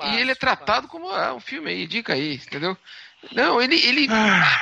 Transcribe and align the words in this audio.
ele, 0.00 0.16
e 0.16 0.20
ele 0.20 0.32
é 0.32 0.34
tratado 0.34 0.88
como 0.88 1.08
ah, 1.10 1.34
um 1.34 1.40
filme 1.40 1.70
aí, 1.70 1.86
dica 1.86 2.14
aí, 2.14 2.34
entendeu? 2.34 2.76
Não, 3.32 3.60
ele. 3.60 3.76
ele 3.76 4.08
ah. 4.10 4.60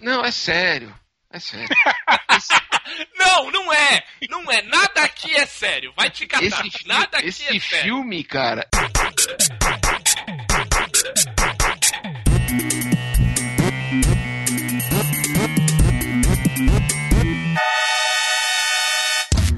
Não, 0.00 0.24
é 0.24 0.30
sério. 0.30 0.94
É 1.30 1.40
sério. 1.40 1.68
não, 3.18 3.50
não 3.50 3.72
é! 3.72 4.04
Não 4.28 4.52
é! 4.52 4.62
Nada 4.62 5.02
aqui 5.02 5.34
é 5.34 5.46
sério! 5.46 5.92
Vai 5.96 6.08
te 6.08 6.26
catar! 6.26 6.44
Esse, 6.44 6.86
Nada 6.86 7.18
aqui 7.18 7.26
esse 7.26 7.42
é 7.42 7.46
sério! 7.46 7.56
Esse 7.56 7.82
filme, 7.82 8.22
cara. 8.22 8.68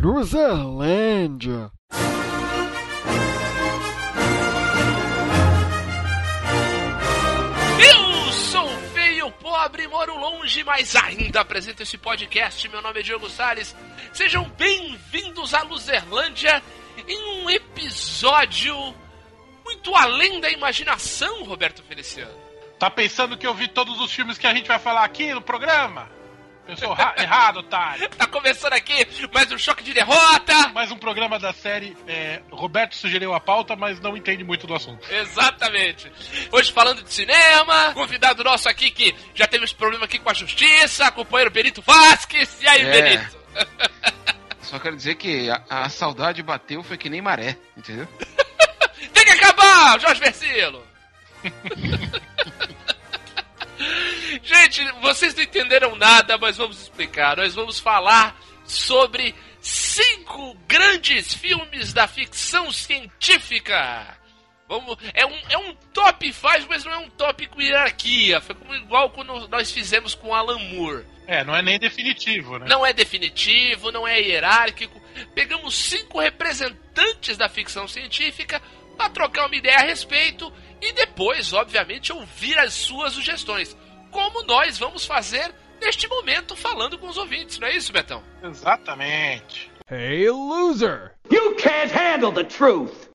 Luzerlândia. 0.01 1.71
Pobre, 9.57 9.89
moro 9.89 10.19
longe, 10.19 10.63
mas 10.65 10.95
ainda 10.95 11.41
apresento 11.41 11.83
esse 11.83 11.97
podcast. 11.97 12.69
Meu 12.69 12.83
nome 12.83 13.01
é 13.01 13.03
Diogo 13.03 13.31
Salles. 13.31 13.75
Sejam 14.13 14.45
bem-vindos 14.51 15.55
à 15.55 15.63
Luzerlândia 15.63 16.63
em 17.09 17.43
um 17.43 17.49
episódio 17.49 18.77
muito 19.65 19.97
além 19.97 20.43
da 20.43 20.51
imaginação, 20.51 21.43
Roberto 21.45 21.83
Feliciano. 21.83 22.37
Tá 22.79 22.91
pensando 22.91 23.39
que 23.39 23.47
eu 23.47 23.55
vi 23.55 23.67
todos 23.67 23.99
os 23.99 24.13
filmes 24.13 24.37
que 24.37 24.47
a 24.47 24.53
gente 24.53 24.69
vai 24.69 24.79
falar 24.79 25.05
aqui 25.05 25.33
no 25.33 25.41
programa? 25.41 26.07
Eu 26.69 26.77
sou 26.77 26.97
errado, 27.17 27.59
otário. 27.61 28.09
Tá 28.11 28.27
começando 28.27 28.73
aqui 28.73 29.07
mais 29.33 29.51
um 29.53 29.59
choque 29.59 29.85
de 29.85 29.95
derrota. 29.95 30.69
Mais 30.75 30.91
um 30.91 30.97
programa 30.97 31.39
da 31.39 31.53
série. 31.53 31.97
É, 32.09 32.43
Roberto 32.51 32.97
sugeriu 32.97 33.33
a 33.35 33.41
pauta, 33.41 33.77
mas 33.77 34.01
não 34.01 34.17
entende 34.17 34.43
muito 34.43 34.67
do 34.67 34.75
assunto. 34.75 35.07
Exatamente. 35.13 36.11
Hoje 36.51 36.73
falando 36.73 37.03
de 37.05 37.13
cinema, 37.13 37.93
convidado 37.95 38.43
nosso 38.43 38.69
aqui 38.69 38.91
que 38.91 39.15
já 39.35 39.47
teve 39.47 39.65
esse 39.65 39.75
problema 39.75 40.07
aqui 40.07 40.19
com 40.19 40.29
a 40.29 40.35
justiça, 40.35 41.11
companheiro 41.13 41.53
Benito 41.53 41.81
Vasquez. 41.83 42.61
E 42.61 42.69
aí, 42.69 42.83
é. 42.83 42.91
Benito? 42.91 43.37
Só 44.63 44.81
quero 44.81 44.97
dizer 44.97 45.15
que 45.15 45.49
a, 45.49 45.63
a 45.71 45.89
saudade 45.89 46.43
bateu 46.43 46.83
foi 46.83 46.99
que 46.99 47.09
nem 47.09 47.23
maré, 47.23 47.57
entendeu? 47.77 48.09
Tem 49.15 49.25
que 49.25 49.31
acabar, 49.31 50.01
Jorge 50.01 50.21
Versilo! 50.21 50.85
Gente, 54.43 54.85
vocês 55.01 55.35
não 55.35 55.43
entenderam 55.43 55.97
nada, 55.97 56.39
mas 56.39 56.57
vamos 56.57 56.81
explicar. 56.81 57.37
Nós 57.37 57.55
vamos 57.55 57.79
falar 57.81 58.39
sobre 58.65 59.35
cinco 59.61 60.55
grandes 60.67 61.35
filmes 61.35 61.93
da 61.93 62.07
ficção 62.07 62.71
científica. 62.71 64.17
Vamos, 64.69 64.97
é, 65.15 65.25
um, 65.25 65.39
é 65.49 65.59
um 65.59 65.75
top 65.93 66.33
5, 66.33 66.67
mas 66.69 66.85
não 66.85 66.93
é 66.93 66.99
um 66.99 67.11
top 67.11 67.47
com 67.47 67.61
hierarquia. 67.61 68.41
Foi 68.41 68.55
como, 68.55 68.75
igual 68.75 69.11
quando 69.11 69.47
nós 69.49 69.71
fizemos 69.71 70.15
com 70.15 70.35
Alan 70.35 70.59
Moore. 70.59 71.05
É, 71.27 71.45
não 71.45 71.55
é 71.55 71.63
nem 71.63 71.79
definitivo, 71.79 72.59
né? 72.59 72.67
Não 72.69 72.85
é 72.85 72.93
definitivo, 72.93 73.93
não 73.93 74.07
é 74.07 74.21
hierárquico. 74.21 75.01
Pegamos 75.35 75.75
cinco 75.75 76.21
representantes 76.21 77.37
da 77.37 77.49
ficção 77.49 77.87
científica 77.87 78.61
para 78.97 79.11
trocar 79.11 79.47
uma 79.47 79.57
ideia 79.57 79.79
a 79.79 79.83
respeito 79.83 80.53
e 80.81 80.93
depois, 80.93 81.53
obviamente, 81.53 82.13
ouvir 82.13 82.59
as 82.59 82.75
suas 82.75 83.13
sugestões 83.13 83.77
como 84.11 84.43
nós 84.45 84.79
vamos 84.79 85.05
fazer 85.05 85.55
neste 85.81 86.09
momento 86.09 86.57
falando 86.57 86.99
com 86.99 87.09
os 87.09 87.17
ouvintes, 87.17 87.59
não 87.59 87.69
é 87.69 87.77
isso, 87.77 87.93
Betão? 87.93 88.23
Exatamente. 88.43 89.71
Hey, 89.91 90.29
loser! 90.31 91.13
You 91.31 91.55
can't 91.57 91.93
handle 91.93 92.33
the 92.33 92.45
truth! 92.45 93.06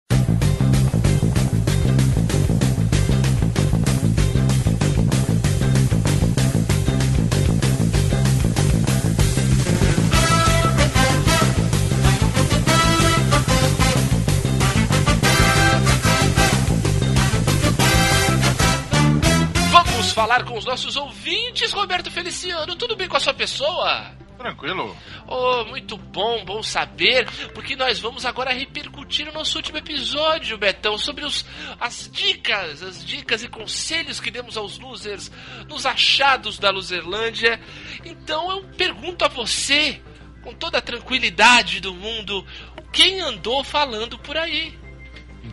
Falar 20.21 20.45
com 20.45 20.55
os 20.55 20.65
nossos 20.65 20.95
ouvintes, 20.97 21.71
Roberto 21.71 22.11
Feliciano. 22.11 22.75
Tudo 22.75 22.95
bem 22.95 23.07
com 23.07 23.17
a 23.17 23.19
sua 23.19 23.33
pessoa? 23.33 24.11
Tranquilo. 24.37 24.95
Oh, 25.27 25.65
muito 25.65 25.97
bom, 25.97 26.45
bom 26.45 26.61
saber, 26.61 27.27
porque 27.55 27.75
nós 27.75 27.97
vamos 27.97 28.23
agora 28.23 28.53
repercutir 28.53 29.27
o 29.27 29.33
nosso 29.33 29.57
último 29.57 29.79
episódio, 29.79 30.59
Betão, 30.59 30.95
sobre 30.95 31.25
os, 31.25 31.43
as 31.79 32.07
dicas, 32.11 32.83
as 32.83 33.03
dicas 33.03 33.43
e 33.43 33.47
conselhos 33.47 34.19
que 34.19 34.29
demos 34.29 34.57
aos 34.57 34.77
losers 34.77 35.31
nos 35.67 35.87
achados 35.87 36.59
da 36.59 36.69
Luzerlândia. 36.69 37.59
Então 38.05 38.51
eu 38.51 38.63
pergunto 38.77 39.25
a 39.25 39.27
você, 39.27 39.99
com 40.43 40.53
toda 40.53 40.77
a 40.77 40.81
tranquilidade 40.83 41.79
do 41.79 41.95
mundo, 41.95 42.45
quem 42.93 43.21
andou 43.21 43.63
falando 43.63 44.19
por 44.19 44.38
aí? 44.38 44.79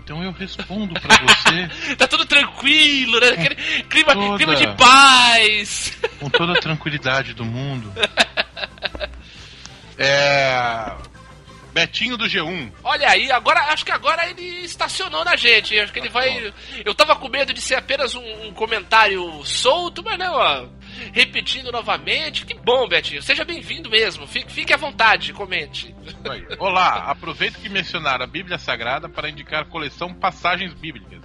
Então 0.08 0.24
eu 0.24 0.32
respondo 0.32 0.98
para 0.98 1.18
você. 1.18 1.68
tá 1.96 2.08
tudo 2.08 2.24
tranquilo, 2.24 3.20
né? 3.20 3.28
Aquele 3.28 3.82
clima, 3.82 4.14
toda, 4.14 4.36
clima 4.38 4.56
de 4.56 4.66
paz. 4.68 5.98
Com 6.18 6.30
toda 6.30 6.54
a 6.54 6.60
tranquilidade 6.60 7.34
do 7.34 7.44
mundo. 7.44 7.92
É. 10.00 10.94
Betinho 11.72 12.16
do 12.16 12.26
G1. 12.26 12.70
Olha 12.84 13.10
aí, 13.10 13.32
agora 13.32 13.58
acho 13.72 13.84
que 13.84 13.90
agora 13.90 14.30
ele 14.30 14.64
estacionou 14.64 15.24
na 15.24 15.34
gente. 15.34 15.76
Acho 15.76 15.92
que 15.92 15.98
ele 15.98 16.08
vai. 16.08 16.54
Eu 16.84 16.94
tava 16.94 17.16
com 17.16 17.28
medo 17.28 17.52
de 17.52 17.60
ser 17.60 17.74
apenas 17.74 18.14
um, 18.14 18.46
um 18.46 18.52
comentário 18.52 19.44
solto, 19.44 20.00
mas 20.04 20.16
não, 20.16 20.34
ó 20.34 20.68
repetindo 21.12 21.72
novamente. 21.72 22.44
Que 22.44 22.54
bom, 22.54 22.88
Betinho. 22.88 23.22
Seja 23.22 23.44
bem-vindo 23.44 23.90
mesmo. 23.90 24.26
Fique, 24.26 24.52
fique 24.52 24.72
à 24.72 24.76
vontade, 24.76 25.32
comente. 25.32 25.94
Olá, 26.58 27.10
aproveito 27.10 27.58
que 27.58 27.68
mencionar 27.68 28.22
a 28.22 28.26
Bíblia 28.26 28.58
Sagrada 28.58 29.08
para 29.08 29.30
indicar 29.30 29.62
a 29.62 29.66
coleção 29.66 30.12
Passagens 30.14 30.74
Bíblicas. 30.74 31.20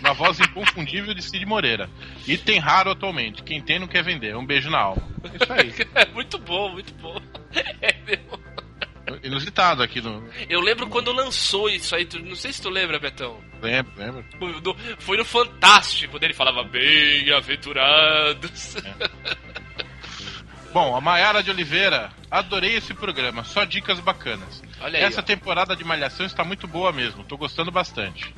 Na 0.00 0.12
voz 0.12 0.38
inconfundível 0.40 1.14
de 1.14 1.22
Cid 1.22 1.44
Moreira. 1.46 1.88
Item 2.26 2.58
raro 2.58 2.90
atualmente. 2.90 3.42
Quem 3.42 3.60
tem 3.60 3.78
não 3.78 3.86
quer 3.86 4.02
vender. 4.02 4.36
Um 4.36 4.46
beijo 4.46 4.70
na 4.70 4.78
alma. 4.78 5.02
É 5.24 5.36
isso 5.42 5.52
aí. 5.52 5.74
É 5.94 6.06
muito 6.12 6.38
bom, 6.38 6.72
muito 6.72 6.92
bom. 6.94 7.16
É 7.80 7.94
mesmo 8.04 8.38
inusitado 9.22 9.82
aqui 9.82 10.00
no. 10.00 10.26
Eu 10.48 10.60
lembro 10.60 10.88
quando 10.88 11.12
lançou 11.12 11.68
isso 11.68 11.94
aí, 11.94 12.08
não 12.24 12.34
sei 12.34 12.52
se 12.52 12.62
tu 12.62 12.70
lembra, 12.70 12.98
Betão. 12.98 13.38
Lembro, 13.60 13.92
lembro. 13.96 14.24
Foi 14.98 15.16
no 15.16 15.24
Fantástico, 15.24 16.12
quando 16.12 16.24
ele 16.24 16.34
falava 16.34 16.64
bem-aventurados. 16.64 18.76
É. 18.76 18.94
Bom, 20.72 20.96
a 20.96 21.00
Mayara 21.02 21.42
de 21.42 21.50
Oliveira, 21.50 22.10
adorei 22.30 22.76
esse 22.76 22.94
programa, 22.94 23.44
só 23.44 23.64
dicas 23.64 24.00
bacanas. 24.00 24.62
Olha 24.80 24.98
aí, 24.98 25.04
Essa 25.04 25.20
ó. 25.20 25.22
temporada 25.22 25.76
de 25.76 25.84
Malhação 25.84 26.24
está 26.24 26.42
muito 26.42 26.66
boa 26.66 26.90
mesmo, 26.92 27.22
tô 27.24 27.36
gostando 27.36 27.70
bastante. 27.70 28.34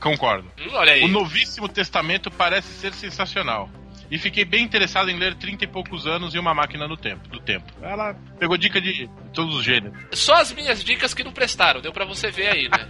Concordo. 0.00 0.50
Hum, 0.58 0.68
olha 0.72 0.94
aí. 0.94 1.04
O 1.04 1.08
Novíssimo 1.08 1.68
Testamento 1.68 2.28
parece 2.30 2.72
ser 2.72 2.92
sensacional 2.92 3.70
e 4.14 4.18
fiquei 4.18 4.44
bem 4.44 4.62
interessado 4.62 5.10
em 5.10 5.18
ler 5.18 5.34
30 5.34 5.64
e 5.64 5.66
poucos 5.66 6.06
anos 6.06 6.36
e 6.36 6.38
uma 6.38 6.54
máquina 6.54 6.86
no 6.86 6.96
tempo, 6.96 7.28
do 7.28 7.40
tempo. 7.40 7.66
Ela 7.82 8.14
pegou 8.38 8.56
dica 8.56 8.80
de 8.80 9.10
todos 9.32 9.56
os 9.56 9.64
gêneros. 9.64 9.98
Só 10.12 10.34
as 10.34 10.52
minhas 10.52 10.84
dicas 10.84 11.12
que 11.12 11.24
não 11.24 11.32
prestaram, 11.32 11.80
deu 11.80 11.92
para 11.92 12.04
você 12.04 12.30
ver 12.30 12.46
aí, 12.46 12.68
né? 12.68 12.88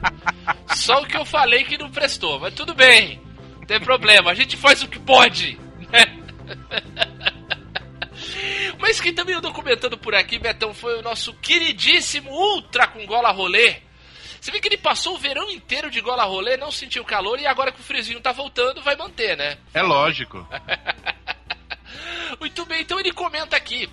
Só 0.77 1.01
o 1.01 1.07
que 1.07 1.17
eu 1.17 1.25
falei 1.25 1.65
que 1.65 1.79
não 1.79 1.91
prestou, 1.91 2.39
mas 2.39 2.53
tudo 2.53 2.75
bem. 2.75 3.23
Não 3.57 3.65
tem 3.65 3.81
problema, 3.81 4.33
a 4.33 4.35
gente 4.35 4.55
faz 4.55 4.83
o 4.83 4.89
que 4.89 4.99
pode. 4.99 5.59
Né? 5.91 6.05
Mas 8.79 9.01
quem 9.01 9.15
também 9.15 9.35
andou 9.35 9.53
comentando 9.53 9.97
por 9.97 10.15
aqui, 10.15 10.39
Betão, 10.39 10.75
foi 10.75 10.99
o 10.99 11.03
nosso 11.03 11.33
queridíssimo 11.35 12.31
Ultra 12.31 12.87
com 12.87 13.07
gola 13.07 13.31
rolê. 13.33 13.77
Você 14.45 14.51
vê 14.51 14.61
que 14.61 14.69
ele 14.69 14.77
passou 14.77 15.15
o 15.15 15.19
verão 15.19 15.51
inteiro 15.51 15.91
de 15.91 16.03
gola 16.03 16.23
rolê, 16.23 16.59
não 16.59 16.71
sentiu 16.71 17.03
calor 17.03 17.41
e 17.41 17.47
agora 17.47 17.73
que 17.73 17.81
o 17.81 17.83
friozinho 17.83 18.21
tá 18.21 18.31
voltando, 18.31 18.83
vai 18.83 18.95
manter, 18.95 19.39
né? 19.39 19.57
É 19.73 19.81
lógico. 19.81 20.47
Muito 22.39 22.67
bem, 22.67 22.83
então 22.83 23.01
ele 23.01 23.11
comenta 23.11 23.57
aqui. 23.57 23.89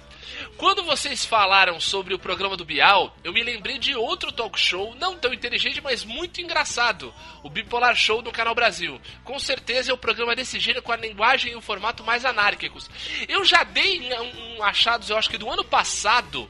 Quando 0.58 0.84
vocês 0.84 1.24
falaram 1.24 1.80
sobre 1.80 2.14
o 2.14 2.20
programa 2.20 2.58
do 2.58 2.66
Bial, 2.66 3.16
eu 3.24 3.32
me 3.32 3.42
lembrei 3.42 3.80
de 3.80 3.96
outro 3.96 4.30
talk 4.30 4.60
show, 4.60 4.94
não 4.96 5.16
tão 5.16 5.34
inteligente, 5.34 5.80
mas 5.80 6.04
muito 6.04 6.42
engraçado. 6.42 7.14
O 7.44 7.50
Bipolar 7.50 7.96
Show 7.96 8.22
no 8.22 8.30
Canal 8.30 8.54
Brasil. 8.54 9.00
Com 9.24 9.40
certeza 9.40 9.92
é 9.92 9.94
o 9.94 9.98
programa 9.98 10.36
desse 10.36 10.60
gênero 10.60 10.84
com 10.84 10.92
a 10.92 10.98
linguagem 10.98 11.54
e 11.54 11.56
o 11.56 11.62
formato 11.62 12.04
mais 12.04 12.26
anárquicos. 12.26 12.90
Eu 13.26 13.46
já 13.46 13.64
dei 13.64 14.02
um, 14.14 14.58
um 14.58 14.64
achados, 14.64 15.10
eu 15.10 15.18
acho 15.18 15.30
que 15.30 15.38
do 15.38 15.50
ano 15.50 15.64
passado, 15.64 16.50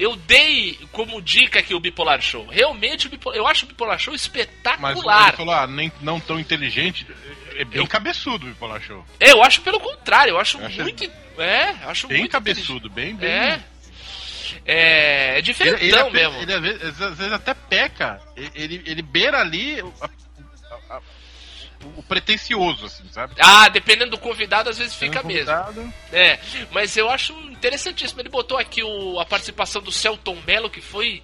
eu 0.00 0.16
dei 0.16 0.78
como 0.92 1.20
dica 1.20 1.58
aqui 1.58 1.74
o 1.74 1.78
Bipolar 1.78 2.22
Show. 2.22 2.46
Realmente, 2.46 3.06
o 3.06 3.10
Bipolar, 3.10 3.36
eu 3.36 3.46
acho 3.46 3.66
o 3.66 3.68
Bipolar 3.68 3.98
Show 3.98 4.14
espetacular. 4.14 4.80
Mas 4.80 5.28
ele 5.28 5.36
falou, 5.36 5.54
ah, 5.54 5.66
nem, 5.66 5.92
não 6.00 6.18
tão 6.18 6.40
inteligente, 6.40 7.06
é 7.54 7.64
bem 7.64 7.78
eu, 7.78 7.86
cabeçudo 7.86 8.46
o 8.46 8.48
Bipolar 8.48 8.80
Show. 8.80 9.04
É, 9.20 9.30
eu 9.30 9.42
acho 9.42 9.60
pelo 9.60 9.78
contrário, 9.78 10.30
eu 10.30 10.40
acho, 10.40 10.58
eu 10.58 10.66
acho 10.66 10.82
muito... 10.82 11.04
É, 11.38 11.76
acho 11.84 12.08
bem 12.08 12.20
muito 12.20 12.32
cabeçudo, 12.32 12.88
bem, 12.88 13.14
bem... 13.14 13.28
É. 13.28 13.62
É, 14.64 15.38
é 15.38 15.42
diferentão 15.42 15.80
ele, 15.80 15.96
ele, 15.96 16.10
mesmo. 16.10 16.38
Ele, 16.40 16.52
às 16.54 17.16
vezes 17.16 17.32
até 17.32 17.54
peca. 17.54 18.20
Ele, 18.54 18.82
ele 18.84 19.00
beira 19.00 19.40
ali 19.40 19.82
o 21.96 22.02
pretencioso, 22.02 22.86
assim, 22.86 23.04
sabe? 23.10 23.34
Ah, 23.40 23.68
dependendo 23.68 24.12
do 24.12 24.18
convidado, 24.18 24.68
às 24.70 24.78
vezes 24.78 24.94
fica 24.94 25.22
mesmo. 25.22 25.52
É, 26.12 26.38
mas 26.70 26.96
eu 26.96 27.08
acho 27.10 27.32
interessantíssimo. 27.50 28.20
Ele 28.20 28.28
botou 28.28 28.58
aqui 28.58 28.82
o, 28.82 29.18
a 29.20 29.24
participação 29.24 29.80
do 29.82 29.90
Celton 29.92 30.36
Mello, 30.46 30.68
que 30.70 30.80
foi 30.80 31.22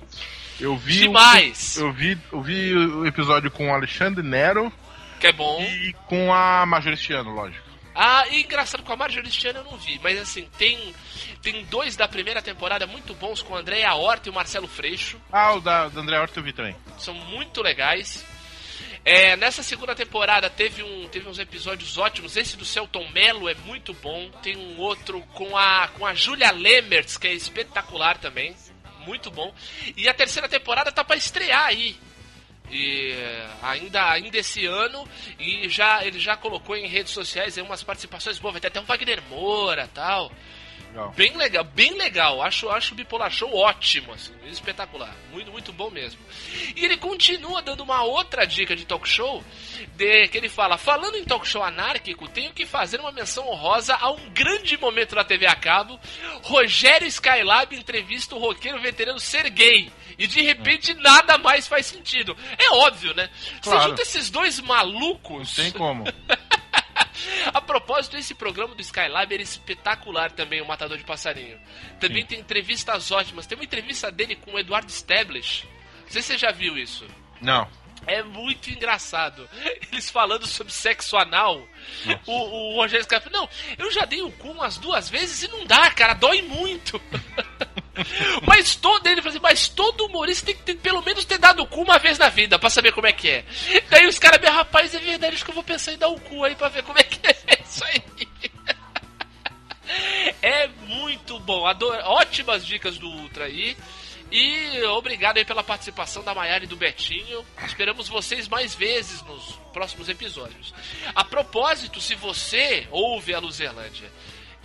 Eu 0.61 0.77
vi. 0.77 0.99
demais. 1.01 1.77
O, 1.77 1.81
eu, 1.87 1.93
vi, 1.93 2.19
eu 2.33 2.41
vi 2.43 2.75
o 2.75 3.07
episódio 3.07 3.51
com 3.51 3.69
o 3.71 3.75
Alexandre 3.75 4.23
Nero 4.23 4.73
Que 5.21 5.29
é 5.29 5.33
bom. 5.33 5.61
e 5.63 5.93
com 6.07 6.33
a 6.33 6.65
Majoristiano, 6.67 7.31
lógico. 7.35 7.65
Ah, 7.99 8.27
e 8.31 8.43
engraçado, 8.43 8.83
com 8.83 8.93
a 8.93 8.97
Marjorie 8.97 9.31
Stiano 9.31 9.61
eu 9.61 9.65
não 9.65 9.79
vi, 9.79 9.99
mas 10.03 10.19
assim, 10.21 10.47
tem, 10.59 10.95
tem 11.41 11.65
dois 11.65 11.97
da 11.97 12.07
primeira 12.07 12.43
temporada 12.43 12.87
muito 12.87 13.15
bons 13.15 13.41
com 13.41 13.55
o 13.55 13.57
André 13.57 13.91
Horta 13.91 14.29
e 14.29 14.31
o 14.31 14.35
Marcelo 14.35 14.69
Freixo. 14.69 15.19
Ah, 15.33 15.55
o 15.55 15.61
da, 15.63 15.89
da 15.89 16.01
André 16.03 16.19
Horta 16.21 16.39
eu 16.39 16.45
vi 16.45 16.53
também. 16.53 16.77
São 16.99 17.15
muito 17.15 17.63
legais. 17.63 18.23
É, 19.09 19.37
nessa 19.37 19.63
segunda 19.63 19.95
temporada 19.95 20.51
teve, 20.51 20.83
um, 20.83 21.09
teve 21.09 21.29
uns 21.29 21.39
episódios 21.39 21.97
ótimos. 21.97 22.37
Esse 22.37 22.57
do 22.57 22.65
Celton 22.65 23.09
Mello 23.13 23.49
é 23.49 23.55
muito 23.55 23.95
bom. 23.95 24.29
Tem 24.43 24.57
um 24.57 24.81
outro 24.81 25.21
com 25.33 25.57
a, 25.57 25.87
com 25.97 26.05
a 26.05 26.13
Julia 26.13 26.51
Lemertz, 26.51 27.17
que 27.17 27.29
é 27.29 27.33
espetacular 27.33 28.19
também. 28.19 28.57
Muito 29.07 29.31
bom. 29.31 29.55
E 29.97 30.09
a 30.09 30.13
terceira 30.13 30.49
temporada 30.49 30.91
tá 30.91 31.05
pra 31.05 31.15
estrear 31.15 31.67
aí. 31.67 31.97
E 32.69 33.13
é, 33.13 33.49
ainda, 33.63 34.11
ainda 34.11 34.39
esse 34.39 34.67
ano. 34.67 35.09
E 35.39 35.69
já 35.69 36.05
ele 36.05 36.19
já 36.19 36.37
colocou 36.37 36.77
em 36.77 36.89
redes 36.89 37.13
sociais 37.13 37.57
umas 37.59 37.85
participações 37.85 38.41
boas. 38.41 38.55
Vai 38.55 38.61
ter 38.61 38.67
até 38.67 38.81
um 38.81 38.85
Wagner 38.85 39.23
Moura 39.31 39.89
tal. 39.95 40.33
Legal. 40.97 41.13
Bem 41.15 41.37
legal, 41.37 41.65
bem 41.65 41.93
legal. 41.93 42.41
Acho, 42.43 42.71
acho 42.71 42.95
o 42.95 42.97
Bipolar 42.97 43.31
Show 43.31 43.55
ótimo, 43.55 44.13
assim, 44.15 44.33
espetacular. 44.47 45.15
Muito, 45.31 45.53
muito 45.53 45.71
bom 45.73 45.91
mesmo. 45.91 46.19
E 46.75 46.83
ele 46.85 46.97
continua 46.97 47.61
dando 47.61 47.83
uma 47.83 48.03
outra 48.03 48.47
dica 48.47 48.75
de 48.75 48.87
talk 48.87 49.07
show, 49.07 49.45
de, 49.95 50.29
que 50.29 50.39
ele 50.39 50.49
fala, 50.49 50.79
falando 50.79 51.17
em 51.17 51.25
talk 51.25 51.47
show 51.47 51.63
anárquico, 51.63 52.27
tenho 52.29 52.53
que 52.55 52.65
fazer 52.65 52.99
uma 52.99 53.13
menção 53.13 53.47
honrosa 53.47 53.95
a 53.95 54.11
um 54.11 54.31
grande 54.31 54.79
momento 54.79 55.15
na 55.15 55.23
TV 55.23 55.47
a 55.47 55.55
cabo. 55.55 56.01
Rogério 56.43 57.07
Skylab 57.07 57.75
entrevista 57.77 58.35
o 58.35 58.39
roqueiro 58.39 58.81
veterano 58.81 59.21
Sergei. 59.21 59.93
E 60.19 60.27
de 60.27 60.41
repente 60.41 60.95
nada 60.95 61.37
mais 61.37 61.69
faz 61.69 61.85
sentido. 61.85 62.35
É 62.57 62.71
óbvio, 62.71 63.13
né? 63.15 63.29
Você 63.61 63.69
Claro. 63.71 63.91
junta 63.91 64.01
esses 64.03 64.31
dois 64.31 64.59
malucos. 64.61 65.55
Tem 65.57 65.71
como. 65.73 66.05
A 67.53 67.61
propósito, 67.61 68.17
esse 68.17 68.35
programa 68.35 68.75
do 68.75 68.81
Skylab 68.81 69.33
era 69.33 69.43
espetacular 69.43 70.31
também, 70.33 70.61
o 70.61 70.67
Matador 70.67 70.99
de 70.99 71.05
Passarinho. 71.05 71.59
Também 72.01 72.23
Sim. 72.23 72.29
tem 72.29 72.41
entrevistas 72.41 73.11
ótimas. 73.11 73.47
Tem 73.47 73.57
uma 73.57 73.65
entrevista 73.65 74.11
dele 74.11 74.37
com 74.37 74.53
o 74.53 74.59
Eduardo 74.59 74.91
Stablish. 74.91 75.67
Não 76.05 76.11
sei 76.11 76.23
se 76.23 76.29
você 76.29 76.39
já 76.39 76.53
viu 76.53 76.77
isso. 76.77 77.07
Não. 77.41 77.69
É 78.07 78.23
muito 78.23 78.71
engraçado. 78.71 79.49
Eles 79.91 80.11
falando 80.11 80.47
sobre 80.47 80.73
sexo 80.73 81.17
anal. 81.17 81.67
O, 82.27 82.33
o 82.33 82.77
Rogério 82.77 83.05
Scarpa, 83.05 83.31
não, 83.31 83.49
eu 83.79 83.91
já 83.91 84.05
dei 84.05 84.23
o 84.23 84.31
cu 84.33 84.51
umas 84.51 84.79
duas 84.79 85.09
vezes 85.09 85.43
e 85.43 85.49
não 85.49 85.65
dá, 85.65 85.91
cara, 85.91 86.15
dói 86.15 86.43
muito. 86.43 87.01
mas 88.47 88.75
todo 88.75 89.07
ele 89.07 89.21
assim, 89.27 89.39
mas 89.41 89.69
todo 89.69 90.07
humorista 90.07 90.47
tem 90.47 90.57
que 90.57 90.63
ter, 90.63 90.77
pelo 90.77 91.03
menos 91.03 91.25
ter 91.25 91.39
dado 91.39 91.63
o 91.63 91.67
cu 91.67 91.83
uma 91.83 91.99
vez 91.99 92.19
na 92.19 92.29
vida 92.29 92.59
pra 92.59 92.71
saber 92.71 92.93
como 92.93 93.07
é 93.07 93.13
que 93.13 93.29
é. 93.31 93.45
Daí 93.89 94.07
os 94.07 94.19
caras, 94.19 94.41
rapaz, 94.49 94.95
é 94.95 94.99
verdade, 94.99 95.35
acho 95.35 95.45
que 95.45 95.51
eu 95.51 95.55
vou 95.55 95.65
pensar 95.65 95.93
em 95.93 95.99
dar 95.99 96.09
o 96.09 96.21
cu 96.21 96.45
aí 96.45 96.55
pra 96.55 96.69
ver 96.69 96.83
como 96.83 96.99
é 96.99 97.03
que 97.03 97.27
é 97.27 97.63
isso 97.65 97.85
aí. 97.85 98.03
É 100.43 100.67
muito 100.87 101.39
bom, 101.39 101.67
adoro, 101.67 101.97
ótimas 102.05 102.67
dicas 102.67 102.99
do 102.99 103.09
Ultra 103.09 103.45
aí. 103.45 103.77
E 104.31 104.83
obrigado 104.85 105.39
aí 105.39 105.45
pela 105.45 105.63
participação 105.63 106.23
da 106.25 106.35
Maiara 106.35 106.65
e 106.65 106.67
do 106.67 106.77
Betinho. 106.77 107.47
Esperamos 107.65 108.09
vocês 108.09 108.49
mais 108.49 108.75
vezes 108.75 109.23
nos 109.23 109.55
próximos 109.73 110.09
episódios. 110.09 110.75
A 111.15 111.25
propósito, 111.25 112.01
se 112.01 112.15
você 112.17 112.87
ouve 112.91 113.33
a 113.33 113.39
Luzerlândia 113.39 114.11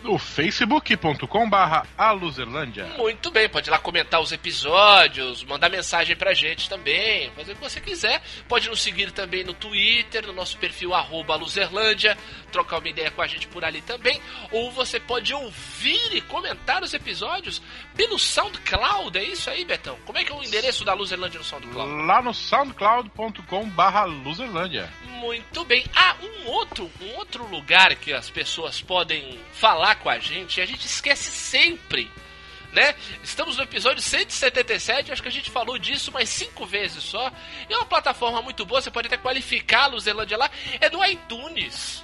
No 0.05 0.19
facebook.com 0.19 1.49
barra 1.49 1.83
aluzerlândia. 1.97 2.85
Muito 2.95 3.31
bem, 3.31 3.49
pode 3.49 3.67
ir 3.67 3.71
lá 3.71 3.79
comentar 3.79 4.21
os 4.21 4.31
episódios, 4.31 5.43
mandar 5.43 5.67
mensagem 5.67 6.15
pra 6.15 6.31
gente 6.31 6.69
também, 6.69 7.31
fazer 7.31 7.53
o 7.53 7.55
que 7.55 7.61
você 7.63 7.81
quiser. 7.81 8.21
Pode 8.47 8.69
nos 8.69 8.83
seguir 8.83 9.11
também 9.11 9.43
no 9.43 9.55
Twitter, 9.55 10.27
no 10.27 10.31
nosso 10.31 10.59
perfil 10.59 10.93
arroba 10.93 11.35
Luzerlândia, 11.35 12.15
trocar 12.51 12.77
uma 12.77 12.87
ideia 12.87 13.09
com 13.09 13.23
a 13.23 13.25
gente 13.25 13.47
por 13.47 13.65
ali 13.65 13.81
também. 13.81 14.21
Ou 14.51 14.69
você 14.69 14.99
pode 14.99 15.33
ouvir 15.33 16.15
e 16.15 16.21
comentar 16.21 16.83
os 16.83 16.93
episódios 16.93 17.59
pelo 17.95 18.19
SoundCloud, 18.19 19.17
é 19.17 19.23
isso 19.23 19.49
aí, 19.49 19.65
Betão? 19.65 19.97
Como 20.05 20.19
é 20.19 20.23
que 20.23 20.31
é 20.31 20.35
o 20.35 20.43
endereço 20.43 20.85
da 20.85 20.93
Luzerlândia 20.93 21.39
no 21.39 21.43
SoundCloud? 21.43 22.05
Lá 22.05 22.21
no 22.21 22.31
soundcloud.com 22.31 23.67
barra 23.69 24.03
luzerlândia. 24.03 24.87
Muito 25.19 25.65
bem. 25.65 25.83
Ah, 25.95 26.15
um 26.21 26.47
outro, 26.51 26.91
um 27.01 27.15
outro 27.15 27.47
lugar 27.47 27.95
que 27.95 28.13
as 28.13 28.29
pessoas 28.29 28.79
podem 28.81 29.39
falar 29.51 29.94
com 29.95 30.09
a 30.09 30.19
gente, 30.19 30.61
a 30.61 30.65
gente 30.65 30.85
esquece 30.85 31.31
sempre, 31.31 32.11
né? 32.71 32.93
Estamos 33.23 33.57
no 33.57 33.63
episódio 33.63 34.01
177, 34.01 35.11
acho 35.11 35.21
que 35.21 35.27
a 35.27 35.31
gente 35.31 35.49
falou 35.49 35.77
disso 35.77 36.11
mais 36.11 36.29
cinco 36.29 36.65
vezes 36.65 37.03
só. 37.03 37.31
E 37.69 37.73
é 37.73 37.77
uma 37.77 37.85
plataforma 37.85 38.41
muito 38.41 38.65
boa, 38.65 38.81
você 38.81 38.91
pode 38.91 39.07
até 39.07 39.17
qualificar 39.17 39.83
a 39.83 39.87
Luzelândia 39.87 40.37
lá, 40.37 40.49
é 40.79 40.89
do 40.89 41.03
iTunes. 41.05 42.03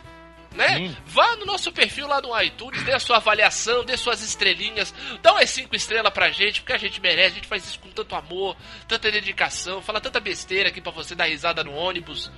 Né? 0.54 0.94
Vá 1.06 1.38
no 1.38 1.46
nosso 1.46 1.72
perfil 1.72 2.08
lá 2.08 2.22
no 2.22 2.38
iTunes, 2.42 2.84
dê 2.84 2.92
a 2.92 3.00
sua 3.00 3.18
avaliação, 3.18 3.86
dê 3.86 3.96
suas 3.96 4.22
estrelinhas, 4.22 4.94
dá 5.22 5.32
umas 5.32 5.50
cinco 5.50 5.76
estrelas 5.78 6.12
pra 6.12 6.30
gente, 6.30 6.62
porque 6.62 6.74
a 6.74 6.78
gente 6.78 7.00
merece, 7.00 7.28
a 7.28 7.36
gente 7.36 7.48
faz 7.48 7.66
isso 7.66 7.80
com 7.80 7.90
tanto 7.90 8.14
amor, 8.16 8.58
tanta 8.86 9.10
dedicação, 9.10 9.82
fala 9.82 10.02
tanta 10.02 10.20
besteira 10.20 10.68
aqui 10.68 10.82
pra 10.82 10.92
você 10.92 11.16
dar 11.16 11.26
risada 11.26 11.64
no 11.64 11.74
ônibus, 11.74 12.30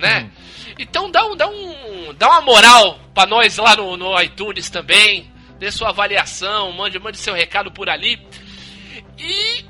né? 0.00 0.30
Então 0.78 1.10
dá 1.10 1.24
um, 1.24 1.36
dá 1.36 1.48
um, 1.48 2.14
dá 2.14 2.28
uma 2.28 2.40
moral 2.40 2.98
pra 3.14 3.26
nós 3.26 3.56
lá 3.58 3.76
no, 3.76 3.96
no 3.96 4.20
iTunes 4.20 4.70
também, 4.70 5.30
dê 5.58 5.70
sua 5.70 5.90
avaliação, 5.90 6.72
mande, 6.72 6.98
mande 6.98 7.18
seu 7.18 7.34
recado 7.34 7.70
por 7.70 7.88
ali. 7.88 8.18
E 9.18 9.64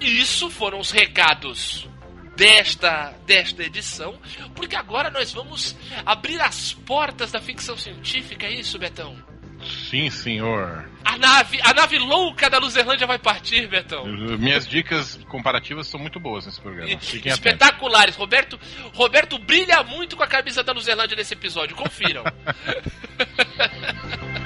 isso 0.00 0.50
foram 0.50 0.78
os 0.78 0.90
recados 0.90 1.88
desta, 2.36 3.14
desta 3.26 3.62
edição, 3.62 4.18
porque 4.54 4.76
agora 4.76 5.10
nós 5.10 5.32
vamos 5.32 5.76
abrir 6.06 6.40
as 6.40 6.72
portas 6.72 7.30
da 7.32 7.40
ficção 7.40 7.76
científica, 7.76 8.46
é 8.46 8.52
isso, 8.52 8.78
Betão? 8.78 9.29
Sim, 9.64 10.10
senhor. 10.10 10.88
A 11.04 11.16
nave, 11.16 11.58
a 11.62 11.74
nave 11.74 11.98
louca 11.98 12.48
da 12.48 12.58
Luzerlândia 12.58 13.06
vai 13.06 13.18
partir, 13.18 13.66
Betão. 13.68 14.06
Minhas 14.06 14.66
dicas 14.66 15.18
comparativas 15.28 15.86
são 15.86 15.98
muito 15.98 16.20
boas 16.20 16.46
nesse 16.46 16.60
programa. 16.60 16.88
Fiquem 17.00 17.32
atentos. 17.32 17.38
Espetaculares. 17.38 18.16
Roberto, 18.16 18.58
Roberto 18.94 19.38
brilha 19.38 19.82
muito 19.82 20.16
com 20.16 20.22
a 20.22 20.26
camisa 20.26 20.62
da 20.62 20.72
Luzerlândia 20.72 21.16
nesse 21.16 21.34
episódio, 21.34 21.76
confiram. 21.76 22.24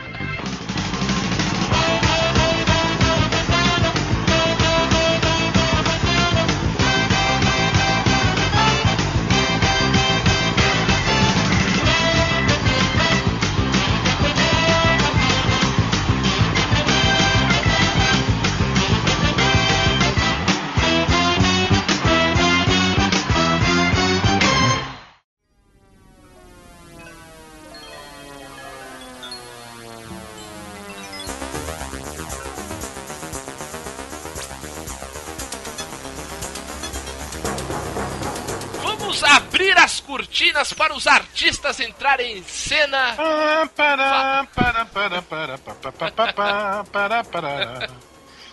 para 40.73 40.94
os 40.94 41.06
artistas 41.06 41.80
entrarem 41.80 42.38
em 42.38 42.42
cena. 42.44 43.16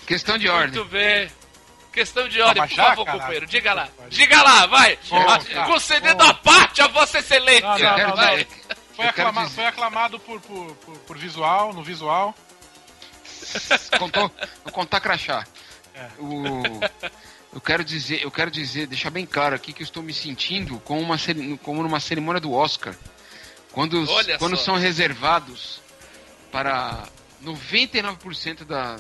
Questão 0.08 0.38
de 0.38 0.50
ordem. 0.50 0.80
Muito 0.80 0.90
bem. 0.90 1.32
Questão 1.92 2.28
de 2.28 2.42
ordem, 2.42 2.66
por 2.68 2.76
favor, 2.76 3.06
companheiro. 3.06 3.46
Diga 3.46 3.74
lá. 3.74 3.90
Diga 4.10 4.42
lá, 4.42 4.66
vai. 4.66 4.98
Ah, 5.12 5.66
Concedendo 5.66 6.24
a 6.24 6.34
parte 6.34 6.82
a 6.82 6.88
Vossa 6.88 7.20
Excelência. 7.20 7.68
Foi, 8.96 9.06
aclamado, 9.06 9.50
foi 9.50 9.66
aclamado 9.66 10.20
por, 10.20 10.40
por, 10.42 11.18
visual, 11.18 11.74
no 11.74 11.84
visual. 11.84 12.36
Contou, 13.98 14.32
no 14.66 14.72
contar 14.72 15.00
crachá. 15.02 15.46
É. 15.94 16.08
O... 16.20 16.62
Eu 17.54 17.60
quero 17.60 17.84
dizer, 17.84 18.24
eu 18.24 18.32
quero 18.32 18.50
dizer, 18.50 18.88
deixar 18.88 19.10
bem 19.10 19.26
claro 19.26 19.56
aqui 19.56 19.74
que 19.74 19.82
eu 19.82 19.86
estou 19.86 20.02
me 20.02 20.14
sentindo 20.14 20.80
como, 20.80 21.02
uma, 21.02 21.18
como 21.62 21.84
numa 21.84 22.00
cerimônia 22.00 22.40
do 22.40 22.54
Oscar. 22.54 22.96
Quando, 23.72 24.10
Olha 24.10 24.38
quando 24.38 24.56
só. 24.58 24.66
são 24.66 24.76
reservados 24.76 25.82
para 26.52 27.08
99% 27.44 28.64
da, 28.64 28.98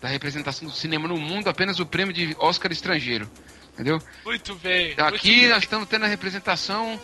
da 0.00 0.08
representação 0.08 0.68
do 0.68 0.74
cinema 0.74 1.08
no 1.08 1.16
mundo 1.16 1.48
apenas 1.48 1.78
o 1.78 1.86
prêmio 1.86 2.12
de 2.14 2.34
Oscar 2.38 2.72
estrangeiro. 2.72 3.30
Entendeu? 3.74 4.00
Muito 4.24 4.54
bem. 4.56 4.92
Aqui 4.92 5.00
muito 5.00 5.22
bem. 5.22 5.48
nós 5.48 5.62
estamos 5.62 5.88
tendo 5.88 6.04
a 6.06 6.08
representação 6.08 6.98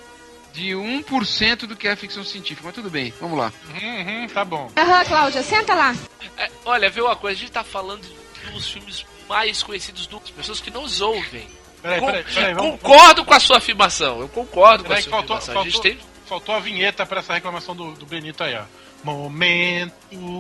de 0.55 0.71
1% 0.71 1.67
do 1.67 1.77
que 1.77 1.87
é 1.89 1.97
ficção 1.97 2.25
científica. 2.25 2.63
Mas 2.65 2.75
tudo 2.75 2.89
bem, 2.91 3.13
vamos 3.21 3.39
lá. 3.39 3.53
Uhum, 3.69 4.27
tá 4.29 4.45
bom. 4.45 4.71
Aham, 4.77 5.05
Cláudia, 5.05 5.43
senta 5.43 5.75
lá. 5.75 5.95
É, 6.39 6.51
olha, 6.65 6.89
vê 6.89 7.03
uma 7.03 7.17
coisa, 7.17 7.37
a 7.37 7.41
gente 7.41 7.53
tá 7.53 7.65
falando 7.65 8.07
dos 8.53 8.71
filmes 8.71 9.05
mais 9.33 9.63
conhecidos 9.63 10.07
das 10.07 10.31
pessoas 10.31 10.61
que 10.61 10.71
nos 10.71 11.01
ouvem. 11.01 11.49
Peraí, 11.81 12.01
peraí, 12.01 12.25
peraí. 12.25 12.55
Vamos, 12.55 12.81
Concordo 12.81 13.25
com 13.25 13.33
a 13.33 13.41
sua 13.41 13.57
afirmação. 13.57 14.21
Eu 14.21 14.29
concordo 14.29 14.85
com 14.85 14.93
a 14.93 14.97
peraí, 14.97 15.03
sua 15.03 15.11
que 15.11 15.17
faltou, 15.17 15.37
afirmação. 15.37 15.63
A 15.63 15.65
gente 15.65 15.73
faltou, 15.73 15.91
tem. 15.91 16.01
faltou 16.27 16.55
a 16.55 16.61
vinheta 16.61 17.07
pra 17.07 17.21
essa 17.21 17.33
reclamação 17.33 17.75
do, 17.75 17.93
do 17.93 18.05
Benito 18.05 18.45
aí, 18.45 18.55
ó. 18.55 18.65
Momento 19.03 19.95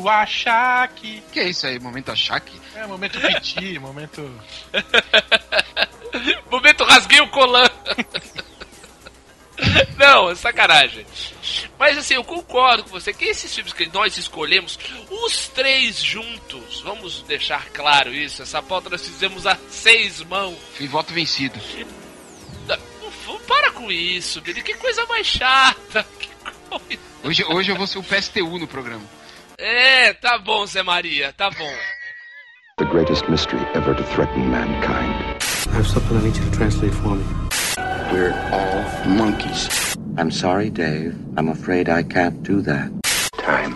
achaque. 0.08 1.22
que 1.32 1.40
é 1.40 1.48
isso 1.48 1.66
aí? 1.66 1.80
Momento 1.80 2.12
achaque? 2.12 2.60
É, 2.76 2.86
momento 2.86 3.18
piti, 3.18 3.78
momento. 3.78 4.30
Momento 6.50 6.84
rasguei 6.84 7.20
o 7.22 7.28
colan. 7.30 7.66
Não, 9.96 10.30
é 10.30 10.34
sacanagem. 10.34 11.06
Mas 11.78 11.98
assim, 11.98 12.14
eu 12.14 12.24
concordo 12.24 12.84
com 12.84 12.90
você 12.90 13.12
que 13.12 13.24
esses 13.24 13.54
filmes 13.54 13.72
que 13.72 13.86
nós 13.92 14.16
escolhemos, 14.16 14.78
os 15.10 15.48
três 15.48 16.02
juntos, 16.02 16.80
vamos 16.80 17.22
deixar 17.22 17.68
claro 17.70 18.12
isso, 18.12 18.42
essa 18.42 18.62
pauta 18.62 18.90
nós 18.90 19.06
fizemos 19.06 19.46
a 19.46 19.56
seis 19.68 20.20
mãos. 20.22 20.56
Fui 20.74 20.86
voto 20.86 21.12
vencido. 21.12 21.58
Não, 22.66 22.78
não 23.26 23.40
para 23.40 23.70
com 23.72 23.90
isso, 23.90 24.40
Billy, 24.40 24.62
que 24.62 24.74
coisa 24.74 25.04
mais 25.06 25.26
chata. 25.26 26.06
Que 26.18 26.96
coisa. 26.96 27.02
Hoje, 27.22 27.44
hoje 27.44 27.70
eu 27.70 27.76
vou 27.76 27.86
ser 27.86 27.98
o 27.98 28.02
PSTU 28.02 28.58
no 28.58 28.66
programa. 28.66 29.04
É, 29.58 30.12
tá 30.14 30.38
bom, 30.38 30.66
Zé 30.66 30.82
Maria, 30.82 31.32
tá 31.32 31.50
bom. 31.50 31.72
The 32.78 32.84
greatest 32.86 33.28
mystery 33.28 33.60
ever 33.74 33.94
to 33.94 34.02
threaten 34.14 34.50
mankind. 34.50 35.14
I 35.70 35.76
have 35.76 35.86
something 35.86 36.16
I 36.16 36.22
need 36.22 36.36
you 36.36 36.44
to 36.44 36.56
translate 36.56 36.94
for 36.94 37.14
me. 37.14 37.41
We're 38.12 38.34
all 38.52 39.08
monkeys. 39.08 39.96
I'm 40.18 40.30
sorry, 40.30 40.68
Dave. 40.68 41.16
I'm 41.34 41.48
afraid 41.48 41.88
I 41.88 42.02
can't 42.02 42.42
do 42.42 42.60
that. 42.60 42.92
Time 43.38 43.74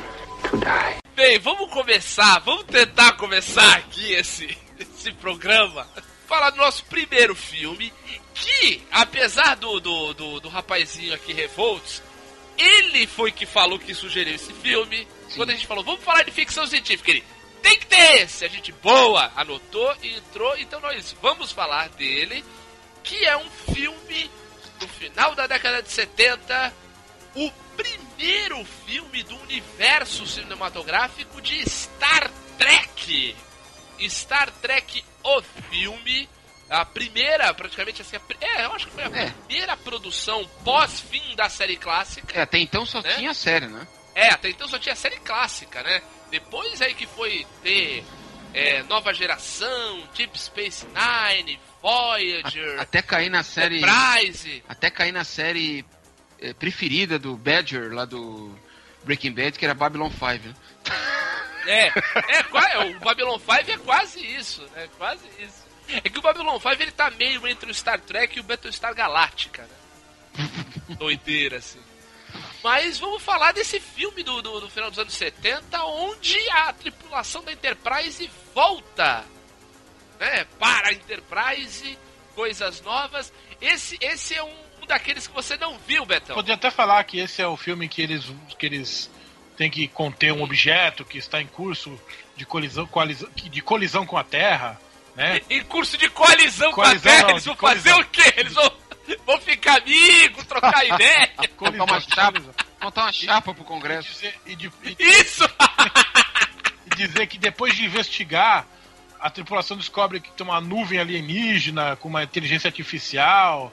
to 0.51 0.59
die. 0.59 1.01
Bem, 1.17 1.39
vamos 1.39 1.71
começar, 1.73 2.41
vamos 2.41 2.65
tentar 2.65 3.13
começar 3.13 3.79
aqui 3.79 4.13
esse, 4.13 4.47
esse 4.79 5.11
programa. 5.13 5.87
Falar 6.27 6.51
do 6.51 6.59
nosso 6.59 6.85
primeiro 6.85 7.35
filme, 7.35 7.91
que, 8.35 8.83
apesar 8.93 9.57
do, 9.57 9.81
do, 9.81 10.13
do, 10.13 10.41
do 10.41 10.49
rapazinho 10.51 11.15
aqui, 11.15 11.33
Revolts, 11.33 12.03
ele 12.59 13.07
foi 13.07 13.33
que 13.33 13.47
falou 13.47 13.79
que 13.79 13.95
sugeriu 13.95 14.35
esse 14.35 14.53
filme. 14.53 15.09
Quando 15.35 15.49
a 15.49 15.53
gente 15.55 15.67
falou, 15.67 15.83
vamos 15.83 16.05
falar 16.05 16.25
de 16.25 16.31
ficção 16.31 16.67
científica, 16.67 17.11
ele 17.11 17.25
tem 17.63 17.79
que 17.79 17.87
ter 17.87 18.23
esse. 18.23 18.45
A 18.45 18.49
gente, 18.49 18.71
boa, 18.71 19.33
anotou 19.35 19.97
e 20.03 20.15
entrou, 20.15 20.59
então 20.59 20.79
nós 20.79 21.17
vamos 21.23 21.53
falar 21.53 21.89
dele, 21.89 22.45
que 23.07 23.25
é 23.25 23.37
um 23.37 23.49
filme 23.73 24.31
do 24.79 24.87
final 24.89 25.35
da 25.35 25.47
década 25.47 25.81
de 25.83 25.91
70, 25.91 26.75
o 27.37 27.51
primeiro 27.77 28.63
filme 28.85 29.23
do 29.23 29.37
universo 29.43 30.27
cinematográfico 30.27 31.41
de 31.41 31.67
Star 31.69 32.31
Trek. 32.59 33.35
Star 34.09 34.51
Trek, 34.61 35.03
o 35.23 35.43
filme. 35.71 36.29
A 36.69 36.85
primeira, 36.85 37.55
praticamente 37.55 38.03
assim, 38.03 38.17
é, 38.41 38.65
eu 38.65 38.73
acho 38.73 38.89
que 38.89 38.93
foi 38.93 39.05
a 39.05 39.07
É. 39.07 39.31
primeira 39.31 39.77
produção 39.77 40.45
pós-fim 40.65 41.37
da 41.37 41.49
série 41.49 41.77
clássica. 41.77 42.37
É, 42.37 42.43
até 42.43 42.59
então 42.59 42.85
só 42.85 43.01
Né? 43.01 43.15
tinha 43.15 43.33
série, 43.33 43.69
né? 43.69 43.87
É, 44.17 44.31
até 44.31 44.51
então 44.51 44.67
só 44.67 44.77
tinha 44.77 44.97
série 44.97 45.19
clássica, 45.21 45.81
né? 45.85 46.03
Depois 46.29 46.83
aí 46.83 46.93
que 46.95 47.07
foi 47.07 47.47
ter 47.63 48.05
é, 48.55 48.83
nova 48.85 49.13
geração, 49.13 50.03
Deep 50.17 50.39
Space 50.39 50.87
Nine, 50.87 51.59
Voyager, 51.83 52.81
Até 52.81 53.03
cair 53.03 53.31
na 53.31 53.43
série. 53.43 53.79
Enterprise. 53.79 54.65
Até 54.69 54.91
cair 54.91 55.13
na 55.13 55.25
série 55.25 55.85
eh, 56.41 56.53
preferida 56.53 57.19
do 57.19 57.37
Badger, 57.37 57.93
lá 57.93 58.05
do 58.05 58.57
Breaking 59.05 59.33
Bad, 59.33 59.59
que 59.59 59.65
era 59.65 59.75
Babylon 59.75 60.11
5. 60.11 60.25
Né? 60.25 60.55
É, 61.69 61.89
é, 61.89 62.45
é, 62.75 62.97
o 62.97 63.01
Babylon 63.01 63.41
5 63.41 63.73
é 63.73 63.79
quase 63.79 64.25
isso, 64.25 64.63
né? 64.73 64.89
Quase 64.97 65.25
isso. 65.41 65.67
É 65.89 66.09
que 66.09 66.17
o 66.17 66.23
Babylon 66.23 66.61
5 66.61 66.81
ele 66.81 66.93
tá 66.93 67.11
meio 67.11 67.45
entre 67.49 67.69
o 67.69 67.75
Star 67.75 68.01
Trek 68.01 68.37
e 68.37 68.41
o 68.41 68.45
Battlestar 68.45 68.95
Galactica, 68.95 69.63
né? 69.63 70.49
Doideira, 70.97 71.57
assim. 71.57 71.81
Mas 72.63 72.99
vamos 72.99 73.23
falar 73.23 73.53
desse 73.53 73.81
filme 73.81 74.23
do, 74.23 74.43
do, 74.43 74.61
do 74.61 74.71
final 74.71 74.91
dos 74.91 74.99
anos 74.99 75.15
70, 75.15 75.83
onde 75.85 76.39
a 76.51 76.73
tripulação 76.73 77.43
da 77.43 77.53
Enterprise 77.53 78.31
volta, 78.55 79.25
né? 80.19 80.47
Para 80.59 80.89
a 80.89 80.93
Enterprise, 80.93 81.99
coisas 82.35 82.81
novas. 82.83 83.33
Esse, 83.61 83.99
esse 84.01 84.35
é 84.35 84.43
um, 84.43 84.55
um 84.83 84.87
daqueles 84.87 85.27
que 85.27 85.35
você 85.35 85.57
não 85.57 85.79
viu, 85.79 86.05
Betão. 86.05 86.35
Podia 86.35 86.55
até 86.55 86.71
falar 86.71 87.03
que 87.05 87.19
esse 87.19 87.41
é 87.43 87.47
o 87.47 87.57
filme 87.57 87.89
que 87.89 88.03
eles, 88.03 88.25
que 88.59 88.67
eles 88.67 89.11
têm 89.57 89.71
que 89.71 89.89
conter 89.89 90.33
um 90.33 90.43
objeto 90.43 91.05
que 91.05 91.19
está 91.19 91.41
em 91.41 91.47
curso 91.47 91.99
de 92.37 92.45
colisão, 92.45 92.87
colisão, 92.87 93.29
de 93.35 93.61
colisão 93.63 94.07
com 94.07 94.17
a 94.17 94.25
Terra, 94.25 94.79
né? 95.17 95.41
Em 95.49 95.65
curso 95.65 95.97
de 95.97 96.11
coalizão, 96.11 96.71
com 96.73 96.83
a 96.83 96.95
Terra, 96.95 97.23
não, 97.23 97.31
eles 97.31 97.45
vão 97.47 97.57
fazer 97.57 97.91
colisão. 97.91 98.01
o 98.01 98.05
quê? 98.05 98.35
Eles 98.37 98.53
vão, 98.53 98.73
vão 99.25 99.41
ficar 99.41 99.79
amigos, 99.79 100.45
trocar 100.45 100.85
ideia. 100.87 101.33
Montar 101.61 101.85
uma 101.85 102.01
chapa, 102.01 102.43
montar 102.83 103.03
uma 103.03 103.13
chapa 103.13 103.55
pro 103.55 103.65
Congresso. 103.65 104.09
Dizer- 104.13 104.39
e, 104.47 104.55
de- 104.57 104.73
e- 104.83 104.97
Isso! 104.99 105.45
e 106.87 106.95
dizer 106.97 107.27
que 107.27 107.39
depois 107.39 107.75
de 107.75 107.85
investigar, 107.85 108.67
a 109.21 109.31
tripulação 109.31 109.77
descobre 109.77 110.21
que 110.21 110.31
tem 110.33 110.47
uma 110.47 110.61
nuvem 110.61 110.99
alienígena 110.99 111.97
com 111.97 112.09
uma 112.09 112.23
inteligência 112.23 112.69
artificial. 112.69 113.73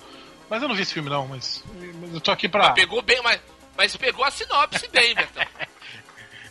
Mas 0.49 0.61
eu 0.61 0.67
não 0.67 0.75
vi 0.75 0.81
esse 0.83 0.93
filme 0.93 1.09
não, 1.09 1.27
mas, 1.27 1.63
mas 1.99 2.13
eu 2.13 2.21
tô 2.21 2.31
aqui 2.31 2.47
pra. 2.49 2.71
Pegou 2.71 3.01
bem, 3.01 3.21
mas, 3.23 3.39
mas 3.77 3.95
pegou 3.97 4.23
a 4.23 4.31
sinopse 4.31 4.87
bem, 4.89 5.13
Betão. 5.15 5.43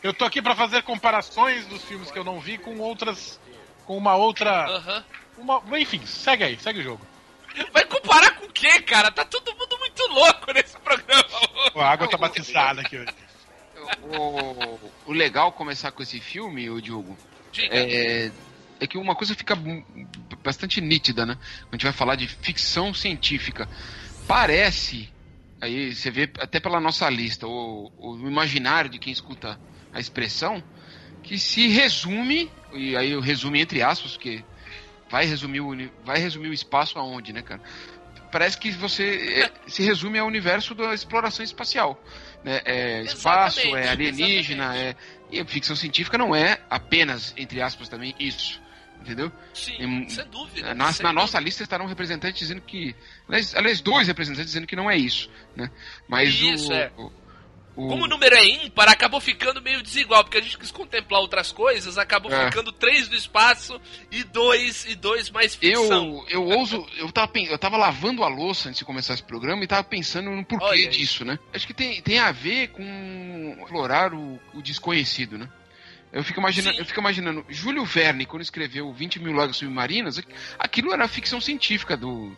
Eu 0.03 0.13
tô 0.13 0.25
aqui 0.25 0.43
pra 0.43 0.57
fazer 0.57 0.83
comparações 0.83 1.65
dos 1.67 1.85
filmes 1.85 2.11
que 2.11 2.19
eu 2.19 2.25
não 2.25 2.41
vi 2.41 2.59
com 2.59 2.77
outras. 2.81 3.39
com 3.87 3.97
uma 3.97 4.17
outra. 4.17 5.07
Uma, 5.39 5.63
enfim, 5.79 6.05
segue 6.05 6.43
aí, 6.43 6.59
segue 6.59 6.81
o 6.81 6.83
jogo. 6.83 7.07
Vai 7.73 7.85
comparar 7.85 8.33
com 8.33 8.47
o 8.47 8.51
quê, 8.51 8.83
cara? 8.83 9.13
Tá 9.13 9.25
todo 9.25 9.55
mundo 9.57 9.79
muito 9.93 10.13
louco 10.13 10.53
nesse 10.53 10.77
programa. 10.79 11.25
Pô, 11.73 11.81
a 11.81 11.91
água 11.91 12.09
tá 12.09 12.17
batizada 12.17 12.81
aqui 12.81 12.99
hoje. 12.99 13.15
O, 14.03 14.91
o 15.07 15.13
legal 15.13 15.53
começar 15.53 15.93
com 15.93 16.03
esse 16.03 16.21
filme, 16.21 16.71
o 16.71 16.81
Diogo, 16.81 17.17
é, 17.59 18.31
é 18.81 18.87
que 18.87 18.97
uma 18.97 19.15
coisa 19.15 19.35
fica 19.35 19.57
bastante 20.43 20.81
nítida, 20.81 21.27
né? 21.27 21.35
Quando 21.35 21.73
a 21.73 21.77
gente 21.77 21.85
vai 21.85 21.93
falar 21.93 22.15
de 22.15 22.27
ficção 22.27 22.95
científica. 22.95 23.69
Parece, 24.27 25.13
aí 25.61 25.95
você 25.95 26.11
vê 26.11 26.31
até 26.39 26.61
pela 26.61 26.81
nossa 26.81 27.09
lista, 27.11 27.47
o, 27.47 27.93
o 27.99 28.29
imaginário 28.29 28.89
de 28.89 28.99
quem 28.99 29.13
escuta 29.13 29.59
a 29.93 30.01
expressão, 30.01 30.63
que 31.23 31.39
se 31.39 31.69
resume, 31.69 32.51
e 32.73 32.97
aí 32.97 33.11
eu 33.13 33.21
resumo 33.21 33.57
entre 33.57 33.83
aspas, 33.83 34.13
porque 34.13 34.45
vai 35.11 35.27
resumir 35.27 35.61
o, 35.61 35.77
vai 36.05 36.19
resumir 36.19 36.49
o 36.49 36.55
espaço 36.55 36.99
aonde, 36.99 37.33
né, 37.33 37.43
cara? 37.43 37.61
Parece 38.33 38.57
que 38.59 38.71
você 38.73 39.43
é, 39.45 39.53
se 39.71 39.83
resume 39.83 40.19
ao 40.19 40.27
universo 40.27 40.75
da 40.75 40.93
exploração 40.95 41.45
espacial. 41.45 42.03
Né? 42.43 42.61
É 42.65 43.03
espaço, 43.03 43.61
é 43.61 43.63
Exatamente, 43.63 43.89
alienígena, 43.89 44.77
é. 44.77 44.97
E 45.31 45.39
a 45.39 45.45
ficção 45.45 45.77
científica 45.77 46.19
não 46.19 46.35
é 46.35 46.59
apenas, 46.69 47.33
entre 47.37 47.61
aspas, 47.63 47.89
também 47.89 48.15
isso. 48.19 48.61
Entendeu? 49.01 49.33
Sim, 49.53 49.75
em- 49.81 50.09
sem 50.09 50.25
dúvida. 50.27 50.69
Na, 50.69 50.87
na 50.87 50.93
sem 50.93 51.05
nossa 51.07 51.17
dúvida. 51.33 51.41
lista 51.41 51.63
estarão 51.65 51.87
representantes 51.87 52.39
dizendo 52.39 52.61
que. 52.61 52.95
Aliás, 53.29 53.55
aliás, 53.55 53.81
dois 53.81 54.07
representantes 54.07 54.47
dizendo 54.47 54.67
que 54.67 54.77
não 54.77 54.91
é 54.91 54.97
isso. 54.97 55.29
Né? 55.57 55.71
Mas 56.09 56.35
Isso, 56.35 56.71
o, 56.71 56.73
é. 56.73 56.91
o, 56.97 57.13
o- 57.77 57.89
Como 57.89 58.05
o 58.05 58.09
número 58.09 58.35
é 58.37 58.45
ímpar, 58.47 58.89
acabou 58.89 59.21
ficando 59.21 59.63
meio 59.63 59.83
desigual, 59.83 60.23
porque 60.25 60.39
a 60.39 60.41
gente 60.41 60.59
quis 60.59 60.71
contemplar 60.71 61.21
outras 61.21 61.51
coisas, 61.53 61.97
acabou 61.99 62.33
É. 62.33 62.47
ficando 62.47 62.71
três 62.73 63.09
do 63.09 63.17
espaço 63.17 63.81
e 64.11 64.23
dois 64.25 64.85
e 64.87 64.95
dois 64.95 65.31
mais 65.31 65.55
ficção. 65.55 66.25
Eu, 66.29 66.43
eu 66.51 66.59
ouso. 66.59 66.87
Eu 66.97 67.11
tava, 67.11 67.33
eu 67.39 67.59
tava 67.59 67.77
lavando 67.77 68.23
a 68.25 68.29
louça 68.29 68.69
antes 68.69 68.79
de 68.81 68.85
começar 68.85 69.15
esse 69.15 69.23
programa 69.23 69.65
e 69.65 69.67
tava 69.67 69.85
pensando 69.85 70.31
no 70.31 70.45
porquê 70.45 70.65
Olha 70.67 70.81
aí. 70.81 70.89
disso, 70.89 71.25
né? 71.25 71.39
Acho 71.55 71.67
que 71.67 71.75
tem, 71.75 72.01
tem 72.03 72.19
a 72.19 72.31
ver 72.33 72.69
com 72.69 73.57
explorar 73.63 74.13
o, 74.13 74.39
o 74.55 74.63
desconhecido, 74.63 75.39
né? 75.39 75.49
Eu 76.13 76.23
fico, 76.23 76.41
imaginando, 76.41 76.75
Sim. 76.75 76.81
eu 76.81 76.85
fico 76.85 77.01
imaginando, 77.01 77.43
Júlio 77.49 77.87
Verne, 77.87 78.27
quando 78.27 78.43
escreveu 78.43 78.93
20 78.93 79.19
mil 79.19 79.33
léguas 79.35 79.57
submarinas, 79.57 80.21
aquilo 80.59 80.93
era 80.93 81.09
ficção 81.09 81.41
científica 81.41 81.97
do, 81.97 82.37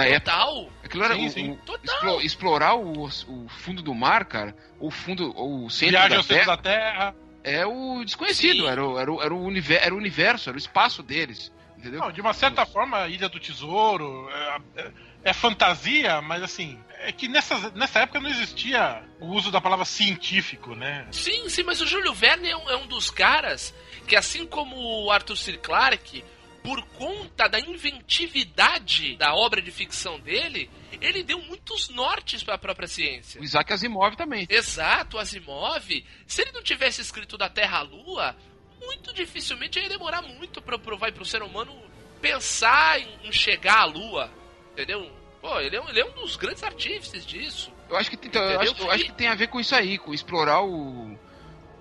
da 0.00 0.08
época. 0.08 0.30
Total. 0.32 0.68
Aquilo 0.84 1.04
era 1.04 1.14
Sim, 1.14 1.26
o- 1.26 1.30
sim. 1.30 1.50
o- 1.52 1.56
Total. 1.56 1.94
explo- 1.96 2.20
explorar 2.22 2.74
o, 2.74 3.04
o 3.04 3.48
fundo 3.48 3.82
do 3.82 3.94
mar, 3.94 4.24
cara, 4.24 4.54
o 4.78 4.90
fundo, 4.90 5.32
ou 5.36 5.64
o 5.66 5.70
centro 5.70 5.92
Viagem 5.92 6.10
da 6.10 6.16
ao 6.16 6.22
centro 6.22 6.36
Terra, 6.44 6.56
da 6.56 6.62
Terra. 6.62 7.14
é 7.44 7.66
o 7.66 8.04
desconhecido, 8.04 8.66
era 8.68 8.84
o, 8.84 8.98
era, 8.98 9.12
o, 9.12 9.22
era, 9.22 9.34
o 9.34 9.42
univer- 9.44 9.80
era 9.82 9.94
o 9.94 9.98
universo, 9.98 10.48
era 10.48 10.56
o 10.56 10.58
espaço 10.60 11.02
deles. 11.02 11.52
Entendeu? 11.78 12.00
Não, 12.00 12.12
de 12.12 12.20
uma 12.20 12.34
certa 12.34 12.66
forma, 12.66 12.98
a 12.98 13.08
Ilha 13.08 13.26
do 13.28 13.40
Tesouro 13.40 14.28
é, 14.30 14.82
é- 14.82 14.90
é 15.24 15.32
fantasia, 15.32 16.20
mas 16.20 16.42
assim, 16.42 16.78
é 16.98 17.10
que 17.10 17.26
nessa, 17.26 17.70
nessa 17.70 18.00
época 18.00 18.20
não 18.20 18.28
existia 18.28 19.02
o 19.18 19.28
uso 19.28 19.50
da 19.50 19.62
palavra 19.62 19.86
científico, 19.86 20.74
né? 20.74 21.06
Sim, 21.10 21.48
sim, 21.48 21.62
mas 21.62 21.80
o 21.80 21.86
Júlio 21.86 22.12
Verne 22.12 22.50
é 22.50 22.56
um, 22.56 22.68
é 22.70 22.76
um 22.76 22.86
dos 22.86 23.08
caras 23.10 23.72
que, 24.06 24.14
assim 24.14 24.44
como 24.46 24.76
o 24.76 25.10
Arthur 25.10 25.36
C. 25.36 25.54
Clarke, 25.54 26.22
por 26.62 26.82
conta 26.98 27.48
da 27.48 27.58
inventividade 27.58 29.16
da 29.16 29.34
obra 29.34 29.62
de 29.62 29.70
ficção 29.70 30.18
dele, 30.20 30.70
ele 31.00 31.22
deu 31.22 31.40
muitos 31.42 31.88
nortes 31.88 32.42
para 32.42 32.54
a 32.54 32.58
própria 32.58 32.86
ciência. 32.88 33.40
O 33.40 33.44
Isaac 33.44 33.72
Asimov 33.72 34.14
também. 34.16 34.46
Exato, 34.48 35.16
o 35.16 35.20
Asimov, 35.20 35.88
se 36.26 36.42
ele 36.42 36.52
não 36.52 36.62
tivesse 36.62 37.00
escrito 37.00 37.38
da 37.38 37.48
Terra 37.48 37.78
à 37.78 37.82
Lua, 37.82 38.36
muito 38.80 39.12
dificilmente 39.14 39.78
ia 39.78 39.88
demorar 39.88 40.22
muito 40.22 40.60
para 40.60 40.78
provar 40.78 41.12
para 41.12 41.22
o 41.22 41.26
ser 41.26 41.42
humano 41.42 41.74
pensar 42.20 43.00
em, 43.00 43.32
chegar 43.32 43.80
à 43.80 43.84
Lua, 43.84 44.30
entendeu? 44.72 45.10
Pô, 45.40 45.58
ele 45.58 45.74
é, 45.76 45.80
um, 45.80 45.88
ele 45.88 46.00
é 46.00 46.04
um 46.04 46.12
dos 46.12 46.36
grandes 46.36 46.62
artífices 46.62 47.24
disso. 47.24 47.72
Eu 47.88 47.96
acho 47.96 48.10
que, 48.10 48.16
tem- 48.16 48.30
eu 48.40 48.60
acho, 48.60 48.74
eu 48.82 48.90
acho 48.90 49.04
que 49.06 49.12
tem 49.12 49.28
a 49.28 49.34
ver 49.34 49.46
com 49.48 49.58
isso 49.58 49.74
aí, 49.74 49.96
com 49.98 50.12
explorar 50.12 50.62
o 50.62 51.18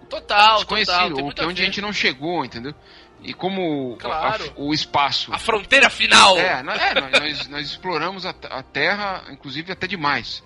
Total, 0.10 0.56
desconhecido, 0.56 0.92
total. 0.96 1.14
Tem 1.14 1.24
muito 1.24 1.36
que 1.36 1.42
é 1.42 1.46
onde 1.46 1.62
a 1.62 1.66
gente 1.66 1.82
não 1.82 1.94
chegou, 1.94 2.44
entendeu? 2.44 2.74
E 3.22 3.34
como 3.34 3.98
Claro. 3.98 4.46
a- 4.46 4.54
o 4.62 4.74
espaço. 4.74 5.34
A 5.34 5.38
fronteira 5.38 5.90
final! 5.90 6.38
É, 6.38 6.64
nós, 6.64 6.82
é, 6.82 6.94
nós- 7.20 7.48
nós, 7.50 7.68
exploramos 7.70 8.26
a, 8.26 8.30
a 8.50 8.64
Terra, 8.64 9.26
inclusive 9.32 9.72
até 9.72 9.88
demais. 9.88 10.42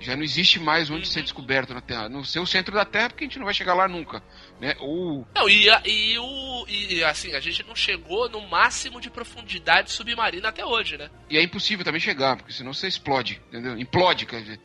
Já 0.00 0.16
não 0.16 0.22
existe 0.24 0.58
mais 0.58 0.90
onde 0.90 1.06
Uhum. 1.06 1.12
ser 1.12 1.22
descoberto 1.22 1.72
na 1.72 1.80
Terra. 1.80 2.08
No 2.08 2.24
seu 2.24 2.44
centro 2.44 2.74
da 2.74 2.84
Terra, 2.84 3.10
porque 3.10 3.24
a 3.24 3.26
gente 3.26 3.38
não 3.38 3.44
vai 3.44 3.54
chegar 3.54 3.74
lá 3.74 3.86
nunca. 3.86 4.22
Né? 4.60 4.74
Ou. 4.80 5.26
Não, 5.34 5.48
e, 5.48 5.68
e 5.86 6.18
o. 6.18 6.66
E 6.68 7.04
assim, 7.04 7.32
a 7.34 7.40
gente 7.40 7.62
não 7.64 7.76
chegou 7.76 8.28
no 8.28 8.40
máximo 8.48 9.00
de 9.00 9.08
profundidade 9.08 9.92
submarina 9.92 10.48
até 10.48 10.64
hoje, 10.64 10.96
né? 10.98 11.08
E 11.30 11.38
é 11.38 11.42
impossível 11.42 11.84
também 11.84 12.00
chegar, 12.00 12.36
porque 12.36 12.52
senão 12.52 12.72
você 12.74 12.88
explode, 12.88 13.40
entendeu? 13.48 13.78
Implode, 13.78 14.26
quer 14.26 14.40
dizer. 14.42 14.60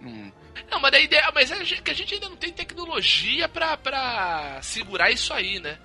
Não- 0.00 0.32
Não, 0.70 0.80
mas 0.80 0.92
a 0.94 1.00
ideia. 1.00 1.30
Mas 1.34 1.50
é 1.50 1.64
que 1.80 1.90
a 1.90 1.94
gente 1.94 2.14
ainda 2.14 2.28
não 2.28 2.36
tem 2.36 2.52
tecnologia 2.52 3.48
pra, 3.48 3.76
pra 3.76 4.58
segurar 4.62 5.10
isso 5.10 5.32
aí, 5.32 5.58
né? 5.60 5.78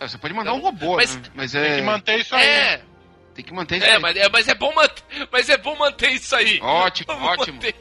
É, 0.00 0.08
Você 0.08 0.18
pode 0.18 0.32
mandar 0.34 0.50
Não, 0.52 0.58
um 0.58 0.62
robô, 0.62 0.96
mas- 0.96 1.14
né? 1.14 1.22
Mas 1.34 1.52
Tem 1.52 1.60
é. 1.60 1.76
que 1.76 1.82
manter 1.82 2.18
isso 2.20 2.34
aí. 2.34 2.46
né? 2.46 2.52
É, 2.74 2.80
Tem 3.34 3.44
que 3.44 3.52
manter 3.54 3.76
isso 3.76 3.86
é, 3.86 3.92
aí. 3.96 3.98
mas 4.00 4.16
é, 4.16 4.28
mas 4.28 4.48
é 4.48 4.54
bom 4.54 4.74
manter. 4.74 5.02
Mas 5.30 5.48
é 5.48 5.56
bom 5.58 5.76
manter 5.76 6.10
isso 6.10 6.34
aí. 6.34 6.58
Ótimo, 6.60 7.06
Vamos 7.14 7.28
ótimo. 7.38 7.54
manter. 7.56 7.74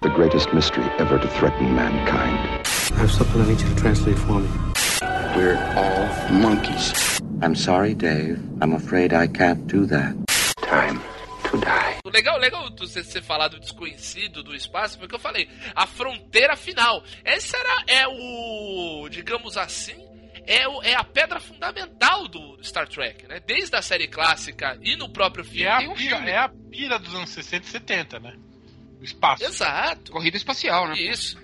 The 0.00 0.08
greatest 0.10 0.52
mystery 0.54 0.84
ever 0.98 1.18
to 1.20 1.28
threaten 1.28 1.74
mankind. 1.74 2.38
I 2.94 3.00
have 3.00 3.10
something 3.10 3.42
I 3.42 3.46
need 3.48 3.60
you 3.60 3.68
to 3.68 3.80
translate 3.80 4.18
for 4.18 4.40
me. 4.40 4.48
We're 5.36 5.58
all 5.76 6.32
monkeys. 6.32 7.20
I'm 7.42 7.54
sorry, 7.54 7.94
Dave. 7.94 8.38
I'm 8.62 8.74
afraid 8.74 9.12
I 9.12 9.26
can't 9.28 9.66
do 9.66 9.86
that. 9.86 10.14
Time 10.62 11.00
legal, 12.10 12.38
legal 12.38 12.68
você 12.76 13.02
você 13.02 13.20
falar 13.22 13.48
do 13.48 13.58
desconhecido 13.60 14.42
do 14.42 14.54
espaço, 14.54 14.98
porque 14.98 15.14
eu 15.14 15.18
falei, 15.18 15.48
a 15.74 15.86
fronteira 15.86 16.56
final. 16.56 17.02
Esse 17.24 17.56
era, 17.56 17.84
é 17.86 18.06
o, 18.08 19.08
digamos 19.10 19.56
assim, 19.56 19.96
é, 20.46 20.66
o- 20.68 20.82
é 20.82 20.94
a 20.94 21.04
pedra 21.04 21.38
fundamental 21.40 22.26
do 22.28 22.58
Star 22.62 22.88
Trek, 22.88 23.26
né? 23.26 23.40
Desde 23.40 23.74
a 23.76 23.82
série 23.82 24.08
clássica 24.08 24.78
e 24.82 24.96
no 24.96 25.08
próprio 25.08 25.44
filme. 25.44 25.62
é 25.64 25.70
a, 25.70 25.78
um 25.80 25.94
pira, 25.94 26.16
filme. 26.16 26.30
é 26.30 26.38
a 26.38 26.48
pira 26.48 26.98
dos 26.98 27.14
anos 27.14 27.30
60 27.30 27.66
e 27.66 27.70
70, 27.70 28.20
né? 28.20 28.36
O 29.00 29.04
espaço. 29.04 29.44
Exato. 29.44 30.10
Corrida 30.10 30.36
espacial, 30.36 30.88
né? 30.88 30.98
Isso. 30.98 31.38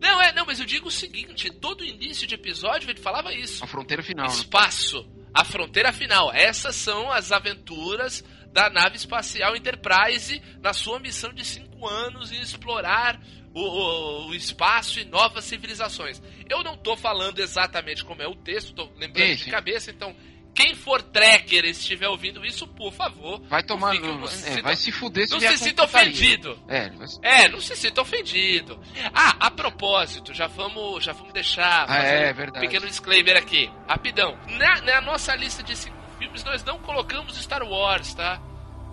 Não, 0.00 0.20
é, 0.20 0.32
não, 0.32 0.46
mas 0.46 0.58
eu 0.58 0.64
digo 0.66 0.88
o 0.88 0.90
seguinte, 0.90 1.50
todo 1.50 1.84
início 1.84 2.26
de 2.26 2.34
episódio 2.34 2.88
ele 2.90 2.98
falava 2.98 3.32
isso. 3.34 3.62
A 3.62 3.66
fronteira 3.66 4.02
final, 4.02 4.26
né? 4.26 4.32
Espaço, 4.32 5.06
a 5.34 5.44
fronteira 5.44 5.92
final. 5.92 6.32
Essas 6.32 6.74
são 6.74 7.12
as 7.12 7.30
aventuras 7.30 8.24
da 8.52 8.68
nave 8.70 8.96
espacial 8.96 9.54
Enterprise 9.56 10.42
na 10.60 10.72
sua 10.72 10.98
missão 10.98 11.32
de 11.32 11.44
cinco 11.44 11.86
anos 11.86 12.32
em 12.32 12.40
explorar 12.40 13.20
o, 13.54 13.60
o- 13.62 14.28
o 14.28 14.34
espaço 14.34 15.00
e 15.00 15.04
novas 15.04 15.44
civilizações. 15.44 16.20
Eu 16.48 16.62
não 16.62 16.76
tô 16.76 16.96
falando 16.96 17.38
exatamente 17.40 18.04
como 18.04 18.22
é 18.22 18.26
o 18.28 18.34
texto, 18.34 18.74
tô 18.74 18.84
lembrando 18.96 19.28
Sim, 19.28 19.34
de 19.36 19.44
sim. 19.44 19.50
cabeça, 19.50 19.90
então 19.90 20.14
quem 20.52 20.74
for 20.74 21.00
tracker 21.00 21.64
e 21.64 21.70
estiver 21.70 22.08
ouvindo 22.08 22.44
isso, 22.44 22.66
por 22.66 22.92
favor, 22.92 23.40
Vai 23.48 23.62
tomar. 23.62 23.92
fique- 23.92 24.06
não 24.06 24.26
se 24.26 24.46
é, 24.48 24.50
sinta- 24.50 24.62
vai 24.62 24.76
se 24.76 24.90
fuder 24.92 25.26
se 25.28 25.32
não 25.34 25.40
se 25.40 25.58
sinta 25.58 25.84
ofendido. 25.84 26.60
É, 26.68 26.90
se- 27.06 27.18
É, 27.22 27.48
não 27.48 27.60
se 27.60 27.76
sinta 27.76 28.02
ofendido. 28.02 28.80
Ah, 29.14 29.36
a 29.46 29.50
propósito, 29.52 30.34
já 30.34 30.48
vamos, 30.48 31.04
já 31.04 31.12
vamos 31.12 31.32
deixar 31.32 31.86
Ah, 31.88 32.02
é, 32.02 32.32
um 32.32 32.34
verdade. 32.34 32.66
pequeno 32.66 32.86
disclaimer 32.88 33.36
aqui, 33.36 33.70
rapidão. 33.88 34.36
Na, 34.58 34.80
na 34.82 35.00
nossa 35.00 35.34
lista 35.36 35.62
de 35.62 35.76
cinco 35.76 35.99
filmes, 36.20 36.44
nós 36.44 36.62
não 36.64 36.78
colocamos 36.78 37.36
Star 37.36 37.62
Wars, 37.64 38.14
tá? 38.14 38.40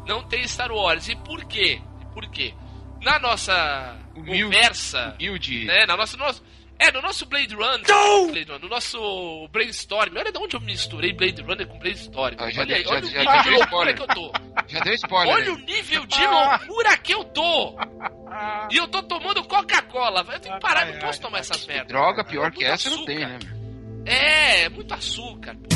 Não 0.08 0.24
tem 0.24 0.48
Star 0.48 0.72
Wars. 0.72 1.08
E 1.10 1.16
por 1.18 1.44
quê? 1.46 1.80
Por 2.14 2.28
quê? 2.32 2.54
Na 3.04 3.20
nossa 3.20 3.96
Humilde. 4.16 4.44
conversa, 4.44 5.16
Humilde. 5.20 5.66
né, 5.66 5.86
na 5.86 5.96
nossa, 5.96 6.18
nosso, 6.18 6.44
é, 6.80 6.92
no 6.92 7.02
nosso 7.02 7.26
Blade 7.28 7.54
Runner, 7.54 7.82
Blade 7.86 8.44
Runner, 8.50 8.60
no 8.60 8.68
nosso 8.70 9.48
Brainstorm, 9.52 10.16
olha 10.18 10.32
de 10.32 10.38
onde 10.40 10.56
eu 10.56 10.62
misturei 10.62 11.14
Blade 11.14 11.42
Runner 11.44 11.68
com 11.68 11.78
Brainstorm. 11.78 12.36
Ah, 12.40 12.50
já 12.50 12.62
olha 12.62 12.76
aí, 12.76 12.84
deu- 12.84 12.92
olha 12.94 13.02
já- 13.04 13.08
o 13.08 13.24
já 13.24 13.38
nível 13.38 13.44
de 13.44 13.50
loucura 13.60 13.92
spoiler. 13.92 13.96
que 13.96 14.02
eu 14.02 14.08
tô. 14.08 14.32
Já 14.68 14.80
deu 14.80 14.94
spoiler. 14.96 15.36
Olha 15.36 15.54
o 15.54 15.58
nível 15.58 16.06
de 16.08 16.26
loucura 16.28 16.98
que 16.98 17.14
eu 17.14 17.24
tô. 17.26 17.76
E 18.72 18.78
eu 18.78 18.88
tô 18.88 19.04
tomando 19.04 19.44
Coca-Cola. 19.44 20.26
Eu 20.32 20.40
tenho 20.40 20.56
que 20.56 20.62
parar, 20.62 20.82
Ai, 20.86 20.94
não 20.94 21.00
posso 21.00 21.20
ai, 21.20 21.26
tomar 21.26 21.38
ai, 21.38 21.42
essas 21.42 21.62
que 21.62 21.68
merdas. 21.68 21.88
Droga 21.88 22.24
pior 22.24 22.48
É 22.48 22.52
que 22.52 22.64
essa 22.66 22.90
não 22.90 23.06
tem, 23.06 23.24
açúcar. 23.24 23.46
né? 23.46 23.58
É, 24.06 24.62
é 24.64 24.70
muito 24.70 24.94
açúcar. 24.94 25.56
pô. 25.56 25.68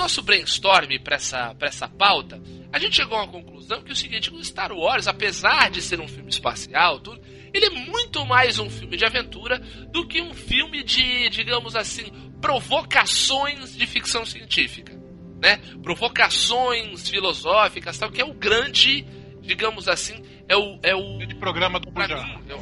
No 0.00 0.04
nosso 0.04 0.22
brainstorm 0.22 0.88
pra 1.04 1.16
essa, 1.16 1.54
pra 1.56 1.68
essa 1.68 1.86
pauta, 1.86 2.40
a 2.72 2.78
gente 2.78 2.96
chegou 2.96 3.18
a 3.18 3.24
uma 3.24 3.30
conclusão 3.30 3.82
que 3.82 3.90
é 3.90 3.92
o 3.92 3.96
seguinte, 3.96 4.32
o 4.32 4.42
Star 4.42 4.72
Wars, 4.72 5.06
apesar 5.06 5.70
de 5.70 5.82
ser 5.82 6.00
um 6.00 6.08
filme 6.08 6.30
espacial, 6.30 6.98
tudo, 7.00 7.20
ele 7.52 7.66
é 7.66 7.70
muito 7.70 8.24
mais 8.24 8.58
um 8.58 8.70
filme 8.70 8.96
de 8.96 9.04
aventura 9.04 9.58
do 9.92 10.08
que 10.08 10.22
um 10.22 10.32
filme 10.32 10.82
de, 10.82 11.28
digamos 11.28 11.76
assim, 11.76 12.04
provocações 12.40 13.76
de 13.76 13.86
ficção 13.86 14.24
científica. 14.24 14.98
Né? 15.38 15.58
Provocações 15.82 17.06
filosóficas, 17.06 17.98
tal, 17.98 18.10
que 18.10 18.22
é 18.22 18.24
o 18.24 18.32
grande, 18.32 19.04
digamos 19.42 19.86
assim, 19.86 20.24
é 20.48 20.56
o, 20.56 20.78
é 20.82 20.94
o 20.94 21.18
de 21.26 21.34
programa 21.34 21.78
do 21.78 21.90
Buja. 21.90 22.16
mim, 22.24 22.42
é 22.48 22.54
o- 22.54 22.60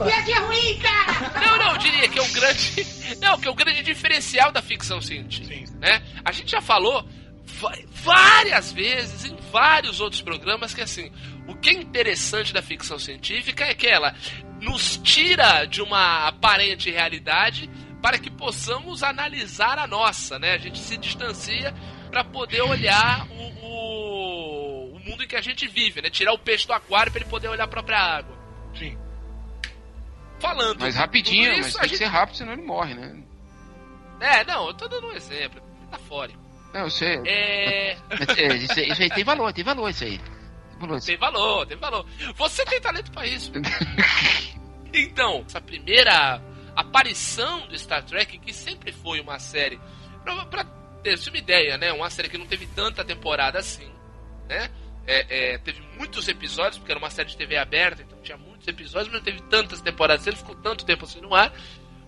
Não, 1.40 1.57
não, 1.57 1.70
eu 1.72 1.79
diria 1.79 2.09
que 2.09 2.18
é 2.18 2.22
o 2.22 2.33
grande. 2.33 2.98
Não, 3.22 3.38
que 3.40 3.48
é 3.48 3.51
o 3.51 3.55
grande 3.55 3.83
diferencial 3.83 4.53
da 4.53 4.61
ficção 4.61 5.01
científica. 5.01 5.66
Sim. 5.66 5.79
Né? 5.79 6.03
A 6.24 6.31
gente 6.31 6.51
já 6.51 6.61
falou 6.61 7.09
várias 7.91 8.73
vezes 8.73 9.25
em 9.25 9.37
vários 9.51 10.01
outros 10.01 10.23
programas 10.23 10.75
que 10.75 10.81
assim, 10.81 11.11
o 11.47 11.55
que 11.55 11.71
é 11.71 11.73
interessante 11.73 12.53
da 12.53 12.63
ficção 12.63 12.99
científica 12.99 13.65
é 13.65 13.75
que 13.75 13.87
ela 13.87 14.15
nos 14.61 14.97
tira 14.99 15.65
de 15.65 15.81
uma 15.81 16.29
aparente 16.29 16.91
realidade 16.91 17.69
para 18.03 18.19
que 18.19 18.31
possamos 18.31 19.03
analisar 19.03 19.79
a 19.79 19.87
nossa, 19.87 20.39
né? 20.39 20.53
A 20.53 20.59
gente 20.59 20.79
se 20.79 20.97
distancia 20.97 21.75
para 22.11 22.23
poder 22.25 22.63
olhar 22.63 23.27
o, 23.31 23.67
o, 23.67 24.95
o 24.95 25.01
mundo 25.01 25.25
em 25.25 25.27
que 25.27 25.37
a 25.37 25.41
gente 25.41 25.67
vive, 25.67 26.01
né? 26.01 26.11
Tirar 26.11 26.33
o 26.33 26.39
peixe 26.39 26.67
do 26.67 26.73
aquário 26.73 27.11
para 27.11 27.21
ele 27.21 27.31
poder 27.31 27.49
olhar 27.49 27.65
a 27.65 27.69
própria 27.69 27.99
água 27.99 28.37
Sim. 28.77 28.97
falando. 30.39 30.81
Mas 30.81 30.95
rapidinho, 30.95 31.51
tudo 31.51 31.57
mas 31.57 31.67
isso, 31.67 31.77
tem 31.77 31.81
a 31.81 31.85
que 31.85 31.89
gente... 31.91 31.99
ser 31.99 32.07
rápido, 32.07 32.37
senão 32.37 32.53
ele 32.53 32.63
morre, 32.63 32.95
né? 32.95 33.23
É, 34.21 34.45
não, 34.45 34.69
eu 34.69 34.75
tô 34.75 34.89
dando 34.89 35.09
um 35.09 35.13
exemplo. 35.13 35.63
Metafórico. 35.81 36.48
Não, 36.72 36.88
sei. 36.90 37.20
É. 37.26 37.96
Mas, 38.11 38.38
é, 38.38 38.57
isso, 38.57 38.72
aí- 38.78 38.88
isso 38.90 39.02
aí 39.02 39.11
tem 39.11 39.24
valor, 39.24 39.52
tem 39.52 39.64
valor 39.64 39.88
isso 39.88 40.04
aí. 40.04 40.18
Tem 40.18 40.78
valor. 40.78 41.00
Tem 41.00 41.16
valor, 41.16 41.66
tem 41.66 41.76
valor. 41.78 42.07
Você 42.37 42.64
tem 42.64 42.81
talento 42.81 43.11
pra 43.12 43.26
isso. 43.26 43.52
Então, 44.92 45.44
essa 45.46 45.61
primeira 45.61 46.42
aparição 46.74 47.66
do 47.68 47.78
Star 47.78 48.02
Trek, 48.04 48.38
que 48.38 48.52
sempre 48.52 48.90
foi 48.90 49.20
uma 49.20 49.38
série. 49.38 49.78
Pra, 50.24 50.46
pra 50.46 50.64
ter 51.02 51.18
uma 51.28 51.37
ideia, 51.37 51.76
né? 51.76 51.92
Uma 51.92 52.09
série 52.11 52.28
que 52.28 52.38
não 52.38 52.46
teve 52.46 52.66
tanta 52.68 53.04
temporada 53.04 53.59
assim, 53.59 53.88
né? 54.48 54.70
É, 55.07 55.54
é, 55.54 55.59
teve 55.59 55.81
muitos 55.96 56.26
episódios, 56.28 56.78
porque 56.78 56.90
era 56.92 56.98
uma 56.98 57.11
série 57.11 57.28
de 57.28 57.37
TV 57.37 57.57
aberta, 57.57 58.02
então 58.02 58.18
tinha 58.22 58.37
muitos 58.37 58.66
episódios, 58.66 59.09
mas 59.12 59.18
não 59.18 59.24
teve 59.24 59.42
tantas 59.48 59.81
temporadas, 59.81 60.26
ele 60.26 60.37
ficou 60.37 60.54
tanto 60.57 60.85
tempo 60.85 61.04
assim 61.04 61.20
no 61.20 61.35
ar. 61.35 61.52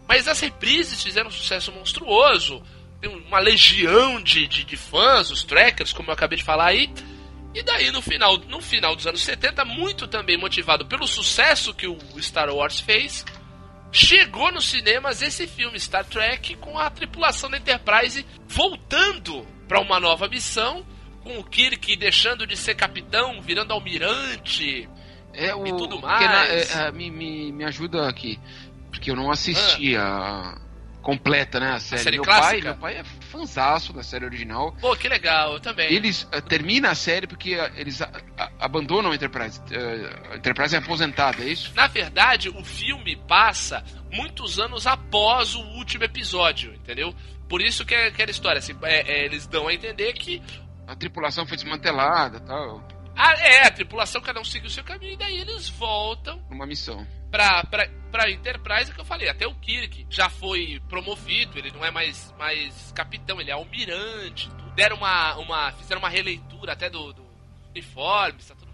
Mas 0.08 0.26
as 0.26 0.40
reprises 0.40 1.02
fizeram 1.02 1.28
um 1.28 1.32
sucesso 1.32 1.70
monstruoso. 1.72 2.62
Tem 3.00 3.10
uma 3.10 3.38
legião 3.38 4.20
de, 4.22 4.46
de, 4.46 4.64
de 4.64 4.76
fãs, 4.76 5.30
os 5.30 5.42
trackers, 5.42 5.92
como 5.92 6.10
eu 6.10 6.14
acabei 6.14 6.36
de 6.38 6.44
falar 6.44 6.66
aí. 6.66 6.92
E 7.54 7.62
daí, 7.62 7.90
no 7.90 8.00
final, 8.02 8.36
no 8.36 8.60
final 8.60 8.94
dos 8.94 9.06
anos 9.06 9.22
70, 9.22 9.64
muito 9.64 10.06
também 10.06 10.36
motivado 10.36 10.86
pelo 10.86 11.06
sucesso 11.06 11.74
que 11.74 11.86
o 11.88 11.98
Star 12.22 12.48
Wars 12.54 12.78
fez, 12.78 13.24
chegou 13.90 14.52
nos 14.52 14.68
cinemas 14.68 15.20
esse 15.22 15.46
filme 15.48 15.78
Star 15.80 16.04
Trek 16.04 16.54
com 16.56 16.78
a 16.78 16.88
tripulação 16.90 17.50
da 17.50 17.56
Enterprise 17.58 18.24
voltando 18.46 19.44
para 19.66 19.80
uma 19.80 19.98
nova 19.98 20.28
missão, 20.28 20.84
com 21.24 21.38
o 21.38 21.44
Kirk 21.44 21.96
deixando 21.96 22.46
de 22.46 22.56
ser 22.56 22.74
capitão, 22.74 23.40
virando 23.42 23.72
almirante. 23.72 24.88
É 25.32 25.54
o, 25.54 25.66
E 25.66 25.70
tudo 25.70 26.00
porque 26.00 26.24
na- 26.24 26.30
mais. 26.32 26.74
é, 26.76 26.88
é, 26.88 26.92
me, 26.92 27.10
me, 27.10 27.52
me 27.52 27.64
ajuda 27.64 28.08
aqui. 28.08 28.38
Porque 28.90 29.10
eu 29.10 29.16
não 29.16 29.30
assisti 29.30 29.96
a 29.96 30.56
completa, 31.00 31.58
né? 31.58 31.72
A 31.72 31.80
série. 31.80 32.02
série 32.02 32.16
meu 32.16 32.24
clássica? 32.24 32.50
pai, 32.50 32.60
meu 32.60 32.76
pai 32.76 32.96
é 32.98 33.04
fanzaço 33.04 33.92
da 33.92 34.02
série 34.02 34.24
original. 34.24 34.72
Pô, 34.80 34.94
que 34.96 35.08
legal, 35.08 35.54
eu 35.54 35.60
também. 35.60 35.92
Eles 35.92 36.24
uh, 36.24 36.42
termina 36.42 36.90
a 36.90 36.94
série 36.94 37.26
porque 37.26 37.56
uh, 37.56 37.72
eles 37.76 38.00
a, 38.02 38.10
a, 38.36 38.50
abandonam 38.60 39.10
a 39.10 39.14
Enterprise. 39.14 39.60
Uh, 39.60 40.32
a 40.32 40.36
Enterprise 40.36 40.74
é 40.74 40.78
aposentada, 40.78 41.42
é 41.42 41.48
isso? 41.48 41.72
Na 41.74 41.86
verdade, 41.86 42.48
o 42.48 42.64
filme 42.64 43.16
passa 43.16 43.84
muitos 44.12 44.58
anos 44.58 44.86
após 44.86 45.54
o 45.54 45.60
último 45.60 46.04
episódio, 46.04 46.74
entendeu? 46.74 47.14
Por 47.48 47.60
isso 47.60 47.84
que 47.84 47.94
é 47.94 48.06
aquela 48.06 48.30
história, 48.30 48.58
assim, 48.58 48.76
é, 48.82 49.22
é, 49.22 49.24
eles 49.24 49.46
dão 49.46 49.68
a 49.68 49.74
entender 49.74 50.12
que. 50.12 50.42
A 50.86 50.94
tripulação 50.94 51.46
foi 51.46 51.56
desmantelada 51.56 52.40
tal. 52.40 52.86
Ah, 53.16 53.34
é, 53.34 53.66
a 53.66 53.70
tripulação 53.70 54.20
cada 54.20 54.40
um 54.40 54.44
segue 54.44 54.66
o 54.66 54.70
seu 54.70 54.84
caminho 54.84 55.12
e 55.12 55.16
daí 55.16 55.38
eles 55.38 55.68
voltam. 55.68 56.40
Numa 56.48 56.66
missão. 56.66 57.06
Pra, 57.30 57.64
pra, 57.64 57.88
pra 58.10 58.30
Enterprise, 58.30 58.92
que 58.92 59.00
eu 59.00 59.04
falei, 59.04 59.28
até 59.28 59.46
o 59.46 59.54
Kirk 59.54 60.06
já 60.10 60.28
foi 60.28 60.80
promovido, 60.88 61.58
ele 61.58 61.70
não 61.70 61.84
é 61.84 61.90
mais, 61.90 62.34
mais 62.38 62.92
capitão, 62.92 63.40
ele 63.40 63.50
é 63.50 63.54
almirante. 63.54 64.50
Deram 64.74 64.96
uma, 64.96 65.36
uma. 65.36 65.72
Fizeram 65.72 66.00
uma 66.00 66.08
releitura 66.08 66.72
até 66.72 66.90
do, 66.90 67.12
do 67.12 67.24
uniforme, 67.70 68.38
tá 68.42 68.54
tudo. 68.54 68.70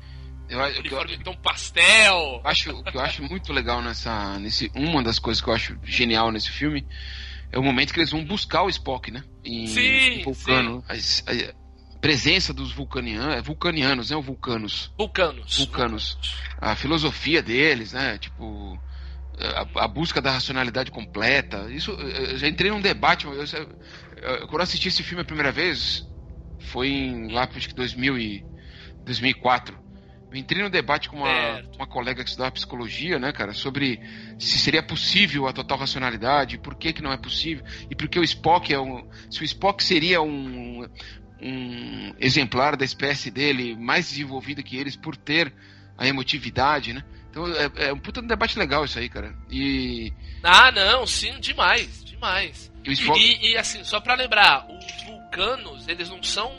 Eu, 0.49 0.61
eu, 0.61 0.81
uniforme 0.81 1.15
eu, 1.15 1.23
tom 1.23 1.37
pastel. 1.37 2.41
Acho, 2.45 2.71
o 2.71 2.85
que 2.85 2.97
eu 2.97 3.01
acho 3.01 3.23
muito 3.23 3.53
legal 3.53 3.83
nessa. 3.83 4.39
Nesse, 4.39 4.71
uma 4.75 5.03
das 5.03 5.19
coisas 5.19 5.43
que 5.43 5.49
eu 5.49 5.55
acho 5.55 5.79
genial 5.85 6.31
nesse 6.31 6.51
filme 6.51 6.87
é 7.53 7.59
o 7.59 7.63
momento 7.63 7.93
que 7.93 8.01
eles 8.01 8.11
vão 8.11 8.25
buscar 8.25 8.63
o 8.63 8.69
Spock, 8.69 9.11
né? 9.11 9.25
Em, 9.45 9.67
sim, 9.67 9.81
em 9.81 10.23
Vulcano. 10.23 10.85
Sim. 10.93 11.25
A, 11.27 11.33
a, 11.33 11.66
presença 12.07 12.55
dos 12.55 12.71
vulcanianos, 12.71 13.45
vulcanianos, 13.45 14.11
né? 14.11 14.17
Vulcanos. 14.17 14.93
Vulcanos. 14.97 15.59
Vulcanos. 15.59 16.17
A 16.57 16.77
filosofia 16.77 17.43
deles, 17.43 17.93
né? 17.93 18.17
Tipo. 18.17 18.81
A, 19.39 19.85
a, 19.85 19.89
busca 19.89 20.23
da 20.23 20.31
racionalidade 20.31 20.93
completa. 20.93 21.69
Isso, 21.69 21.91
eu 21.91 22.39
já 22.39 22.47
entrei 22.47 22.71
num 22.71 22.81
debate. 22.81 23.27
Eu, 23.27 23.35
eu, 23.35 23.45
eu, 24.23 24.47
quando 24.47 24.63
assisti 24.63 24.87
esse 24.87 25.03
filme 25.03 25.23
a 25.23 25.25
primeira 25.25 25.51
vez, 25.51 26.09
foi 26.61 26.89
em 26.89 27.33
lá, 27.33 27.49
acho 27.53 27.69
que 27.69 27.75
2000 27.75 28.19
e, 28.19 28.47
2004. 29.05 29.77
Eu 30.31 30.37
entrei 30.37 30.63
no 30.63 30.71
debate 30.71 31.09
com 31.09 31.17
uma, 31.17 31.61
uma 31.77 31.87
colega 31.89 32.23
que 32.23 32.31
estudava 32.31 32.53
psicologia, 32.53 33.19
né, 33.19 33.33
cara, 33.33 33.53
sobre 33.53 34.01
se 34.39 34.59
seria 34.59 34.83
possível 34.83 35.47
a 35.47 35.53
total 35.53 35.79
racionalidade, 35.79 36.59
por 36.59 36.77
que, 36.77 36.93
que 36.93 37.03
não 37.03 37.13
é 37.13 37.17
possível, 37.17 37.65
e 37.91 37.95
por 37.95 38.09
que 38.09 38.19
o 38.19 38.25
Spock 38.25 38.73
é 38.73 38.81
um. 38.81 39.09
Se 39.31 39.43
o 39.43 39.45
Spock 39.45 39.83
seria 39.83 40.23
um, 40.23 40.87
um 41.41 42.15
exemplar 42.19 42.77
da 42.77 42.85
espécie 42.85 43.31
dele 43.31 43.77
mais 43.77 44.09
desenvolvida 44.09 44.63
que 44.63 44.77
eles 44.77 44.97
por 44.97 45.17
ter 45.17 45.53
a 45.97 46.07
emotividade, 46.07 46.93
né? 46.93 47.05
Então 47.31 47.47
é, 47.49 47.89
é 47.89 47.93
um 47.93 47.99
puta 47.99 48.23
debate 48.23 48.59
legal 48.59 48.85
isso 48.85 48.99
aí, 48.99 49.09
cara. 49.09 49.35
E. 49.51 50.13
Ah, 50.43 50.73
não, 50.73 51.07
sim, 51.07 51.39
demais, 51.41 52.05
demais. 52.05 52.73
E, 52.85 52.93
e, 52.93 53.53
e 53.53 53.57
assim, 53.57 53.85
só 53.85 54.01
para 54.01 54.15
lembrar, 54.15 54.67
os 54.69 55.05
vulcanos, 55.05 55.89
eles 55.89 56.09
não 56.09 56.23
são 56.23 56.51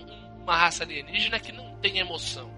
uma 0.42 0.56
raça 0.56 0.84
alienígena 0.84 1.40
que 1.40 1.52
não 1.52 1.76
tem 1.78 1.98
emoção. 1.98 2.52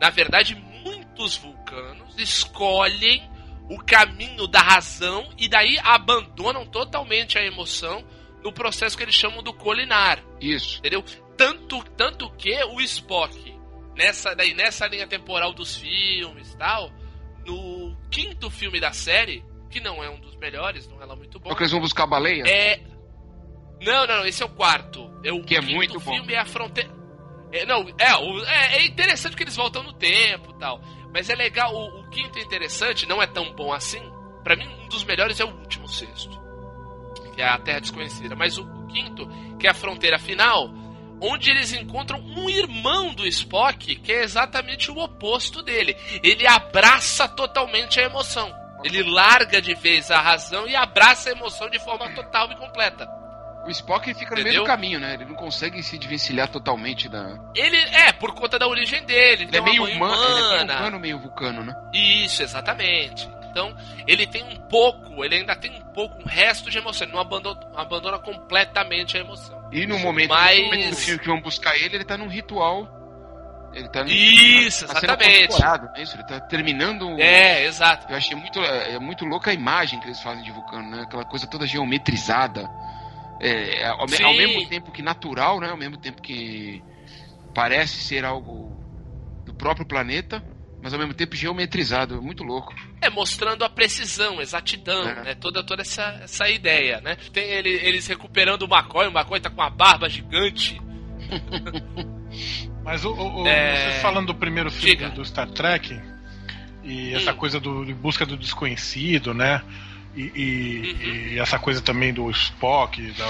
Na 0.00 0.10
verdade, 0.10 0.54
muitos 0.82 1.36
vulcanos 1.36 2.18
escolhem 2.18 3.28
o 3.68 3.78
caminho 3.78 4.46
da 4.46 4.60
razão 4.60 5.28
e 5.36 5.48
daí 5.48 5.78
abandonam 5.82 6.64
totalmente 6.64 7.36
a 7.36 7.44
emoção 7.44 8.04
no 8.42 8.52
processo 8.52 8.96
que 8.96 9.02
eles 9.02 9.14
chamam 9.14 9.42
do 9.42 9.52
colinar. 9.52 10.22
Isso. 10.40 10.78
Entendeu? 10.78 11.04
Tanto, 11.36 11.82
tanto 11.96 12.30
que 12.32 12.52
o 12.64 12.80
Spock, 12.80 13.54
nessa, 13.94 14.34
daí, 14.34 14.54
nessa 14.54 14.86
linha 14.86 15.06
temporal 15.06 15.52
dos 15.52 15.76
filmes 15.76 16.52
e 16.52 16.56
tal, 16.56 16.90
no 17.44 17.96
quinto 18.10 18.50
filme 18.50 18.80
da 18.80 18.92
série, 18.92 19.44
que 19.70 19.80
não 19.80 20.02
é 20.02 20.08
um 20.08 20.18
dos 20.18 20.36
melhores, 20.36 20.88
não 20.88 21.00
é 21.02 21.04
lá 21.04 21.14
muito 21.14 21.38
bom. 21.38 21.48
Porque 21.48 21.64
eles 21.64 21.72
vão 21.72 21.80
buscar 21.80 22.04
a 22.04 22.06
baleia? 22.06 22.42
É. 22.46 22.80
Não, 23.82 24.06
não, 24.06 24.24
esse 24.24 24.42
é 24.42 24.46
o 24.46 24.48
quarto. 24.48 25.10
É 25.22 25.32
o 25.32 25.42
que 25.42 25.56
é 25.56 25.60
muito 25.60 26.00
filme 26.00 26.28
bom. 26.28 26.32
é 26.32 26.38
a 26.38 26.46
fronteira. 26.46 26.90
É, 27.52 27.64
não, 27.64 27.86
é, 27.98 28.74
é, 28.74 28.76
é, 28.78 28.86
interessante 28.86 29.36
que 29.36 29.42
eles 29.42 29.54
voltam 29.54 29.82
no 29.82 29.92
tempo 29.92 30.52
tal. 30.54 30.80
Mas 31.12 31.30
é 31.30 31.34
legal, 31.34 31.74
o, 31.74 32.00
o 32.00 32.10
quinto 32.10 32.38
é 32.38 32.42
interessante, 32.42 33.06
não 33.06 33.22
é 33.22 33.26
tão 33.26 33.52
bom 33.54 33.72
assim. 33.72 34.02
Para 34.42 34.56
mim, 34.56 34.66
um 34.66 34.88
dos 34.88 35.04
melhores 35.04 35.38
é 35.40 35.44
o 35.44 35.50
último 35.50 35.88
sexto. 35.88 36.40
Que 37.34 37.42
é 37.42 37.48
a 37.48 37.58
Terra 37.58 37.80
Desconhecida. 37.80 38.34
Mas 38.34 38.58
o, 38.58 38.62
o 38.64 38.86
quinto, 38.86 39.28
que 39.58 39.66
é 39.66 39.70
a 39.70 39.74
fronteira 39.74 40.18
final, 40.18 40.70
onde 41.20 41.50
eles 41.50 41.72
encontram 41.72 42.18
um 42.20 42.48
irmão 42.48 43.14
do 43.14 43.26
Spock, 43.26 43.96
que 43.96 44.12
é 44.12 44.22
exatamente 44.22 44.90
o 44.90 44.98
oposto 44.98 45.62
dele. 45.62 45.96
Ele 46.22 46.46
abraça 46.46 47.28
totalmente 47.28 48.00
a 48.00 48.04
emoção. 48.04 48.52
Ele 48.84 49.02
larga 49.02 49.60
de 49.60 49.74
vez 49.74 50.10
a 50.10 50.20
razão 50.20 50.68
e 50.68 50.76
abraça 50.76 51.30
a 51.30 51.32
emoção 51.32 51.68
de 51.70 51.78
forma 51.78 52.08
total 52.14 52.50
e 52.52 52.56
completa. 52.56 53.08
O 53.66 53.70
Spock 53.70 54.04
fica 54.14 54.34
no 54.34 54.40
Entendeu? 54.40 54.52
meio 54.52 54.62
do 54.62 54.66
caminho, 54.66 55.00
né? 55.00 55.14
Ele 55.14 55.24
não 55.24 55.34
consegue 55.34 55.82
se 55.82 55.98
desvencilhar 55.98 56.46
totalmente 56.48 57.08
da. 57.08 57.36
Ele 57.52 57.76
é, 57.76 58.12
por 58.12 58.32
conta 58.32 58.58
da 58.60 58.68
origem 58.68 59.02
dele. 59.04 59.42
Ele, 59.42 59.42
Ele 59.44 59.50
tem 59.50 59.60
é 59.60 59.64
meio 59.64 59.82
humano, 59.82 60.14
ele 60.14 60.30
é 60.30 60.34
meio 60.34 60.46
humana. 60.46 60.76
humano, 60.78 61.00
meio 61.00 61.18
vulcano, 61.18 61.64
né? 61.64 61.74
Isso, 61.92 62.44
exatamente. 62.44 63.28
Então, 63.50 63.74
ele 64.06 64.24
tem 64.26 64.44
um 64.44 64.56
pouco, 64.68 65.24
ele 65.24 65.36
ainda 65.36 65.56
tem 65.56 65.72
um 65.72 65.84
pouco, 65.92 66.16
um 66.22 66.26
resto 66.26 66.70
de 66.70 66.78
emoção. 66.78 67.06
Ele 67.06 67.14
não 67.14 67.20
abandona, 67.20 67.58
abandona 67.74 68.18
completamente 68.20 69.16
a 69.16 69.20
emoção. 69.20 69.65
E 69.72 69.86
no 69.86 69.98
momento, 69.98 70.28
Mas- 70.30 70.58
no 70.58 70.64
momento 70.64 70.90
do 70.90 70.96
filme 70.96 71.18
que 71.20 71.26
vão 71.26 71.40
buscar 71.40 71.76
ele, 71.76 71.96
ele 71.96 72.04
tá 72.04 72.16
num 72.16 72.28
ritual. 72.28 72.94
Ele 73.74 73.88
tá 73.90 74.02
Isso, 74.06 74.86
tá 74.86 74.94
sendo 74.94 75.04
exatamente. 75.10 75.48
condecorado, 75.48 75.86
né? 75.92 76.02
Isso, 76.02 76.16
ele 76.16 76.24
tá 76.24 76.40
terminando. 76.40 77.08
o- 77.10 77.20
É, 77.20 77.64
exato. 77.66 78.10
Eu 78.10 78.16
achei 78.16 78.34
muito, 78.34 78.58
é, 78.60 78.94
é 78.94 78.98
muito 78.98 79.24
louca 79.26 79.50
a 79.50 79.54
imagem 79.54 80.00
que 80.00 80.06
eles 80.06 80.20
fazem 80.22 80.42
de 80.42 80.50
vulcano, 80.50 80.88
né? 80.90 81.02
Aquela 81.02 81.24
coisa 81.26 81.46
toda 81.46 81.66
geometrizada. 81.66 82.66
É, 83.38 83.82
é, 83.82 83.86
ao, 83.88 84.06
me- 84.06 84.22
ao 84.22 84.32
mesmo 84.32 84.66
tempo 84.66 84.90
que 84.90 85.02
natural, 85.02 85.60
né? 85.60 85.68
Ao 85.70 85.76
mesmo 85.76 85.98
tempo 85.98 86.22
que 86.22 86.82
parece 87.54 87.98
ser 88.02 88.24
algo 88.24 88.74
do 89.44 89.52
próprio 89.52 89.84
planeta, 89.86 90.42
mas 90.86 90.92
ao 90.92 91.00
mesmo 91.00 91.14
tempo 91.14 91.34
geometrizado. 91.34 92.22
Muito 92.22 92.44
louco. 92.44 92.72
É, 93.00 93.10
mostrando 93.10 93.64
a 93.64 93.68
precisão, 93.68 94.40
exatidão, 94.40 95.02
É. 95.08 95.22
né? 95.24 95.34
Toda, 95.34 95.64
toda 95.64 95.82
essa, 95.82 96.20
essa 96.22 96.48
ideia, 96.48 97.00
né? 97.00 97.16
Tem 97.32 97.42
ele- 97.42 97.70
eles 97.84 98.06
recuperando 98.06 98.62
o 98.62 98.66
McCoy, 98.72 99.08
o 99.08 99.10
McCoy 99.10 99.40
tá 99.40 99.50
com 99.50 99.60
uma 99.60 99.68
barba 99.68 100.08
gigante. 100.08 100.80
Mas 102.84 103.04
o, 103.04 103.10
o- 103.10 103.42
o- 103.42 103.46
É. 103.48 103.74
vocês 103.90 104.02
falando 104.02 104.28
do 104.28 104.34
primeiro 104.36 104.70
filme 104.70 104.94
Diga. 104.96 105.08
do 105.10 105.24
Star 105.24 105.48
Trek 105.50 106.00
e 106.84 107.14
essa 107.14 107.32
Hum. 107.32 107.36
coisa 107.36 107.58
do, 107.58 107.84
de 107.84 107.92
busca 107.92 108.24
do 108.24 108.36
desconhecido, 108.36 109.34
né? 109.34 109.60
E, 110.14 110.22
e- 110.36 110.92
Uhum. 110.92 111.32
e 111.32 111.38
essa 111.40 111.58
coisa 111.58 111.80
também 111.82 112.12
do 112.14 112.30
Spock, 112.30 113.02
da, 113.12 113.26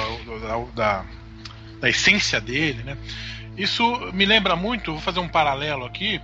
da, 0.48 0.64
da, 0.74 1.04
da 1.80 1.88
essência 1.88 2.38
dele, 2.38 2.82
né? 2.82 2.98
Isso 3.56 3.82
me 4.12 4.26
lembra 4.26 4.54
muito, 4.54 4.92
vou 4.92 5.00
fazer 5.00 5.20
um 5.20 5.28
paralelo 5.28 5.86
aqui, 5.86 6.20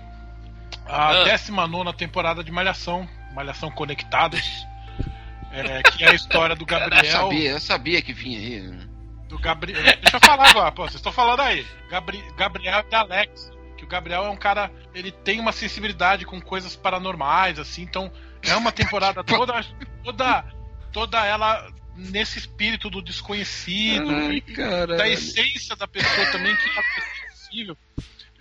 a 0.87 1.11
Ah. 1.11 1.25
19 1.25 1.92
temporada 1.95 2.42
de 2.45 2.51
Malhação, 2.53 3.09
Malhação 3.35 3.71
Conectados, 3.71 4.42
é, 5.53 5.83
que 5.83 6.05
é 6.05 6.11
a 6.11 6.14
história 6.14 6.55
do 6.57 6.62
Eu 6.64 6.66
Gabriel. 6.66 7.05
sabia, 7.12 7.51
eu 7.51 7.61
sabia 7.61 8.03
que 8.03 8.12
vinha 8.12 8.38
aí. 8.38 8.61
né? 8.62 8.88
Do 9.29 9.38
Gabriel. 9.38 9.83
Deixa 9.83 10.16
eu 10.16 10.21
falar 10.21 10.51
agora, 10.51 10.73
pô, 10.73 10.83
vocês 10.83 10.97
estão 10.97 11.12
falando 11.12 11.40
aí. 11.40 11.66
Gabri... 11.90 12.23
Gabriel 12.37 12.85
e 12.90 12.95
Alex. 12.95 13.51
Que 13.79 13.85
o 13.85 13.88
Gabriel 13.88 14.25
é 14.27 14.29
um 14.31 14.37
cara. 14.37 14.71
Ele 14.95 15.11
tem 15.11 15.40
uma 15.40 15.53
sensibilidade 15.53 16.25
com 16.27 16.40
coisas 16.40 16.77
paranormais, 16.77 17.59
assim, 17.59 17.83
então 17.83 18.12
é 18.42 18.55
uma 18.55 18.71
temporada 18.71 19.25
toda. 19.25 19.64
toda. 20.05 20.45
toda 20.92 21.25
ela 21.27 21.66
nesse 21.97 22.38
espírito 22.38 22.88
do 22.88 23.03
desconhecido, 23.03 24.11
e 24.33 24.40
da 24.97 25.07
essência 25.09 25.77
da 25.77 25.87
pessoa 25.87 26.27
também, 26.33 26.55
que 26.57 26.68
é 26.71 26.83
sensível. 27.31 27.77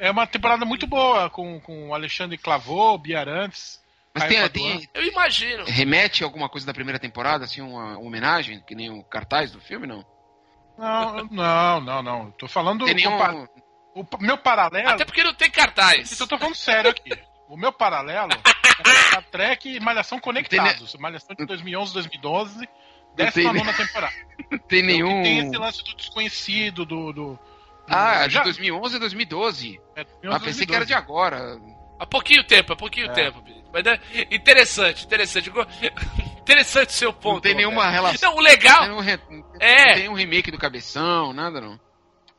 É 0.01 0.09
uma 0.09 0.25
temporada 0.25 0.65
muito 0.65 0.87
boa, 0.87 1.29
com, 1.29 1.59
com 1.59 1.89
o 1.89 1.93
Alexandre 1.93 2.35
Clavô, 2.35 2.97
Bia 2.97 3.19
Arantes. 3.19 3.79
Mas 4.15 4.27
tem, 4.27 4.49
tem, 4.49 4.89
Eu 4.95 5.05
imagino. 5.05 5.63
remete 5.65 6.23
a 6.23 6.25
alguma 6.25 6.49
coisa 6.49 6.65
da 6.65 6.73
primeira 6.73 6.97
temporada, 6.97 7.45
assim, 7.45 7.61
uma, 7.61 7.97
uma 7.97 8.07
homenagem, 8.07 8.63
que 8.65 8.73
nem 8.73 8.89
o 8.89 9.03
cartaz 9.03 9.51
do 9.51 9.61
filme, 9.61 9.85
não? 9.85 10.03
Não, 10.75 11.23
não, 11.25 11.81
não, 11.81 12.01
não. 12.01 12.31
Tô 12.31 12.47
falando. 12.47 12.83
Tem 12.83 12.95
nenhum. 12.95 13.15
O 13.93 14.03
meu 14.19 14.39
paralelo. 14.39 14.89
Até 14.89 15.05
porque 15.05 15.23
não 15.23 15.35
tem 15.35 15.51
cartaz. 15.51 16.11
Então, 16.11 16.25
eu 16.25 16.29
tô 16.29 16.37
falando 16.39 16.55
sério 16.55 16.89
aqui. 16.89 17.11
O 17.47 17.55
meu 17.55 17.71
paralelo 17.71 18.31
é 18.33 19.07
Star 19.07 19.23
Trek 19.29 19.69
e 19.69 19.79
Malhação 19.79 20.19
Conectados. 20.19 20.95
Malhação 20.95 21.35
de 21.35 21.45
2011, 21.45 21.93
2012, 21.93 22.67
tem 23.15 23.25
19 23.27 23.73
temporada. 23.73 24.15
Não 24.49 24.57
tem 24.57 24.81
nenhum. 24.81 25.21
Tem 25.21 25.39
esse 25.39 25.57
lance 25.57 25.83
do 25.83 25.95
desconhecido, 25.95 26.85
do. 26.85 27.13
do 27.13 27.39
Ah, 27.93 28.21
do- 28.23 28.27
de 28.29 28.33
já- 28.35 28.43
2011 28.43 28.95
a 28.95 28.99
2012. 28.99 29.79
é, 29.95 30.03
2011, 30.03 30.35
Ah, 30.35 30.39
pensei 30.45 30.65
que 30.65 30.75
era 30.75 30.85
de 30.85 30.93
agora. 30.93 31.59
Há 31.99 32.05
pouquinho 32.05 32.43
tempo, 32.45 32.73
há 32.73 32.75
pouquinho 32.75 33.11
tempo, 33.13 33.41
Pedro. 33.43 33.61
Mas 33.73 33.85
é 33.85 33.99
interessante, 34.31 35.05
interessante. 35.05 35.51
Interessante 36.41 36.89
o 36.89 36.93
seu 36.93 37.13
ponto. 37.13 37.35
Não 37.35 37.41
tem 37.41 37.53
nenhuma 37.55 37.87
relação. 37.89 38.31
Não, 38.31 38.37
o 38.37 38.41
legal. 38.41 38.87
Não, 38.87 38.99
re- 38.99 39.19
É. 39.59 39.85
não 39.89 39.93
tem 39.95 40.09
um 40.09 40.13
remake 40.15 40.49
do 40.51 40.57
Cabeção, 40.57 41.31
nada 41.31 41.61
não. 41.61 41.79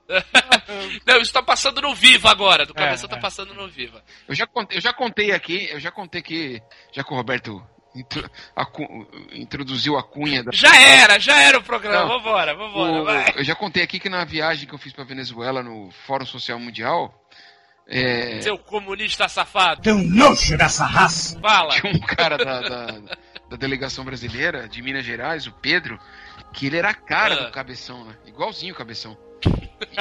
Não, 1.07 1.19
isso 1.21 1.33
tá 1.33 1.43
passando 1.43 1.81
no 1.81 1.95
Viva 1.95 2.31
agora. 2.31 2.67
Do 2.67 2.73
É, 2.73 2.75
cabeça 2.75 3.09
tá 3.09 3.17
é. 3.17 3.21
passando 3.21 3.55
no 3.55 3.69
Viva. 3.69 4.03
Eu 4.29 4.35
já 4.35 4.47
contei, 4.47 4.77
eu 4.77 4.83
já 4.83 4.93
contei 4.93 5.33
aqui, 5.33 5.69
eu 5.71 5.81
já 5.81 5.91
contei 5.91 6.21
aqui, 6.21 6.61
já 6.93 7.03
que 7.05 7.13
o 7.13 7.17
Roberto 7.17 7.65
intro- 7.95 8.31
a 8.57 8.65
cu- 8.65 9.07
introduziu 9.33 9.97
a 9.99 10.03
cunha 10.03 10.43
da. 10.43 10.51
Já 10.53 10.75
era, 10.81 11.19
já 11.19 11.41
era 11.41 11.59
o 11.59 11.63
programa. 11.63 12.01
Não. 12.07 12.09
Vambora, 12.19 12.55
vambora, 12.55 12.93
O- 12.93 13.05
vai. 13.05 13.33
eu 13.37 13.45
já 13.45 13.55
contei 13.55 13.83
aqui 13.83 13.99
que 14.01 14.09
na 14.09 14.25
viagem 14.25 14.67
que 14.69 14.75
eu 14.75 14.79
fiz 14.79 14.93
pra 14.93 15.05
Venezuela 15.05 15.63
no 15.63 15.91
Fórum 16.07 16.27
Social 16.27 16.59
Mundial, 16.59 17.15
é, 17.89 18.41
Seu 18.41 18.57
comunista 18.57 19.29
safado. 19.29 19.83
Tenho 19.83 19.99
nojo 20.03 20.57
dessa 20.57 20.85
raça. 20.87 21.39
Fala. 21.41 21.71
tinha 21.81 21.93
um 21.93 21.99
cara 22.01 22.39
da, 22.39 22.61
da, 22.61 22.87
da 23.51 23.57
delegação 23.57 24.05
brasileira 24.05 24.69
de 24.69 24.81
Minas 24.81 25.05
Gerais, 25.05 25.47
o 25.47 25.53
Pedro, 25.53 25.99
que 26.53 26.67
ele 26.67 26.77
era 26.79 26.91
a 26.91 26.95
cara 26.95 27.35
Ah. 27.35 27.45
do 27.47 27.51
Cabeção, 27.51 28.05
né? 28.05 28.15
Igualzinho 28.27 28.73
o 28.73 28.77
Cabeção. 28.77 29.19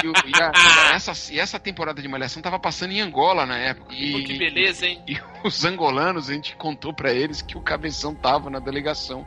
E, 0.04 0.08
o- 0.08 0.14
e 0.28 0.42
a- 0.42 0.94
essa, 0.96 1.34
e 1.34 1.40
essa 1.40 1.60
temporada 1.60 2.02
de 2.02 2.08
Malhação 2.08 2.42
tava 2.42 2.60
passando 2.60 2.92
em 2.92 3.02
Angola 3.02 3.46
na 3.46 3.58
época. 3.58 3.94
E, 3.94 4.12
Pô, 4.12 4.24
que 4.28 4.38
beleza, 4.38 4.86
hein? 4.86 5.02
e 5.08 5.18
os 5.44 5.64
angolanos, 5.66 6.30
a 6.30 6.34
gente 6.34 6.56
contou 6.56 6.94
pra 6.94 7.12
eles 7.12 7.42
que 7.42 7.58
o 7.58 7.62
Cabeção 7.62 8.14
tava 8.14 8.50
na 8.50 8.60
delegação 8.60 9.26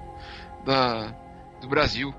da, 0.64 1.14
do 1.60 1.68
Brasil. 1.68 2.14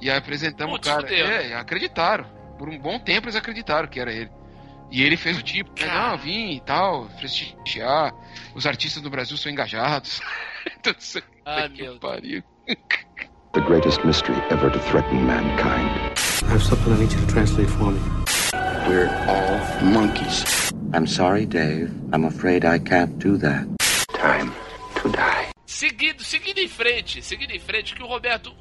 E 0.00 0.10
aí 0.10 0.16
apresentamos 0.16 0.74
Putz, 0.74 0.88
o 0.88 0.90
cara. 0.94 1.14
É, 1.14 1.54
acreditaram. 1.54 2.24
Por 2.58 2.68
um 2.68 2.78
bom 2.78 2.98
tempo 2.98 3.26
eles 3.26 3.36
acreditaram 3.36 3.88
que 3.88 3.98
era 4.00 4.12
ele. 4.12 4.30
E 4.90 5.02
ele 5.02 5.16
fez 5.16 5.36
o 5.38 5.42
tipo, 5.42 5.70
né, 5.78 5.86
não, 5.86 6.16
vim 6.16 6.52
e 6.52 6.60
tal, 6.60 7.06
prestigiar. 7.18 8.12
Os 8.54 8.66
artistas 8.66 9.02
do 9.02 9.10
Brasil 9.10 9.36
são 9.36 9.50
engajados. 9.50 10.20
Então, 10.80 10.92
que 11.72 11.82
meu 11.82 11.98
pariu. 11.98 12.42
The 13.52 13.60
greatest 13.62 14.04
mystery 14.04 14.36
ever 14.50 14.70
to 14.70 14.78
threaten 14.80 15.20
mankind. 15.22 16.17
I 16.42 16.50
have 16.52 16.62
something 16.62 16.92
I 16.92 16.98
need 16.98 17.12
you 17.12 17.20
to 17.20 17.26
translate 17.26 17.68
for 17.70 17.90
me. 17.92 18.00
We're 18.88 19.08
all 19.28 19.84
monkeys. 19.84 20.70
I'm 20.94 21.06
sorry, 21.06 21.44
Dave. 21.46 21.90
I'm 22.12 22.24
afraid 22.24 22.64
I 22.64 22.78
can't 22.78 23.18
do 23.18 23.36
that. 23.38 23.66
Time 24.14 24.52
to 25.02 25.08
die. 25.10 25.50
Seguindo, 25.66 26.22
seguindo 26.24 26.58
em 26.58 26.68
frente, 26.68 27.22
seguindo 27.22 27.50
em 27.52 27.58
frente, 27.58 27.94
que 27.94 28.02
o 28.02 28.06
Roberto, 28.06 28.52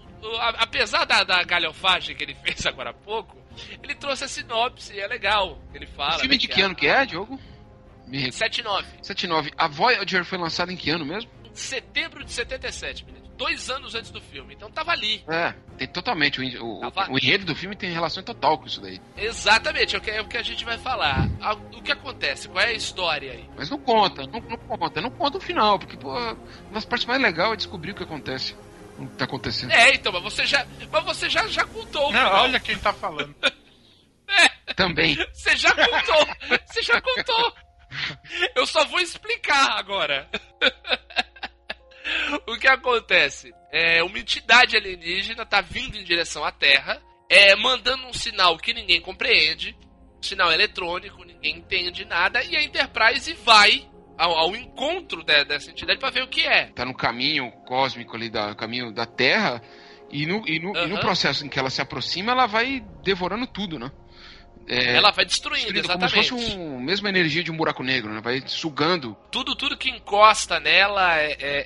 apesar 0.58 1.06
da, 1.06 1.24
da 1.24 1.44
galhofagem 1.44 2.16
que 2.16 2.24
ele 2.24 2.36
fez 2.44 2.66
agora 2.66 2.90
há 2.90 2.94
pouco, 2.94 3.38
ele 3.82 3.96
trouxe 3.96 4.26
a 4.26 4.28
sinopse, 4.28 4.94
e 4.94 5.00
é 5.00 5.08
legal. 5.08 5.58
Ele 5.74 5.86
fala. 5.88 6.18
O 6.18 6.20
filme 6.20 6.36
né, 6.36 6.40
de 6.40 6.48
que 6.48 6.54
que 6.56 6.62
a- 6.62 6.66
ano 6.66 6.76
que 6.76 6.88
é, 6.88 7.06
Diogo? 7.06 7.40
Me 8.06 8.18
recordo. 8.18 8.34
79. 8.38 8.88
79. 9.02 9.52
A 9.58 9.68
Voyager 9.68 10.24
foi 10.26 10.38
lançada 10.38 10.72
em 10.72 10.76
que 10.78 10.90
ano 10.90 11.06
mesmo? 11.06 11.30
Setembro 11.54 12.24
de 12.24 12.32
77, 12.32 13.06
menino. 13.06 13.27
Dois 13.38 13.70
anos 13.70 13.94
antes 13.96 14.10
do 14.12 14.20
filme. 14.20 14.54
Então 14.56 14.70
tava 14.72 14.92
ali. 14.92 15.24
É, 15.28 15.54
tem 15.78 15.88
totalmente. 15.88 16.42
O, 16.60 16.80
Tava- 16.92 17.12
o 17.12 17.18
enredo 17.18 17.46
do 17.46 17.56
filme 17.56 17.76
tem 17.76 17.92
relação 17.92 18.24
total 18.24 18.58
com 18.58 18.66
isso 18.66 18.82
daí. 18.82 19.00
Exatamente, 19.16 19.96
é 19.96 20.00
o 20.00 20.02
que, 20.02 20.10
é 20.12 20.22
o 20.22 20.28
que 20.28 20.38
a 20.38 20.44
gente 20.44 20.66
vai 20.66 20.78
falar. 20.80 21.30
O 21.74 21.82
que 21.82 21.92
acontece? 21.92 22.48
Qual 22.50 22.64
é 22.64 22.70
a 22.70 22.74
história 22.74 23.32
aí? 23.34 23.48
Mas 23.56 23.70
não 23.70 23.78
conta, 23.80 24.24
não, 24.24 24.40
não 24.42 24.58
conta, 24.58 25.02
não 25.02 25.12
conta 25.12 25.38
o 25.38 25.42
final, 25.42 25.78
porque, 25.78 25.96
pô, 25.96 26.10
uma 26.18 26.36
das 26.74 26.84
partes 26.86 27.06
mais 27.08 27.22
legais 27.22 27.54
é 27.54 27.56
descobrir 27.58 27.92
o 27.92 27.96
que 27.96 28.04
acontece. 28.04 28.56
O 28.98 29.06
que 29.08 29.16
tá 29.16 29.26
acontecendo. 29.26 29.72
É, 29.72 29.94
então, 29.94 30.12
mas 30.12 30.24
você 30.24 30.46
já. 30.48 30.66
Mas 30.92 31.04
você 31.06 31.30
já, 31.30 31.46
já 31.48 31.64
contou 31.66 32.10
o 32.10 32.12
Não, 32.12 32.20
final. 32.20 32.44
olha 32.44 32.60
quem 32.60 32.76
tá 32.80 32.92
falando. 32.92 33.36
Também. 34.76 35.16
Você 35.34 35.56
já 35.56 35.72
contou! 35.74 36.28
Você 36.66 36.82
já 36.82 37.00
contou! 37.00 37.54
Eu 38.56 38.66
só 38.66 38.84
vou 38.86 39.00
explicar 39.00 39.78
agora. 39.78 40.28
o 42.48 42.58
que 42.58 42.68
acontece? 42.68 43.54
É, 43.72 44.04
uma 44.04 44.18
entidade 44.20 44.76
alienígena 44.76 45.46
tá 45.46 45.62
vindo 45.62 45.98
em 45.98 46.04
direção 46.04 46.44
à 46.44 46.52
Terra, 46.52 47.02
é, 47.30 47.56
mandando 47.56 48.06
um 48.08 48.14
sinal 48.14 48.58
que 48.58 48.74
ninguém 48.74 49.02
compreende, 49.02 49.76
um 50.18 50.24
sinal 50.24 50.52
eletrônico, 50.52 51.24
ninguém 51.24 51.58
entende 51.58 52.06
nada, 52.06 52.44
e 52.44 52.56
a 52.56 52.64
Enterprise 52.64 53.34
vai 53.44 53.88
ao, 54.18 54.36
ao 54.36 54.56
encontro 54.56 55.24
de- 55.24 55.46
dessa 55.46 55.70
entidade 55.70 56.00
para 56.00 56.10
ver 56.10 56.24
o 56.24 56.28
que 56.28 56.42
é. 56.42 56.68
Tá 56.68 56.86
no 56.86 56.96
caminho 56.96 57.52
cósmico 57.66 58.16
ali, 58.16 58.30
da, 58.30 58.56
caminho 58.56 58.92
da 58.92 59.06
Terra, 59.06 59.62
e 60.10 60.26
no, 60.26 60.48
e, 60.48 60.60
no, 60.60 60.76
e 60.76 60.88
no 60.88 61.00
processo 61.00 61.46
em 61.46 61.50
que 61.50 61.60
ela 61.60 61.70
se 61.70 61.82
aproxima, 61.82 62.32
ela 62.32 62.48
vai 62.48 62.82
devorando 63.04 63.46
tudo, 63.46 63.78
né? 63.78 63.92
É, 64.70 64.98
Ela 64.98 65.12
vai 65.12 65.24
destruindo, 65.24 65.72
destruindo 65.72 65.88
como 65.94 66.06
exatamente. 66.06 66.26
se 66.28 66.30
fosse 66.52 66.58
um, 66.58 66.80
mesma 66.82 67.08
energia 67.08 67.42
de 67.42 67.50
um 67.50 67.56
buraco 67.56 67.82
negro, 67.84 68.12
né? 68.14 68.20
Vai 68.20 68.44
sugando. 68.48 69.16
tudo 69.32 69.56
tudo 69.56 69.78
que 69.78 69.90
encosta 69.90 70.60
nela 70.60 71.18
é, 71.18 71.32
é- 71.40 71.66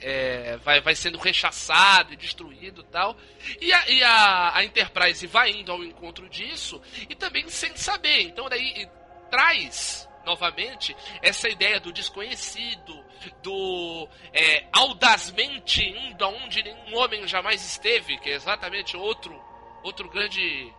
é- 0.54 0.58
vai, 0.58 0.82
vai 0.82 0.94
sendo 0.96 1.18
rechaçado 1.18 2.14
e 2.14 2.16
destruído 2.16 2.82
e 2.82 2.92
tal. 2.92 3.18
E, 3.60 3.74
a, 3.74 3.90
e 3.90 4.04
a, 4.04 4.56
a 4.56 4.64
Enterprise 4.64 5.26
vai 5.26 5.50
indo 5.50 5.72
ao 5.72 5.84
encontro 5.84 6.30
disso 6.30 6.80
e 7.10 7.16
também 7.16 7.50
sem 7.50 7.76
saber. 7.76 8.22
Então 8.22 8.48
daí 8.48 8.88
traz 9.32 10.08
novamente 10.24 10.96
essa 11.24 11.50
ideia 11.50 11.80
do 11.80 11.92
desconhecido, 11.92 13.04
do 13.42 14.08
é, 14.32 14.66
audazmente 14.72 15.84
indo 15.84 16.24
aonde 16.24 16.62
nenhum 16.62 16.96
homem 16.98 17.28
jamais 17.28 17.66
esteve, 17.66 18.18
que 18.20 18.30
é 18.30 18.34
exatamente 18.36 18.96
outro, 18.96 19.34
outro 19.84 20.08
grande 20.10 20.72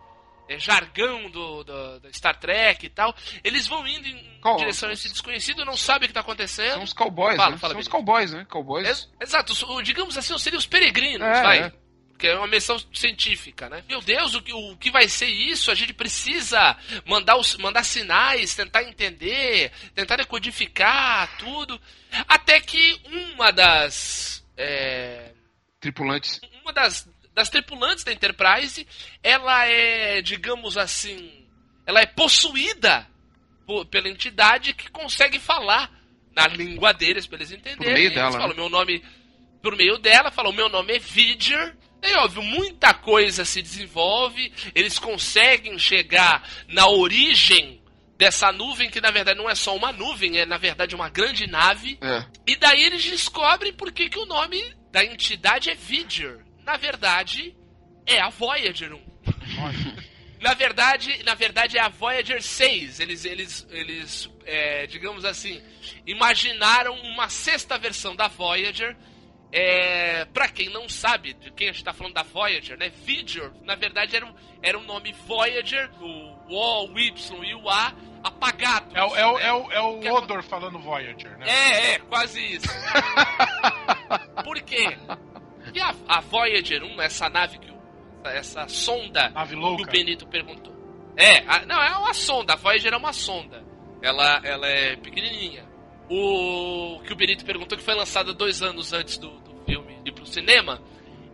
é, 0.49 0.59
jargão 0.59 1.29
do, 1.29 1.63
do, 1.63 1.99
do 1.99 2.13
Star 2.15 2.37
Trek 2.39 2.85
e 2.85 2.89
tal. 2.89 3.15
Eles 3.43 3.67
vão 3.67 3.87
indo 3.87 4.07
em 4.07 4.39
Qual? 4.41 4.57
direção 4.57 4.89
a 4.89 4.93
esse 4.93 5.09
desconhecido, 5.09 5.63
não 5.65 5.77
sabe 5.77 6.05
o 6.05 6.07
que 6.07 6.13
tá 6.13 6.19
acontecendo. 6.21 6.73
São 6.73 6.83
os 6.83 6.93
cowboys, 6.93 7.37
Fala, 7.37 7.51
né? 7.51 7.57
fala, 7.57 7.73
São 7.73 7.81
os 7.81 7.87
cowboys, 7.87 8.31
né? 8.31 8.45
Cowboys. 8.49 8.87
Ex- 8.87 9.09
Exato, 9.21 9.53
digamos 9.83 10.17
assim, 10.17 10.37
seriam 10.37 10.59
os 10.59 10.65
peregrinos, 10.67 11.27
É, 11.27 11.41
vai. 11.41 11.59
é. 11.59 11.73
Porque 12.11 12.27
é 12.27 12.37
uma 12.37 12.47
missão 12.47 12.77
científica, 12.93 13.67
né? 13.69 13.83
Meu 13.89 13.99
Deus, 13.99 14.33
o 14.35 14.41
que, 14.41 14.53
o 14.53 14.77
que 14.77 14.91
vai 14.91 15.09
ser 15.09 15.25
isso? 15.27 15.71
A 15.71 15.75
gente 15.75 15.93
precisa 15.93 16.77
mandar, 17.05 17.35
os, 17.37 17.57
mandar 17.57 17.83
sinais, 17.83 18.55
tentar 18.55 18.83
entender, 18.83 19.71
tentar 19.95 20.15
decodificar 20.17 21.35
tudo. 21.37 21.81
Até 22.27 22.61
que 22.61 23.01
uma 23.33 23.51
das. 23.51 24.45
é, 24.55 25.31
Tripulantes. 25.81 26.39
uma 26.61 26.71
das, 26.71 27.09
das 27.33 27.49
tripulantes 27.49 28.03
da 28.03 28.11
Enterprise, 28.13 28.85
ela 29.23 29.65
é, 29.65 30.21
digamos 30.21 30.77
assim, 30.77 31.47
ela 31.85 31.99
é 32.01 32.05
possuída 32.05 33.07
po- 33.65 33.85
pela 33.85 34.07
entidade 34.09 34.73
que 34.73 34.89
consegue 34.91 35.39
falar 35.39 35.91
na 36.35 36.47
língua 36.47 36.93
deles, 36.93 37.25
pra 37.27 37.37
eles 37.37 37.51
entenderem. 37.51 37.77
Por 37.77 37.85
meio 37.93 38.05
Eles 38.07 38.15
dela, 38.15 38.31
falam, 38.31 38.47
né? 38.49 38.53
meu 38.55 38.69
nome, 38.69 39.03
por 39.61 39.75
meio 39.75 39.97
dela, 39.97 40.31
falam, 40.31 40.51
meu 40.51 40.69
nome 40.69 40.93
é 40.95 40.99
Vidger. 40.99 41.75
E 42.05 42.13
óbvio, 42.15 42.41
muita 42.43 42.93
coisa 42.93 43.45
se 43.45 43.61
desenvolve, 43.61 44.51
eles 44.75 44.99
conseguem 44.99 45.79
chegar 45.79 46.47
na 46.67 46.85
origem 46.87 47.81
dessa 48.17 48.51
nuvem, 48.51 48.89
que 48.89 48.99
na 48.99 49.09
verdade 49.09 49.37
não 49.39 49.49
é 49.49 49.55
só 49.55 49.75
uma 49.75 49.91
nuvem, 49.93 50.37
é 50.37 50.45
na 50.45 50.57
verdade 50.57 50.95
uma 50.95 51.07
grande 51.09 51.47
nave. 51.47 51.97
É. 52.01 52.25
E 52.45 52.55
daí 52.57 52.83
eles 52.83 53.03
descobrem 53.03 53.71
por 53.73 53.91
que, 53.91 54.09
que 54.09 54.19
o 54.19 54.25
nome 54.25 54.61
da 54.91 55.03
entidade 55.05 55.69
é 55.69 55.75
Vidger. 55.75 56.39
Na 56.65 56.77
verdade, 56.77 57.55
é 58.05 58.19
a 58.19 58.29
Voyager 58.29 58.93
1. 58.93 59.01
na 60.41 60.53
verdade, 60.53 61.23
na 61.23 61.33
verdade 61.35 61.77
é 61.77 61.81
a 61.81 61.89
Voyager 61.89 62.41
6. 62.41 62.99
Eles, 62.99 63.25
eles, 63.25 63.67
eles 63.69 64.29
é, 64.45 64.87
digamos 64.87 65.25
assim, 65.25 65.61
imaginaram 66.05 66.93
uma 67.01 67.29
sexta 67.29 67.77
versão 67.77 68.15
da 68.15 68.27
Voyager. 68.27 68.95
É, 69.55 70.25
pra 70.33 70.47
quem 70.47 70.67
não 70.69 70.89
sabe 70.89 71.33
de 71.35 71.51
quem 71.51 71.69
a 71.69 71.71
gente 71.71 71.83
tá 71.83 71.93
falando 71.93 72.15
da 72.15 72.23
Voyager, 72.23 72.75
né? 72.75 72.89
Vidger, 72.89 73.51
na 73.61 73.75
verdade, 73.75 74.15
era 74.15 74.25
um, 74.25 74.33
era 74.63 74.79
um 74.79 74.83
nome 74.83 75.13
Voyager, 75.27 75.91
o 76.01 76.33
O, 76.49 76.87
o 76.91 76.99
Y 76.99 77.43
e 77.45 77.53
o 77.53 77.69
A 77.69 77.93
apagados. 78.23 78.95
É, 78.95 79.03
o- 79.03 79.15
é, 79.15 79.21
né? 79.35 79.45
é, 79.47 79.53
o- 79.53 79.71
é 79.71 79.81
o 79.81 80.03
é- 80.03 80.11
Odor 80.11 80.41
falando 80.41 80.79
Voyager, 80.79 81.37
né? 81.37 81.45
É, 81.47 81.91
é, 81.93 81.99
quase 81.99 82.41
isso. 82.43 82.67
Por 84.43 84.59
quê? 84.61 84.97
E 85.73 85.79
a, 85.81 85.93
a 86.07 86.21
Voyager 86.21 86.83
1, 86.83 87.01
essa 87.01 87.29
nave 87.29 87.57
que 87.57 87.71
o, 87.71 87.79
essa, 88.25 88.61
essa 88.61 88.67
sonda 88.67 89.29
Nave 89.29 89.51
que 89.51 89.55
o 89.55 89.59
louca. 89.59 89.91
Benito 89.91 90.27
perguntou. 90.27 90.73
É, 91.17 91.39
a- 91.47 91.65
não, 91.65 91.81
é 91.81 91.95
uma 91.97 92.13
sonda. 92.13 92.53
A 92.53 92.55
Voyager 92.55 92.93
é 92.93 92.97
uma 92.97 93.13
sonda. 93.13 93.63
Ela, 94.01 94.41
ela 94.43 94.67
é 94.67 94.95
pequenininha. 94.95 95.65
O 96.09 96.99
que 97.05 97.13
o 97.13 97.15
Benito 97.15 97.45
perguntou, 97.45 97.77
que 97.77 97.83
foi 97.83 97.95
lançada 97.95 98.33
dois 98.33 98.61
anos 98.61 98.93
antes 98.93 99.17
do, 99.17 99.29
do 99.39 99.63
filme 99.65 99.97
ir 100.05 100.11
pro 100.11 100.25
cinema, 100.25 100.81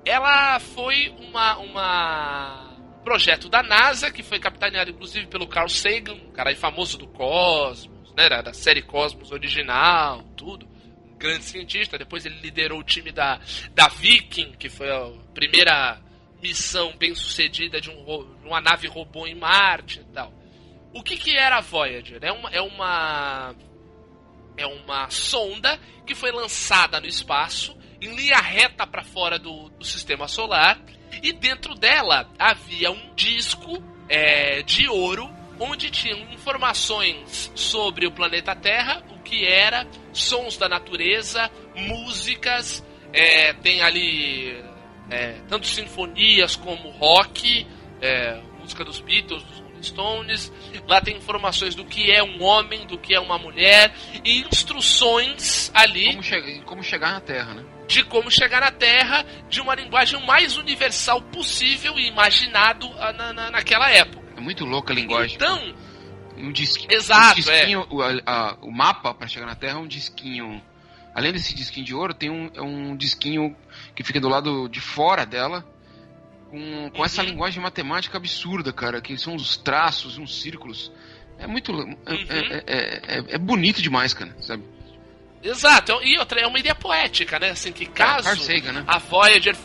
ela 0.05 0.59
foi 0.59 1.09
uma, 1.19 1.57
uma 1.57 2.69
um 2.99 3.03
projeto 3.03 3.49
da 3.49 3.63
NASA, 3.63 4.11
que 4.11 4.21
foi 4.21 4.39
capitaneado 4.39 4.91
inclusive 4.91 5.25
pelo 5.27 5.47
Carl 5.47 5.67
Sagan, 5.69 6.13
um 6.13 6.31
cara 6.31 6.55
famoso 6.55 6.97
do 6.97 7.07
Cosmos, 7.07 8.13
né, 8.15 8.29
da 8.29 8.53
série 8.53 8.81
Cosmos 8.81 9.31
original, 9.31 10.21
tudo. 10.37 10.67
Grande 11.19 11.43
cientista. 11.43 11.97
Depois 11.97 12.25
ele 12.25 12.39
liderou 12.39 12.79
o 12.79 12.83
time 12.83 13.11
da, 13.11 13.39
da 13.73 13.87
Viking, 13.89 14.53
que 14.53 14.69
foi 14.69 14.89
a 14.89 15.11
primeira 15.33 16.01
missão 16.41 16.95
bem 16.97 17.13
sucedida 17.13 17.79
de, 17.81 17.89
um, 17.89 18.37
uma 18.45 18.61
nave 18.61 18.87
robô 18.87 19.27
em 19.27 19.35
Marte 19.35 19.99
e 19.99 20.13
tal. 20.13 20.33
O 20.93 21.03
que, 21.03 21.17
que 21.17 21.37
era 21.37 21.57
a 21.57 21.61
Voyager? 21.61 22.19
É 22.23 22.31
uma, 22.31 22.49
é 22.49 22.61
uma 22.61 23.55
é 24.57 24.65
uma 24.65 25.09
sonda 25.09 25.79
que 26.05 26.13
foi 26.13 26.31
lançada 26.31 26.99
no 26.99 27.07
espaço 27.07 27.77
em 28.01 28.13
linha 28.15 28.39
reta 28.39 28.85
para 28.85 29.03
fora 29.03 29.37
do, 29.39 29.69
do 29.69 29.85
sistema 29.85 30.27
solar 30.27 30.79
e 31.23 31.31
dentro 31.31 31.75
dela 31.75 32.29
havia 32.37 32.91
um 32.91 33.15
disco 33.15 33.81
é, 34.07 34.61
de 34.63 34.89
ouro 34.89 35.29
onde 35.59 35.91
tinham 35.91 36.19
informações 36.31 37.51
sobre 37.53 38.07
o 38.07 38.11
planeta 38.11 38.55
Terra, 38.55 39.03
o 39.09 39.19
que 39.19 39.45
era, 39.45 39.85
sons 40.13 40.57
da 40.57 40.69
natureza, 40.69 41.49
músicas, 41.75 42.83
É, 43.11 43.53
tem 43.53 43.81
ali 43.81 44.63
é, 45.09 45.41
tanto 45.47 45.65
sinfonias 45.65 46.55
como 46.55 46.89
rock, 46.91 47.65
é, 47.99 48.39
música 48.59 48.85
dos 48.85 48.99
Beatles, 48.99 49.41
dos 49.41 49.59
Rolling 49.59 49.83
Stones. 49.83 50.51
Lá 50.87 51.01
tem 51.01 51.17
informações 51.17 51.73
do 51.73 51.85
que 51.85 52.11
é 52.11 52.21
um 52.21 52.43
homem, 52.43 52.85
do 52.85 52.97
que 52.99 53.15
é 53.15 53.19
uma 53.19 53.39
mulher 53.39 53.91
e 54.23 54.41
instruções 54.41 55.71
ali 55.73 56.09
Como, 56.11 56.23
che 56.23 56.61
como 56.65 56.83
chegar 56.83 57.13
na 57.13 57.19
Terra, 57.21 57.53
né? 57.55 57.65
de 57.87 58.03
como 58.03 58.29
chegar 58.29 58.61
na 58.61 58.71
Terra 58.71 59.25
de 59.49 59.59
uma 59.59 59.73
linguagem 59.73 60.23
mais 60.23 60.55
universal 60.57 61.21
possível 61.23 61.97
e 61.97 62.07
imaginado 62.07 62.87
ah, 62.99 63.11
na, 63.11 63.33
na, 63.33 63.49
naquela 63.49 63.89
época. 63.89 64.28
É 64.39 64.43
muito 64.43 64.65
louca 64.65 64.93
a 64.93 64.95
linguagem. 64.95 65.35
Então, 65.35 65.73
um 66.37 66.51
disquinho, 66.51 66.91
Exato, 66.93 67.31
um 67.39 67.43
disquinho 67.43 67.85
o, 67.89 68.01
a- 68.01 68.21
a- 68.25 68.57
o 68.61 68.71
mapa 68.71 69.13
para 69.13 69.27
chegar 69.27 69.45
na 69.45 69.55
Terra 69.55 69.73
é 69.73 69.81
um 69.81 69.87
disquinho. 69.87 70.61
Além 71.13 71.33
desse 71.33 71.53
disquinho 71.53 71.85
de 71.85 71.93
ouro, 71.93 72.13
tem 72.13 72.29
um, 72.29 72.49
é 72.53 72.61
um 72.61 72.95
disquinho 72.95 73.55
que 73.95 74.03
fica 74.03 74.19
do 74.21 74.29
lado 74.29 74.69
de 74.69 74.79
fora 74.79 75.25
dela, 75.25 75.65
com, 76.49 76.89
com 76.91 77.03
essa 77.03 77.21
Uhum. 77.21 77.29
linguagem 77.29 77.61
matemática 77.61 78.17
absurda, 78.17 78.71
cara, 78.71 79.01
que 79.01 79.17
são 79.17 79.33
uns 79.35 79.57
traços, 79.57 80.17
uns 80.17 80.39
círculos. 80.41 80.91
É 81.37 81.45
muito. 81.45 81.71
é- 81.71 81.75
Uhum. 81.75 81.97
É, 82.05 82.63
é- 82.65 83.01
é- 83.17 83.23
é 83.35 83.37
bonito 83.37 83.81
demais, 83.81 84.13
cara, 84.13 84.33
sabe? 84.39 84.63
exato. 85.43 85.93
E 86.03 86.17
outra, 86.17 86.39
é 86.41 86.47
uma 86.47 86.59
ideia 86.59 86.75
poética, 86.75 87.39
né? 87.39 87.51
Assim, 87.51 87.71
que 87.71 87.85
caso 87.85 88.35
Sagan, 88.43 88.71
né? 88.73 88.83
a 88.87 88.97
Voyager. 88.99 89.55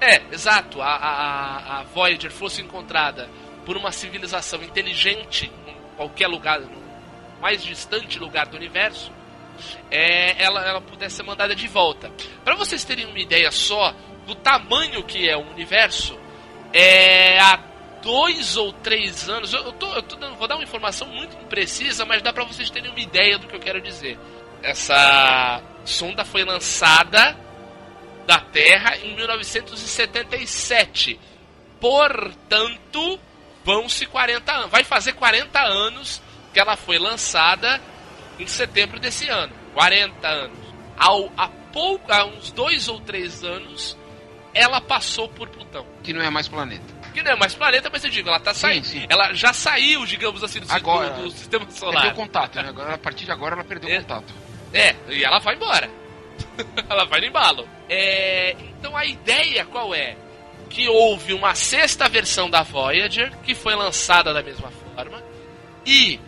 É, 0.00 0.22
exato. 0.32 0.80
A, 0.82 0.94
a, 0.96 1.80
a 1.80 1.82
Voyager 1.84 2.30
fosse 2.30 2.60
encontrada 2.62 3.28
por 3.64 3.76
uma 3.76 3.90
civilização 3.92 4.62
inteligente 4.62 5.50
em 5.66 5.76
qualquer 5.96 6.26
lugar, 6.28 6.60
no 6.60 6.82
mais 7.40 7.62
distante 7.62 8.18
lugar 8.18 8.46
do 8.46 8.56
universo, 8.56 9.12
é, 9.90 10.42
ela, 10.42 10.64
ela 10.66 10.80
pudesse 10.80 11.16
ser 11.16 11.22
mandada 11.22 11.54
de 11.54 11.68
volta. 11.68 12.10
Para 12.44 12.56
vocês 12.56 12.82
terem 12.84 13.06
uma 13.06 13.18
ideia 13.18 13.50
só 13.52 13.94
do 14.26 14.34
tamanho 14.34 15.02
que 15.04 15.28
é 15.28 15.36
o 15.36 15.40
universo, 15.50 16.18
é, 16.72 17.38
há 17.38 17.58
dois 18.02 18.56
ou 18.56 18.72
três 18.72 19.28
anos, 19.28 19.52
eu, 19.52 19.62
eu 19.64 19.72
tô, 19.72 19.92
eu 19.94 20.02
tô 20.02 20.16
dando- 20.16 20.34
vou 20.36 20.48
dar 20.48 20.56
uma 20.56 20.64
informação 20.64 21.06
muito 21.08 21.36
imprecisa, 21.36 22.04
mas 22.04 22.20
dá 22.22 22.32
para 22.32 22.44
vocês 22.44 22.68
terem 22.70 22.90
uma 22.90 22.98
ideia 23.00 23.38
do 23.38 23.46
que 23.46 23.54
eu 23.54 23.60
quero 23.60 23.80
dizer. 23.80 24.18
Essa 24.62 25.62
sonda 25.84 26.24
foi 26.24 26.42
lançada 26.44 27.36
da 28.26 28.40
Terra 28.40 28.96
em 28.98 29.14
1977. 29.14 31.20
Portanto, 31.78 33.20
vão-se 33.64 34.06
40 34.06 34.52
anos. 34.52 34.70
Vai 34.70 34.84
fazer 34.84 35.12
40 35.14 35.58
anos 35.60 36.22
que 36.52 36.60
ela 36.60 36.76
foi 36.76 36.98
lançada 36.98 37.80
em 38.38 38.46
setembro 38.46 39.00
desse 39.00 39.28
ano. 39.28 39.52
40 39.74 40.28
anos. 40.28 40.58
Ao, 40.96 41.32
há, 41.36 41.48
pouco, 41.72 42.12
há 42.12 42.24
uns 42.24 42.52
dois 42.52 42.86
ou 42.88 43.00
três 43.00 43.42
anos, 43.42 43.96
ela 44.52 44.80
passou 44.80 45.28
por 45.28 45.48
Plutão. 45.48 45.84
Que 46.02 46.12
não 46.12 46.22
é 46.22 46.30
mais 46.30 46.46
planeta. 46.46 46.84
Que 47.12 47.22
não 47.22 47.32
é 47.32 47.36
mais 47.36 47.54
planeta, 47.54 47.88
mas 47.92 48.02
eu 48.04 48.10
digo, 48.10 48.28
ela 48.28 48.40
tá 48.40 48.52
Sim, 48.54 48.60
saindo. 48.60 48.86
sim. 48.86 49.06
Ela 49.08 49.32
já 49.34 49.52
saiu, 49.52 50.04
digamos 50.04 50.42
assim, 50.42 50.60
do, 50.60 50.70
Agora. 50.72 51.10
do, 51.10 51.22
do 51.24 51.30
sistema 51.30 51.64
Perdeu 51.64 51.78
solar. 51.80 52.06
o 52.08 52.14
contato, 52.14 52.56
né? 52.60 52.68
Agora, 52.68 52.94
a 52.94 52.98
partir 52.98 53.24
de 53.24 53.30
agora 53.32 53.54
ela 53.54 53.64
perdeu 53.64 53.88
É. 53.90 53.98
o 53.98 54.02
contato. 54.02 54.34
É, 54.72 54.94
e 55.08 55.24
ela 55.24 55.38
vai 55.38 55.54
embora. 55.54 55.88
ela 56.90 57.04
vai 57.06 57.20
no 57.20 57.26
embalo. 57.26 57.68
É, 57.88 58.56
então 58.78 58.96
a 58.96 59.04
ideia 59.04 59.64
qual 59.64 59.94
é? 59.94 60.16
Que 60.74 60.88
houve 60.88 61.32
uma 61.32 61.54
sexta 61.54 62.08
versão 62.08 62.50
da 62.50 62.62
Voyager, 62.62 63.32
que 63.44 63.54
foi 63.54 63.74
lançada 63.76 64.32
da 64.34 64.42
mesma 64.42 64.70
forma, 64.70 65.22
e 65.86 66.18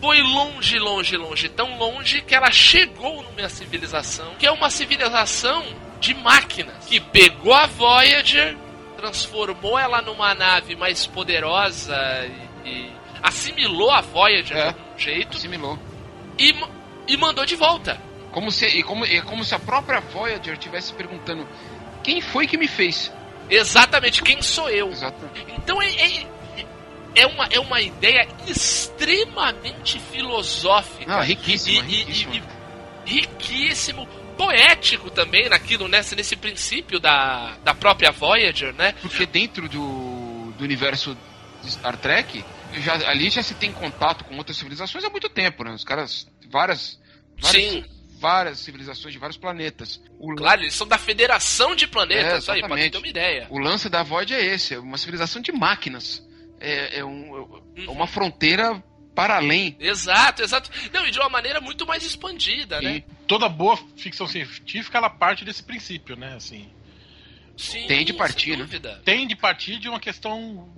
foi 0.00 0.22
longe, 0.22 0.78
longe, 0.78 1.16
longe, 1.16 1.48
tão 1.50 1.76
longe 1.78 2.22
que 2.22 2.34
ela 2.34 2.50
chegou 2.50 3.22
numa 3.22 3.48
civilização, 3.50 4.34
que 4.38 4.46
é 4.46 4.50
uma 4.50 4.70
civilização 4.70 5.62
de 6.00 6.14
máquinas, 6.14 6.74
que 6.86 6.98
pegou 6.98 7.52
a 7.52 7.66
Voyager, 7.66 8.56
transformou 8.96 9.78
ela 9.78 10.00
numa 10.00 10.34
nave 10.34 10.74
mais 10.74 11.06
poderosa 11.06 11.94
e, 12.64 12.68
e 12.68 12.92
assimilou 13.22 13.90
a 13.90 14.00
Voyager 14.00 14.56
É. 14.56 14.60
de 14.62 14.68
algum 14.68 14.98
jeito 14.98 15.36
Assimilou. 15.36 15.78
e, 16.38 16.54
e 17.06 17.16
mandou 17.16 17.44
de 17.44 17.56
volta. 17.56 18.00
Como 18.30 18.50
se, 18.50 18.66
e 18.66 18.82
como, 18.82 19.04
é 19.04 19.20
como 19.20 19.44
se 19.44 19.54
a 19.54 19.58
própria 19.58 20.00
Voyager 20.00 20.54
estivesse 20.54 20.94
perguntando 20.94 21.46
quem 22.02 22.20
foi 22.22 22.46
que 22.46 22.56
me 22.56 22.66
fez. 22.66 23.12
Exatamente, 23.50 24.22
quem 24.22 24.40
sou 24.42 24.68
eu? 24.70 24.90
Exato. 24.90 25.18
Então 25.58 25.80
é, 25.82 25.90
é, 25.90 26.26
é 27.14 27.26
uma, 27.26 27.46
é 27.46 27.60
uma 27.60 27.80
ideia 27.80 28.26
extremamente 28.46 29.98
filosófica. 29.98 31.12
Ah, 31.16 31.22
riquíssima, 31.22 31.84
e, 31.86 31.96
riquíssima. 31.96 32.34
e- 32.34 32.42
e 33.04 33.20
riquíssimo, 33.20 34.06
poético 34.36 35.10
também 35.10 35.48
naquilo, 35.48 35.88
nessa, 35.88 36.14
nesse 36.14 36.36
princípio 36.36 36.98
da, 37.00 37.56
da 37.64 37.74
própria 37.74 38.10
Voyager, 38.12 38.72
né? 38.74 38.94
Porque 39.02 39.26
dentro 39.26 39.68
do, 39.68 40.52
do 40.56 40.64
universo 40.64 41.16
de 41.62 41.70
Star 41.70 41.96
Trek, 41.96 42.44
já, 42.78 42.94
ali 43.10 43.28
já 43.28 43.42
se 43.42 43.54
tem 43.54 43.72
contato 43.72 44.24
com 44.24 44.36
outras 44.36 44.56
civilizações 44.56 45.04
há 45.04 45.10
muito 45.10 45.28
tempo, 45.28 45.64
né? 45.64 45.72
Os 45.72 45.84
caras, 45.84 46.26
várias, 46.48 46.98
várias, 47.40 47.62
Sim. 47.72 47.84
Várias 48.22 48.60
civilizações 48.60 49.12
de 49.12 49.18
vários 49.18 49.36
planetas. 49.36 50.00
O, 50.18 50.34
Claro, 50.36 50.62
eles 50.62 50.74
são 50.74 50.86
da 50.86 50.96
Federação 50.96 51.74
de 51.74 51.84
É, 51.84 51.88
Planetas, 51.88 52.48
aí, 52.48 52.60
pra 52.60 52.76
ter 52.76 52.96
uma 52.96 53.08
ideia. 53.08 53.46
o 53.50 53.58
lance 53.58 53.88
da 53.88 54.02
Void 54.04 54.32
é 54.32 54.42
esse, 54.44 54.74
é 54.74 54.78
uma 54.78 54.96
civilização 54.96 55.42
de 55.42 55.50
máquinas. 55.50 56.24
É, 56.60 57.00
é 57.00 57.04
um- 57.04 57.60
é 57.76 57.90
uma 57.90 58.06
fronteira 58.06 58.82
para 59.14 59.36
além. 59.36 59.76
Exato, 59.80 60.42
exato. 60.42 60.70
Não, 60.92 61.04
e 61.04 61.10
de 61.10 61.18
uma 61.18 61.28
maneira 61.28 61.60
muito 61.60 61.84
mais 61.84 62.04
expandida, 62.04 62.80
né? 62.80 62.98
E 62.98 63.04
Toda 63.26 63.48
boa 63.48 63.76
ficção 63.96 64.26
científica 64.28 64.98
ela 64.98 65.10
parte 65.10 65.44
desse 65.44 65.62
princípio, 65.62 66.14
né? 66.16 66.34
Assim, 66.36 66.68
Sim, 67.56 67.86
tem 67.86 68.04
de 68.04 68.12
sem 68.12 68.18
partir, 68.18 68.50
né? 68.52 68.56
dúvida. 68.58 69.02
tem 69.04 69.26
de 69.26 69.34
partir 69.36 69.78
de 69.78 69.88
uma 69.88 69.98
questão 70.00 70.72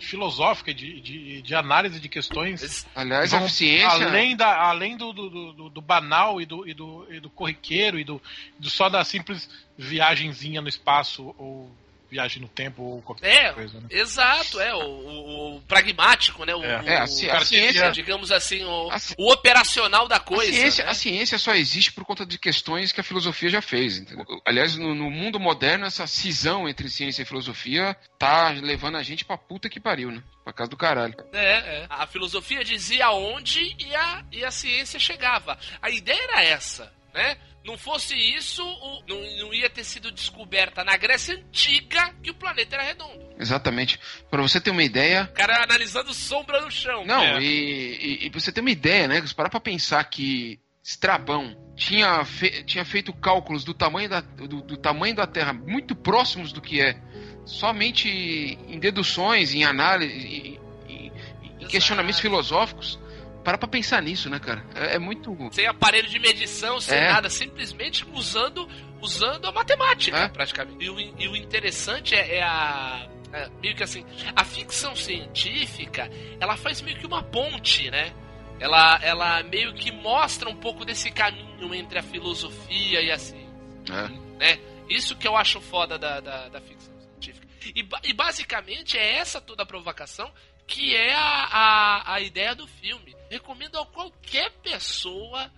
filosófica, 0.00 0.72
de, 0.72 1.00
de, 1.00 1.42
de 1.42 1.54
análise 1.54 2.00
de 2.00 2.08
questões. 2.08 2.86
Aliás, 2.94 3.30
Vão 3.30 3.44
a 3.44 3.48
ciência. 3.48 3.88
Além, 3.88 4.36
da, 4.36 4.68
além 4.68 4.96
do, 4.96 5.12
do, 5.12 5.52
do, 5.52 5.70
do 5.70 5.80
banal 5.80 6.40
e 6.40 6.46
do, 6.46 6.66
e, 6.68 6.74
do, 6.74 7.06
e 7.10 7.20
do 7.20 7.30
corriqueiro 7.30 7.98
e 7.98 8.04
do, 8.04 8.20
do 8.58 8.68
só 8.68 8.88
da 8.88 9.04
simples 9.04 9.48
viagenzinha 9.76 10.60
no 10.60 10.68
espaço 10.68 11.34
ou 11.38 11.70
viagem 12.10 12.42
no 12.42 12.48
tempo 12.48 12.82
ou 12.82 13.02
qualquer 13.02 13.26
É, 13.46 13.52
coisa, 13.52 13.78
né? 13.80 13.86
exato, 13.90 14.60
é, 14.60 14.74
o, 14.74 14.78
o- 14.80 15.56
o 15.56 15.60
pragmático, 15.62 16.44
né? 16.44 16.54
O, 16.54 16.64
É. 16.64 16.80
o- 16.82 16.88
É, 16.88 16.96
a, 16.98 17.06
ci- 17.06 17.28
a 17.28 17.32
cara 17.32 17.44
ciência. 17.44 17.90
digamos 17.92 18.32
assim, 18.32 18.64
o, 18.64 18.90
A 18.90 18.98
ci- 18.98 19.14
o 19.16 19.30
operacional 19.32 20.08
da 20.08 20.16
A 20.16 20.20
coisa. 20.20 20.52
ciência, 20.52 20.84
né? 20.84 20.90
a 20.90 20.94
ciência 20.94 21.38
só 21.38 21.54
existe 21.54 21.92
por 21.92 22.04
conta 22.04 22.26
de 22.26 22.38
questões 22.38 22.92
que 22.92 23.00
a 23.00 23.04
filosofia 23.04 23.48
já 23.48 23.62
fez. 23.62 23.98
entendeu? 23.98 24.26
Aliás, 24.44 24.76
no, 24.76 24.94
no 24.94 25.10
mundo 25.10 25.38
moderno, 25.38 25.86
essa 25.86 26.06
cisão 26.06 26.68
entre 26.68 26.88
ciência 26.90 27.22
e 27.22 27.24
filosofia 27.24 27.96
tá 28.18 28.48
levando 28.50 28.96
a 28.96 29.02
gente 29.02 29.24
pra 29.24 29.38
puta 29.38 29.68
que 29.68 29.78
pariu, 29.80 30.10
né? 30.10 30.22
Pra 30.42 30.52
casa 30.52 30.70
do 30.70 30.76
caralho. 30.76 31.14
É, 31.32 31.52
é. 31.82 31.86
A 31.88 32.06
filosofia 32.06 32.64
dizia 32.64 33.10
onde 33.12 33.76
e 33.78 33.94
a, 33.94 34.24
e 34.32 34.44
a 34.44 34.50
ciência 34.50 34.98
chegava. 34.98 35.58
A 35.80 35.90
ideia 35.90 36.20
era 36.24 36.42
essa, 36.42 36.92
né? 37.14 37.36
Não 37.64 37.76
fosse 37.76 38.14
isso, 38.14 38.62
o- 38.64 39.02
não, 39.06 39.20
não 39.46 39.54
ia 39.54 39.68
ter 39.68 39.84
sido 39.84 40.10
descoberta 40.10 40.82
na 40.82 40.96
Grécia 40.96 41.34
Antiga 41.36 42.14
que 42.22 42.30
o 42.30 42.34
planeta 42.34 42.76
era 42.76 42.84
redondo. 42.84 43.20
Exatamente. 43.38 44.00
Pra 44.30 44.40
você 44.40 44.58
ter 44.60 44.70
uma 44.70 44.82
ideia. 44.82 45.24
O 45.30 45.34
cara 45.34 45.62
analisando 45.62 46.14
sombra 46.14 46.60
no 46.62 46.70
chão. 46.70 47.04
Não, 47.04 47.22
É. 47.22 47.38
e, 47.40 47.44
e, 48.22 48.26
e 48.26 48.30
pra 48.30 48.40
você 48.40 48.50
ter 48.50 48.60
uma 48.62 48.70
ideia, 48.70 49.06
né? 49.06 49.26
Se 49.26 49.34
parar 49.34 49.50
pra 49.50 49.60
pensar 49.60 50.02
que 50.04 50.58
Strabão 50.82 51.54
tinha, 51.76 52.24
fe- 52.24 52.64
tinha 52.64 52.84
feito 52.84 53.12
cálculos 53.12 53.62
do 53.62 53.74
tamanho 53.74 54.08
da, 54.08 54.20
do, 54.22 54.62
do 54.62 54.76
tamanho 54.78 55.14
da 55.14 55.26
Terra 55.26 55.52
muito 55.52 55.94
próximos 55.94 56.52
do 56.52 56.62
que 56.62 56.80
é, 56.80 56.96
somente 57.44 58.08
em 58.08 58.78
deduções, 58.78 59.52
em 59.54 59.64
análise, 59.64 60.12
em, 60.14 60.60
em- 60.88 61.66
questionamentos 61.68 62.18
filosóficos. 62.20 62.98
Para 63.44 63.56
pra 63.56 63.66
pensar 63.68 64.02
nisso, 64.02 64.28
né, 64.28 64.38
cara? 64.38 64.64
É, 64.74 64.96
é 64.96 64.98
muito. 64.98 65.36
Sem 65.52 65.66
aparelho 65.66 66.08
de 66.08 66.18
medição, 66.18 66.80
sem 66.80 66.98
É. 66.98 67.10
nada, 67.12 67.30
simplesmente 67.30 68.06
usando, 68.12 68.68
usando 69.00 69.46
a 69.46 69.52
matemática, 69.52 70.16
É. 70.16 70.28
praticamente. 70.28 70.84
E 70.84 70.90
o, 70.90 71.00
e 71.00 71.28
o 71.28 71.34
interessante 71.36 72.14
é, 72.14 72.36
é 72.36 72.42
a. 72.42 73.08
é, 73.32 73.48
meio 73.62 73.74
que 73.74 73.82
assim, 73.82 74.04
a 74.36 74.44
ficção 74.44 74.94
científica, 74.94 76.10
ela 76.40 76.56
faz 76.56 76.80
meio 76.82 76.98
que 76.98 77.06
uma 77.06 77.22
ponte, 77.22 77.90
né? 77.90 78.12
Ela, 78.58 78.98
ela 79.02 79.42
meio 79.44 79.72
que 79.72 79.90
mostra 79.90 80.48
um 80.50 80.56
pouco 80.56 80.84
desse 80.84 81.10
caminho 81.10 81.74
entre 81.74 81.98
a 81.98 82.02
filosofia 82.02 83.00
e 83.00 83.10
a 83.10 83.18
ciência 83.18 83.48
É. 83.90 84.08
né? 84.38 84.58
Isso 84.88 85.16
que 85.16 85.26
eu 85.26 85.34
acho 85.36 85.60
foda 85.62 85.96
da, 85.98 86.20
da, 86.20 86.48
da 86.48 86.60
ficção 86.60 86.92
científica. 87.00 87.46
E, 87.74 87.86
e 88.10 88.12
basicamente 88.12 88.98
é 88.98 89.16
essa 89.16 89.40
toda 89.40 89.62
a 89.62 89.66
provocação 89.66 90.30
que 90.66 90.94
é 90.94 91.14
a, 91.14 91.20
a, 91.50 92.14
a 92.14 92.20
ideia 92.20 92.54
do 92.54 92.66
filme. 92.66 93.14
Recomendo 93.30 93.78
a 93.78 93.86
qualquer 93.86 94.50
pessoa 94.62 95.50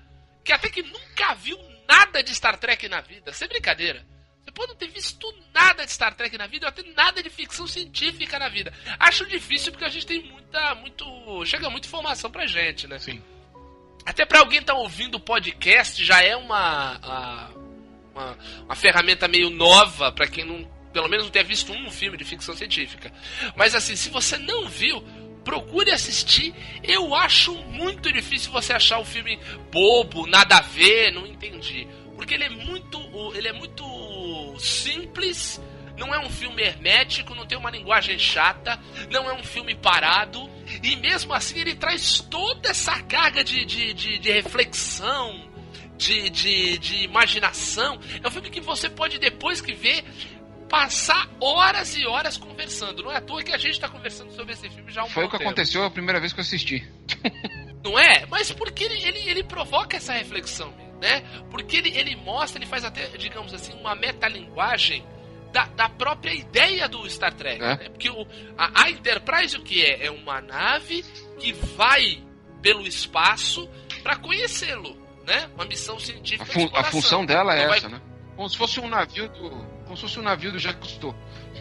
que 0.44 0.52
até 0.52 0.68
que 0.68 0.82
nunca 0.82 1.34
viu 1.34 1.58
nada 1.88 2.22
de 2.22 2.34
Star 2.34 2.58
Trek 2.58 2.88
na 2.88 3.00
vida, 3.00 3.32
sem 3.32 3.48
brincadeira. 3.48 4.04
Você 4.44 4.50
pode 4.50 4.68
não 4.68 4.76
ter 4.76 4.88
visto 4.88 5.32
nada 5.54 5.84
de 5.84 5.92
Star 5.92 6.14
Trek 6.14 6.36
na 6.36 6.46
vida, 6.46 6.66
ou 6.66 6.68
até 6.68 6.82
nada 6.92 7.22
de 7.22 7.30
ficção 7.30 7.66
científica 7.66 8.38
na 8.38 8.48
vida. 8.48 8.72
Acho 8.98 9.24
difícil 9.26 9.72
porque 9.72 9.84
a 9.84 9.88
gente 9.88 10.06
tem 10.06 10.22
muita, 10.30 10.74
muito, 10.74 11.44
chega 11.46 11.70
muita 11.70 11.86
informação 11.86 12.30
pra 12.30 12.46
gente, 12.46 12.86
né? 12.86 12.98
Sim. 12.98 13.22
Até 14.04 14.26
pra 14.26 14.40
alguém 14.40 14.60
tá 14.60 14.74
ouvindo 14.74 15.14
o 15.14 15.20
podcast 15.20 16.04
já 16.04 16.20
é 16.22 16.36
uma 16.36 17.52
uma, 18.12 18.36
uma 18.64 18.74
ferramenta 18.74 19.26
meio 19.26 19.50
nova 19.50 20.12
para 20.12 20.26
quem 20.28 20.44
não, 20.44 20.64
pelo 20.92 21.08
menos 21.08 21.24
não 21.26 21.32
tenha 21.32 21.44
visto 21.44 21.72
um 21.72 21.90
filme 21.90 22.16
de 22.16 22.24
ficção 22.24 22.54
científica. 22.54 23.12
Mas 23.56 23.74
assim, 23.74 23.96
se 23.96 24.10
você 24.10 24.36
não 24.38 24.68
viu, 24.68 25.02
procure 25.44 25.90
assistir. 25.90 26.54
Eu 26.82 27.14
acho 27.14 27.54
muito 27.54 28.12
difícil 28.12 28.50
você 28.50 28.72
achar 28.72 28.98
o 28.98 29.04
filme 29.04 29.38
bobo, 29.70 30.26
nada 30.26 30.56
a 30.56 30.60
ver, 30.60 31.12
não 31.12 31.26
entendi. 31.26 31.86
Porque 32.16 32.34
ele 32.34 32.44
é 32.44 32.50
muito, 32.50 32.98
ele 33.34 33.48
é 33.48 33.52
muito 33.52 34.56
simples, 34.58 35.60
não 35.96 36.14
é 36.14 36.18
um 36.18 36.30
filme 36.30 36.62
hermético, 36.62 37.34
não 37.34 37.46
tem 37.46 37.58
uma 37.58 37.70
linguagem 37.70 38.18
chata, 38.18 38.78
não 39.10 39.28
é 39.28 39.34
um 39.34 39.42
filme 39.42 39.74
parado, 39.74 40.48
e 40.82 40.96
mesmo 40.96 41.34
assim 41.34 41.58
ele 41.60 41.74
traz 41.74 42.20
toda 42.20 42.70
essa 42.70 43.00
carga 43.02 43.42
de, 43.42 43.64
de, 43.64 43.92
de, 43.92 44.18
de 44.18 44.30
reflexão, 44.30 45.48
de, 45.96 46.30
de, 46.30 46.78
de 46.78 47.02
imaginação. 47.04 48.00
É 48.22 48.26
um 48.26 48.30
filme 48.30 48.50
que 48.50 48.60
você 48.60 48.88
pode, 48.88 49.18
depois 49.18 49.60
que 49.60 49.72
vê, 49.72 50.04
passar 50.72 51.28
horas 51.38 51.94
e 51.94 52.06
horas 52.06 52.38
conversando. 52.38 53.02
Não 53.02 53.12
é 53.12 53.16
à 53.18 53.20
toa 53.20 53.42
que 53.42 53.52
a 53.52 53.58
gente 53.58 53.72
está 53.74 53.90
conversando 53.90 54.32
sobre 54.32 54.54
esse 54.54 54.70
filme 54.70 54.90
já 54.90 55.02
há 55.02 55.04
um 55.04 55.08
Foi 55.10 55.24
o 55.24 55.28
que 55.28 55.36
tempo. 55.36 55.50
aconteceu 55.50 55.84
a 55.84 55.90
primeira 55.90 56.18
vez 56.18 56.32
que 56.32 56.40
eu 56.40 56.42
assisti. 56.42 56.82
Não 57.84 57.98
é? 57.98 58.24
Mas 58.30 58.50
porque 58.50 58.84
ele, 58.84 58.94
ele, 59.04 59.18
ele 59.28 59.44
provoca 59.44 59.98
essa 59.98 60.14
reflexão, 60.14 60.72
né? 61.00 61.20
Porque 61.50 61.76
ele, 61.76 61.90
ele 61.98 62.16
mostra, 62.16 62.58
ele 62.58 62.66
faz 62.70 62.84
até, 62.86 63.06
digamos 63.18 63.52
assim, 63.52 63.74
uma 63.74 63.94
metalinguagem 63.94 65.04
da, 65.52 65.66
da 65.66 65.88
própria 65.90 66.32
ideia 66.32 66.88
do 66.88 67.06
Star 67.10 67.34
Trek. 67.34 67.60
É. 67.62 67.66
Né? 67.76 67.76
Porque 67.90 68.08
o, 68.08 68.26
a, 68.56 68.84
a 68.84 68.90
Enterprise 68.90 69.56
o 69.58 69.62
que 69.62 69.84
é? 69.84 70.06
É 70.06 70.10
uma 70.10 70.40
nave 70.40 71.04
que 71.38 71.52
vai 71.52 72.22
pelo 72.62 72.86
espaço 72.86 73.68
para 74.02 74.16
conhecê-lo, 74.16 74.96
né? 75.26 75.50
Uma 75.54 75.66
missão 75.66 75.98
científica. 76.00 76.44
A, 76.44 76.46
fun- 76.54 76.70
a 76.72 76.84
função 76.84 77.26
dela 77.26 77.52
é 77.54 77.58
Então 77.58 77.68
vai- 77.68 77.78
essa, 77.78 77.88
né? 77.90 78.00
Como 78.36 78.48
se 78.48 78.56
fosse 78.56 78.80
um 78.80 78.88
navio 78.88 79.28
do. 79.28 79.81
Como 79.92 79.98
se 79.98 80.02
fosse 80.04 80.20
um 80.20 80.22
navio 80.22 80.50
do 80.50 80.58
Jacques 80.58 80.92
Cousteau. 80.92 81.14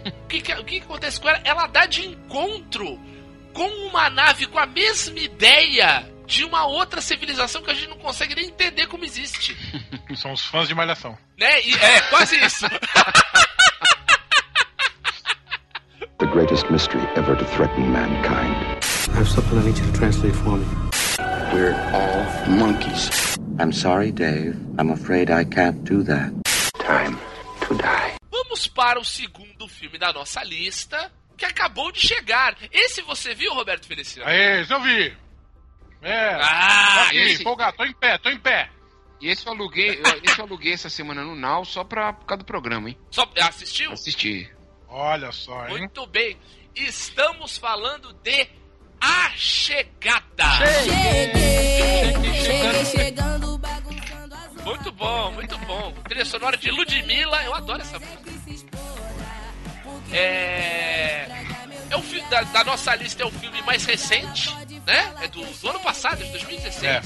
O 0.06 0.28
que, 0.30 0.40
que, 0.40 0.54
o 0.54 0.64
que 0.64 0.80
que 0.80 0.86
acontece 0.86 1.20
com 1.20 1.28
ela? 1.28 1.42
Ela 1.44 1.68
dá 1.68 1.86
de 1.86 2.08
encontro 2.08 2.98
com 3.54 3.68
uma 3.90 4.10
nave 4.10 4.48
com 4.48 4.58
a 4.58 4.66
mesma 4.66 5.20
ideia 5.20 6.10
de 6.26 6.46
uma 6.46 6.66
outra 6.66 7.02
civilização 7.02 7.62
que 7.62 7.72
a 7.72 7.74
gente 7.74 7.90
não 7.90 7.98
consegue 7.98 8.34
nem 8.34 8.46
entender 8.46 8.88
como 8.88 9.04
existe. 9.04 9.58
São 10.16 10.32
os 10.32 10.46
fãs 10.46 10.70
de 10.70 10.74
Malhação. 10.74 11.18
Né? 11.38 11.62
E 11.62 11.76
é 11.76 12.00
quase 12.04 12.38
isso. 12.38 12.66
The 16.20 16.28
greatest 16.28 16.72
mystery 16.72 17.06
ever 17.18 17.36
to 17.36 17.44
threaten 17.44 17.90
mankind. 17.92 18.56
I 19.10 19.18
have 19.18 19.28
something 19.28 19.60
I 19.60 19.64
need 19.66 19.78
you 19.78 19.86
to 19.92 19.98
translate 20.00 20.38
for 20.38 20.56
me. 20.58 20.66
We're 21.54 21.76
all 21.94 22.26
monkeys. 22.50 23.10
I'm 23.60 23.74
sorry, 23.74 24.14
Dave. 24.14 24.56
I'm 24.78 24.90
afraid 24.90 25.30
I 25.30 25.44
can't 25.44 25.84
do 25.84 26.04
that. 26.04 26.32
Time 26.80 27.20
to 27.72 27.78
die. 27.78 28.11
Vamos 28.52 28.68
para 28.68 29.00
o 29.00 29.06
segundo 29.06 29.66
filme 29.70 29.98
da 29.98 30.12
nossa 30.12 30.44
lista, 30.44 31.10
que 31.38 31.46
acabou 31.46 31.90
de 31.90 32.02
chegar. 32.06 32.54
Esse 32.70 33.02
você 33.02 33.34
viu, 33.34 33.54
Roberto 33.54 33.88
Feliciano? 33.88 34.30
Aê, 34.30 34.60
esse 34.62 34.74
eu 34.74 34.82
vi. 34.82 35.18
É. 36.02 36.34
Ah, 36.42 36.96
Tô 36.96 37.02
aqui, 37.08 37.18
esse- 37.18 37.42
empolgado, 37.44 37.78
tô 37.78 37.86
em 37.86 37.94
pé, 37.94 38.18
tô 38.18 38.30
em 38.30 38.38
pé. 38.38 38.70
E 39.22 39.30
esse 39.30 39.48
eu 39.48 39.54
aluguei, 39.54 40.02
esse 40.22 40.38
eu 40.38 40.44
aluguei 40.44 40.74
essa 40.74 40.90
semana 40.90 41.24
no 41.24 41.34
Now 41.34 41.64
só 41.64 41.86
pra, 41.86 42.12
por 42.12 42.26
causa 42.26 42.40
do 42.40 42.46
programa, 42.46 42.90
hein? 42.90 42.98
só 43.10 43.26
assistiu? 43.40 43.94
Assisti. 43.94 44.52
Olha 44.90 45.32
só, 45.32 45.68
hein? 45.70 45.78
Muito 45.78 46.06
bem. 46.08 46.38
Estamos 46.76 47.58
falando 47.58 48.12
de 48.22 48.50
A 49.00 49.30
Chegada. 49.38 50.44
Cheguei, 50.84 52.42
cheguei 52.44 52.86
chegando, 52.86 53.58
bagunçando 53.58 53.80
as 53.80 53.81
Muito 54.64 54.92
bom, 54.92 55.32
muito 55.32 55.58
bom. 55.60 55.94
Trilha 56.04 56.26
sonora 56.26 56.58
de 56.58 56.70
Ludmilla, 56.70 57.44
eu 57.44 57.54
adoro 57.54 57.82
essa 57.82 58.00
música. 58.00 58.32
É. 60.12 61.28
É 61.90 61.96
o 61.96 62.02
filme 62.02 62.28
da, 62.30 62.42
da 62.44 62.64
nossa 62.64 62.96
lista, 62.96 63.24
é 63.24 63.26
o 63.26 63.32
filme 63.32 63.62
mais 63.64 63.86
recente, 63.86 64.56
né? 64.86 65.14
É 65.22 65.28
do, 65.28 65.44
do 65.44 65.70
ano 65.70 65.80
passado, 65.82 66.24
de 66.24 66.32
2016. 66.32 66.84
É. 66.84 67.02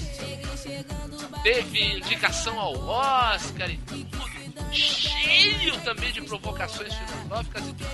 Teve 1.42 1.98
indicação 1.98 2.60
ao 2.60 2.78
Oscar 2.88 3.70
e 3.70 3.78
tudo. 3.78 4.26
Cheio 4.72 5.80
também 5.82 6.12
de 6.12 6.22
provocações 6.22 6.94
filosóficas 6.94 7.68
e 7.68 7.74
tudo. 7.74 7.90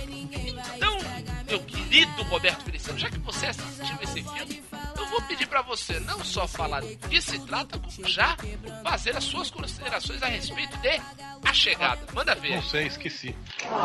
Então, 0.76 0.98
querido 1.92 2.22
Roberto 2.22 2.64
Feliciano, 2.64 2.98
já 2.98 3.10
que 3.10 3.18
você 3.18 3.46
assistiu 3.48 3.98
esse 4.00 4.22
filme, 4.22 4.62
eu 4.96 5.06
vou 5.08 5.20
pedir 5.22 5.46
pra 5.46 5.60
você 5.60 6.00
não 6.00 6.24
só 6.24 6.48
falar 6.48 6.80
do 6.80 6.96
que 6.96 7.20
se 7.20 7.38
trata, 7.40 7.78
como 7.78 8.08
já 8.08 8.34
fazer 8.82 9.14
as 9.14 9.24
suas 9.24 9.50
considerações 9.50 10.22
a 10.22 10.26
respeito 10.26 10.74
de 10.78 10.98
A 11.46 11.52
Chegada. 11.52 12.00
Manda 12.14 12.34
ver. 12.34 12.56
Não 12.56 12.62
sei, 12.62 12.86
esqueci. 12.86 13.36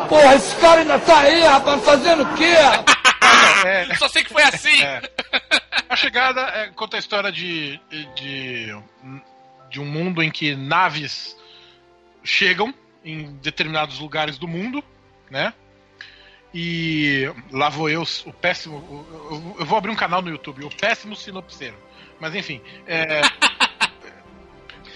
Porra, 0.08 0.36
esse 0.36 0.56
cara 0.56 0.82
ainda 0.82 0.98
tá 1.00 1.20
aí, 1.20 1.42
rapaz, 1.42 1.84
fazendo 1.84 2.24
o 2.24 2.36
quê? 2.36 2.54
É, 3.66 3.96
Só 3.96 4.08
sei 4.08 4.24
que 4.24 4.32
foi 4.32 4.44
assim. 4.44 4.82
É. 4.84 5.02
A 5.90 5.96
chegada 5.96 6.42
é, 6.42 6.68
conta 6.70 6.96
a 6.96 7.00
história 7.00 7.32
de, 7.32 7.80
de, 8.16 8.68
de 9.70 9.80
um 9.80 9.86
mundo 9.86 10.22
em 10.22 10.30
que 10.30 10.56
naves 10.56 11.36
chegam 12.24 12.74
em 13.04 13.34
determinados 13.38 14.00
lugares 14.00 14.38
do 14.38 14.48
mundo, 14.48 14.84
né? 15.30 15.54
E 16.60 17.32
lá 17.52 17.70
vou 17.70 17.88
eu, 17.88 18.02
o 18.26 18.34
péssimo. 18.34 18.78
o- 18.78 19.06
Eu, 19.56 19.56
eu 19.60 19.66
vou 19.68 19.78
abrir 19.78 19.92
um 19.92 19.96
canal 19.96 20.24
no 20.24 20.30
YouTube, 20.32 20.66
o 20.66 20.76
péssimo 20.76 21.16
sinopseiro. 21.16 21.78
Mas 22.20 22.34
enfim. 22.34 22.60
É, 22.88 23.22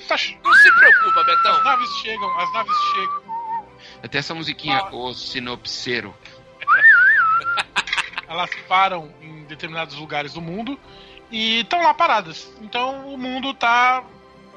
tá 0.08 0.16
Não 0.44 0.54
se 0.56 0.72
preocupa, 0.74 1.20
as 1.20 1.26
Betão. 1.28 1.64
naves 1.64 1.90
chegam, 2.02 2.40
as 2.40 2.52
naves 2.54 2.76
chegam. 2.96 3.22
Até 4.04 4.18
essa 4.18 4.34
musiquinha, 4.34 4.84
o 4.92 5.14
sinopseiro. 5.14 6.16
elas 8.28 8.50
param 8.68 9.14
em 9.22 9.44
determinados 9.44 9.96
lugares 9.98 10.34
do 10.34 10.42
mundo 10.42 10.80
e 11.30 11.60
estão 11.60 11.84
lá 11.84 11.94
paradas. 11.94 12.52
Então 12.60 13.14
o 13.14 13.18
mundo 13.20 13.54
tá 13.54 14.04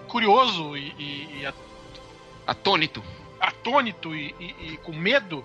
curioso 0.09 0.75
e, 0.75 0.89
e- 0.99 1.41
e 1.43 1.47
Atônito. 2.47 3.05
atônito 3.39 4.15
e, 4.17 4.35
e- 4.41 4.73
e 4.73 4.77
com 4.79 4.93
medo 4.93 5.45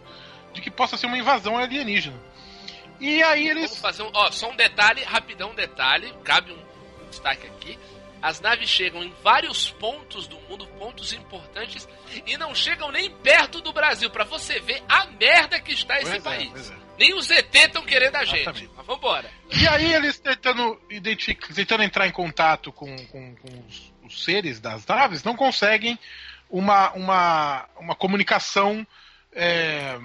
de 0.54 0.62
que 0.62 0.72
possa 0.72 0.98
ser 0.98 1.06
uma 1.08 1.18
invasão 1.18 1.58
alienígena. 1.58 2.18
E 3.00 3.22
aí 3.24 3.48
Vamos 3.48 3.64
eles. 3.64 3.78
fazer 3.80 4.04
um. 4.04 4.12
Ó, 4.14 4.32
só 4.32 4.50
um 4.52 4.56
detalhe, 4.56 5.02
rapidão 5.04 5.52
um 5.52 5.56
detalhe, 5.56 6.14
cabe 6.24 6.52
um 6.52 7.10
destaque 7.10 7.48
aqui. 7.48 7.78
As 8.22 8.42
naves 8.42 8.68
chegam 8.70 9.02
em 9.02 9.14
vários 9.24 9.70
pontos 9.72 10.28
do 10.28 10.38
mundo, 10.42 10.68
pontos 10.78 11.14
importantes, 11.14 11.88
e 12.28 12.36
não 12.38 12.54
chegam 12.54 12.92
nem 12.92 13.10
perto 13.10 13.62
do 13.62 13.72
Brasil, 13.72 14.10
pra 14.10 14.26
você 14.26 14.60
ver 14.60 14.84
a 14.90 15.06
merda 15.06 15.58
que 15.62 15.72
está 15.72 15.96
esse 16.02 16.12
Pois 16.12 16.16
é, 16.26 16.30
país. 16.30 16.50
pois 16.52 16.72
é. 16.72 16.76
Nem 16.98 17.14
os 17.14 17.32
ET 17.32 17.56
estão 17.56 17.82
querendo 17.86 18.18
a 18.18 18.26
gente. 18.26 18.42
Exatamente. 18.42 18.72
Mas 18.76 18.86
vambora. 18.86 19.32
E 19.50 19.66
aí 19.70 19.94
eles 19.94 20.20
tentando 20.20 20.78
tentando 21.56 21.84
entrar 21.84 22.06
em 22.08 22.12
contato 22.12 22.74
com, 22.74 22.94
com- 23.08 23.36
com 23.38 23.66
os, 23.66 23.94
os 24.04 24.22
seres 24.26 24.60
das 24.60 24.86
naves, 24.86 25.24
não 25.24 25.38
conseguem 25.38 25.98
uma, 26.50 26.92
uma, 26.92 27.70
uma 27.80 27.96
comunicação. 27.96 28.86
é, 29.32 29.98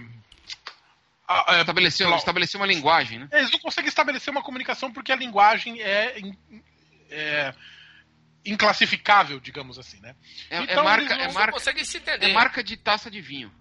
a- 1.27 1.57
é, 1.57 1.61
Estabeleceu, 1.61 2.07
pela- 2.07 2.17
estabeleceu 2.19 2.61
uma 2.61 2.67
linguagem, 2.67 3.19
né? 3.21 3.29
Eles 3.33 3.51
não 3.51 3.59
conseguem 3.59 3.89
estabelecer 3.89 4.31
uma 4.31 4.43
comunicação 4.43 4.93
porque 4.93 5.11
a 5.13 5.17
linguagem 5.17 5.81
é, 5.81 6.19
in- 6.21 6.37
é 7.11 7.55
inclassificável, 8.45 9.41
digamos 9.41 9.79
assim, 9.79 10.01
né? 10.01 10.15
É, 10.51 10.57
é 10.59 10.63
Então, 10.65 10.85
marca, 10.85 11.03
eles 11.05 11.13
é, 11.13 11.19
não 11.19 11.27
Não 11.27 11.33
marca, 11.35 11.53
consegue 11.53 11.85
se 11.85 11.97
entender. 11.99 12.31
é 12.31 12.33
marca 12.33 12.63
de 12.63 12.77
taça 12.77 13.11
de 13.11 13.21
vinho. 13.21 13.53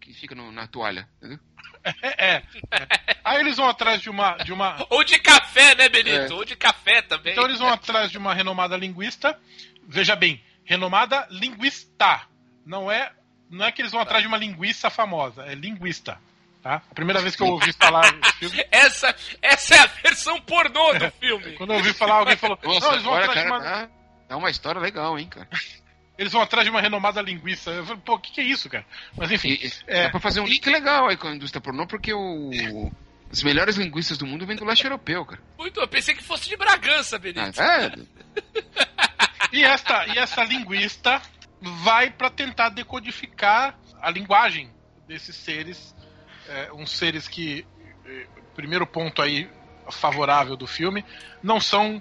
Que 0.00 0.12
fica 0.12 0.34
no- 0.34 0.50
na 0.50 0.66
toalha. 0.66 1.08
Entendeu? 1.18 1.38
É, 1.84 1.92
é, 2.02 2.42
é. 2.72 3.16
Aí 3.22 3.40
eles 3.40 3.56
vão 3.56 3.68
atrás 3.68 4.02
de 4.02 4.10
uma, 4.10 4.36
de 4.38 4.52
uma. 4.52 4.84
Ou 4.90 5.04
de 5.04 5.18
café, 5.20 5.74
né, 5.76 5.88
Benito? 5.88 6.32
É. 6.32 6.34
Ou 6.34 6.44
de 6.44 6.56
café 6.56 7.00
também. 7.00 7.32
Então 7.32 7.44
eles 7.44 7.58
vão 7.60 7.68
atrás 7.68 8.10
de 8.10 8.18
uma 8.18 8.34
renomada 8.34 8.76
linguista. 8.76 9.38
Veja 9.86 10.16
bem, 10.16 10.42
renomada 10.64 11.26
linguista. 11.30 12.22
Não 12.66 12.90
é, 12.90 13.12
não 13.48 13.64
é 13.64 13.70
que 13.72 13.80
eles 13.82 13.92
vão 13.92 14.00
atrás 14.00 14.20
de 14.22 14.26
uma 14.28 14.36
linguiça 14.36 14.90
famosa, 14.90 15.44
é 15.46 15.54
linguista. 15.54 16.18
Tá? 16.64 16.76
A 16.90 16.94
primeira 16.94 17.20
vez 17.20 17.36
que 17.36 17.42
eu 17.42 17.46
ouvi 17.48 17.74
falar 17.74 18.04
filme, 18.38 18.64
Essa, 18.72 19.14
essa 19.42 19.74
é 19.74 19.78
a 19.80 19.86
versão 19.86 20.40
pornô 20.40 20.94
do 20.94 21.10
filme. 21.20 21.52
quando 21.58 21.74
eu 21.74 21.76
ouvi 21.76 21.92
falar, 21.92 22.14
alguém 22.14 22.36
falou: 22.38 22.58
Nossa, 22.64 22.80
Não, 22.86 22.92
eles 22.94 23.04
vão 23.04 23.12
agora, 23.14 23.30
atrás 23.30 23.44
de 23.46 23.52
cara, 23.52 23.62
uma. 23.62 23.86
tá, 23.86 23.92
tá 24.28 24.36
uma 24.38 24.50
história 24.50 24.80
legal, 24.80 25.18
hein, 25.18 25.28
cara. 25.28 25.46
Eles 26.16 26.32
vão 26.32 26.40
atrás 26.40 26.64
de 26.64 26.70
uma 26.70 26.80
renomada 26.80 27.20
linguiça. 27.20 27.70
Eu 27.72 27.84
falei, 27.84 28.00
pô, 28.06 28.14
o 28.14 28.18
que, 28.20 28.30
que 28.30 28.40
é 28.40 28.44
isso, 28.44 28.70
cara? 28.70 28.86
Mas 29.16 29.32
enfim. 29.32 29.48
E, 29.48 29.66
e- 29.66 29.72
é, 29.88 30.04
Dá 30.04 30.10
pra 30.10 30.20
fazer 30.20 30.40
um 30.40 30.46
link 30.46 30.64
legal 30.70 31.08
aí 31.08 31.16
com 31.16 31.26
a 31.26 31.34
indústria 31.34 31.60
pornô, 31.60 31.88
porque 31.88 32.14
o, 32.14 32.50
os 33.32 33.42
melhores 33.42 33.74
linguistas 33.76 34.16
do 34.16 34.24
mundo 34.24 34.46
vêm 34.46 34.56
do 34.56 34.64
leste 34.64 34.84
europeu, 34.84 35.26
cara. 35.26 35.42
Muito, 35.58 35.80
eu 35.80 35.88
pensei 35.88 36.14
que 36.14 36.22
fosse 36.22 36.48
de 36.48 36.56
Bragança, 36.56 37.18
Benito. 37.18 37.60
Ah, 37.60 37.82
é, 37.82 37.92
E 39.52 39.64
esta, 39.64 40.06
e 40.06 40.18
essa 40.18 40.42
linguista 40.44 41.20
vai 41.60 42.10
para 42.10 42.30
tentar 42.30 42.68
decodificar 42.70 43.76
a 44.00 44.08
linguagem 44.10 44.70
desses 45.06 45.34
seres, 45.36 45.93
é, 46.48 46.72
uns 46.72 46.90
seres 46.90 47.26
que, 47.28 47.66
eh, 48.06 48.26
primeiro 48.54 48.86
ponto 48.86 49.20
aí 49.22 49.50
favorável 49.90 50.56
do 50.56 50.66
filme, 50.66 51.04
não 51.42 51.60
são 51.60 52.00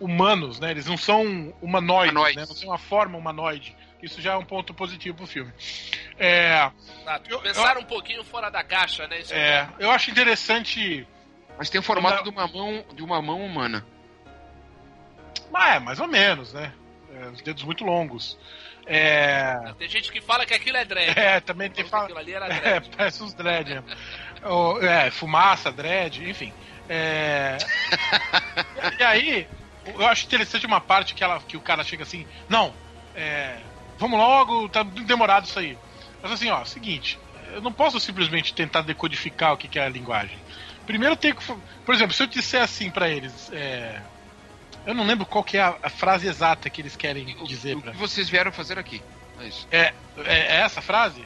humanos, 0.00 0.60
né? 0.60 0.70
Eles 0.70 0.86
não 0.86 0.96
são 0.96 1.22
humanoides, 1.60 2.12
Humanoides. 2.12 2.36
né? 2.36 2.44
Não 2.48 2.54
são 2.54 2.68
uma 2.68 2.78
forma 2.78 3.16
humanoide. 3.18 3.76
Isso 4.02 4.20
já 4.20 4.32
é 4.34 4.36
um 4.36 4.44
ponto 4.44 4.74
positivo 4.74 5.16
pro 5.16 5.26
filme. 5.26 5.50
É. 6.18 6.70
Eu- 7.28 7.40
Pensaram 7.40 7.80
um 7.80 7.84
pouquinho 7.84 8.22
fora 8.22 8.50
da 8.50 8.62
caixa, 8.62 9.06
né? 9.08 9.20
Isso 9.20 9.32
é, 9.34 9.68
eu 9.78 9.90
acho 9.90 10.10
interessante. 10.10 11.06
Mas 11.56 11.70
tem 11.70 11.80
o 11.80 11.82
formato 11.84 12.16
Não. 12.16 12.22
de 12.24 12.28
uma 12.30 12.46
mão, 12.48 12.84
de 12.94 13.02
uma 13.02 13.22
mão 13.22 13.40
humana. 13.44 13.86
Mas 15.50 15.76
é, 15.76 15.78
mais 15.80 16.00
ou 16.00 16.08
menos, 16.08 16.52
né? 16.52 16.72
É, 17.14 17.28
os 17.28 17.40
dedos 17.42 17.62
muito 17.62 17.84
longos. 17.84 18.36
É, 18.86 19.72
Tem 19.78 19.88
gente 19.88 20.12
que 20.12 20.20
fala 20.20 20.44
que 20.44 20.52
aquilo 20.54 20.76
é 20.76 20.84
dread. 20.84 21.18
é 21.18 21.40
também 21.40 21.70
tem 21.70 21.84
fala. 21.84 22.04
Aquilo 22.04 22.18
ali 22.18 22.32
era 22.34 22.46
É, 22.52 22.80
dread. 22.80 22.90
parece 22.96 23.22
uns 23.22 23.34
dread. 23.34 23.82
Ou, 24.42 24.82
é, 24.82 25.10
fumaça, 25.10 25.72
dread, 25.72 26.28
enfim. 26.28 26.52
É, 26.88 27.56
e 28.98 29.02
aí, 29.02 29.48
eu 29.86 30.06
acho 30.06 30.26
interessante 30.26 30.66
uma 30.66 30.80
parte 30.80 31.14
que, 31.14 31.24
ela, 31.24 31.40
que 31.40 31.56
o 31.56 31.60
cara 31.60 31.82
chega 31.82 32.02
assim, 32.02 32.26
não, 32.48 32.74
é, 33.14 33.56
vamos 33.98 34.18
logo, 34.18 34.68
tá 34.68 34.82
demorado 34.82 35.46
isso 35.46 35.58
aí. 35.58 35.78
Mas 36.22 36.32
assim, 36.32 36.50
ó, 36.50 36.62
seguinte, 36.64 37.18
eu 37.54 37.62
não 37.62 37.72
posso 37.72 37.98
simplesmente 38.00 38.52
tentar 38.52 38.82
decodificar 38.82 39.52
o 39.52 39.56
que 39.56 39.68
que 39.68 39.78
é 39.78 39.84
a 39.84 39.88
linguagem. 39.88 40.36
Primeiro 40.86 41.16
tenho 41.16 41.34
que. 41.34 41.44
Por 41.86 41.94
exemplo, 41.94 42.12
se 42.12 42.22
eu 42.22 42.26
disser 42.26 42.62
assim 42.62 42.90
pra 42.90 43.08
eles. 43.08 43.50
é, 43.52 44.00
eu 44.86 44.94
não 44.94 45.04
lembro 45.06 45.24
qual 45.26 45.42
que 45.44 45.56
é 45.56 45.62
a, 45.62 45.76
a 45.82 45.90
frase 45.90 46.26
exata 46.26 46.68
que 46.70 46.80
eles 46.80 46.96
querem 46.96 47.36
O, 47.40 47.44
dizer 47.46 47.76
o 47.76 47.80
pra. 47.82 47.92
que 47.92 47.98
vocês 47.98 48.28
vieram 48.28 48.52
fazer 48.52 48.78
aqui. 48.78 49.02
É 49.40 49.46
isso. 49.46 49.66
É, 49.70 49.92
é, 50.18 50.38
é 50.56 50.60
essa 50.60 50.80
frase? 50.80 51.24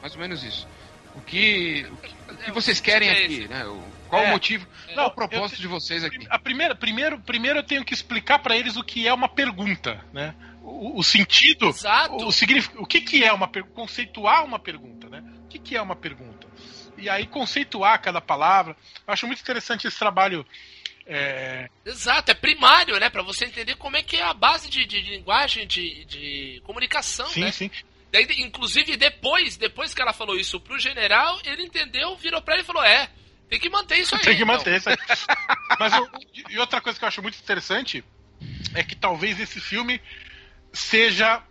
Mais 0.00 0.14
ou 0.14 0.20
menos 0.20 0.42
isso. 0.44 0.66
O 1.14 1.20
que, 1.20 1.86
o 1.90 1.96
que, 1.96 2.14
o 2.32 2.36
que 2.36 2.50
vocês 2.52 2.80
querem 2.80 3.08
é 3.08 3.24
aqui, 3.24 3.48
né? 3.48 3.64
O- 3.66 3.82
qual 4.08 4.22
É. 4.22 4.28
o 4.28 4.30
motivo, 4.30 4.66
Não, 4.88 4.94
qual 4.94 5.06
o 5.08 5.10
propósito 5.10 5.56
te- 5.56 5.62
de 5.62 5.66
vocês 5.68 6.02
aqui? 6.04 6.26
A 6.30 6.38
primeira, 6.38 6.74
primeiro, 6.74 7.18
primeiro 7.18 7.58
eu 7.58 7.62
tenho 7.62 7.84
que 7.84 7.92
explicar 7.92 8.38
pra 8.38 8.56
eles 8.56 8.76
o 8.76 8.84
que 8.84 9.06
é 9.06 9.12
uma 9.12 9.28
pergunta, 9.28 10.02
né? 10.12 10.34
O, 10.62 10.98
o 10.98 11.02
sentido, 11.04 11.68
Exato. 11.68 12.14
o, 12.26 12.30
signific- 12.32 12.80
o 12.80 12.86
que 12.86 13.00
que 13.00 13.22
é 13.24 13.32
uma 13.32 13.48
pergunta, 13.48 13.74
conceituar 13.74 14.44
uma 14.44 14.58
pergunta, 14.58 15.08
né? 15.08 15.22
O 15.44 15.48
que 15.48 15.58
que 15.58 15.76
é 15.76 15.82
uma 15.82 15.96
pergunta? 15.96 16.46
E 16.96 17.08
aí 17.10 17.26
conceituar 17.26 18.00
cada 18.00 18.20
palavra. 18.20 18.76
Eu 19.06 19.12
acho 19.12 19.26
muito 19.26 19.40
interessante 19.40 19.86
esse 19.86 19.98
trabalho. 19.98 20.44
É, 21.08 21.68
Exato, 21.86 22.30
é 22.30 22.34
primário, 22.34 22.98
né? 23.00 23.08
Pra 23.08 23.22
você 23.22 23.46
entender 23.46 23.76
como 23.76 23.96
é 23.96 24.02
que 24.02 24.16
é 24.16 24.22
a 24.22 24.34
base 24.34 24.68
de, 24.68 24.84
de- 24.84 25.02
de 25.02 25.10
linguagem, 25.10 25.66
de, 25.66 26.04
de 26.04 26.60
comunicação, 26.64 27.26
sim, 27.28 27.40
né? 27.40 27.50
sim. 27.52 27.70
Daí, 28.12 28.26
inclusive, 28.38 28.96
depois, 28.96 29.56
depois 29.56 29.92
que 29.94 30.00
ela 30.02 30.12
falou 30.12 30.36
isso 30.38 30.60
pro 30.60 30.78
general, 30.78 31.38
ele 31.44 31.62
entendeu, 31.64 32.14
virou 32.16 32.40
pra 32.42 32.54
ele 32.54 32.62
e 32.62 32.66
falou: 32.66 32.82
É, 32.84 33.08
tem 33.48 33.58
que 33.58 33.68
manter 33.70 33.98
isso 33.98 34.14
aí. 34.16 34.22
Tem 34.22 34.36
que 34.36 34.42
então." 34.42 34.54
manter 34.56 34.76
isso 34.76 34.88
aí. 34.90 34.96
Mas 35.80 35.92
o- 35.94 36.10
e 36.50 36.58
outra 36.58 36.80
coisa 36.80 36.98
que 36.98 37.04
eu 37.04 37.08
acho 37.08 37.22
muito 37.22 37.38
interessante 37.38 38.04
é 38.74 38.82
que 38.84 38.94
talvez 38.94 39.40
esse 39.40 39.60
filme 39.60 40.00
seja 40.72 41.42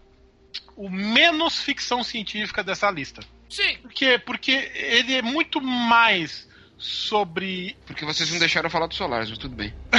o 0.76 0.90
menos 0.90 1.60
ficção 1.60 2.04
científica 2.04 2.64
dessa 2.64 2.90
lista. 2.92 3.22
Sim, 3.50 3.78
Porque, 3.82 4.20
porque 4.20 4.52
ele 4.74 5.16
é 5.16 5.22
muito 5.22 5.62
mais 5.62 6.47
sobre. 6.78 7.76
Porque 7.86 8.06
vocês 8.06 8.32
não 8.32 8.40
deixaram 8.40 8.68
eu 8.68 8.72
falar 8.72 8.88
do 8.88 8.96
Solaris, 8.96 9.30
mas 9.30 9.38
tudo 9.38 9.56
bem. 9.56 9.74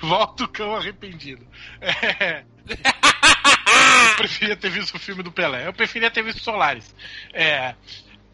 Volta 0.00 0.44
o 0.44 0.48
cão 0.48 0.76
arrependido. 0.76 1.44
É. 1.80 2.44
Eu 2.68 4.16
preferia 4.16 4.56
ter 4.56 4.70
visto 4.70 4.94
o 4.94 4.98
filme 4.98 5.22
do 5.22 5.32
Pelé. 5.32 5.66
Eu 5.66 5.72
preferia 5.72 6.10
ter 6.10 6.22
visto 6.22 6.40
Solaris. 6.40 6.94
É. 7.32 7.74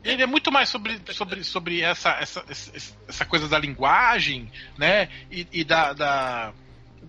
Ele 0.05 0.22
é 0.22 0.27
muito 0.27 0.53
mais 0.53 0.68
sobre, 0.68 1.01
sobre, 1.12 1.43
sobre 1.43 1.81
essa, 1.81 2.11
essa, 2.20 2.45
essa, 3.09 3.24
coisa 3.24 3.49
da 3.49 3.59
linguagem, 3.59 4.51
né? 4.79 5.09
E, 5.31 5.47
e 5.53 5.64
da, 5.64 5.93
da- 5.93 6.53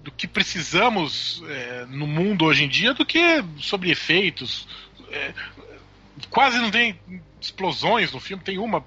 do 0.04 0.12
que 0.12 0.28
precisamos 0.28 1.44
é, 1.48 1.86
no 1.90 2.08
mundo 2.08 2.46
hoje 2.46 2.64
em 2.64 2.70
dia 2.70 2.94
do 2.94 3.06
que 3.06 3.44
sobre 3.60 3.92
efeitos. 3.92 4.68
É, 5.12 5.34
quase 6.30 6.58
não 6.58 6.72
tem 6.72 7.00
explosões 7.40 8.12
no 8.12 8.20
filme, 8.20 8.44
tem 8.44 8.58
uma 8.58 8.84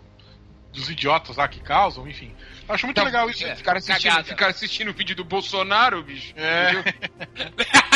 dos 0.73 0.89
idiotas 0.91 1.37
lá 1.37 1.49
que 1.49 1.61
causam, 1.61 2.07
enfim. 2.09 2.35
Acho 2.69 2.87
muito 2.87 2.97
Tá, 2.97 3.03
legal 3.05 3.29
isso. 3.29 3.45
é. 3.45 3.57
Ficar 3.57 3.77
assistindo, 3.77 4.11
Cagada. 4.11 4.29
ficar 4.29 4.47
assistindo 4.49 4.89
o 4.91 4.95
vídeo 4.95 5.17
do 5.17 5.25
Bolsonaro, 5.25 6.03
bicho. 6.03 6.33
É. 6.37 6.73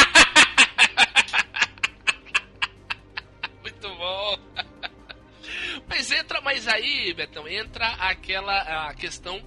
Muito 3.63 3.89
bom. 3.97 4.39
Mas 5.89 6.11
entra, 6.11 6.41
mas 6.41 6.67
aí, 6.69 7.13
Betão, 7.15 7.47
entra 7.49 7.87
aquela 8.01 8.89
a 8.89 8.95
questão 8.95 9.41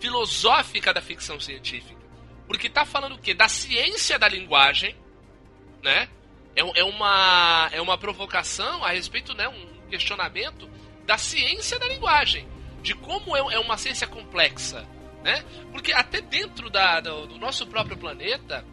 filosófica 0.00 0.92
da 0.92 1.00
ficção 1.00 1.38
científica. 1.40 1.96
Porque 2.46 2.68
tá 2.68 2.84
falando 2.84 3.14
o 3.14 3.18
quê? 3.18 3.34
Da 3.34 3.48
ciência 3.48 4.18
da 4.18 4.28
linguagem, 4.28 4.94
né? 5.82 6.08
É, 6.54 6.80
é 6.80 6.84
uma, 6.84 7.68
é 7.72 7.80
uma 7.80 7.98
provocação 7.98 8.84
a 8.84 8.90
respeito, 8.90 9.34
né? 9.34 9.48
Um 9.48 9.66
questionamento 9.88 10.68
da 11.06 11.18
ciência 11.18 11.78
da 11.78 11.86
linguagem. 11.86 12.46
De 12.86 12.94
como 12.94 13.36
é, 13.36 13.54
é 13.54 13.58
uma 13.58 13.76
ciência 13.76 14.06
complexa, 14.06 14.86
né? 15.24 15.44
Porque 15.72 15.92
até 15.92 16.20
dentro 16.20 16.70
da, 16.70 17.00
do, 17.00 17.26
do 17.26 17.36
nosso 17.36 17.66
próprio 17.66 17.96
planeta, 17.96 18.64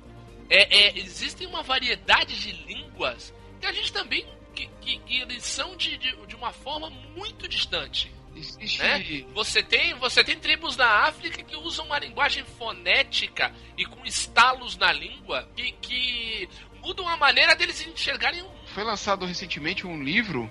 é, 0.47 0.85
é, 0.85 0.99
existem 0.99 1.47
uma 1.47 1.63
variedade 1.63 2.39
de 2.39 2.51
línguas 2.51 3.33
que 3.59 3.65
a 3.65 3.71
gente 3.71 3.91
também 3.91 4.23
que, 4.53 4.69
que, 4.79 4.99
que 4.99 5.19
eles 5.19 5.43
são 5.43 5.75
de, 5.75 5.97
de, 5.97 6.15
de 6.27 6.35
uma 6.35 6.51
forma 6.51 6.91
muito 7.17 7.47
distante. 7.47 8.11
Existe. 8.35 8.83
Né? 8.83 9.25
Você 9.33 9.63
tem 9.63 9.95
você 9.95 10.23
tem 10.23 10.37
tribos 10.37 10.77
na 10.77 11.07
África 11.07 11.41
que 11.41 11.55
usam 11.55 11.85
uma 11.87 11.97
linguagem 11.97 12.43
fonética 12.43 13.51
e 13.75 13.83
com 13.83 14.05
estalos 14.05 14.77
na 14.77 14.91
língua 14.91 15.49
que, 15.55 15.71
que 15.81 16.49
mudam 16.83 17.07
a 17.07 17.17
maneira 17.17 17.55
deles 17.55 17.83
enxergarem 17.87 18.43
um 18.43 18.49
Foi 18.75 18.83
lançado 18.83 19.25
recentemente 19.25 19.87
um 19.87 20.03
livro 20.03 20.47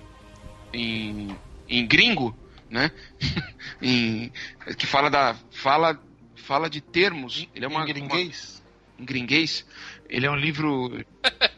em, 0.73 1.37
em 1.69 1.87
gringo, 1.87 2.37
né? 2.73 2.91
em, 3.81 4.33
que 4.77 4.87
fala 4.87 5.09
da. 5.11 5.37
Fala, 5.53 6.01
fala 6.37 6.69
de 6.69 6.81
termos. 6.81 7.47
Ele 7.55 7.65
é 7.65 7.69
uma, 7.69 7.83
Em 7.83 7.87
gringuês? 7.87 8.63
em 8.99 9.05
gringuês. 9.05 9.65
Ele 10.09 10.27
é 10.27 10.31
um 10.31 10.37
livro 10.37 11.05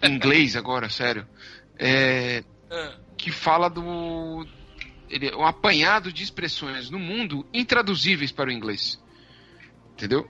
em 0.02 0.10
inglês 0.14 0.56
agora, 0.56 0.88
sério. 0.90 1.26
É, 1.78 2.42
Ah, 2.70 2.96
que 3.16 3.30
fala 3.30 3.68
do. 3.70 4.46
Ele 5.08 5.28
é 5.28 5.36
um 5.36 5.46
apanhado 5.46 6.12
de 6.12 6.22
expressões 6.22 6.90
no 6.90 6.98
mundo 6.98 7.46
intraduzíveis 7.52 8.32
para 8.32 8.50
o 8.50 8.52
inglês. 8.52 9.00
Entendeu? 9.92 10.28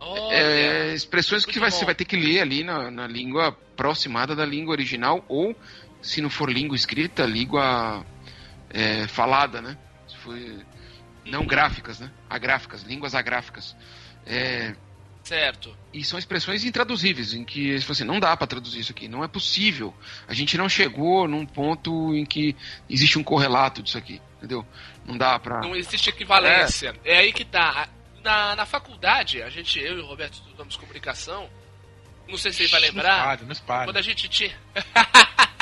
olha, 0.00 0.34
É, 0.34 0.94
expressões 0.94 1.44
que 1.46 1.60
vai, 1.60 1.70
você 1.70 1.84
vai 1.84 1.94
ter 1.94 2.04
que 2.04 2.16
ler 2.16 2.40
ali 2.40 2.64
na, 2.64 2.90
na 2.90 3.06
língua 3.06 3.48
aproximada 3.48 4.34
da 4.34 4.44
língua 4.44 4.72
original, 4.72 5.24
ou, 5.28 5.54
se 6.02 6.20
não 6.20 6.28
for 6.28 6.50
língua 6.50 6.74
escrita, 6.76 7.24
língua 7.24 8.04
é, 8.70 9.06
falada, 9.06 9.62
né? 9.62 9.78
For, 10.24 10.66
não 11.24 11.46
gráficas, 11.46 12.00
né? 12.00 12.10
Agráficas, 12.28 12.82
línguas 12.82 13.14
agráficas. 13.14 13.76
É, 14.26 14.74
certo. 15.22 15.76
e 15.92 16.02
são 16.02 16.18
expressões 16.18 16.64
intraduzíveis, 16.64 17.34
em 17.34 17.44
que 17.44 17.74
assim, 17.74 18.04
não 18.04 18.18
dá 18.18 18.34
para 18.36 18.46
traduzir 18.46 18.80
isso 18.80 18.92
aqui, 18.92 19.06
não 19.06 19.22
é 19.22 19.28
possível. 19.28 19.94
A 20.26 20.32
gente 20.34 20.56
não 20.56 20.68
chegou 20.68 21.28
num 21.28 21.44
ponto 21.44 22.14
em 22.14 22.24
que 22.24 22.56
existe 22.88 23.18
um 23.18 23.22
correlato 23.24 23.82
disso 23.82 23.98
aqui, 23.98 24.20
entendeu? 24.38 24.66
Não 25.04 25.16
dá 25.16 25.38
pra. 25.38 25.60
Não 25.60 25.76
existe 25.76 26.08
equivalência. 26.10 26.94
É, 27.04 27.18
aí 27.18 27.32
que 27.32 27.44
tá. 27.44 27.88
Na, 28.22 28.56
na 28.56 28.64
faculdade, 28.64 29.42
a 29.42 29.50
gente, 29.50 29.78
eu 29.78 29.98
e 29.98 30.00
o 30.00 30.06
Roberto 30.06 30.32
estudamos 30.34 30.76
comunicação. 30.76 31.46
Não 32.26 32.38
sei 32.38 32.52
se 32.52 32.66
você 32.66 32.68
vai 32.68 32.80
Não 32.80 32.86
lembrar. 32.88 33.18
espalha, 33.18 33.42
não 33.42 33.52
espalha. 33.52 33.84
Quando 33.84 33.96
a 33.98 34.02
gente 34.02 34.28
tinha. 34.30 34.56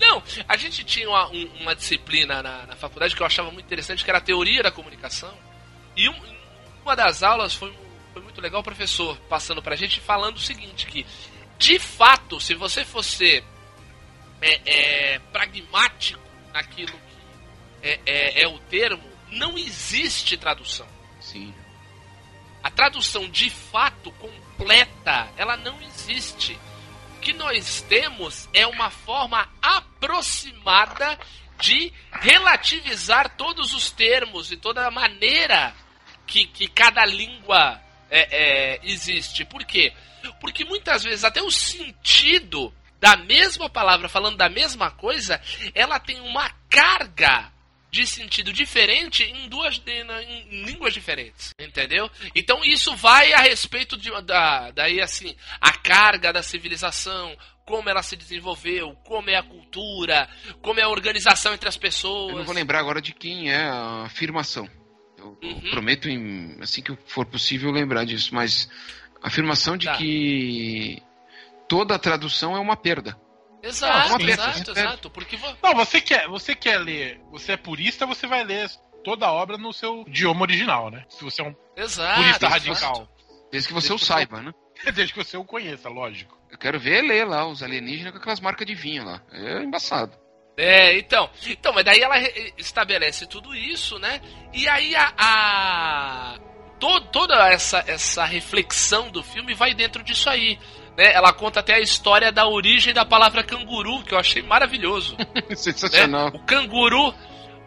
Não, 0.00 0.22
a 0.48 0.56
gente 0.56 0.84
tinha 0.84 1.08
uma, 1.08 1.28
um- 1.28 1.50
uma 1.60 1.74
disciplina 1.76 2.42
na, 2.42 2.66
na 2.66 2.76
faculdade 2.76 3.14
que 3.14 3.22
eu 3.22 3.26
achava 3.26 3.50
muito 3.50 3.66
interessante, 3.66 4.04
que 4.04 4.10
era 4.10 4.18
a 4.18 4.22
teoria 4.22 4.62
da 4.62 4.70
comunicação. 4.70 5.32
E 5.96 6.08
um- 6.08 6.36
uma 6.82 6.94
das 6.96 7.22
aulas 7.22 7.54
foi, 7.54 7.72
foi 8.12 8.22
muito 8.22 8.40
legal, 8.40 8.60
o 8.60 8.64
professor 8.64 9.16
passando 9.28 9.62
pra 9.62 9.76
gente 9.76 10.00
falando 10.00 10.36
o 10.36 10.40
seguinte, 10.40 10.86
que 10.86 11.06
de 11.58 11.78
fato, 11.78 12.40
se 12.40 12.54
você 12.54 12.84
fosse 12.84 13.42
é, 14.40 14.60
é, 15.14 15.18
pragmático 15.32 16.20
naquilo 16.52 16.92
que 16.92 17.88
é, 17.88 18.00
é- 18.06 18.42
é 18.42 18.48
o 18.48 18.58
termo, 18.60 19.02
não 19.30 19.58
existe 19.58 20.36
tradução. 20.36 20.86
Sim. 21.20 21.52
A 22.62 22.70
tradução 22.70 23.28
de 23.28 23.50
fato 23.50 24.10
completa, 24.12 25.28
ela 25.36 25.56
não 25.56 25.80
existe. 25.82 26.58
Que 27.28 27.34
nós 27.34 27.82
temos 27.82 28.48
é 28.54 28.66
uma 28.66 28.88
forma 28.88 29.46
aproximada 29.60 31.18
de 31.60 31.92
relativizar 32.10 33.36
todos 33.36 33.74
os 33.74 33.90
termos 33.90 34.50
e 34.50 34.56
toda 34.56 34.86
a 34.86 34.90
maneira 34.90 35.74
que, 36.26 36.46
que 36.46 36.66
cada 36.66 37.04
língua 37.04 37.78
é, 38.08 38.20
é, 38.30 38.80
existe. 38.82 39.44
Por 39.44 39.62
quê? 39.66 39.92
Porque 40.40 40.64
muitas 40.64 41.04
vezes 41.04 41.22
até 41.22 41.42
o 41.42 41.50
sentido 41.50 42.72
da 42.98 43.14
mesma 43.14 43.68
palavra, 43.68 44.08
falando 44.08 44.38
da 44.38 44.48
mesma 44.48 44.90
coisa, 44.90 45.38
ela 45.74 46.00
tem 46.00 46.18
uma 46.22 46.48
carga 46.70 47.52
de 47.90 48.06
sentido 48.06 48.52
diferente 48.52 49.22
em 49.24 49.48
duas 49.48 49.80
em, 49.86 50.64
línguas 50.64 50.92
diferentes, 50.92 51.50
entendeu? 51.58 52.10
Então 52.34 52.62
isso 52.64 52.94
vai 52.96 53.32
a 53.32 53.38
respeito 53.38 53.96
de, 53.96 54.10
da 54.22 54.70
daí 54.72 55.00
assim 55.00 55.34
a 55.60 55.72
carga 55.72 56.32
da 56.32 56.42
civilização, 56.42 57.36
como 57.64 57.88
ela 57.88 58.02
se 58.02 58.16
desenvolveu, 58.16 58.94
como 59.04 59.30
é 59.30 59.36
a 59.36 59.42
cultura, 59.42 60.28
como 60.62 60.80
é 60.80 60.82
a 60.82 60.88
organização 60.88 61.54
entre 61.54 61.68
as 61.68 61.76
pessoas. 61.76 62.32
Eu 62.32 62.38
não 62.38 62.44
vou 62.44 62.54
lembrar 62.54 62.78
agora 62.80 63.00
de 63.00 63.12
quem 63.12 63.50
é 63.50 63.56
a 63.64 64.02
afirmação. 64.04 64.68
Eu, 65.16 65.36
eu 65.42 65.48
Uhum. 65.48 65.70
prometo, 65.70 66.08
em- 66.08 66.56
assim 66.60 66.80
que 66.82 66.96
for 67.06 67.26
possível, 67.26 67.70
lembrar 67.70 68.04
disso. 68.04 68.34
Mas 68.34 68.70
a 69.22 69.28
afirmação 69.28 69.76
de 69.76 69.86
Tá. 69.86 69.96
que 69.96 71.02
toda 71.68 71.94
a 71.94 71.98
tradução 71.98 72.56
é 72.56 72.60
uma 72.60 72.76
perda. 72.76 73.18
Exato, 73.68 74.22
exato, 74.22 74.70
exato, 74.72 75.10
porque 75.10 75.36
vo- 75.36 75.56
Não, 75.62 75.74
você 75.74 76.00
quer, 76.00 76.26
você 76.28 76.54
quer 76.54 76.78
ler, 76.78 77.20
você 77.30 77.52
é 77.52 77.56
purista, 77.56 78.06
você 78.06 78.26
vai 78.26 78.42
ler 78.44 78.68
toda 79.04 79.26
a 79.26 79.32
obra 79.32 79.56
no 79.58 79.72
seu 79.72 80.04
idioma 80.06 80.42
original, 80.42 80.90
né? 80.90 81.04
Se 81.08 81.22
você 81.24 81.42
é 81.42 81.44
um 81.44 81.54
exato, 81.76 82.14
purista 82.20 82.46
exato. 82.46 82.52
radical. 82.52 83.08
Desde 83.50 83.68
que 83.68 83.74
você 83.74 83.86
o 83.88 83.96
Desde 83.96 84.06
que 84.06 84.12
saiba, 84.12 84.42
né? 84.42 84.52
Desde 84.94 85.12
que 85.12 85.24
você 85.24 85.36
o 85.36 85.44
conheça, 85.44 85.88
lógico. 85.88 86.36
Eu 86.50 86.58
quero 86.58 86.78
ver 86.78 87.02
ler 87.02 87.26
lá 87.26 87.46
os 87.46 87.62
alienígenas 87.62 88.12
com 88.12 88.18
aquelas 88.18 88.40
marcas 88.40 88.66
de 88.66 88.74
vinho 88.74 89.04
lá. 89.04 89.22
É 89.32 89.62
embaçado. 89.62 90.16
É, 90.56 90.98
então. 90.98 91.30
Então, 91.46 91.72
mas 91.72 91.84
daí 91.84 92.00
ela 92.00 92.16
estabelece 92.56 93.26
tudo 93.26 93.54
isso, 93.54 93.98
né? 93.98 94.20
E 94.52 94.68
aí 94.68 94.94
a. 94.96 95.12
a- 95.16 96.38
to- 96.80 97.00
toda 97.12 97.48
essa, 97.48 97.84
essa 97.86 98.24
reflexão 98.24 99.10
do 99.10 99.22
filme 99.22 99.54
vai 99.54 99.72
dentro 99.74 100.02
disso 100.02 100.28
aí. 100.28 100.58
Né? 100.98 101.12
Ela 101.14 101.32
conta 101.32 101.60
até 101.60 101.74
a 101.74 101.80
história 101.80 102.32
da 102.32 102.48
origem 102.48 102.92
da 102.92 103.04
palavra 103.04 103.44
canguru, 103.44 104.02
que 104.02 104.12
eu 104.12 104.18
achei 104.18 104.42
maravilhoso. 104.42 105.16
né? 105.48 105.54
Sensacional. 105.54 106.28
O 106.34 106.40
canguru. 106.40 107.14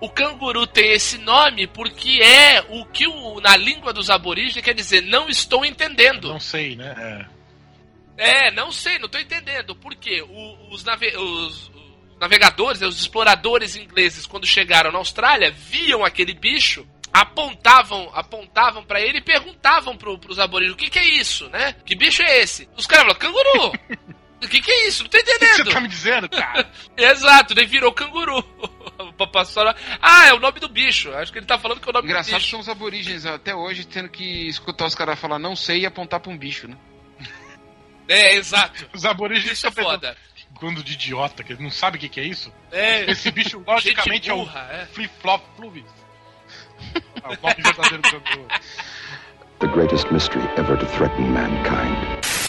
O 0.01 0.09
canguru 0.09 0.65
tem 0.67 0.91
esse 0.93 1.17
nome 1.19 1.67
porque 1.67 2.19
é 2.23 2.59
o 2.69 2.85
que 2.87 3.07
o, 3.07 3.39
na 3.39 3.55
língua 3.55 3.93
dos 3.93 4.09
aborígenes 4.09 4.63
quer 4.65 4.73
dizer 4.73 5.01
não 5.01 5.29
estou 5.29 5.63
entendendo. 5.63 6.27
Não 6.27 6.39
sei, 6.39 6.75
né? 6.75 7.27
É. 8.17 8.47
É, 8.47 8.51
não 8.51 8.71
sei, 8.71 8.97
não 8.99 9.07
tô 9.07 9.17
entendendo. 9.19 9.75
Por 9.75 9.95
quê? 9.95 10.21
O- 10.23 10.73
os, 10.73 10.83
nave- 10.83 11.15
os- 11.15 11.69
os 11.69 12.17
navegadores, 12.19 12.81
né, 12.81 12.87
os 12.87 12.99
exploradores 12.99 13.75
ingleses, 13.75 14.25
quando 14.25 14.45
chegaram 14.45 14.91
na 14.91 14.97
Austrália, 14.97 15.51
viam 15.51 16.03
aquele 16.03 16.33
bicho, 16.33 16.85
apontavam 17.13 18.09
apontavam 18.13 18.83
para 18.83 19.01
ele 19.01 19.17
e 19.17 19.21
perguntavam 19.21 19.97
pro, 19.97 20.17
pros 20.17 20.39
aborígenes, 20.39 20.75
o 20.75 20.77
que 20.77 20.89
que 20.89 20.99
é 20.99 21.05
isso, 21.05 21.49
né? 21.49 21.73
Que 21.85 21.95
bicho 21.95 22.21
é 22.21 22.39
esse? 22.39 22.69
Os 22.77 22.85
caras 22.87 23.05
falaram, 23.05 23.19
canguru! 23.19 23.71
O 24.43 24.47
que 24.47 24.59
que 24.59 24.71
é 24.71 24.87
isso? 24.87 25.03
Não 25.03 25.09
tô 25.11 25.17
O 25.19 25.23
que 25.23 25.29
você 25.29 25.35
entendendo. 25.45 25.71
tá 25.71 25.79
me 25.79 25.87
dizendo, 25.87 26.27
cara? 26.27 26.67
Exato, 26.97 27.53
daí 27.53 27.67
virou 27.67 27.93
canguru. 27.93 28.41
Passou 29.31 29.63
lá, 29.63 29.75
ah, 30.01 30.25
é 30.29 30.33
o 30.33 30.39
nome 30.39 30.59
do 30.59 30.67
bicho. 30.67 31.13
Acho 31.13 31.31
que 31.31 31.37
ele 31.37 31.45
tá 31.45 31.59
falando 31.59 31.79
que 31.79 31.87
é 31.87 31.91
o 31.91 31.93
nome 31.93 32.07
Engraçado 32.07 32.31
do 32.33 32.37
que 32.37 32.39
bicho. 32.39 32.49
são 32.49 32.59
os 32.59 32.67
aborígenes 32.67 33.23
até 33.27 33.53
hoje 33.53 33.85
tendo 33.85 34.09
que 34.09 34.47
escutar 34.47 34.85
os 34.85 34.95
caras 34.95 35.19
falar 35.19 35.37
não 35.37 35.55
sei 35.55 35.81
e 35.81 35.85
apontar 35.85 36.19
pra 36.19 36.31
um 36.31 36.37
bicho, 36.39 36.67
né? 36.67 36.75
É, 38.07 38.33
exato. 38.35 38.89
Os 38.93 39.05
aborígenes 39.05 39.59
Isso 39.59 39.67
é 39.67 39.69
pensando, 39.69 39.91
foda. 39.91 40.17
Bando 40.59 40.83
de 40.83 40.93
idiota, 40.93 41.43
que 41.43 41.53
ele 41.53 41.61
não 41.61 41.69
sabe 41.69 41.97
o 41.97 41.99
que, 41.99 42.09
que 42.09 42.19
é 42.19 42.23
isso. 42.25 42.51
É, 42.71 43.11
Esse 43.11 43.29
bicho, 43.29 43.63
logicamente, 43.65 44.11
gente 44.25 44.29
é 44.31 44.33
o 44.33 44.37
burra, 44.37 44.67
é. 44.71 44.85
flip-flop 44.87 45.43
fluvis. 45.55 45.85
O 47.23 47.27
nome 47.29 47.55
verdadeiro 47.63 48.01
do 48.01 48.09
canguru. 48.11 48.47
The 49.59 49.67
greatest 49.67 50.11
mystery 50.11 50.43
ever 50.57 50.77
to 50.77 50.85
threaten 50.87 51.31
mankind. 51.33 51.95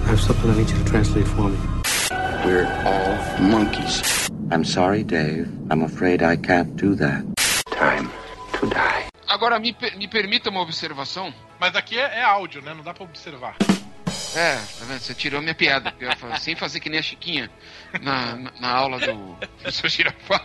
I 0.04 0.08
have 0.08 0.20
something 0.20 0.50
I 0.50 0.54
need 0.56 0.70
you 0.70 0.78
to 0.78 0.84
translate 0.90 1.26
for 1.28 1.48
me. 1.50 1.58
We're 2.44 2.66
all 2.86 3.40
monkeys. 3.40 4.28
I'm 4.50 4.64
sorry, 4.64 5.04
Dave. 5.04 5.46
I'm 5.70 5.82
afraid 5.84 6.22
I 6.22 6.36
can't 6.36 6.74
do 6.76 6.94
that. 6.96 7.22
Time 7.70 8.10
to 8.58 8.66
die. 8.66 9.08
Agora, 9.28 9.58
me, 9.58 9.72
per- 9.72 9.96
me 9.96 10.08
permita 10.08 10.50
uma 10.50 10.60
observação. 10.60 11.32
Mas 11.60 11.76
aqui 11.76 11.98
é, 11.98 12.18
é 12.20 12.22
áudio, 12.22 12.60
né? 12.62 12.74
Não 12.74 12.82
dá 12.82 12.92
pra 12.92 13.04
observar. 13.04 13.56
É, 14.34 14.56
tá 14.56 14.84
vendo? 14.86 14.98
Você 15.00 15.14
tirou 15.14 15.40
minha 15.42 15.54
piada. 15.54 15.92
sem 16.40 16.56
fazer 16.56 16.80
que 16.80 16.88
nem 16.90 16.98
a 16.98 17.02
Chiquinha 17.02 17.50
na, 18.00 18.34
na, 18.36 18.50
na 18.60 18.68
aula 18.70 18.98
do 18.98 19.36
professor 19.62 19.88
Girafaz. 19.88 20.42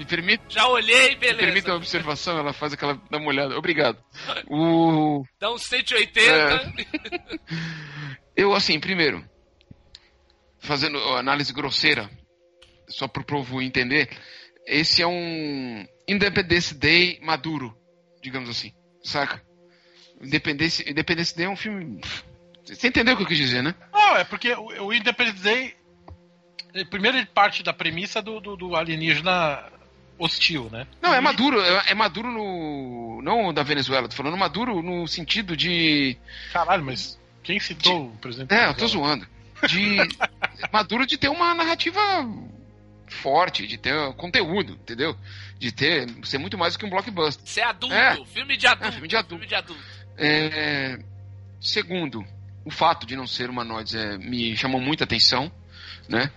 Me 0.00 0.06
permita, 0.06 0.42
Já 0.48 0.66
olhei, 0.66 1.10
me 1.10 1.16
beleza. 1.16 1.38
permita 1.38 1.70
uma 1.72 1.76
observação, 1.76 2.38
ela 2.38 2.54
faz 2.54 2.72
aquela. 2.72 2.98
dá 3.10 3.18
uma 3.18 3.28
olhada. 3.28 3.54
Obrigado. 3.58 4.02
O. 4.48 5.22
Dá 5.38 5.52
uns 5.52 5.60
180. 5.64 6.72
Eu, 8.34 8.54
assim, 8.54 8.80
primeiro, 8.80 9.22
fazendo 10.58 10.96
análise 11.16 11.52
grosseira, 11.52 12.08
só 12.88 13.06
pro 13.06 13.22
povo 13.22 13.60
entender, 13.60 14.08
esse 14.66 15.02
é 15.02 15.06
um 15.06 15.86
Independence 16.08 16.74
Day 16.74 17.20
maduro, 17.20 17.76
digamos 18.22 18.48
assim, 18.48 18.72
saca? 19.04 19.42
Independence, 20.18 20.82
Independence 20.90 21.36
Day 21.36 21.44
é 21.44 21.50
um 21.50 21.56
filme. 21.56 22.00
Você 22.64 22.88
entendeu 22.88 23.12
o 23.12 23.16
que 23.18 23.24
eu 23.24 23.28
quis 23.28 23.36
dizer, 23.36 23.62
né? 23.62 23.74
Não, 23.92 24.16
é 24.16 24.24
porque 24.24 24.50
o, 24.54 24.86
o 24.86 24.94
Independence 24.94 25.42
Day. 25.42 25.74
Primeiro 26.88 27.18
ele 27.18 27.26
parte 27.26 27.62
da 27.62 27.74
premissa 27.74 28.22
do, 28.22 28.40
do, 28.40 28.56
do 28.56 28.74
alienígena 28.74 29.70
hostil, 30.20 30.68
né? 30.70 30.86
Não, 31.02 31.12
é 31.14 31.20
maduro, 31.20 31.60
é, 31.60 31.90
é 31.90 31.94
maduro 31.94 32.30
no. 32.30 33.20
Não 33.22 33.52
da 33.52 33.62
Venezuela, 33.62 34.08
tô 34.08 34.14
falando 34.14 34.36
maduro 34.36 34.82
no 34.82 35.06
sentido 35.08 35.56
de. 35.56 36.16
Caralho, 36.52 36.84
mas 36.84 37.18
quem 37.42 37.58
citou 37.58 38.06
o 38.08 38.16
presidente? 38.18 38.52
É, 38.54 38.66
eu 38.68 38.74
tô 38.74 38.86
zoando. 38.86 39.26
De. 39.68 39.96
maduro 40.72 41.06
de 41.06 41.16
ter 41.18 41.28
uma 41.28 41.54
narrativa 41.54 42.00
forte, 43.08 43.66
de 43.66 43.76
ter 43.76 43.94
conteúdo, 44.14 44.74
entendeu? 44.74 45.16
De 45.58 45.72
ter. 45.72 46.08
ser 46.24 46.38
muito 46.38 46.56
mais 46.56 46.74
do 46.74 46.78
que 46.78 46.86
um 46.86 46.90
blockbuster. 46.90 47.44
Você 47.44 47.60
é 47.60 47.64
adulto, 47.64 47.94
É. 47.94 48.24
filme 48.26 48.56
de 48.56 48.66
adulto. 48.66 48.88
É, 48.88 48.92
filme 48.92 49.08
de 49.08 49.16
adulto. 49.16 49.34
filme 49.34 49.46
de 49.46 49.54
adulto. 49.54 49.82
É, 50.16 50.98
segundo, 51.60 52.24
o 52.64 52.70
fato 52.70 53.06
de 53.06 53.16
não 53.16 53.26
ser 53.26 53.50
humanoides 53.50 53.94
é, 53.94 54.16
me 54.18 54.56
chamou 54.56 54.80
muita 54.80 55.04
atenção, 55.04 55.50
né? 56.08 56.30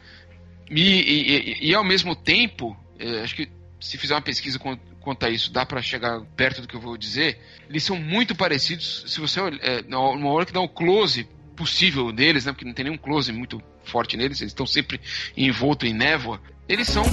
Me- 0.69 0.81
e, 1.01 1.31
e- 1.61 1.69
e, 1.69 1.75
ao 1.75 1.84
mesmo 1.84 2.15
tempo, 2.15 2.75
é, 2.97 3.21
acho 3.21 3.36
que 3.36 3.47
se 3.84 3.97
fizer 3.97 4.15
uma 4.15 4.21
pesquisa 4.21 4.57
quan- 4.59 4.79
quanto 5.01 5.25
a 5.25 5.29
isso, 5.29 5.51
dá 5.51 5.65
pra 5.65 5.81
chegar 5.81 6.21
perto 6.36 6.61
do 6.61 6.67
que 6.67 6.75
eu 6.75 6.79
vou 6.79 6.97
dizer. 6.97 7.39
Eles 7.69 7.84
são 7.84 7.97
muito 7.97 8.34
parecidos. 8.36 9.03
Se 9.07 9.19
você 9.19 9.39
olha, 9.41 9.59
é, 9.61 9.81
na 9.84 9.99
hora- 9.99 10.17
numa 10.17 10.31
hora 10.31 10.45
que 10.45 10.53
dá 10.53 10.61
um 10.61 10.67
close 10.67 11.27
possível 11.55 12.11
deles, 12.11 12.45
né? 12.45 12.51
Porque 12.51 12.65
não 12.65 12.73
tem 12.73 12.86
nenhum 12.86 12.97
close 12.97 13.31
muito 13.31 13.61
forte 13.84 14.15
neles, 14.17 14.39
eles 14.41 14.51
estão 14.51 14.65
sempre 14.65 14.99
envolto 15.36 15.86
em 15.86 15.93
névoa. 15.93 16.41
Eles 16.67 16.88
são. 16.88 17.03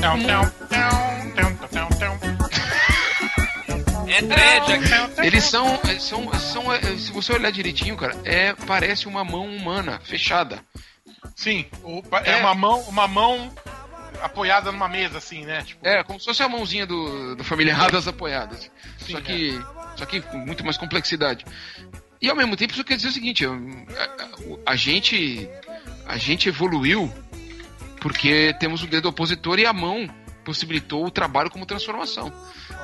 É 4.09 4.23
dread. 4.23 5.25
Eles 5.27 5.45
são, 5.45 5.79
são, 5.99 6.33
são, 6.39 6.73
é, 6.73 6.81
se 6.97 7.13
você 7.13 7.33
olhar 7.33 7.51
direitinho, 7.53 7.97
cara, 7.97 8.17
é 8.25 8.53
parece 8.55 9.07
uma 9.07 9.25
mão 9.25 9.47
humana 9.47 10.01
fechada. 10.03 10.61
Sim, 11.37 11.67
o- 11.85 12.03
é, 12.25 12.33
É. 12.33 12.37
uma 12.37 12.55
mão, 12.55 12.81
uma 12.83 13.07
mão 13.07 13.53
apoiada 14.23 14.71
numa 14.73 14.89
mesa, 14.89 15.19
assim, 15.19 15.45
né? 15.45 15.63
Tipo, 15.63 15.87
É, 15.87 16.03
como 16.05 16.19
se 16.19 16.27
fosse 16.27 16.43
a 16.43 16.49
mãozinha 16.49 16.87
do, 16.87 17.35
do 17.37 17.45
familiadas 17.45 18.07
apoiadas. 18.09 18.71
Sim, 18.99 19.13
só 19.13 19.21
que, 19.21 19.61
só 19.97 20.07
que 20.07 20.21
com 20.21 20.39
muito 20.39 20.65
mais 20.65 20.77
complexidade. 20.77 21.45
E 22.21 22.29
ao 22.29 22.37
mesmo 22.37 22.57
tempo 22.57 22.73
isso 22.73 22.85
quer 22.85 22.97
dizer 22.97 23.09
o 23.09 23.13
seguinte, 23.13 23.47
a, 23.47 23.51
a- 23.51 24.73
a 24.73 24.77
gente, 24.77 25.49
a 26.07 26.17
gente 26.19 26.49
evoluiu 26.49 27.13
porque 28.01 28.55
temos 28.59 28.83
o 28.83 28.87
dedo 28.87 29.09
opositor 29.09 29.59
e 29.59 29.67
a 29.67 29.73
mão 29.73 30.09
possibilitou 30.45 31.05
o 31.07 31.11
trabalho 31.11 31.51
como 31.51 31.67
transformação. 31.67 32.33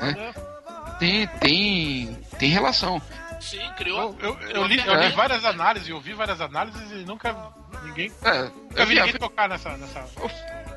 né? 0.01 0.35
Tem, 0.99 1.27
tem, 1.41 2.19
tem 2.39 2.49
relação. 2.51 3.01
Sim, 3.47 3.73
criou. 3.77 4.17
eu, 4.21 4.37
eu, 4.41 4.51
eu 4.51 4.67
li, 4.67 4.85
eu 4.85 4.95
li 5.01 5.09
várias 5.11 5.45
análises, 5.45 5.89
eu 5.89 6.01
vi 6.01 6.13
várias 6.15 6.41
análises 6.41 6.91
e 6.91 7.05
nunca 7.05 7.55
ninguém, 7.85 8.13
É, 8.23 8.43
nunca 8.43 8.83
eu 8.83 8.87
vi 8.87 8.95
vi 8.95 9.01
ninguém 9.01 9.15
tocar 9.15 9.49
nessa, 9.49 9.77
nessa, 9.77 10.05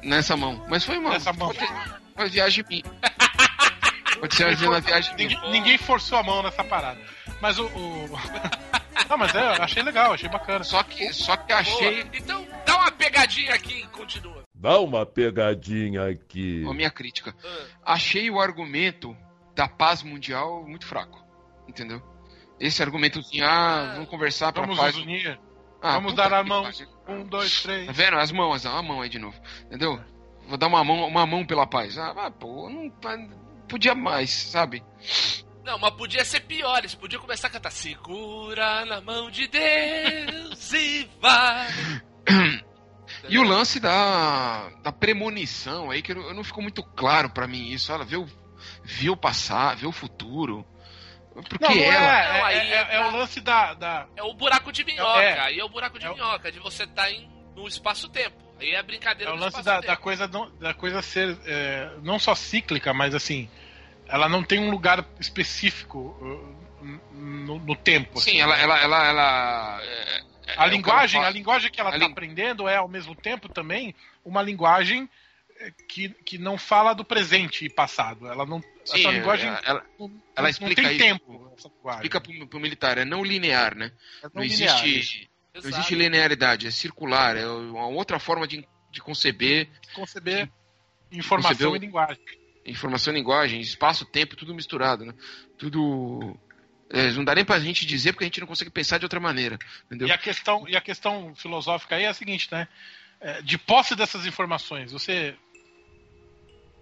nessa 0.03 0.38
mão, 0.38 0.63
mas 0.70 0.86
foi 0.86 0.99
uma, 0.99 1.09
nessa 1.09 1.34
mão. 1.34 1.51
uma 2.15 2.28
viagem 2.28 2.63
minha. 2.70 2.84
Pode 4.20 4.36
ser 4.36 4.67
uma 4.67 4.80
viagem 4.82 5.15
minha. 5.15 5.30
Ninguém, 5.30 5.51
ninguém 5.51 5.78
forçou 5.80 6.20
a 6.20 6.24
mão 6.24 6.43
nessa 6.43 6.63
parada. 6.63 6.99
Mas 7.41 7.57
o. 7.57 7.65
o... 7.65 8.09
Não, 9.09 9.17
mas 9.17 9.34
é, 9.34 9.57
eu 9.57 9.63
achei 9.63 9.82
legal, 9.82 10.13
achei 10.13 10.30
bacana. 10.30 10.63
Só 10.63 10.84
que, 10.84 11.11
só 11.11 11.36
que 11.36 11.47
Boa. 11.47 11.59
achei 11.59 12.01
Então, 12.13 12.47
dá 12.63 12.76
uma 12.76 12.91
pegadinha 12.91 13.55
aqui 13.55 13.82
e 13.82 13.88
continua. 13.88 14.43
Dá 14.53 14.80
uma 14.80 15.05
pegadinha 15.05 16.07
aqui. 16.07 16.63
a 16.70 16.74
minha 16.74 16.91
crítica. 16.91 17.34
Ah. 17.43 17.93
Achei 17.93 18.30
o 18.30 18.39
argumento 18.39 19.17
da 19.55 19.67
paz 19.67 20.03
mundial 20.03 20.63
muito 20.67 20.86
fraco. 20.86 21.26
Entendeu? 21.67 22.03
Esse 22.60 22.84
argumentozinho, 22.84 23.45
ah, 23.45 23.91
vamos 23.95 24.10
conversar 24.10 24.51
pra 24.51 24.64
Vamos 24.64 24.78
paz. 24.78 24.95
nos 24.95 25.03
unir. 25.05 25.39
Ah, 25.82 25.93
vamos 25.93 26.14
dar 26.14 26.34
a 26.34 26.43
mão. 26.43 26.64
pariu. 26.64 26.88
Um, 27.07 27.24
dois, 27.26 27.62
três. 27.62 27.86
Tá 27.88 27.91
vendo? 27.93 28.18
As 28.18 28.32
mãos, 28.32 28.66
a 28.66 28.82
mão 28.82 29.01
aí 29.01 29.10
de 29.10 29.18
novo. 29.18 29.39
Entendeu? 29.66 29.99
Vou 30.47 30.57
dar 30.57 30.68
uma 30.68 30.84
mão, 30.84 31.07
uma 31.07 31.26
mão 31.26 31.45
pela 31.45 31.66
paz. 31.66 31.97
Ah, 31.97 32.14
mas, 32.14 32.34
pô, 32.38 32.70
não 32.70 32.91
podia 33.68 33.95
mais, 33.95 34.32
sabe? 34.32 34.84
Não, 35.64 35.80
mas 35.80 35.91
podia 35.91 36.26
ser 36.26 36.41
pior. 36.41 36.80
Eles 36.80 36.95
podiam 36.95 37.22
começar 37.22 37.47
a 37.47 37.51
cantar 37.51 37.72
Segura 37.72 38.84
na 38.86 38.99
mão 38.99 39.30
de 39.32 39.47
Deus 39.47 40.74
e 40.74 41.10
vai. 41.22 41.68
E 43.28 43.38
o 43.38 43.43
lance 43.43 43.80
da, 43.80 44.70
da 44.84 44.91
premonição 44.91 45.91
aí, 45.91 46.01
que 46.01 46.12
eu, 46.12 46.22
eu 46.22 46.34
não 46.34 46.43
ficou 46.43 46.62
muito 46.64 46.84
claro 46.84 47.30
pra 47.30 47.47
mim 47.47 47.70
isso. 47.70 47.91
Ela 47.91 48.03
vê 48.03 48.18
o, 48.18 48.28
ver 48.84 49.10
o 49.12 49.18
passado, 49.18 49.80
ver 49.80 49.88
o 49.88 49.91
futuro. 49.91 50.66
Porque 51.44 51.64
Não, 51.64 51.72
ela. 51.72 51.84
é, 52.20 52.28
Não, 52.28 52.36
é, 52.38 52.44
aí 52.44 52.72
é- 52.74 52.96
é 52.96 53.08
o 53.08 53.12
lance 53.12 53.40
da. 53.42 53.74
da- 53.74 54.08
É 54.16 54.24
o 54.24 54.34
buraco 54.34 54.72
de 54.72 54.84
minhoca. 54.84 55.22
É. 55.22 55.40
Aí 55.40 55.60
é 55.60 55.64
o 55.64 55.70
buraco 55.70 55.98
de 56.00 56.06
É 56.06 56.14
minhoca, 56.14 56.52
de 56.52 56.60
você 56.60 56.84
estar 56.84 57.12
em 57.12 57.30
no 57.56 57.68
espaço-tempo. 57.68 58.38
Aí 58.60 58.72
é 58.72 58.80
a 58.80 58.84
brincadeira 58.84 59.32
é 59.32 59.34
o 59.34 59.38
lance 59.38 59.62
da, 59.64 59.80
da 59.82 59.96
coisa 59.98 60.28
não- 60.28 60.52
da 60.58 60.74
coisa 60.74 61.02
ser 61.02 61.38
é, 61.46 61.92
não 62.02 62.20
só 62.20 62.36
cíclica, 62.36 62.94
mas 62.94 63.14
assim, 63.16 63.50
ela 64.08 64.28
não 64.30 64.44
tem 64.44 64.60
um 64.60 64.70
lugar 64.70 65.06
específico 65.20 66.00
uh, 66.22 66.90
no, 67.14 67.60
no 67.60 67.76
tempo. 67.76 68.20
Sim, 68.20 68.32
assim. 68.32 68.42
ela. 68.42 68.58
ela, 68.58 68.80
ela, 68.80 69.08
ela 69.08 69.80
é- 69.82 70.20
é 70.48 70.54
A 70.58 70.64
que 70.66 70.70
linguagem, 70.72 71.24
a 71.24 71.30
linguagem 71.30 71.72
que 71.72 71.80
ela 71.80 71.94
está 71.94 72.06
aprendendo 72.06 72.68
é 72.68 72.78
ao 72.78 72.88
mesmo 72.88 73.14
tempo 73.16 73.48
também 73.48 73.94
uma 74.26 74.42
linguagem 74.42 75.08
que, 75.88 76.10
que 76.10 76.38
não 76.38 76.58
fala 76.58 76.94
do 76.94 77.04
presente 77.04 77.66
e 77.66 77.70
passado. 77.70 78.28
Ela 78.28 78.46
não. 78.46 78.64
Sim, 78.92 79.00
essa 79.00 79.12
linguagem 79.12 79.48
ela, 79.48 79.62
ela 79.66 79.86
não, 80.00 80.08
ela 80.08 80.22
não 80.44 80.50
explica 80.50 80.82
tem 80.82 80.92
isso. 80.92 81.00
tempo. 81.00 81.54
Explica 81.92 82.22
pro, 82.22 82.48
pro 82.48 82.60
militar, 82.60 82.98
é 82.98 83.06
não 83.06 83.24
linear, 83.24 83.76
né? 83.76 83.92
É 84.24 84.28
Não 84.34 84.44
linear, 84.44 84.76
isso. 84.78 84.86
existe. 84.86 85.30
Não 85.54 85.70
existe 85.70 85.96
linearidade, 85.96 86.68
é 86.68 86.72
circular, 86.72 87.36
é 87.36 87.48
uma 87.48 87.88
outra 87.88 88.20
forma 88.20 88.48
de, 88.48 88.66
de 88.92 89.02
conceber 89.02 89.68
conceber 89.94 90.50
informação 91.12 91.72
Concebeu- 91.72 91.76
e 91.76 91.80
linguagem. 91.80 92.24
informação 92.66 93.14
e 93.14 93.18
linguagem, 93.18 93.60
espaço, 93.60 94.06
tempo, 94.06 94.36
tudo 94.36 94.54
misturado, 94.54 95.04
né? 95.06 95.14
Tudo. 95.58 96.40
é, 96.92 97.12
não 97.12 97.24
dá 97.26 97.34
nem 97.36 97.44
pra 97.44 97.60
gente 97.60 97.86
dizer 97.86 98.14
porque 98.14 98.24
a 98.26 98.28
gente 98.28 98.40
não 98.40 98.48
consegue 98.48 98.70
pensar 98.72 99.00
de 99.00 99.06
outra 99.06 99.20
maneira. 99.20 99.58
Entendeu? 99.88 100.08
E 100.08 100.12
a 100.12 100.18
questão, 100.18 100.66
e 100.68 100.76
a 100.78 100.82
questão 100.82 101.34
filosófica 101.36 101.96
aí 101.96 102.04
é 102.04 102.08
a 102.08 102.14
seguinte, 102.14 102.48
né? 102.52 102.68
É, 103.20 103.42
De 103.42 103.58
posse 103.58 103.96
dessas 103.96 104.26
informações, 104.26 104.92
você 104.94 105.36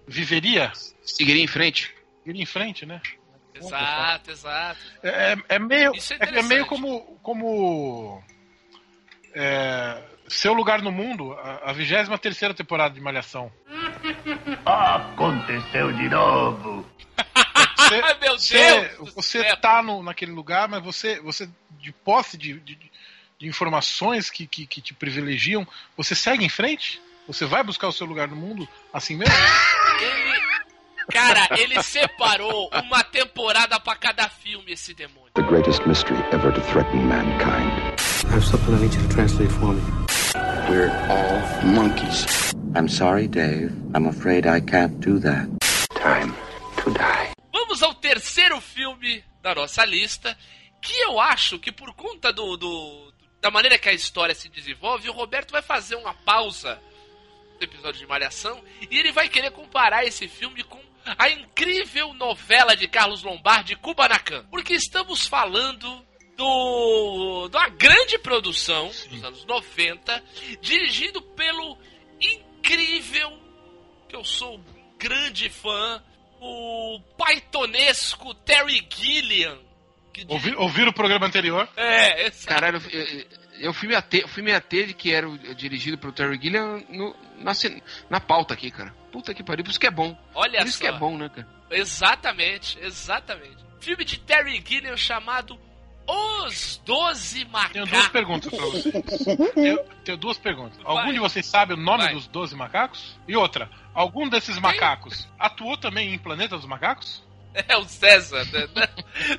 viveria? 0.08 0.72
Seguiria 1.02 1.42
em 1.44 1.48
frente. 1.48 1.94
Iria 2.28 2.44
em 2.44 2.46
frente, 2.46 2.86
né? 2.86 3.02
Exato, 3.56 4.32
exato. 4.32 4.80
É, 5.02 5.34
é- 5.34 5.38
é 5.56 5.60
meio, 5.60 5.96
Isso 5.96 6.14
é 6.14 6.18
é, 6.20 6.40
é 6.40 6.44
meio 6.44 6.66
como, 6.66 7.18
como 7.24 8.22
é, 9.34 10.04
seu 10.28 10.54
lugar 10.54 10.82
no 10.82 10.92
mundo, 10.92 11.34
a, 11.34 11.70
a 11.70 11.74
23 11.74 12.20
terceira 12.20 12.54
temporada 12.54 12.94
de 12.94 13.00
Malhação. 13.02 13.52
Aconteceu 14.66 15.92
de 15.94 16.10
novo. 16.10 16.86
Você, 17.78 17.96
Ai, 18.04 18.18
meu 18.20 18.36
Deus 18.38 18.44
você, 18.44 19.12
você 19.16 19.56
tá 19.56 19.82
no, 19.82 20.04
naquele 20.04 20.32
lugar, 20.32 20.68
mas 20.68 20.84
você, 20.84 21.20
você 21.22 21.50
de 21.80 21.92
posse 21.92 22.38
de, 22.38 22.60
de, 22.60 22.78
de 23.40 23.48
informações 23.48 24.30
que, 24.30 24.46
que, 24.46 24.68
que 24.68 24.82
te 24.82 24.94
privilegiam, 24.94 25.66
você 25.96 26.14
segue 26.14 26.44
em 26.44 26.50
frente? 26.50 27.02
Você 27.28 27.46
vai 27.46 27.64
buscar 27.64 27.88
o 27.88 27.92
seu 27.92 28.06
lugar 28.06 28.28
no 28.28 28.36
mundo 28.36 28.68
assim 28.94 29.16
mesmo? 29.16 29.34
Cara, 31.12 31.48
ele 31.58 31.82
separou 31.84 32.70
uma 32.84 33.04
temporada 33.04 33.80
pra 33.80 33.96
cada 33.96 34.28
filme, 34.30 34.74
esse 34.74 34.94
demônio. 34.94 35.32
The 35.36 35.42
greatest 35.44 35.82
mystery 35.88 36.20
ever 36.34 36.52
to 36.54 36.62
threaten 36.72 37.00
mankind. 37.06 37.72
I 38.26 38.34
have 38.34 38.44
something 38.46 38.74
I 38.76 38.80
need 38.82 38.94
you 38.96 39.08
to 39.08 39.14
translate 39.14 39.52
for 39.54 39.74
me. 39.74 39.82
We're 40.70 40.92
all 41.10 41.66
monkeys. 41.66 42.26
I'm 42.76 42.90
sorry, 42.90 43.28
Dave. 43.28 43.72
I'm 43.96 44.08
afraid 44.08 44.46
I 44.46 44.60
can't 44.60 45.00
do 45.00 45.20
that. 45.22 45.48
Time 45.96 46.34
to 46.84 46.92
die. 46.92 47.32
Vamos 47.54 47.82
ao 47.82 47.94
terceiro 47.94 48.60
filme 48.60 49.24
da 49.42 49.56
nossa 49.56 49.86
lista, 49.86 50.38
que 50.82 50.94
eu 51.00 51.20
acho 51.20 51.58
que 51.58 51.72
por 51.72 51.94
conta 51.94 52.34
do, 52.34 52.58
do- 52.58 53.14
da 53.42 53.50
maneira 53.50 53.78
que 53.78 53.88
a 53.88 53.94
história 53.94 54.36
se 54.36 54.50
desenvolve, 54.50 55.10
o 55.10 55.14
Roberto 55.14 55.52
vai 55.52 55.62
fazer 55.62 55.96
uma 55.96 56.14
pausa 56.14 56.78
no 57.60 57.64
episódio 57.64 58.00
de 58.00 58.06
Malhação 58.06 58.62
e 58.92 59.00
ele 59.00 59.12
vai 59.12 59.30
querer 59.30 59.52
comparar 59.52 60.06
esse 60.06 60.28
filme 60.28 60.64
com 60.64 60.80
a 61.18 61.30
incrível 61.30 62.14
novela 62.14 62.76
de 62.76 62.88
Carlos 62.88 63.24
Lombardi, 63.24 63.76
Kubanacan. 63.76 64.46
Porque 64.50 64.74
estamos 64.74 65.26
falando 65.28 66.06
do 66.36 67.48
de 67.50 67.58
uma 67.58 67.70
grande 67.70 68.18
produção 68.20 68.92
dos 69.10 69.24
anos 69.24 69.46
90, 69.46 70.24
dirigido 70.62 71.22
pelo 71.22 71.78
incrível, 72.20 73.32
que 74.08 74.16
eu 74.16 74.24
sou 74.24 74.58
um 74.58 74.64
grande 75.00 75.50
fã, 75.50 76.02
o 76.40 77.00
paitonesco 77.18 78.34
Terry 78.36 78.88
Gilliam. 78.96 79.58
Que 80.14 80.26
Ouvir, 80.28 80.56
ouvir 80.58 80.88
o 80.88 80.94
programa 80.94 81.28
anterior? 81.28 81.68
É, 81.76 82.28
esse 82.28 82.46
Caralho, 82.46 82.82
eu, 82.92 83.00
eu, 83.02 83.26
eu 83.60 83.74
fui 83.74 83.88
me 83.88 83.96
ater, 83.96 84.22
eu 84.22 84.28
fui 84.28 84.42
me 84.44 84.52
ater 84.52 84.88
de 84.88 84.94
que 84.94 85.12
era 85.14 85.28
o- 85.28 85.38
dirigido 85.56 85.98
pelo 85.98 86.12
Terry 86.14 86.40
Gilliam 86.42 86.84
no- 86.90 87.16
na, 87.38 87.52
na 88.10 88.20
pauta 88.20 88.54
aqui, 88.54 88.72
cara. 88.72 88.94
Puta 89.12 89.34
que 89.34 89.44
pariu, 89.44 89.64
por 89.64 89.72
isso 89.72 89.80
que 89.80 89.88
é 89.88 89.92
bom. 89.92 90.18
olha 90.36 90.60
Por 90.60 90.68
isso 90.68 90.78
só. 90.78 90.84
que 90.84 90.88
é 90.88 90.92
bom, 90.98 91.18
né, 91.18 91.30
cara? 91.30 91.48
Exatamente, 91.72 92.78
exatamente. 92.82 93.58
Filme 93.80 94.04
de 94.06 94.20
Terry 94.20 94.64
Gilliam 94.66 94.96
chamado 94.98 95.58
Os 96.08 96.82
Doze 96.86 97.46
Tenho 97.46 97.86
duas 97.86 97.90
Macacos. 97.92 98.08
perguntas 98.10 98.54
pra 98.54 98.66
vocês. 98.66 98.96
Eu 99.58 99.84
tenho 100.06 100.18
duas 100.18 100.38
perguntas. 100.38 100.80
Algum 100.84 101.04
Vai. 101.04 101.14
de 101.14 101.20
vocês 101.20 101.46
sabe 101.46 101.74
o 101.74 101.78
nome 101.78 102.04
Vai. 102.06 102.14
dos 102.14 102.28
12 102.28 102.56
macacos? 102.56 103.20
E 103.28 103.36
outra, 103.36 103.70
algum 103.94 104.28
desses 104.30 104.58
macacos 104.60 105.28
atuou 105.38 105.78
também 105.78 106.14
em 106.14 106.18
Planeta 106.18 106.56
dos 106.56 106.66
Macacos? 106.66 107.24
É 107.68 107.76
o 107.76 107.86
César, 107.86 108.46
né? 108.46 108.68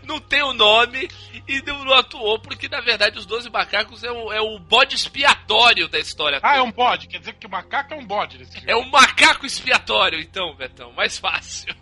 Não 0.05 0.21
tem 0.21 0.43
o 0.43 0.53
nome 0.53 1.09
e 1.47 1.63
não, 1.63 1.93
atuou, 1.93 2.39
porque 2.41 2.69
na 2.69 2.81
verdade 2.81 3.19
os 3.19 3.25
Doze 3.25 3.49
Macacos 3.49 4.03
é 4.03 4.11
o, 4.11 4.33
é 4.33 4.41
o 4.41 4.59
bode 4.59 4.97
expiatório 4.97 5.89
da 5.89 5.99
história. 5.99 6.41
Ah, 6.43 6.57
é 6.57 6.59
toda. 6.59 6.69
um 6.69 6.73
bode. 6.73 7.07
Quer 7.07 7.21
dizer 7.21 7.35
que 7.35 7.47
o 7.47 7.51
macaco 7.51 7.95
é 7.95 7.97
um 7.97 8.05
bode 8.05 8.39
nesse 8.39 8.53
filme. 8.53 8.71
É 8.71 8.77
um 8.77 8.89
macaco 8.89 9.47
expiatório, 9.47 10.21
então, 10.21 10.55
Betão, 10.57 10.93
mais 10.93 11.17
fácil. 11.17 11.75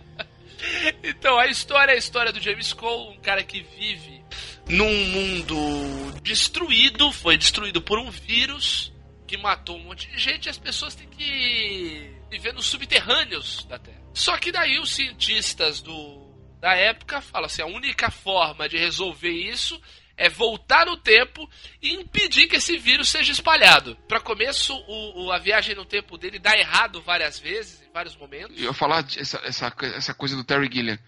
então, 1.04 1.38
a 1.38 1.46
história 1.46 1.92
é 1.92 1.94
a 1.94 1.98
história 1.98 2.32
do 2.32 2.40
James 2.40 2.72
Cole, 2.72 3.16
um 3.16 3.20
cara 3.20 3.44
que 3.44 3.60
vive 3.78 4.24
num 4.68 5.04
mundo 5.06 6.20
destruído, 6.22 7.12
foi 7.12 7.36
destruído 7.36 7.82
por 7.82 7.98
um 7.98 8.10
vírus 8.10 8.92
que 9.26 9.36
matou 9.36 9.76
um 9.76 9.84
monte 9.84 10.08
de 10.08 10.18
gente 10.18 10.46
e 10.46 10.48
as 10.48 10.58
pessoas 10.58 10.94
têm 10.94 11.06
que 11.08 12.19
viver 12.30 12.52
nos 12.54 12.66
subterrâneos 12.66 13.64
da 13.64 13.78
Terra. 13.78 14.00
Só 14.14 14.36
que 14.38 14.50
daí 14.52 14.78
os 14.78 14.90
cientistas 14.94 15.80
do, 15.80 16.32
da 16.60 16.74
época 16.74 17.20
falam 17.20 17.46
assim, 17.46 17.62
a 17.62 17.66
única 17.66 18.10
forma 18.10 18.68
de 18.68 18.76
resolver 18.78 19.30
isso 19.30 19.80
é 20.16 20.28
voltar 20.28 20.84
no 20.84 20.96
tempo 20.98 21.48
e 21.80 21.94
impedir 21.94 22.46
que 22.46 22.56
esse 22.56 22.76
vírus 22.76 23.08
seja 23.08 23.32
espalhado. 23.32 23.96
Para 24.06 24.20
começo, 24.20 24.74
o, 24.74 25.24
o- 25.26 25.32
a 25.32 25.38
viagem 25.38 25.74
no 25.74 25.84
tempo 25.86 26.18
dele 26.18 26.38
dá 26.38 26.54
errado 26.58 27.00
várias 27.00 27.38
vezes, 27.38 27.80
em 27.82 27.90
vários 27.90 28.14
momentos. 28.16 28.56
Eu 28.58 28.64
ia 28.64 28.72
falar 28.74 29.04
essa, 29.16 29.38
essa, 29.44 29.74
essa 29.96 30.12
coisa 30.14 30.36
do 30.36 30.44
Terry 30.44 30.68
Gilliam. 30.70 30.98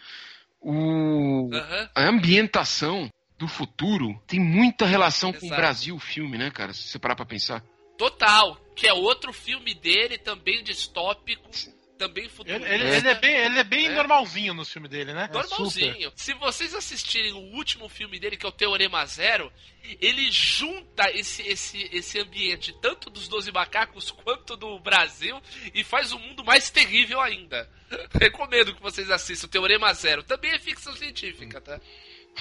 O, 0.60 1.50
Aham. 1.52 1.90
a 1.94 2.08
ambientação 2.08 3.10
do 3.38 3.48
futuro 3.48 4.18
tem 4.26 4.38
muita 4.40 4.86
relação 4.86 5.32
com 5.32 5.40
o 5.42 5.46
Exato. 5.46 5.60
Brasil, 5.60 5.96
o 5.96 6.00
filme, 6.00 6.38
né, 6.38 6.50
cara? 6.50 6.72
Se 6.72 6.84
você 6.84 6.98
parar 6.98 7.16
pra 7.16 7.26
pensar. 7.26 7.62
Total, 7.96 8.56
que 8.74 8.86
é 8.86 8.92
outro 8.92 9.32
filme 9.32 9.74
dele, 9.74 10.18
também 10.18 10.62
distópico, 10.62 11.48
também 11.98 12.24
Ele, 12.24 12.32
futurista. 12.32 12.68
ele- 12.68 12.96
ele 12.96 13.08
é 13.08 13.14
bem, 13.14 13.34
ele 13.36 13.58
é 13.60 13.64
bem 13.64 13.86
É. 13.86 13.90
normalzinho 13.94 14.54
no 14.54 14.64
filme 14.64 14.88
dele, 14.88 15.12
né? 15.12 15.30
Normalzinho. 15.32 16.12
Se 16.16 16.34
vocês 16.34 16.74
assistirem 16.74 17.32
o 17.32 17.54
último 17.54 17.88
filme 17.88 18.18
dele, 18.18 18.36
que 18.36 18.44
é 18.44 18.48
o 18.48 18.52
Teorema 18.52 19.06
Zero, 19.06 19.52
ele 20.00 20.28
junta 20.32 21.08
esse, 21.12 21.42
esse, 21.42 21.88
esse 21.92 22.18
ambiente, 22.18 22.74
tanto 22.80 23.08
dos 23.08 23.28
Doze 23.28 23.52
Macacos 23.52 24.10
quanto 24.10 24.56
do 24.56 24.80
Brasil, 24.80 25.40
e 25.72 25.84
faz 25.84 26.10
o 26.12 26.18
mundo 26.18 26.42
mais 26.44 26.70
terrível 26.70 27.20
ainda. 27.20 27.70
Recomendo 28.20 28.74
que 28.74 28.82
vocês 28.82 29.08
assistam 29.08 29.46
o 29.46 29.50
Teorema 29.50 29.92
Zero. 29.94 30.24
Também 30.24 30.50
é 30.50 30.58
ficção 30.58 30.96
científica, 30.96 31.60
tá? 31.60 31.80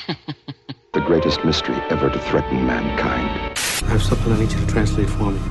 The 0.93 0.99
greatest 1.02 1.39
mystery 1.45 1.78
ever 1.89 2.12
to 2.12 2.20
threaten 2.20 2.58
mankind. 2.66 3.30
I 3.91 3.95
have 3.95 4.03
something 4.03 4.31
I 4.31 4.39
need 4.39 4.53
you 4.53 4.57
to 4.57 4.67
translate 4.67 5.09
for 5.09 5.31
me. 5.33 5.41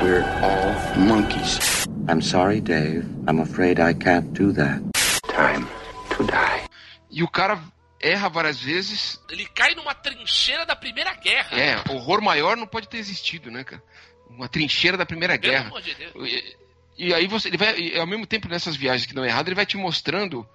We're 0.00 0.22
all 0.40 0.70
monkeys. 0.96 1.58
I'm 2.06 2.22
sorry, 2.22 2.60
Dave. 2.60 3.04
I'm 3.26 3.40
afraid 3.40 3.80
I 3.80 3.92
can't 3.92 4.32
do 4.32 4.52
that. 4.52 4.80
Time 5.24 5.66
to 6.10 6.22
die. 6.22 6.68
E 7.10 7.24
o 7.24 7.28
cara 7.28 7.60
erra 8.00 8.28
várias 8.28 8.60
vezes. 8.60 9.20
Ele 9.28 9.46
cai 9.46 9.74
numa 9.74 9.94
trincheira 9.94 10.64
da 10.64 10.76
Primeira 10.76 11.12
Guerra. 11.14 11.58
É, 11.58 11.82
horror 11.90 12.22
maior 12.22 12.56
não 12.56 12.68
pode 12.68 12.88
ter 12.88 12.98
existido, 12.98 13.50
né, 13.50 13.64
cara? 13.64 13.82
Uma 14.30 14.48
trincheira 14.48 14.96
da 14.96 15.04
Primeira 15.04 15.36
Pelo 15.36 15.52
Guerra. 15.52 15.66
amor 15.66 15.82
de 15.82 15.92
Deus. 15.92 16.14
E, 16.14 16.56
e 17.08 17.14
aí 17.14 17.26
você, 17.26 17.48
ele 17.48 17.56
vai, 17.56 17.76
e 17.76 17.98
ao 17.98 18.06
mesmo 18.06 18.28
tempo 18.28 18.48
nessas 18.48 18.76
viagens 18.76 19.06
que 19.06 19.14
dão 19.14 19.24
errado, 19.24 19.48
ele 19.48 19.56
vai 19.56 19.66
te 19.66 19.76
mostrando 19.76 20.48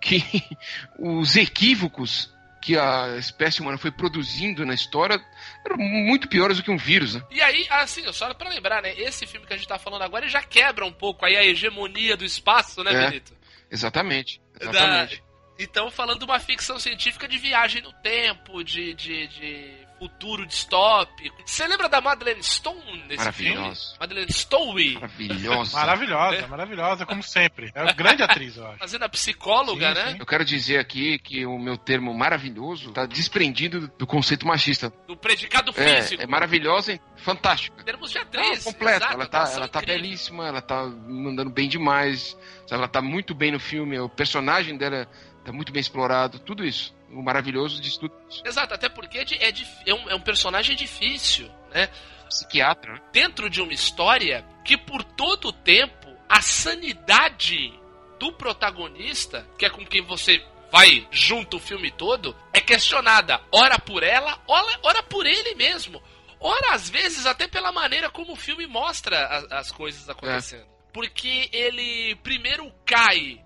que 0.00 0.22
os 1.00 1.34
equívocos 1.34 2.32
que 2.64 2.78
a 2.78 3.16
espécie 3.18 3.60
humana 3.60 3.76
foi 3.76 3.90
produzindo 3.90 4.64
na 4.64 4.72
história 4.72 5.22
eram 5.66 5.76
muito 5.76 6.26
piores 6.26 6.56
do 6.56 6.62
que 6.62 6.70
um 6.70 6.78
vírus, 6.78 7.14
né? 7.14 7.22
E 7.30 7.42
aí, 7.42 7.66
assim, 7.68 8.10
só 8.10 8.32
pra 8.32 8.48
lembrar, 8.48 8.80
né? 8.82 8.98
Esse 8.98 9.26
filme 9.26 9.46
que 9.46 9.52
a 9.52 9.56
gente 9.56 9.68
tá 9.68 9.78
falando 9.78 10.00
agora 10.00 10.26
já 10.28 10.42
quebra 10.42 10.86
um 10.86 10.92
pouco 10.92 11.26
aí 11.26 11.36
a 11.36 11.44
hegemonia 11.44 12.16
do 12.16 12.24
espaço, 12.24 12.82
né, 12.82 12.92
É. 12.94 13.06
Benito? 13.06 13.36
Exatamente. 13.70 14.40
Exatamente. 14.58 15.22
Então, 15.58 15.90
falando 15.90 16.20
de 16.20 16.24
uma 16.24 16.40
ficção 16.40 16.78
científica 16.78 17.28
de 17.28 17.36
viagem 17.36 17.82
no 17.82 17.92
tempo, 17.92 18.64
de, 18.64 18.94
de, 18.94 19.26
de 19.28 19.83
futuro 20.04 20.44
distópico. 20.44 21.34
Você 21.46 21.66
lembra 21.66 21.88
da 21.88 21.98
Madeleine 21.98 22.42
Stone 22.42 23.04
nesse 23.08 23.32
filme? 23.32 23.54
Maravilhosa. 23.56 23.96
Madeleine 23.98 24.32
Stowe, 24.32 24.94
Maravilhosa. 24.94 25.76
Maravilhosa, 25.78 26.46
maravilhosa, 26.46 27.06
como 27.06 27.22
sempre. 27.22 27.72
É 27.74 27.82
uma 27.82 27.92
grande 27.92 28.22
atriz, 28.22 28.56
eu 28.58 28.66
acho. 28.66 28.78
fazendo 28.78 29.04
a 29.04 29.08
psicóloga, 29.08 29.88
Sim, 29.88 29.94
né? 29.94 30.12
sim. 30.12 30.16
Eu 30.20 30.26
quero 30.26 30.44
dizer 30.44 30.78
aqui 30.78 31.18
que 31.18 31.46
o 31.46 31.58
meu 31.58 31.78
termo 31.78 32.12
maravilhoso 32.12 32.92
tá 32.92 33.06
desprendido 33.06 33.90
do 33.98 34.06
conceito 34.06 34.46
machista. 34.46 34.92
Do 35.06 35.16
predicado 35.16 35.72
físico. 35.72 36.20
É, 36.20 36.24
é 36.24 36.26
maravilhosa 36.28 36.92
e 36.92 37.00
fantástica. 37.16 37.80
Em 37.80 37.84
termos 37.84 38.10
de 38.10 38.18
Ela 38.18 38.26
atriz. 38.26 38.66
é 38.66 38.70
completa, 38.70 38.96
exato, 38.96 39.14
ela 39.14 39.26
tá, 39.26 39.38
atuação 39.38 39.56
ela 39.58 39.68
tá 39.68 39.78
incrível. 39.80 40.02
belíssima, 40.02 40.46
ela 40.46 40.60
tá 40.60 40.84
mandando 40.84 41.50
bem 41.50 41.66
demais, 41.68 42.36
ela 42.70 42.86
tá 42.86 43.00
muito 43.00 43.34
bem 43.34 43.50
no 43.52 43.58
filme, 43.60 43.98
o 43.98 44.08
personagem 44.08 44.76
dela 44.76 45.08
tá 45.44 45.50
muito 45.52 45.72
bem 45.72 45.80
explorado, 45.80 46.38
tudo 46.40 46.62
isso. 46.62 46.94
O 47.14 47.22
maravilhoso 47.22 47.80
disso 47.80 48.00
tudo. 48.00 48.14
Exato, 48.44 48.74
até 48.74 48.88
porque 48.88 49.18
é, 49.18 49.22
é 49.48 49.52
é 49.86 49.94
um, 49.94 50.10
é 50.10 50.14
um 50.14 50.20
personagem 50.20 50.74
difícil, 50.76 51.50
né? 51.70 51.88
Psiquiatra, 52.28 52.94
né? 52.94 53.00
Dentro 53.12 53.48
de 53.48 53.60
uma 53.62 53.72
história 53.72 54.44
que 54.64 54.76
por 54.76 55.02
todo 55.04 55.48
o 55.48 55.52
tempo 55.52 56.08
a 56.28 56.40
sanidade 56.42 57.72
do 58.18 58.32
protagonista, 58.32 59.46
que 59.58 59.64
é 59.66 59.70
com 59.70 59.84
quem 59.86 60.02
você 60.02 60.44
vai 60.72 61.06
junto 61.10 61.58
o 61.58 61.60
filme 61.60 61.90
todo, 61.92 62.34
é 62.52 62.60
questionada. 62.60 63.40
Ora 63.52 63.78
por 63.78 64.02
ela, 64.02 64.42
ora, 64.48 64.78
ora 64.82 65.02
por 65.02 65.24
ele 65.26 65.54
mesmo. 65.54 66.02
Ora, 66.40 66.74
às 66.74 66.90
vezes, 66.90 67.26
até 67.26 67.46
pela 67.46 67.70
maneira 67.72 68.10
como 68.10 68.32
o 68.32 68.36
filme 68.36 68.66
mostra 68.66 69.16
a- 69.50 69.58
as 69.60 69.70
coisas 69.70 70.08
acontecendo. 70.08 70.66
Porque 70.92 71.48
ele 71.52 72.14
primeiro 72.16 72.70
cai 72.84 73.40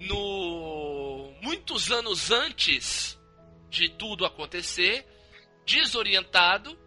no. 0.00 0.91
Muitos 1.42 1.90
anos 1.90 2.30
antes 2.30 3.18
de 3.68 3.88
tudo 3.90 4.24
acontecer, 4.24 5.04
desorientado, 5.66 6.78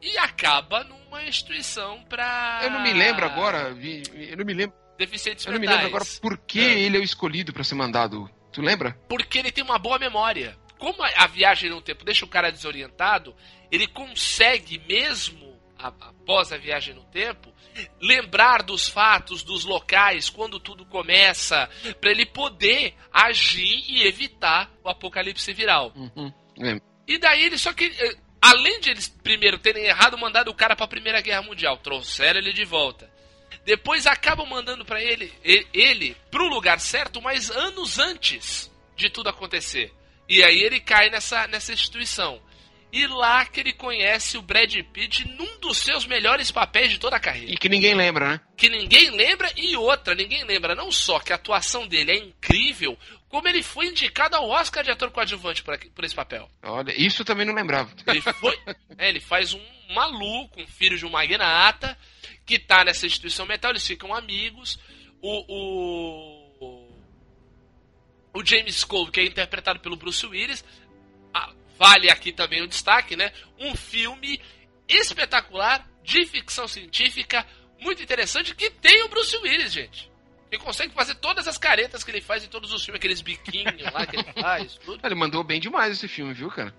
e 0.00 0.16
acaba 0.18 0.84
numa 0.84 1.24
instituição 1.24 2.02
pra. 2.04 2.60
Eu 2.62 2.70
não 2.70 2.82
me 2.82 2.92
lembro 2.92 3.24
agora, 3.24 3.68
eu 3.70 4.36
não 4.36 4.44
me 4.44 4.54
lembro, 4.54 4.76
Deficientes 4.98 5.44
eu 5.44 5.52
não 5.52 5.58
me 5.60 5.66
mentais. 5.66 5.84
lembro 5.84 5.96
agora 5.98 6.10
por 6.20 6.38
que 6.38 6.60
É. 6.60 6.80
ele 6.80 6.96
é 6.96 7.00
o 7.00 7.02
escolhido 7.02 7.52
pra 7.52 7.64
ser 7.64 7.74
mandado. 7.74 8.30
Tu 8.52 8.62
lembra? 8.62 8.92
Porque 9.08 9.38
ele 9.38 9.50
tem 9.52 9.62
uma 9.64 9.78
boa 9.78 9.98
memória. 9.98 10.56
Como 10.78 11.02
a, 11.02 11.26
viagem 11.26 11.70
no 11.70 11.80
tempo 11.82 12.04
deixa 12.04 12.24
o 12.24 12.28
cara 12.28 12.50
desorientado, 12.52 13.34
ele 13.70 13.86
consegue, 13.86 14.78
mesmo 14.86 15.58
após 15.78 16.52
a 16.52 16.56
viagem 16.58 16.94
no 16.94 17.04
tempo, 17.04 17.52
lembrar 18.00 18.62
dos 18.62 18.88
fatos, 18.88 19.42
dos 19.42 19.64
locais, 19.64 20.28
quando 20.30 20.58
tudo 20.60 20.84
começa, 20.86 21.68
pra 22.00 22.10
ele 22.10 22.26
poder 22.26 22.94
agir 23.12 23.84
e 23.88 24.06
evitar 24.06 24.70
o 24.82 24.88
apocalipse 24.88 25.52
viral. 25.52 25.92
Uhum, 25.94 26.32
lembro. 26.56 26.84
E 27.06 27.18
daí 27.18 27.44
ele 27.44 27.58
só 27.58 27.72
que. 27.72 27.84
eh, 27.84 28.16
Além 28.38 28.78
de 28.80 28.90
eles 28.90 29.08
primeiro 29.08 29.58
terem 29.58 29.86
errado, 29.86 30.16
mandado 30.16 30.50
o 30.50 30.54
cara 30.54 30.76
pra 30.76 30.86
Primeira 30.86 31.20
Guerra 31.20 31.42
Mundial, 31.42 31.78
trouxeram 31.78 32.38
ele 32.38 32.52
de 32.52 32.64
volta. 32.64 33.10
Depois 33.64 34.06
acabam 34.06 34.46
mandando 34.48 34.84
pra 34.84 35.02
ele, 35.02 35.32
ele 35.42 36.16
pro 36.30 36.46
lugar 36.46 36.78
certo, 36.78 37.20
mas 37.20 37.50
anos 37.50 37.98
antes 37.98 38.70
de 38.94 39.10
tudo 39.10 39.30
acontecer. 39.30 39.92
E 40.28 40.44
aí 40.44 40.60
ele 40.62 40.78
cai 40.78 41.10
nessa, 41.10 41.48
nessa 41.48 41.72
instituição. 41.72 42.40
E 42.92 43.06
lá 43.06 43.44
que 43.44 43.60
ele 43.60 43.72
conhece 43.72 44.38
o 44.38 44.42
Brad 44.42 44.74
Pitt 44.92 45.28
num 45.28 45.58
dos 45.58 45.78
seus 45.78 46.06
melhores 46.06 46.50
papéis 46.50 46.90
de 46.90 46.98
toda 46.98 47.16
a 47.16 47.20
carreira 47.20 47.52
E 47.52 47.56
que 47.56 47.68
ninguém 47.68 47.94
lembra, 47.94 48.28
né? 48.28 48.40
que 48.56 48.70
ninguém 48.70 49.10
lembra 49.10 49.52
e 49.56 49.76
outra, 49.76 50.14
ninguém 50.14 50.44
lembra 50.44 50.74
não 50.74 50.90
só 50.90 51.18
que 51.18 51.32
a 51.32 51.36
atuação 51.36 51.86
dele 51.86 52.12
é 52.12 52.16
incrível, 52.16 52.96
como 53.28 53.48
ele 53.48 53.62
foi 53.62 53.86
indicado 53.88 54.36
ao 54.36 54.48
Oscar 54.48 54.82
de 54.82 54.90
ator 54.90 55.10
coadjuvante 55.10 55.62
por, 55.62 55.76
por 55.78 56.04
esse 56.04 56.14
papel. 56.14 56.48
Olha, 56.62 56.94
isso 56.96 57.22
eu 57.22 57.26
também 57.26 57.44
não 57.44 57.54
lembrava. 57.54 57.90
Ele 58.06 58.20
foi, 58.20 58.58
é, 58.96 59.08
ele 59.08 59.20
faz 59.20 59.52
um 59.52 59.62
maluco, 59.92 60.60
um 60.60 60.66
filho 60.66 60.96
de 60.96 61.04
um 61.04 61.10
magnata 61.10 61.98
que 62.46 62.58
tá 62.58 62.84
nessa 62.84 63.06
instituição 63.06 63.44
mental, 63.44 63.72
eles 63.72 63.86
ficam 63.86 64.14
amigos. 64.14 64.78
O 65.20 65.44
o, 65.48 66.88
o 68.32 68.44
James 68.44 68.84
Cole, 68.84 69.10
que 69.10 69.20
é 69.20 69.24
interpretado 69.24 69.80
pelo 69.80 69.96
Bruce 69.96 70.24
Willis, 70.26 70.64
vale 71.78 72.10
aqui 72.10 72.32
também 72.32 72.62
o 72.62 72.66
destaque, 72.66 73.16
né? 73.16 73.32
Um 73.58 73.74
filme 73.74 74.40
espetacular 74.88 75.86
de 76.02 76.24
ficção 76.26 76.68
científica, 76.68 77.44
muito 77.80 78.02
interessante, 78.02 78.54
que 78.54 78.70
tem 78.70 79.02
o 79.04 79.08
Bruce 79.08 79.36
Willis, 79.36 79.72
gente. 79.72 80.10
Ele 80.50 80.62
consegue 80.62 80.94
fazer 80.94 81.16
todas 81.16 81.48
as 81.48 81.58
caretas 81.58 82.04
que 82.04 82.10
ele 82.10 82.20
faz 82.20 82.44
em 82.44 82.48
todos 82.48 82.72
os 82.72 82.84
filmes, 82.84 82.98
aqueles 82.98 83.20
biquinhos 83.20 83.82
lá 83.92 84.06
que 84.06 84.16
ele 84.16 84.32
faz, 84.40 84.74
tudo. 84.84 85.04
Ele 85.04 85.14
mandou 85.14 85.42
bem 85.42 85.58
demais 85.60 85.92
esse 85.92 86.06
filme, 86.06 86.32
viu, 86.32 86.48
cara? 86.48 86.72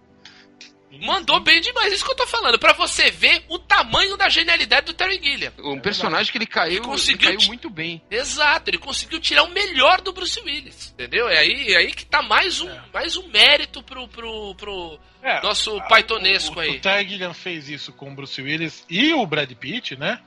Mandou 0.89 1.39
bem 1.41 1.59
demais, 1.59 1.91
isso 1.93 2.05
que 2.05 2.11
eu 2.11 2.15
tô 2.15 2.25
falando, 2.25 2.57
pra 2.57 2.71
você 2.73 3.11
ver 3.11 3.43
o 3.49 3.59
tamanho 3.59 4.15
da 4.15 4.29
genialidade 4.29 4.85
do 4.88 4.93
Terry 4.93 5.19
Gilliam. 5.21 5.51
Um 5.59 5.79
personagem 5.79 6.31
que 6.31 6.38
ele 6.38 6.47
caiu, 6.47 6.67
Ele 6.71 6.77
ele 6.79 6.85
conseguiu 6.85 7.27
caiu 7.27 7.38
te- 7.39 7.47
muito 7.47 7.69
bem. 7.69 8.01
Exato, 8.09 8.69
ele 8.69 8.77
conseguiu 8.77 9.19
tirar 9.19 9.43
o 9.43 9.49
melhor 9.49 9.99
do 10.01 10.13
Bruce 10.13 10.39
Willis, 10.39 10.91
entendeu? 10.93 11.27
É 11.27 11.39
aí, 11.39 11.73
é 11.73 11.77
aí 11.77 11.91
que 11.91 12.05
tá 12.05 12.21
mais 12.21 12.61
um, 12.61 12.69
mais 12.93 13.17
um 13.17 13.27
mérito 13.27 13.83
pro, 13.83 14.07
pro, 14.07 14.55
pro 14.55 14.99
É, 15.21 15.41
nosso 15.43 15.77
a- 15.77 15.81
paitonesco 15.88 16.55
o, 16.55 16.59
aí. 16.61 16.77
O 16.77 16.81
Terry 16.81 17.09
Gilliam 17.09 17.33
fez 17.33 17.67
isso 17.69 17.91
com 17.91 18.09
o 18.09 18.15
Bruce 18.15 18.41
Willis 18.41 18.85
e 18.89 19.13
o 19.13 19.25
Brad 19.27 19.51
Pitt, 19.53 19.97
né? 19.97 20.21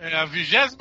É 0.00 0.16
a 0.16 0.24
22 0.24 0.76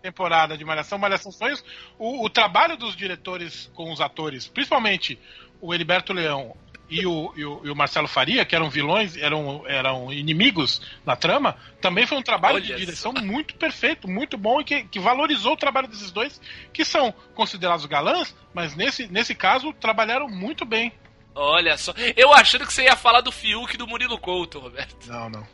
temporada 0.00 0.56
de 0.56 0.64
Malhação, 0.64 0.98
Malhação 0.98 1.30
Sonhos. 1.30 1.62
O, 1.98 2.24
o 2.24 2.30
trabalho 2.30 2.76
dos 2.76 2.96
diretores 2.96 3.70
com 3.74 3.92
os 3.92 4.00
atores, 4.00 4.48
principalmente 4.48 5.18
o 5.60 5.74
Heriberto 5.74 6.12
Leão 6.12 6.56
e 6.92 7.06
o, 7.06 7.32
e 7.34 7.44
o, 7.44 7.60
e 7.64 7.70
o 7.70 7.74
Marcelo 7.74 8.06
Faria, 8.06 8.44
que 8.44 8.54
eram 8.54 8.68
vilões, 8.68 9.16
eram, 9.16 9.64
eram 9.66 10.12
inimigos 10.12 10.82
na 11.06 11.16
trama, 11.16 11.56
também 11.80 12.06
foi 12.06 12.18
um 12.18 12.22
trabalho 12.22 12.56
Olha 12.56 12.66
de 12.66 12.76
direção 12.76 13.14
só. 13.16 13.22
muito 13.24 13.54
perfeito, 13.54 14.06
muito 14.06 14.36
bom 14.36 14.60
e 14.60 14.64
que, 14.64 14.84
que 14.84 15.00
valorizou 15.00 15.54
o 15.54 15.56
trabalho 15.56 15.88
desses 15.88 16.10
dois, 16.10 16.38
que 16.70 16.84
são 16.84 17.12
considerados 17.34 17.86
galãs, 17.86 18.36
mas 18.52 18.76
nesse, 18.76 19.06
nesse 19.06 19.34
caso 19.34 19.72
trabalharam 19.72 20.28
muito 20.28 20.66
bem. 20.66 20.92
Olha 21.34 21.78
só. 21.78 21.94
Eu 22.14 22.34
achando 22.34 22.66
que 22.66 22.72
você 22.74 22.84
ia 22.84 22.94
falar 22.94 23.22
do 23.22 23.32
Fiuk 23.32 23.74
e 23.74 23.78
do 23.78 23.86
Murilo 23.86 24.18
Couto, 24.18 24.58
Roberto. 24.58 24.94
Não, 25.06 25.30
não. 25.30 25.46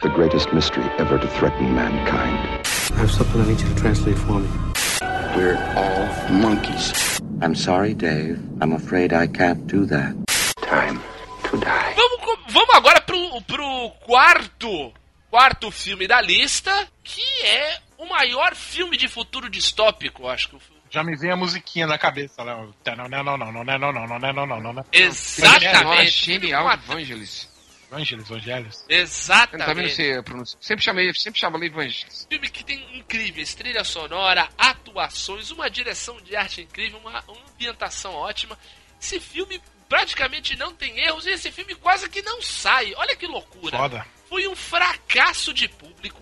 The 0.00 0.08
greatest 0.10 0.52
mystery 0.52 0.88
ever 1.00 1.18
to 1.18 1.26
threaten 1.26 1.74
mankind. 1.74 2.38
I 2.92 3.00
have 3.00 3.10
something 3.10 3.40
I 3.40 3.46
need 3.46 3.60
you 3.60 3.68
to 3.68 3.80
translate 3.80 4.16
for 4.16 4.38
me. 4.38 4.48
We're 5.38 5.56
all 5.76 6.32
monkeys. 6.32 7.20
I'm 7.40 7.54
sorry, 7.54 7.94
Dave. 7.94 8.40
I'm 8.60 8.72
afraid 8.72 9.12
I 9.12 9.28
can't 9.28 9.68
do 9.68 9.86
that. 9.86 10.12
Time 10.62 10.98
to 11.48 11.56
die. 11.58 11.94
Vamos, 11.94 12.38
vamos 12.48 12.74
agora 12.74 13.00
pro, 13.02 13.40
pro 13.42 13.90
quarto, 14.04 14.92
quarto 15.30 15.70
filme 15.70 16.08
da 16.08 16.20
lista, 16.20 16.72
que 17.04 17.22
é 17.44 17.78
o 17.98 18.06
maior 18.06 18.56
filme 18.56 18.96
de 18.96 19.06
futuro 19.06 19.48
distópico, 19.48 20.26
acho 20.26 20.48
que 20.48 20.56
o 20.56 20.58
filme. 20.58 20.82
Já 20.90 21.04
me 21.04 21.16
vem 21.16 21.30
a 21.30 21.36
musiquinha 21.36 21.86
na 21.86 21.98
cabeça 21.98 22.42
lá. 22.42 22.56
Não, 22.56 23.08
não, 23.08 23.22
não, 23.22 23.36
não, 23.38 23.52
não, 23.52 23.62
não, 23.64 23.78
não, 23.78 23.92
não, 23.92 24.18
não, 24.18 24.32
não, 24.46 24.60
não, 24.60 24.72
não, 24.72 24.84
Exatamente. 24.90 26.10
genial 26.10 26.64
Uma- 26.64 26.76
de 27.88 27.94
Evangelis. 27.94 28.26
Evangelis, 28.26 28.30
Evangelis. 28.30 28.84
Eu 28.88 29.00
Exatamente. 29.00 29.66
também 29.66 29.84
não 29.86 29.92
sei 29.94 30.16
a 30.16 30.22
pronúncia. 30.22 30.58
Sempre 30.60 30.84
chamei, 30.84 31.14
sempre 31.14 31.40
chamava 31.40 31.64
Evangelis. 31.64 32.26
filme 32.28 32.48
que 32.48 32.64
tem 32.64 32.98
incríveis 32.98 33.54
trilha 33.54 33.84
sonora, 33.84 34.48
atuações, 34.56 35.50
uma 35.50 35.68
direção 35.70 36.20
de 36.20 36.36
arte 36.36 36.62
incrível, 36.62 36.98
uma, 36.98 37.22
uma 37.26 37.40
ambientação 37.52 38.14
ótima. 38.14 38.58
Esse 39.00 39.18
filme 39.20 39.60
praticamente 39.88 40.56
não 40.56 40.74
tem 40.74 40.98
erros 40.98 41.24
e 41.26 41.30
esse 41.30 41.50
filme 41.50 41.74
quase 41.74 42.08
que 42.08 42.20
não 42.22 42.42
sai. 42.42 42.92
Olha 42.96 43.16
que 43.16 43.26
loucura. 43.26 43.76
Foda. 43.78 44.06
Foi 44.28 44.46
um 44.46 44.54
fracasso 44.56 45.54
de 45.54 45.66
público. 45.68 46.20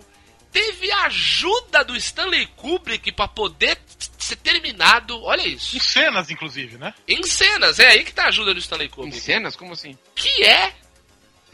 Teve 0.53 0.91
a 0.93 1.07
ajuda 1.07 1.85
do 1.85 1.95
Stanley 1.97 2.47
Kubrick 2.57 3.12
para 3.12 3.29
poder 3.29 3.79
ser 4.19 4.37
terminado. 4.37 5.21
Olha 5.23 5.43
isso. 5.47 5.77
Em 5.77 5.81
cenas, 5.81 6.31
inclusive, 6.31 6.79
né? 6.79 6.95
Em 7.07 7.23
cenas, 7.25 7.79
é 7.79 7.89
aí 7.89 8.05
que 8.05 8.14
tá 8.14 8.25
a 8.25 8.29
ajuda 8.29 8.55
do 8.55 8.61
Stanley 8.61 8.87
Em 8.87 8.91
Kubrick. 8.91 9.21
cenas? 9.21 9.55
Como 9.57 9.73
assim? 9.73 9.99
Que 10.14 10.45
é, 10.45 10.73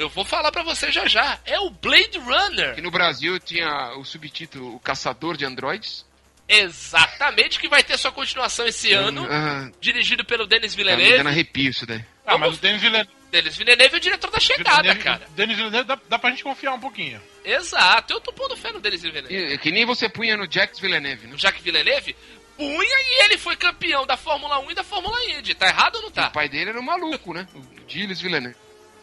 eu 0.03 0.09
vou 0.09 0.25
falar 0.25 0.51
para 0.53 0.63
você 0.63 0.91
já 0.93 1.07
já, 1.07 1.39
é 1.45 1.59
o 1.61 1.71
Blade 1.71 2.19
Runner. 2.19 2.75
Que 2.75 2.81
no 2.83 2.91
Brasil 2.91 3.39
tinha 3.41 3.95
o 3.97 4.05
subtítulo 4.05 4.75
O 4.75 4.81
Caçador 4.81 5.37
de 5.37 5.45
Androids. 5.45 6.05
Exatamente, 6.49 7.59
que 7.59 7.69
vai 7.69 7.83
ter 7.83 7.97
sua 7.99 8.13
continuação 8.13 8.67
esse 8.67 8.93
ano. 8.93 9.27
Ah, 9.31 9.71
dirigido 9.81 10.25
pelo 10.25 10.47
Denis 10.47 10.75
tá 10.75 10.79
me 10.79 10.85
dando 10.85 10.97
Villeneuve. 10.99 11.29
arrepio 11.29 11.71
isso 11.71 11.87
daí. 11.87 12.05
Ah, 12.27 12.37
mas 12.39 12.57
o 12.57 12.61
Denis 12.61 12.81
Villeneuve, 12.81 13.11
Denis 13.31 13.57
Villeneuve 13.57 13.95
é 13.95 13.97
o 13.97 14.01
diretor 14.01 14.31
da 14.31 14.39
chegada, 14.41 14.71
Villeneuve- 14.83 15.03
cara. 15.03 15.27
Denis 15.35 15.57
Villeneuve 15.57 15.87
dá, 15.89 15.99
dá 16.09 16.19
pra 16.19 16.31
gente 16.31 16.43
confiar 16.45 16.73
um 16.75 16.81
pouquinho. 16.81 17.21
Exato, 17.45 18.13
eu 18.13 18.21
tô 18.21 18.33
pondo 18.33 18.57
fé 18.57 18.71
no 18.73 18.81
Denis 18.81 19.03
Villeneuve. 19.03 19.55
E- 19.55 19.59
Que 19.59 19.71
nem 19.71 19.85
você 19.87 20.09
punha 20.09 20.37
no 20.37 20.51
Jax 20.51 20.79
Villeneuve, 20.79 21.27
né? 21.27 21.35
O 21.35 21.39
Jacques 21.39 21.63
Villeneuve 21.63 22.15
punha 22.57 22.99
e 23.01 23.25
ele 23.25 23.39
foi 23.39 23.57
campeão 23.57 24.07
da 24.07 24.17
Fórmula 24.17 24.59
1 24.61 24.71
e 24.71 24.75
da 24.75 24.85
Fórmula 24.85 25.17
Indy. 25.31 25.55
Tá 25.55 25.67
errado 25.69 25.97
ou 25.97 26.03
não 26.03 26.11
tá? 26.11 26.29
O 26.29 26.33
pai 26.33 26.49
dele 26.49 26.71
era 26.71 26.79
um 26.79 26.85
maluco, 26.85 27.33
né? 27.33 27.47
O 27.55 27.63
Gilles 27.89 28.21
Villeneuve. 28.21 28.57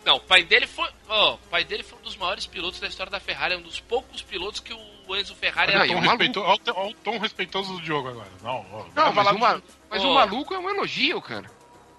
Não, 0.06 0.16
o 0.16 0.20
pai 0.22 0.43
dele 0.43 0.66
foi. 0.66 0.88
Ó, 1.08 1.36
o 1.36 1.38
pai 1.50 1.64
dele 1.64 1.84
foi 1.84 2.00
um 2.00 2.02
dos 2.02 2.16
maiores 2.16 2.45
pilotos 2.45 2.80
da 2.80 2.88
história 2.88 3.12
da 3.12 3.20
Ferrari, 3.20 3.54
é 3.54 3.58
um 3.58 3.62
dos 3.62 3.80
poucos 3.80 4.22
pilotos 4.22 4.60
que 4.60 4.74
o 4.74 5.16
Enzo 5.16 5.36
Ferrari 5.36 5.72
Olha 5.76 5.84
é 5.84 5.88
maluco. 5.95 6.08
respeito- 6.08 6.41
Olha 6.41 6.89
o 6.89 6.93
tom- 6.95 7.18
respeitoso 7.20 7.74
do 7.74 7.82
Diogo 7.82 8.08
agora. 8.10 8.28
Não, 8.41 8.66
ó, 8.72 8.84
Não, 8.95 9.12
vai 9.12 9.14
mas, 9.14 9.16
falar 9.16 9.36
o, 9.36 9.39
ma- 9.39 9.62
mas 9.89 10.04
o 10.04 10.14
maluco 10.14 10.54
é 10.54 10.60
um 10.60 10.70
elogio, 10.70 11.22
cara. 11.22 11.45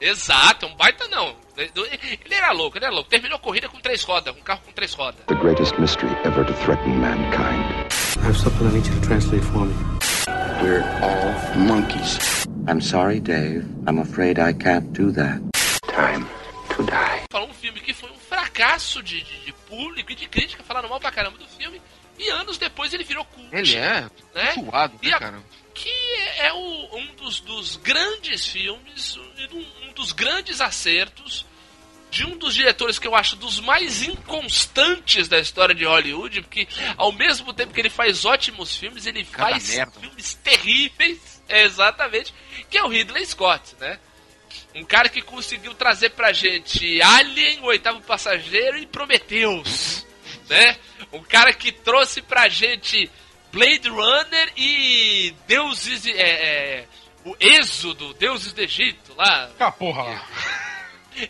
Exato, 0.00 0.64
é 0.64 0.68
um 0.70 0.74
baita 0.76 1.06
não. 1.08 1.36
Ele 1.58 2.34
era 2.34 2.52
louco, 2.52 2.78
ele 2.78 2.86
era 2.86 2.94
louco. 2.94 3.10
Terminou 3.10 3.36
a 3.36 3.40
corrida 3.40 3.68
com 3.68 3.78
três 3.80 4.02
rodas, 4.02 4.34
um 4.34 4.40
carro 4.40 4.60
com 4.64 4.72
três 4.72 4.94
rodas. 4.94 5.20
The 5.26 5.34
greatest 5.34 5.78
mystery 5.78 6.10
ever 6.24 6.44
to 6.46 6.54
threaten 6.64 6.94
mankind. 6.96 7.62
I 8.18 8.26
have 8.26 8.38
something 8.38 8.66
I 8.66 8.72
need 8.72 8.86
you 8.88 8.94
to 8.98 9.06
translate 9.06 9.44
for 9.44 9.66
me. 9.66 9.74
We're 10.62 10.82
all 11.02 11.58
monkeys. 11.58 12.46
I'm 12.66 12.80
sorry, 12.80 13.20
Dave. 13.20 13.64
I'm 13.86 13.98
afraid 14.00 14.38
I 14.38 14.54
can't 14.54 14.90
do 14.92 15.12
that. 15.12 15.40
Time 15.94 16.26
to 16.84 16.90
die. 16.90 17.22
Falou 17.30 17.48
um 17.48 17.54
filme 17.54 17.80
que 17.80 17.92
foi 17.94 18.10
um 18.10 18.18
fracasso 18.18 19.02
de, 19.02 19.20
de- 19.22 19.40
de 19.44 19.52
público 19.52 20.12
e 20.12 20.14
de 20.14 20.26
crítica, 20.28 20.62
falaram 20.64 20.88
mal 20.88 21.00
pra 21.00 21.10
caramba 21.10 21.38
do 21.38 21.46
filme. 21.48 21.80
E 22.18 22.28
anos 22.28 22.58
depois 22.58 22.92
ele 22.92 23.04
virou 23.04 23.24
cult. 23.24 23.48
Ele 23.54 23.76
é 23.76 24.08
Né? 24.34 24.52
suado, 24.54 24.98
né, 25.02 25.12
a- 25.14 25.18
cara? 25.18 25.42
que 25.74 25.90
é 26.38 26.52
o- 26.52 26.96
um 26.98 27.06
dos, 27.14 27.40
dos 27.40 27.76
grandes 27.76 28.46
filmes, 28.46 29.16
um, 29.16 29.88
um 29.88 29.92
dos 29.94 30.12
grandes 30.12 30.60
acertos 30.60 31.46
de 32.10 32.26
um 32.26 32.36
dos 32.36 32.54
diretores 32.54 32.98
que 32.98 33.06
eu 33.06 33.14
acho 33.14 33.36
dos 33.36 33.60
mais 33.60 34.02
inconstantes 34.02 35.28
da 35.28 35.38
história 35.38 35.74
de 35.74 35.84
Hollywood, 35.84 36.42
porque 36.42 36.66
ao 36.96 37.12
mesmo 37.12 37.52
tempo 37.54 37.72
que 37.72 37.80
ele 37.80 37.88
faz 37.88 38.24
ótimos 38.24 38.74
filmes, 38.76 39.06
ele 39.06 39.24
Cada 39.24 39.50
faz 39.52 39.68
merda. 39.76 40.00
filmes 40.00 40.34
terríveis, 40.34 41.40
é, 41.48 41.62
exatamente, 41.62 42.34
que 42.68 42.76
é 42.76 42.82
o 42.82 42.88
Ridley 42.88 43.24
Scott, 43.24 43.76
né? 43.78 43.98
Um 44.80 44.84
cara 44.84 45.10
que 45.10 45.20
conseguiu 45.20 45.74
trazer 45.74 46.10
pra 46.10 46.32
gente 46.32 47.02
Alien, 47.02 47.60
o 47.60 47.66
oitavo 47.66 48.00
passageiro 48.00 48.78
e 48.78 48.86
Prometheus, 48.86 50.06
né? 50.48 50.78
Um 51.12 51.22
cara 51.22 51.52
que 51.52 51.70
trouxe 51.70 52.22
pra 52.22 52.48
gente 52.48 53.10
Blade 53.52 53.90
Runner 53.90 54.52
e 54.56 55.34
Deuses. 55.46 56.06
É, 56.06 56.12
é, 56.12 56.86
o 57.26 57.36
Êxodo, 57.38 58.14
Deuses 58.14 58.54
do 58.54 58.62
Egito 58.62 59.14
lá. 59.14 59.50
Ah, 59.58 59.70
porra 59.70 60.02
lá. 60.02 60.26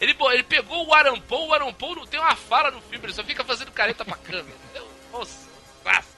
Ele, 0.00 0.14
ele 0.32 0.42
pegou 0.44 0.86
o 0.86 0.94
Arampou, 0.94 1.48
o 1.48 1.54
Arampou 1.54 1.96
não 1.96 2.06
tem 2.06 2.20
uma 2.20 2.36
fala 2.36 2.70
no 2.70 2.80
filme, 2.82 3.06
ele 3.06 3.14
só 3.14 3.24
fica 3.24 3.42
fazendo 3.42 3.72
careta 3.72 4.04
pra 4.04 4.14
câmera. 4.14 4.54
entendeu? 4.64 4.86
Nossa. 5.10 5.48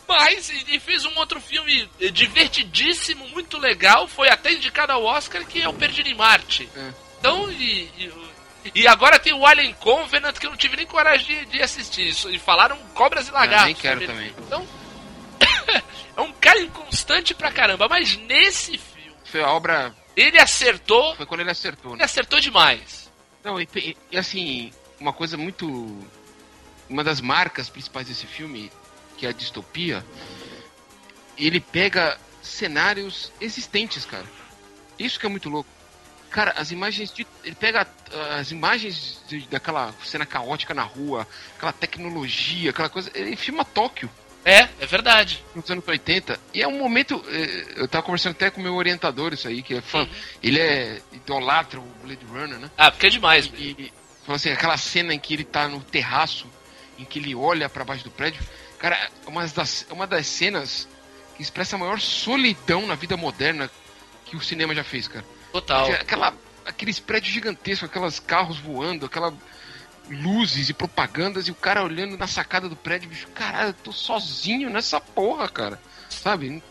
Mas, 0.06 0.50
e 0.50 0.78
fez 0.80 1.06
um 1.06 1.16
outro 1.16 1.40
filme 1.40 1.88
divertidíssimo, 2.12 3.26
muito 3.28 3.56
legal, 3.56 4.06
foi 4.08 4.28
até 4.28 4.52
indicado 4.52 4.92
ao 4.92 5.04
Oscar, 5.04 5.46
que 5.46 5.62
é 5.62 5.68
o 5.68 5.72
Perdido 5.72 6.08
em 6.08 6.14
Marte. 6.14 6.68
É. 6.76 6.92
Então, 7.22 7.48
e, 7.52 7.84
e, 7.96 8.12
e 8.74 8.86
agora 8.88 9.16
tem 9.16 9.32
o 9.32 9.46
Alien 9.46 9.72
Covenant, 9.74 10.36
que 10.36 10.44
eu 10.46 10.50
não 10.50 10.56
tive 10.56 10.76
nem 10.76 10.84
coragem 10.86 11.24
de, 11.44 11.46
de 11.46 11.62
assistir. 11.62 12.08
Isso, 12.08 12.28
e 12.28 12.36
falaram 12.36 12.76
cobras 12.94 13.28
e 13.28 13.30
lagartos. 13.30 13.66
nem 13.66 13.74
quero 13.76 14.00
ele. 14.02 14.06
também. 14.08 14.34
Então, 14.44 14.66
é 16.16 16.20
um 16.20 16.32
cara 16.32 16.58
inconstante 16.60 17.32
pra 17.32 17.52
caramba, 17.52 17.88
mas 17.88 18.16
nesse 18.16 18.76
filme, 18.76 19.12
Foi 19.24 19.40
a 19.40 19.50
obra. 19.52 19.94
ele 20.16 20.36
acertou, 20.40 21.14
Foi 21.14 21.24
quando 21.24 21.42
ele 21.42 21.50
acertou, 21.52 21.92
ele 21.92 21.98
né? 22.00 22.04
acertou 22.04 22.40
demais. 22.40 23.08
Não, 23.44 23.60
e- 23.60 23.96
e, 24.10 24.18
assim, 24.18 24.72
uma 24.98 25.12
coisa 25.12 25.36
muito. 25.36 26.04
Uma 26.88 27.04
das 27.04 27.20
marcas 27.20 27.68
principais 27.68 28.08
desse 28.08 28.26
filme, 28.26 28.70
que 29.16 29.26
é 29.26 29.28
a 29.28 29.32
distopia, 29.32 30.04
ele 31.38 31.60
pega 31.60 32.18
cenários 32.42 33.32
existentes, 33.40 34.04
cara. 34.04 34.26
Isso 34.98 35.18
que 35.20 35.24
é 35.24 35.28
muito 35.28 35.48
louco. 35.48 35.70
Cara, 36.32 36.52
as 36.56 36.70
imagens 36.70 37.12
de. 37.12 37.26
Ele 37.44 37.54
pega 37.54 37.86
ah, 38.12 38.36
as 38.40 38.50
imagens 38.50 39.20
de- 39.28 39.46
daquela 39.48 39.94
cena 40.02 40.24
caótica 40.26 40.72
na 40.74 40.82
rua, 40.82 41.26
aquela 41.56 41.72
tecnologia, 41.72 42.70
aquela 42.70 42.88
coisa. 42.88 43.10
Ele 43.14 43.36
filma 43.36 43.64
Tóquio 43.64 44.10
É, 44.44 44.60
é 44.80 44.86
verdade. 44.86 45.44
nos 45.54 45.70
anos 45.70 45.86
80. 45.86 46.40
E 46.54 46.62
é 46.62 46.66
um 46.66 46.78
momento. 46.78 47.22
eh, 47.28 47.74
Eu 47.76 47.86
tava 47.86 48.02
conversando 48.04 48.32
até 48.32 48.50
com 48.50 48.60
o 48.60 48.64
meu 48.64 48.74
orientador, 48.74 49.32
isso 49.34 49.46
aí, 49.46 49.62
que 49.62 49.74
é 49.74 49.80
fã. 49.82 50.00
Uhum. 50.00 50.08
Ele 50.42 50.58
é 50.58 51.00
idolatra 51.12 51.78
o 51.78 51.84
Blade 52.02 52.24
Runner, 52.26 52.58
né? 52.58 52.70
Ah, 52.78 52.90
porque 52.90 53.06
é 53.06 53.10
demais. 53.10 53.46
E, 53.56 53.76
e 53.78 53.92
falou 54.24 54.36
assim, 54.36 54.50
aquela 54.50 54.76
cena 54.78 55.12
em 55.14 55.18
que 55.18 55.34
ele 55.34 55.44
tá 55.44 55.68
no 55.68 55.80
terraço, 55.80 56.46
em 56.98 57.04
que 57.04 57.18
ele 57.18 57.34
olha 57.34 57.68
pra 57.68 57.84
baixo 57.84 58.04
do 58.04 58.10
prédio, 58.10 58.42
cara, 58.78 58.96
é 58.96 59.28
uma 59.28 59.46
das, 59.46 59.86
é 59.88 59.92
uma 59.92 60.06
das 60.06 60.26
cenas 60.26 60.88
que 61.36 61.42
expressa 61.42 61.76
a 61.76 61.78
maior 61.78 62.00
solidão 62.00 62.86
na 62.86 62.94
vida 62.94 63.16
moderna 63.16 63.70
que 64.24 64.34
o 64.36 64.40
cinema 64.40 64.74
já 64.74 64.82
fez, 64.84 65.06
cara. 65.08 65.24
Total. 65.52 65.90
Aquela, 65.92 66.34
aqueles 66.64 66.98
prédios 66.98 67.32
gigantescos, 67.32 67.88
aquelas 67.88 68.18
carros 68.18 68.58
voando, 68.58 69.06
aquela 69.06 69.32
luzes 70.08 70.68
e 70.68 70.74
propagandas 70.74 71.46
e 71.46 71.50
o 71.50 71.54
cara 71.54 71.84
olhando 71.84 72.16
na 72.18 72.26
sacada 72.26 72.68
do 72.68 72.74
prédio, 72.76 73.08
bicho, 73.08 73.28
caralho, 73.28 73.68
eu 73.68 73.74
tô 73.74 73.92
sozinho 73.92 74.68
nessa 74.68 75.00
porra, 75.00 75.48
cara. 75.48 75.80
Sabe? 76.10 76.62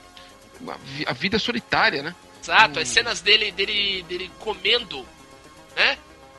A 1.07 1.13
vida 1.13 1.37
é 1.37 1.39
solitária, 1.39 2.03
né? 2.03 2.13
Exato, 2.43 2.79
Hum. 2.79 2.81
as 2.81 2.87
cenas 2.89 3.21
dele, 3.21 3.51
dele, 3.51 4.03
dele 4.03 4.31
comendo, 4.39 5.05
né? 5.75 5.97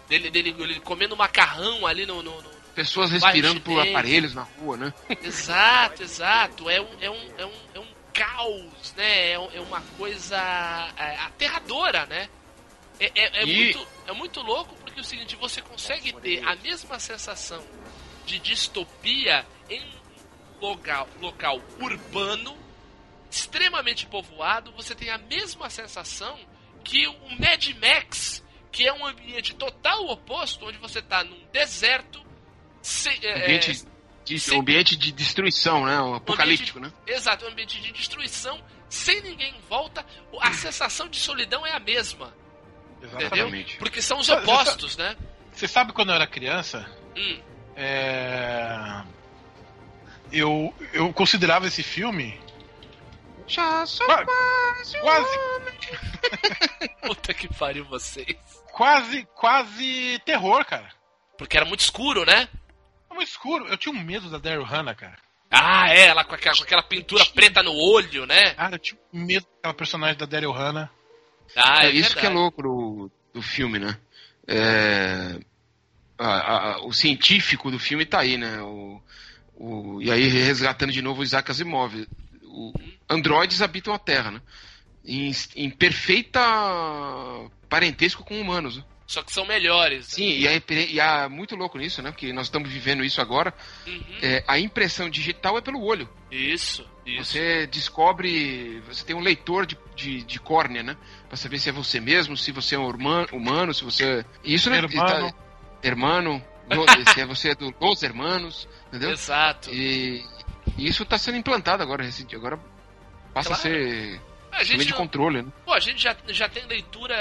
Dele, 0.08 0.30
dele, 0.30 0.54
ele 0.58 0.80
comendo 0.80 1.16
macarrão 1.16 1.86
ali 1.86 2.04
no. 2.06 2.22
no- 2.22 2.42
no- 2.42 2.52
Pessoas 2.74 3.10
respirando 3.10 3.60
por 3.60 3.78
aparelhos 3.80 4.34
na 4.34 4.42
rua, 4.42 4.76
né? 4.78 4.94
Exato, 5.22 6.02
exato. 6.02 6.70
É 6.70 6.80
um, 6.80 6.86
é 7.02 7.10
um, 7.10 7.20
é 7.38 7.46
um 7.46 7.52
caos, 8.12 8.92
né? 8.96 9.30
É, 9.30 9.32
é 9.34 9.60
uma 9.60 9.80
coisa 9.96 10.36
é, 10.96 11.16
aterradora, 11.20 12.06
né? 12.06 12.28
É, 13.00 13.06
é, 13.14 13.40
é 13.40 13.44
E- 13.44 13.56
muito, 13.56 13.88
é 14.06 14.12
muito 14.12 14.40
louco 14.40 14.74
porque 14.76 14.98
é 14.98 15.02
o 15.02 15.04
seguinte, 15.04 15.34
você 15.36 15.60
consegue 15.62 16.12
ter 16.14 16.44
a 16.46 16.54
mesma 16.56 16.98
sensação 16.98 17.64
de 18.26 18.38
distopia 18.38 19.46
em 19.68 19.80
um 19.82 20.60
local, 20.60 21.08
local 21.20 21.60
urbano, 21.80 22.56
extremamente 23.30 24.06
povoado, 24.06 24.70
você 24.72 24.94
tem 24.94 25.10
a 25.10 25.18
mesma 25.18 25.68
sensação 25.70 26.38
que 26.84 27.06
o 27.08 27.28
Mad 27.40 27.66
Max, 27.80 28.44
que 28.70 28.86
é 28.86 28.92
um 28.92 29.06
ambiente 29.06 29.54
total 29.54 30.06
oposto, 30.08 30.66
onde 30.66 30.78
você 30.78 30.98
está 30.98 31.24
num 31.24 31.40
deserto, 31.52 32.24
se- 32.82 33.24
é, 33.26 33.44
ambiente 33.44 33.84
de, 34.24 34.38
sim. 34.38 34.58
ambiente 34.58 34.96
de 34.96 35.10
destruição, 35.12 35.84
né? 35.86 36.00
O 36.00 36.14
apocalíptico, 36.14 36.78
né? 36.80 36.92
Exato, 37.06 37.44
um 37.44 37.48
ambiente 37.48 37.80
de 37.80 37.92
destruição, 37.92 38.60
sem 38.88 39.20
ninguém 39.22 39.54
em 39.56 39.60
volta, 39.68 40.04
a 40.40 40.52
sensação 40.52 41.08
de 41.08 41.18
solidão 41.18 41.66
é 41.66 41.72
a 41.72 41.80
mesma, 41.80 42.32
entendeu? 42.98 43.20
Exatamente. 43.20 43.76
Porque 43.78 44.00
são 44.02 44.18
os 44.18 44.26
Você- 44.26 44.36
você 44.36 44.42
opostos, 44.50 44.96
né? 44.96 45.16
Você 45.52 45.66
sabe 45.68 45.92
quando 45.92 46.10
eu 46.10 46.14
era 46.14 46.26
criança, 46.26 46.88
Hum, 47.16 47.40
é... 47.76 49.02
eu, 50.32 50.74
eu 50.92 51.12
considerava 51.12 51.66
esse 51.66 51.82
filme 51.82 52.40
Já 53.46 53.84
sou 53.84 54.06
Qua- 54.06 54.24
quase 54.24 54.96
um 54.98 55.00
quase, 55.02 55.38
puta 57.02 57.34
que 57.34 57.48
pariu 57.54 57.84
vocês. 57.84 58.36
quase, 58.72 59.26
quase 59.34 60.18
terror, 60.24 60.64
cara. 60.64 60.88
Porque 61.36 61.56
era 61.56 61.66
muito 61.66 61.80
escuro, 61.80 62.24
né? 62.24 62.48
É 63.12 63.14
muito 63.14 63.28
escuro. 63.28 63.66
Eu 63.68 63.76
tinha 63.76 63.94
um 63.94 64.02
medo 64.02 64.30
da 64.30 64.38
Daryl 64.38 64.64
Hannah, 64.64 64.94
cara. 64.94 65.18
Ah, 65.50 65.88
é, 65.90 66.06
ela 66.06 66.24
com 66.24 66.34
aquela, 66.34 66.56
com 66.56 66.62
aquela 66.64 66.82
pintura 66.82 67.24
preta 67.26 67.62
no 67.62 67.72
olho, 67.74 68.24
né? 68.26 68.54
Cara, 68.54 68.76
eu 68.76 68.78
tinha 68.78 68.98
um 69.12 69.24
medo 69.24 69.46
daquela 69.56 69.74
personagem 69.74 70.16
da 70.16 70.24
Daryl 70.26 70.50
Hannah. 70.52 70.90
Ah, 71.54 71.84
É, 71.84 71.88
é 71.88 71.90
isso 71.90 72.16
que 72.16 72.24
é 72.24 72.30
louco 72.30 72.62
do, 72.62 73.10
do 73.34 73.42
filme, 73.42 73.78
né? 73.78 73.98
É, 74.48 75.38
a- 76.18 76.72
a- 76.76 76.86
o 76.86 76.92
científico 76.92 77.70
do 77.70 77.78
filme 77.78 78.06
tá 78.06 78.20
aí, 78.20 78.38
né? 78.38 78.60
O, 78.62 79.00
o- 79.56 80.02
e 80.02 80.10
aí, 80.10 80.26
resgatando 80.28 80.90
de 80.92 81.02
novo 81.02 81.20
o 81.20 81.24
Isaac 81.24 81.50
Asimov. 81.50 81.94
O, 82.44 82.72
androides 83.08 83.60
habitam 83.60 83.92
a 83.92 83.98
Terra, 83.98 84.30
né? 84.30 84.40
Em, 85.04 85.30
em 85.56 85.68
perfeita 85.68 86.40
parentesco 87.68 88.24
com 88.24 88.40
humanos. 88.40 88.78
Né? 88.78 88.84
Só 89.12 89.22
que 89.22 89.30
são 89.30 89.44
melhores. 89.44 90.08
né? 90.08 90.14
Sim, 90.14 90.28
e 90.30 90.46
é, 90.46 90.62
e 90.88 90.98
é 90.98 91.28
muito 91.28 91.54
louco 91.54 91.76
nisso, 91.76 92.00
né? 92.00 92.10
Porque 92.10 92.32
nós 92.32 92.46
estamos 92.46 92.70
vivendo 92.70 93.04
isso 93.04 93.20
agora. 93.20 93.52
Uhum. 93.86 94.02
É, 94.22 94.42
a 94.48 94.58
impressão 94.58 95.10
digital 95.10 95.58
é 95.58 95.60
pelo 95.60 95.82
olho. 95.82 96.08
Isso, 96.30 96.88
isso. 97.04 97.22
Você 97.34 97.66
descobre. 97.66 98.80
Você 98.88 99.04
tem 99.04 99.14
um 99.14 99.20
leitor 99.20 99.66
de, 99.66 99.76
de, 99.94 100.22
de 100.22 100.40
córnea, 100.40 100.82
né? 100.82 100.96
Pra 101.28 101.36
saber 101.36 101.58
se 101.58 101.68
é 101.68 101.72
você 101.72 102.00
mesmo, 102.00 102.38
se 102.38 102.52
você 102.52 102.74
é 102.74 102.78
um 102.78 102.88
humano, 102.88 103.28
humano 103.32 103.74
se 103.74 103.84
você. 103.84 104.24
Isso, 104.42 104.70
né? 104.70 104.78
Hermano. 104.78 105.30
Tá, 105.30 105.36
hermano. 105.82 106.44
se 107.12 107.20
é 107.20 107.26
você 107.26 107.50
é 107.50 107.54
do 107.54 107.74
Los 107.78 108.02
Hermanos, 108.02 108.66
entendeu? 108.88 109.10
Exato. 109.10 109.68
E, 109.70 110.24
e 110.78 110.88
isso 110.88 111.04
tá 111.04 111.18
sendo 111.18 111.36
implantado 111.36 111.82
agora, 111.82 112.02
recente. 112.02 112.34
Agora 112.34 112.58
passa 113.34 113.50
Claro. 113.50 113.60
a 113.60 113.62
ser 113.62 114.20
A 114.52 114.64
gente 114.64 114.86
de 114.86 114.94
controle, 114.94 115.42
né? 115.42 115.52
Pô, 115.72 115.76
a 115.76 115.80
gente 115.80 116.02
já, 116.02 116.14
já 116.28 116.50
tem 116.50 116.66
leitura 116.66 117.16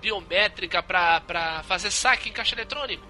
biométrica 0.00 0.80
pra, 0.84 1.20
pra 1.20 1.64
fazer 1.64 1.90
saque 1.90 2.28
em 2.28 2.32
caixa 2.32 2.54
eletrônico. 2.54 3.04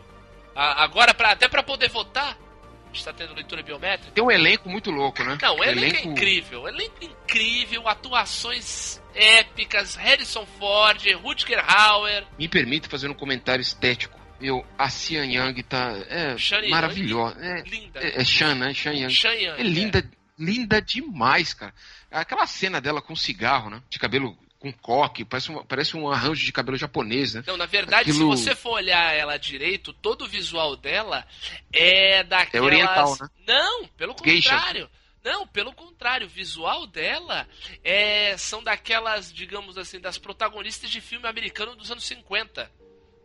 A- 0.57 0.83
agora, 0.83 1.13
pra, 1.13 1.33
até 1.33 1.47
pra 1.47 1.63
poder 1.63 1.91
votar, 1.91 2.39
a 2.39 2.87
gente 2.93 3.05
tá 3.05 3.13
tendo 3.13 3.35
leitura 3.35 3.63
biométrica. 3.63 4.13
Tem 4.13 4.25
um 4.25 4.31
elenco 4.31 4.71
muito 4.71 4.91
louco, 4.91 5.23
né? 5.25 5.37
Não, 5.43 5.57
o 5.59 5.63
elenco, 5.65 5.97
é 5.97 6.05
incrível. 6.05 6.67
Elenco 6.67 7.05
incrível, 7.05 7.87
atuações 7.87 8.99
épicas, 9.15 9.95
Harrison 9.95 10.47
Ford, 10.59 11.03
Rutger 11.23 11.63
Hauer. 11.71 12.25
Me 12.39 12.49
permite 12.49 12.89
fazer 12.89 13.11
um 13.11 13.15
comentário 13.15 13.61
estético. 13.61 14.19
Meu, 14.41 14.67
a 14.79 14.89
Xian 14.89 15.27
Yang 15.27 15.63
tá 15.65 15.93
é, 16.09 16.37
Shani 16.39 16.71
maravilhosa. 16.71 17.37
É, 17.45 17.61
Linda. 17.63 18.01
é, 18.03 18.23
é 18.23 18.25
Shan, 18.25 18.55
né? 18.55 18.73
Shan 18.73 18.93
Yang. 18.93 19.15
Shan 19.15 19.33
Yang, 19.35 19.61
é 19.61 19.63
linda, 19.63 20.11
linda 20.39 20.81
demais, 20.81 21.53
cara. 21.53 21.75
Aquela 22.11 22.47
cena 22.47 22.81
dela 22.81 23.01
com 23.03 23.15
cigarro, 23.15 23.71
né? 23.71 23.83
De 23.89 23.99
cabelo 23.99 24.37
com 24.63 24.73
coque, 24.73 25.25
parece 25.25 25.51
um, 25.51 25.65
parece 25.65 25.97
um 25.97 26.09
arranjo 26.09 26.45
de 26.45 26.53
cabelo 26.53 26.77
japonês, 26.77 27.35
né? 27.35 27.43
Não, 27.47 27.57
na 27.57 27.67
verdade, 27.67 28.11
Aquilo- 28.13 28.37
se 28.37 28.45
você 28.45 28.55
for 28.55 28.75
olhar 28.75 29.13
ela 29.13 29.37
direito, 29.37 29.93
todo 29.93 30.23
o 30.25 30.29
visual 30.29 30.77
dela 30.77 31.27
é 31.73 32.23
daquelas... 32.23 32.65
oriental, 32.67 33.17
né? 33.21 33.29
Não, 33.47 33.87
pelo 33.89 34.15
Geisha. 34.25 34.51
contrário. 34.51 34.91
Não, 35.25 35.47
pelo 35.47 35.73
contrário, 35.73 36.27
o 36.27 36.31
visual 36.31 36.87
dela 36.87 37.47
é, 37.85 38.37
são 38.39 38.63
daquelas, 38.63 39.33
digamos 39.33 39.77
assim, 39.79 40.01
das 40.01 40.17
protagonistas 40.19 40.91
de 40.91 41.01
filme 41.01 41.27
americano 41.29 41.75
dos 41.77 41.91
anos 41.91 42.05
50. 42.05 42.71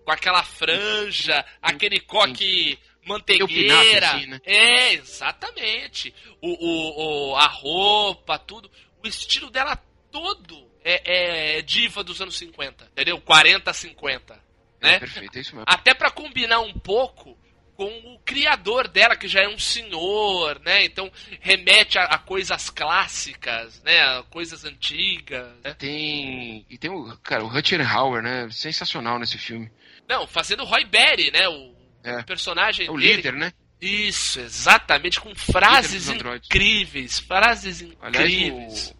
Com 0.05 0.11
aquela 0.11 0.43
franja, 0.43 1.45
aquele 1.61 1.99
coque 1.99 2.77
manteigueira. 3.05 4.11
Assim, 4.11 4.25
né? 4.27 4.39
É, 4.45 4.93
exatamente. 4.93 6.13
O, 6.41 6.49
o, 6.49 7.31
o- 7.31 7.35
a 7.35 7.47
roupa, 7.47 8.37
tudo. 8.39 8.69
O 9.03 9.07
estilo 9.07 9.49
dela 9.49 9.75
todo 10.11 10.66
é, 10.95 11.57
é 11.57 11.61
diva 11.61 12.03
dos 12.03 12.21
anos 12.21 12.37
50, 12.37 12.85
entendeu? 12.91 13.19
40, 13.21 13.73
50. 13.73 14.33
Né? 14.81 14.95
É, 14.95 14.99
perfeito, 14.99 15.37
é 15.37 15.41
isso 15.41 15.55
mesmo. 15.55 15.65
Até 15.67 15.93
pra 15.93 16.11
combinar 16.11 16.59
um 16.59 16.73
pouco 16.73 17.37
com 17.75 17.85
o 17.85 18.19
criador 18.25 18.87
dela, 18.87 19.15
que 19.15 19.27
já 19.27 19.41
é 19.41 19.47
um 19.47 19.59
senhor, 19.59 20.59
né? 20.65 20.83
Então 20.85 21.11
remete 21.41 21.97
a, 21.99 22.05
a 22.05 22.17
coisas 22.17 22.69
clássicas, 22.71 23.81
né? 23.83 23.99
A 24.01 24.23
coisas 24.23 24.65
antigas. 24.65 25.47
né? 25.63 25.73
Tem. 25.75 26.65
E 26.69 26.77
tem 26.77 26.89
o. 26.89 27.15
Cara, 27.23 27.43
o 27.43 27.47
Rutger 27.47 27.81
Hauer, 27.91 28.21
né? 28.23 28.47
Sensacional 28.51 29.19
nesse 29.19 29.37
filme. 29.37 29.69
Não, 30.07 30.25
fazendo 30.25 30.63
Roy 30.63 30.85
Berry, 30.85 31.29
né? 31.31 31.47
O 31.49 31.75
É. 32.03 32.23
personagem 32.23 32.87
É 32.87 32.91
o 32.91 32.97
dele. 32.97 33.15
líder, 33.17 33.33
né? 33.33 33.51
Isso, 33.79 34.39
exatamente, 34.39 35.19
com 35.19 35.35
frases 35.35 36.09
incríveis, 36.09 37.19
frases 37.19 37.85
Aliás, 38.01 38.31
incríveis. 38.31 38.89
o, 38.89 38.96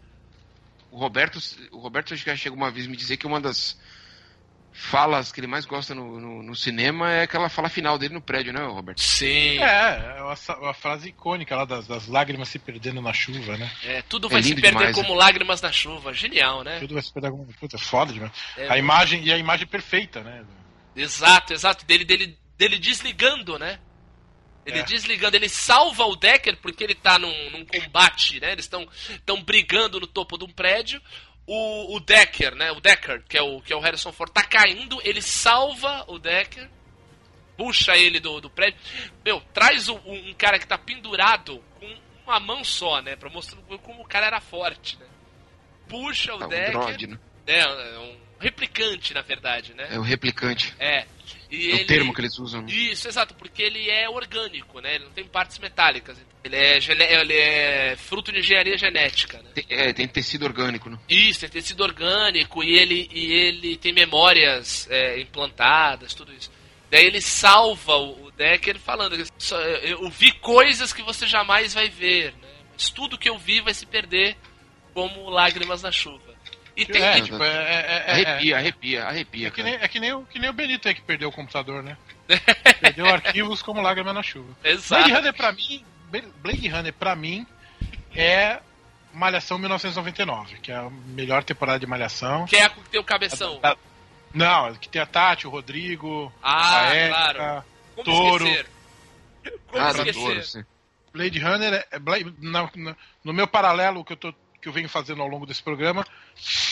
o 0.97 0.99
Roberto, 0.99 1.39
o 1.71 1.77
Roberto 1.77 2.13
acho 2.13 2.23
que 2.23 2.29
já 2.31 2.35
chegou 2.35 2.57
uma 2.57 2.71
vez 2.71 2.87
me 2.87 2.97
dizer 2.97 3.17
que 3.17 3.27
uma 3.27 3.39
das 3.39 3.79
falas 4.71 5.31
que 5.31 5.39
ele 5.39 5.45
mais 5.45 5.63
gosta 5.63 5.93
no, 5.93 6.19
no, 6.19 6.43
no 6.43 6.55
cinema 6.55 7.11
é 7.11 7.21
aquela 7.21 7.49
fala 7.49 7.69
final 7.69 7.99
dele 7.99 8.15
no 8.15 8.21
prédio, 8.21 8.51
né, 8.51 8.65
Roberto? 8.65 8.99
Sim, 8.99 9.59
É, 9.59 10.15
é 10.17 10.21
uma, 10.23 10.35
uma 10.59 10.73
frase 10.73 11.09
icônica 11.09 11.55
lá 11.55 11.65
das, 11.65 11.87
das 11.87 12.07
lágrimas 12.07 12.49
se 12.49 12.57
perdendo 12.57 12.99
na 12.99 13.13
chuva, 13.13 13.57
né? 13.57 13.71
é, 13.83 14.01
tudo 14.01 14.27
É 14.27 14.31
vai 14.31 14.43
se 14.43 14.49
lindo 14.49 14.61
perder 14.61 14.77
demais, 14.77 14.95
como 14.95 15.13
lágrimas 15.13 15.61
na 15.61 15.71
chuva. 15.71 16.13
Genial, 16.13 16.63
né? 16.63 16.79
Tudo 16.79 16.95
vai 16.95 17.03
se 17.03 17.13
perder 17.13 17.27
alguma 17.27 17.47
puta, 17.59 17.77
foda 17.77 18.11
demais. 18.11 18.31
É, 18.57 18.67
a 18.69 18.77
imagem 18.77 19.23
e 19.23 19.31
a 19.31 19.37
imagem 19.37 19.67
perfeita, 19.67 20.21
né? 20.23 20.43
Exato, 20.95 21.53
exato. 21.53 21.85
Dele, 21.85 22.05
dele, 22.05 22.37
dele 22.57 22.79
desligando, 22.79 23.59
né? 23.59 23.79
Ele 24.67 24.79
É. 24.79 24.83
desligando, 24.83 25.35
ele 25.35 25.47
salva 25.49 26.05
o 26.05 26.15
Decker 26.15 26.57
porque 26.57 26.83
ele 26.83 26.93
tá 26.93 27.17
num, 27.17 27.49
num 27.51 27.65
combate, 27.65 28.39
né? 28.39 28.51
Eles 28.51 28.65
estão 28.65 28.87
estão 29.09 29.41
brigando 29.41 29.99
no 29.99 30.05
topo 30.07 30.37
de 30.37 30.43
um 30.45 30.49
prédio. 30.51 31.01
O, 31.47 31.95
o 31.95 31.99
Decker, 32.01 32.53
né? 32.55 32.71
O 32.73 32.81
Decker, 32.81 33.23
que 33.27 33.37
é 33.37 33.41
o, 33.41 33.61
que 33.61 33.71
é 33.71 33.75
o 33.75 33.79
Harrison 33.79 34.11
Ford, 34.11 34.29
tá 34.31 34.43
caindo, 34.43 34.99
ele 35.03 35.21
salva 35.21 36.03
o 36.07 36.19
Decker, 36.19 36.69
puxa 37.55 37.95
ele 37.95 38.19
do, 38.19 38.41
do 38.41 38.49
prédio. 38.49 38.77
Meu, 39.23 39.39
traz 39.53 39.87
o- 39.87 39.95
um, 40.05 40.33
cara 40.33 40.59
que 40.59 40.67
tá 40.67 40.77
pendurado 40.77 41.63
com 41.79 41.97
uma 42.25 42.39
mão 42.39 42.63
só, 42.65 43.01
né? 43.01 43.15
Pra 43.15 43.29
mostrar 43.29 43.57
como 43.81 44.01
o 44.01 44.07
cara 44.07 44.27
era 44.27 44.41
forte, 44.41 44.97
né? 44.99 45.05
Puxa 45.87 46.35
o 46.35 46.43
É 46.43 46.45
um 46.45 46.49
Decker. 46.49 46.71
droid, 46.73 47.07
né? 47.07 47.17
É, 47.47 47.59
é 47.61 47.99
um 47.99 48.17
replicante, 48.39 49.13
na 49.13 49.21
verdade, 49.21 49.73
né? 49.73 49.87
É 49.91 49.97
o 49.97 50.01
replicante. 50.01 50.75
É. 50.77 51.05
E 51.49 51.71
É 51.71 51.75
ele... 51.75 51.83
o 51.83 51.87
termo 51.87 52.13
que 52.13 52.21
eles 52.21 52.37
usam. 52.39 52.61
né? 52.61 52.71
Isso, 52.71 53.07
exato, 53.07 53.33
porque 53.35 53.61
ele 53.63 53.89
é 53.89 54.09
orgânico, 54.09 54.79
né? 54.81 54.95
Ele 54.95 55.05
não 55.05 55.11
tem 55.11 55.23
partes 55.25 55.57
metálicas. 55.59 56.17
Ele 56.43 56.55
é, 56.55 56.79
gene- 56.79 57.03
ele 57.03 57.33
é 57.33 57.95
fruto 57.97 58.31
de 58.31 58.39
engenharia 58.39 58.77
genética, 58.77 59.37
né? 59.41 59.49
Tem, 59.53 59.65
é, 59.69 59.93
tem 59.93 60.07
tecido 60.07 60.43
orgânico, 60.45 60.89
né? 60.89 60.97
Isso, 61.09 61.39
tem 61.41 61.49
tecido 61.49 61.81
orgânico 61.83 62.63
e 62.63 62.77
ele, 62.77 63.09
e 63.13 63.31
ele 63.33 63.77
tem 63.77 63.93
memórias 63.93 64.87
é, 64.89 65.19
implantadas, 65.19 66.13
tudo 66.13 66.33
isso. 66.33 66.51
Daí 66.89 67.05
ele 67.05 67.19
salva 67.21 67.95
o, 67.97 68.31
Decker 68.31 68.77
falando: 68.79 69.17
"Só- 69.37 69.59
Eu 69.59 70.03
eu 70.03 70.09
vi 70.09 70.31
coisas 70.33 70.93
que 70.93 71.01
você 71.01 71.25
jamais 71.27 71.73
vai 71.73 71.89
ver, 71.89 72.33
né? 72.41 72.47
Mas 72.73 72.89
tudo 72.89 73.17
que 73.17 73.27
eu 73.29 73.37
vi 73.37 73.59
vai 73.61 73.73
se 73.73 73.85
perder 73.85 74.37
como 74.93 75.29
lágrimas 75.29 75.81
na 75.81 75.91
chuva. 75.91 76.26
E 76.77 76.85
tem 76.85 77.01
é, 77.01 77.19
tipo, 77.21 77.41
é, 77.43 78.05
é, 78.07 78.11
Arrepia, 78.11 78.57
arrepia, 78.57 79.05
arrepia. 79.05 79.47
é 79.47 79.51
que 79.51 79.63
nem, 79.63 79.73
é 79.73 79.87
que 79.87 79.99
nem 79.99 80.13
o, 80.13 80.23
que 80.25 80.37
nem 80.37 80.47
o 80.49 80.53
Benito 80.53 80.87
aí 80.87 80.93
que 80.93 81.01
perdeu 81.01 81.29
o 81.29 81.31
computador, 81.31 81.81
né? 81.81 81.97
perdeu 82.79 83.07
arquivos 83.07 83.63
como 83.63 83.81
lágrima 83.81 84.13
na 84.13 84.21
chuva. 84.21 84.55
Exato. 84.63 85.01
Blade 85.03 85.13
Runner 85.15 85.33
pra 85.33 85.51
mim, 85.51 85.85
Blade 86.39 86.67
Runner 86.67 86.93
pra 86.93 87.15
mim 87.15 87.47
é 88.15 88.59
Malhação 89.11 89.57
1999, 89.57 90.59
que 90.59 90.71
é 90.71 90.75
a 90.75 90.87
melhor 90.89 91.43
temporada 91.43 91.79
de 91.79 91.87
Malhação. 91.87 92.45
Que 92.45 92.57
é 92.57 92.65
a 92.65 92.69
que 92.69 92.79
tem 92.89 92.99
o 92.99 93.03
cabeção. 93.03 93.59
Ah, 93.63 93.75
Não, 94.31 94.75
que 94.75 94.87
tem 94.87 95.01
a 95.01 95.05
Tati, 95.07 95.47
o 95.47 95.49
Rodrigo, 95.49 96.31
Ah, 96.43 96.81
a 96.89 96.95
Erika, 96.95 97.33
claro. 97.33 97.63
Como 97.95 98.05
Touro. 98.05 98.45
esquecer? 98.45 98.67
Como 99.71 99.83
Ah, 99.83 99.91
esquecer? 99.91 100.67
Blade 101.11 101.39
Runner 101.39 101.73
é- 101.73 101.87
é 101.91 101.97
Blade- 101.99 102.35
no 103.23 103.33
meu 103.33 103.47
paralelo 103.47 104.05
que 104.05 104.13
eu, 104.13 104.17
tô, 104.17 104.31
que 104.61 104.67
eu 104.67 104.73
venho 104.73 104.89
fazendo 104.89 105.21
ao 105.21 105.27
longo 105.27 105.45
desse 105.45 105.61
programa, 105.63 106.05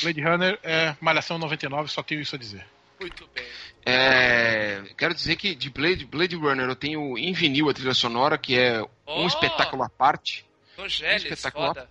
Blade 0.02 0.22
Runner 0.22 0.60
é 0.64 0.96
Malhação 1.02 1.38
99, 1.38 1.90
só 1.90 2.02
tenho 2.04 2.22
isso 2.22 2.36
a 2.36 2.40
dizer. 2.40 2.66
Muito 3.00 3.28
bem. 3.34 3.46
É, 3.86 4.84
quero 4.98 5.14
dizer 5.14 5.36
que 5.36 5.54
de 5.54 5.70
Blade, 5.70 6.06
Blade 6.06 6.36
Runner 6.36 6.68
eu 6.68 6.76
tenho 6.76 7.18
em 7.18 7.34
vinil 7.34 7.70
a 7.70 7.74
trilha 7.74 7.94
sonora, 7.94 8.38
que 8.38 8.58
é 8.58 8.82
um 8.82 8.88
Oh! 9.06 9.28
espetáculo 9.28 9.84
à 9.84 9.90
parte. 9.90 10.46
Vangelis, 10.78 11.24
Espetacular. 11.24 11.68
foda. 11.76 11.90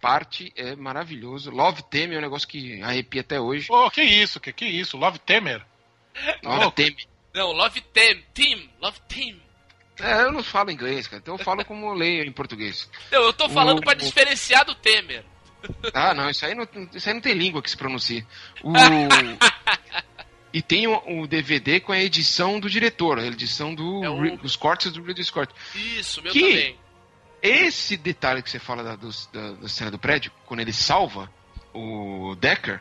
Parte 0.00 0.50
é 0.56 0.74
maravilhoso. 0.74 1.50
Love 1.50 1.82
Theme 1.84 2.14
é 2.14 2.18
um 2.18 2.22
negócio 2.22 2.48
que 2.48 2.82
arrepia 2.82 3.20
até 3.20 3.38
hoje. 3.38 3.66
Ô, 3.70 3.90
que 3.90 4.02
isso, 4.02 4.40
que, 4.40 4.50
que 4.52 4.64
isso, 4.64 4.96
Love 4.96 5.18
Temer. 5.18 5.62
Love 6.42 6.72
Theme. 6.72 7.06
Não, 7.34 7.52
Love 7.52 7.80
Team, 7.80 8.22
Team, 8.34 8.68
Love 8.80 8.98
Team. 9.08 9.38
É, 10.02 10.22
eu 10.22 10.32
não 10.32 10.42
falo 10.42 10.70
inglês, 10.70 11.06
cara, 11.06 11.20
então 11.20 11.34
eu 11.36 11.44
falo 11.44 11.64
como 11.64 11.86
eu 11.86 11.94
leio 11.94 12.24
em 12.24 12.32
português. 12.32 12.88
Não, 13.10 13.22
eu 13.22 13.32
tô 13.32 13.48
falando 13.48 13.78
O- 13.78 13.82
pra 13.82 13.94
diferenciar 13.94 14.64
do 14.64 14.74
Temer. 14.74 15.24
Ah, 15.92 16.14
não, 16.14 16.30
isso 16.30 16.46
aí 16.46 16.54
não, 16.54 16.66
isso 16.94 17.06
aí 17.06 17.14
não 17.14 17.20
tem 17.20 17.34
língua 17.34 17.60
que 17.62 17.68
se 17.70 17.76
pronuncie. 17.76 18.26
O... 18.62 18.72
E 20.52 20.60
tem 20.60 20.86
o, 20.88 21.00
o 21.22 21.26
DVD 21.28 21.78
com 21.78 21.92
a 21.92 21.98
edição 22.00 22.58
do 22.58 22.68
diretor, 22.68 23.18
a 23.20 23.26
edição 23.26 23.72
do, 23.72 24.02
É 24.04 24.36
dos 24.36 24.56
cortes 24.56 24.90
do 24.90 25.00
Ridley 25.02 25.24
Scott. 25.24 25.52
Isso, 25.76 26.20
meu 26.22 26.32
Que- 26.32 26.40
também. 26.40 26.76
Esse 27.42 27.96
detalhe 27.96 28.42
que 28.42 28.50
você 28.50 28.58
fala 28.58 28.82
da, 28.82 28.96
dos- 28.96 29.28
da- 29.32 29.52
da 29.52 29.68
cena 29.68 29.90
do 29.92 29.98
prédio, 29.98 30.32
quando 30.46 30.60
ele 30.60 30.72
salva 30.72 31.30
o 31.72 32.34
Decker, 32.40 32.80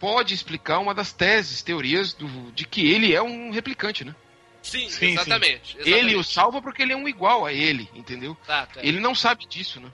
pode 0.00 0.32
explicar 0.34 0.78
uma 0.78 0.94
das 0.94 1.12
teses, 1.12 1.62
teorias 1.62 2.14
do- 2.14 2.50
de 2.52 2.64
que 2.64 2.90
ele 2.90 3.14
é 3.14 3.20
um 3.22 3.50
replicante, 3.50 4.02
né? 4.04 4.14
Sim, 4.62 4.88
Sim, 4.90 5.12
exatamente, 5.12 5.76
exatamente. 5.78 5.90
Ele 5.90 6.16
o 6.16 6.22
salva 6.22 6.60
porque 6.60 6.82
ele 6.82 6.92
é 6.92 6.96
um 6.96 7.08
igual 7.08 7.46
a 7.46 7.52
ele, 7.52 7.88
entendeu? 7.94 8.36
Exato, 8.44 8.78
é. 8.78 8.86
Ele 8.86 9.00
não 9.00 9.14
sabe 9.14 9.46
disso, 9.46 9.80
né? 9.80 9.90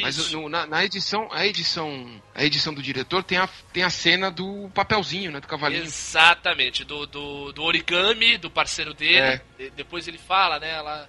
Mas 0.00 0.16
Isso. 0.16 0.40
no- 0.40 0.48
na, 0.48 0.64
na 0.66 0.82
edição, 0.82 1.28
a 1.30 1.44
edição, 1.46 2.22
a 2.34 2.42
edição 2.42 2.72
do 2.72 2.82
diretor 2.82 3.22
tem 3.22 3.36
a, 3.36 3.46
tem 3.70 3.82
a 3.82 3.90
cena 3.90 4.30
do 4.30 4.70
papelzinho, 4.74 5.30
né? 5.30 5.40
Do 5.40 5.46
cavalinho. 5.46 5.82
Exatamente, 5.84 6.84
do, 6.84 7.06
do, 7.06 7.52
do 7.52 7.62
origami, 7.62 8.38
do 8.38 8.50
parceiro 8.50 8.94
dele. 8.94 9.18
É. 9.18 9.42
De- 9.58 9.70
depois 9.72 10.08
ele 10.08 10.16
fala, 10.16 10.58
né? 10.58 10.70
Ela, 10.70 11.06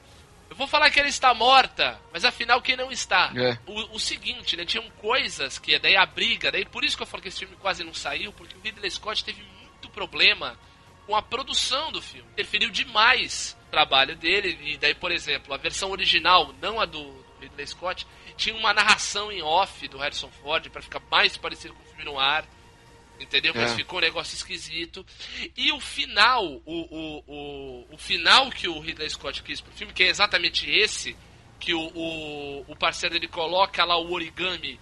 eu 0.50 0.58
vou 0.58 0.68
falar 0.68 0.90
que 0.90 1.00
ela 1.00 1.08
está 1.08 1.34
morta, 1.34 1.98
mas 2.12 2.26
afinal 2.26 2.62
quem 2.62 2.76
não 2.76 2.92
está? 2.92 3.32
É. 3.34 3.58
O, 3.66 3.96
o 3.96 4.00
seguinte, 4.00 4.58
né? 4.58 4.66
Tinham 4.66 4.90
coisas 5.00 5.58
que 5.58 5.80
daí 5.80 5.96
a 5.96 6.06
briga, 6.06 6.52
daí 6.52 6.66
por 6.66 6.84
isso 6.84 6.98
que 6.98 7.04
eu 7.04 7.08
falo 7.08 7.24
que 7.24 7.30
esse 7.30 7.40
filme 7.40 7.56
quase 7.62 7.82
não 7.82 7.94
saiu, 7.94 8.34
porque 8.34 8.58
o 8.58 8.62
Ridley 8.62 8.92
Scott 8.92 9.24
teve 9.24 9.42
muito 9.42 9.88
problema 9.90 10.60
com 11.06 11.16
a 11.16 11.22
produção 11.22 11.92
do 11.92 12.02
filme. 12.02 12.28
Interferiu 12.32 12.70
demais 12.70 13.56
no 13.66 13.72
trabalho 13.72 14.16
dele. 14.16 14.58
E 14.64 14.78
daí, 14.78 14.94
por 14.96 15.12
exemplo, 15.12 15.54
a 15.54 15.58
versão 15.58 15.92
original, 15.92 16.54
não 16.62 16.80
a 16.80 16.86
do, 16.86 17.04
do 17.04 17.26
Ridley 17.42 17.68
Scott, 17.68 18.06
tinha 18.38 18.56
uma 18.56 18.74
narração 18.74 19.32
em 19.32 19.42
off 19.42 19.88
do 19.88 19.98
Harrison 19.98 20.30
Ford 20.42 20.70
para 20.70 20.82
ficar 20.82 21.02
mais 21.12 21.38
parecido 21.38 21.74
com 21.74 21.84
o 21.84 21.86
filme 21.88 22.04
no 22.06 22.20
ar. 22.20 22.46
Entendeu? 23.20 23.54
Mas 23.56 23.72
É. 23.72 23.76
ficou 23.76 24.00
um 24.00 24.02
negócio 24.02 24.36
esquisito. 24.36 25.06
E 25.56 25.72
o 25.72 25.80
final, 25.80 26.44
o, 26.46 26.62
o, 26.66 27.24
o, 27.26 27.88
o 27.94 27.98
final 27.98 28.50
que 28.52 28.68
o 28.68 28.78
Ridley 28.80 29.10
Scott 29.10 29.42
quis 29.42 29.62
pro 29.62 29.72
filme, 29.72 29.94
que 29.94 30.04
é 30.04 30.08
exatamente 30.10 30.70
esse, 30.70 31.16
que 31.58 31.74
o, 31.74 31.80
o, 31.96 32.66
o 32.68 32.76
parceiro 32.76 33.14
dele 33.16 33.30
coloca 33.30 33.86
lá 33.86 33.98
o 33.98 34.12
origami 34.12 34.78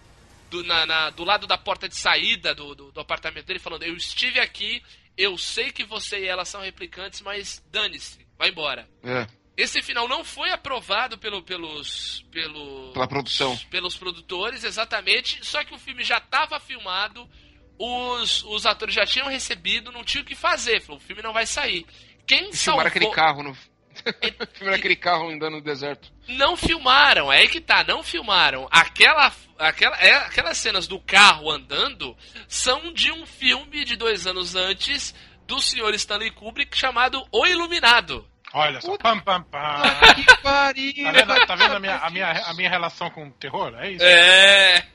do, 0.49 0.63
na- 0.63 0.83
na- 0.87 1.09
do 1.11 1.23
lado 1.23 1.45
da 1.45 1.59
porta 1.59 1.87
de 1.87 1.95
saída 1.95 2.55
do, 2.55 2.73
do, 2.73 2.91
do 2.91 2.99
apartamento 2.99 3.45
dele, 3.45 3.59
falando: 3.59 3.83
Eu 3.83 3.95
estive 3.95 4.39
aqui, 4.39 4.81
eu 5.17 5.37
sei 5.37 5.71
que 5.71 5.83
você 5.83 6.19
e 6.19 6.27
ela 6.27 6.45
são 6.45 6.61
replicantes, 6.61 7.21
mas 7.21 7.63
dane-se, 7.71 8.25
vai 8.37 8.49
embora. 8.49 8.87
É, 9.03 9.27
Esse 9.55 9.81
final 9.81 10.07
não 10.07 10.23
foi 10.23 10.49
aprovado 10.49 11.17
pelo, 11.17 11.43
pelos, 11.43 12.25
pelo, 12.31 12.91
pela 12.93 13.07
produção. 13.07 13.55
pelos 13.69 13.95
produtores, 13.95 14.63
exatamente. 14.63 15.45
Só 15.45 15.63
que 15.63 15.73
o 15.73 15.79
filme 15.79 16.03
já 16.03 16.17
estava 16.17 16.59
filmado, 16.59 17.29
os, 17.77 18.43
os 18.43 18.65
atores 18.65 18.95
já 18.95 19.05
tinham 19.05 19.27
recebido, 19.27 19.91
não 19.91 20.03
tinha 20.03 20.21
o 20.23 20.25
que 20.25 20.35
fazer. 20.35 20.81
Falou, 20.81 20.97
o 20.99 21.03
filme 21.03 21.21
não 21.21 21.33
vai 21.33 21.45
sair. 21.45 21.85
Quem 22.25 22.49
E 22.49 22.55
salvou... 22.55 22.85
aquele 22.85 23.09
carro 23.11 23.43
no. 23.43 23.57
filmaram 24.53 24.77
aquele 24.77 24.95
carro 24.95 25.29
andando 25.29 25.57
no 25.57 25.61
deserto. 25.61 26.11
Não 26.27 26.55
filmaram, 26.55 27.31
é 27.31 27.39
aí 27.39 27.47
que 27.47 27.59
tá, 27.59 27.83
não 27.83 28.01
filmaram. 28.03 28.67
Aquela, 28.71 29.31
aquela, 29.57 29.97
é, 29.97 30.15
aquelas 30.15 30.57
cenas 30.57 30.87
do 30.87 30.99
carro 30.99 31.49
andando 31.49 32.15
são 32.47 32.93
de 32.93 33.11
um 33.11 33.25
filme 33.25 33.83
de 33.83 33.95
dois 33.95 34.25
anos 34.25 34.55
antes 34.55 35.13
do 35.45 35.59
senhor 35.59 35.93
Stanley 35.93 36.31
Kubrick 36.31 36.77
chamado 36.77 37.25
O 37.31 37.45
Iluminado. 37.45 38.25
Olha 38.53 38.79
só. 38.79 38.95
Pam, 38.97 39.19
pam, 39.19 39.41
pam. 39.43 39.81
que 40.15 40.41
pariu! 40.41 40.93
Tá 41.03 41.11
vendo, 41.11 41.45
tá 41.47 41.55
vendo 41.55 41.75
a, 41.75 41.79
minha, 41.79 41.97
a, 41.97 42.09
minha, 42.11 42.31
a 42.31 42.53
minha 42.53 42.69
relação 42.69 43.09
com 43.09 43.27
o 43.27 43.31
terror? 43.31 43.73
É 43.79 43.91
isso? 43.91 44.05
É. 44.05 44.85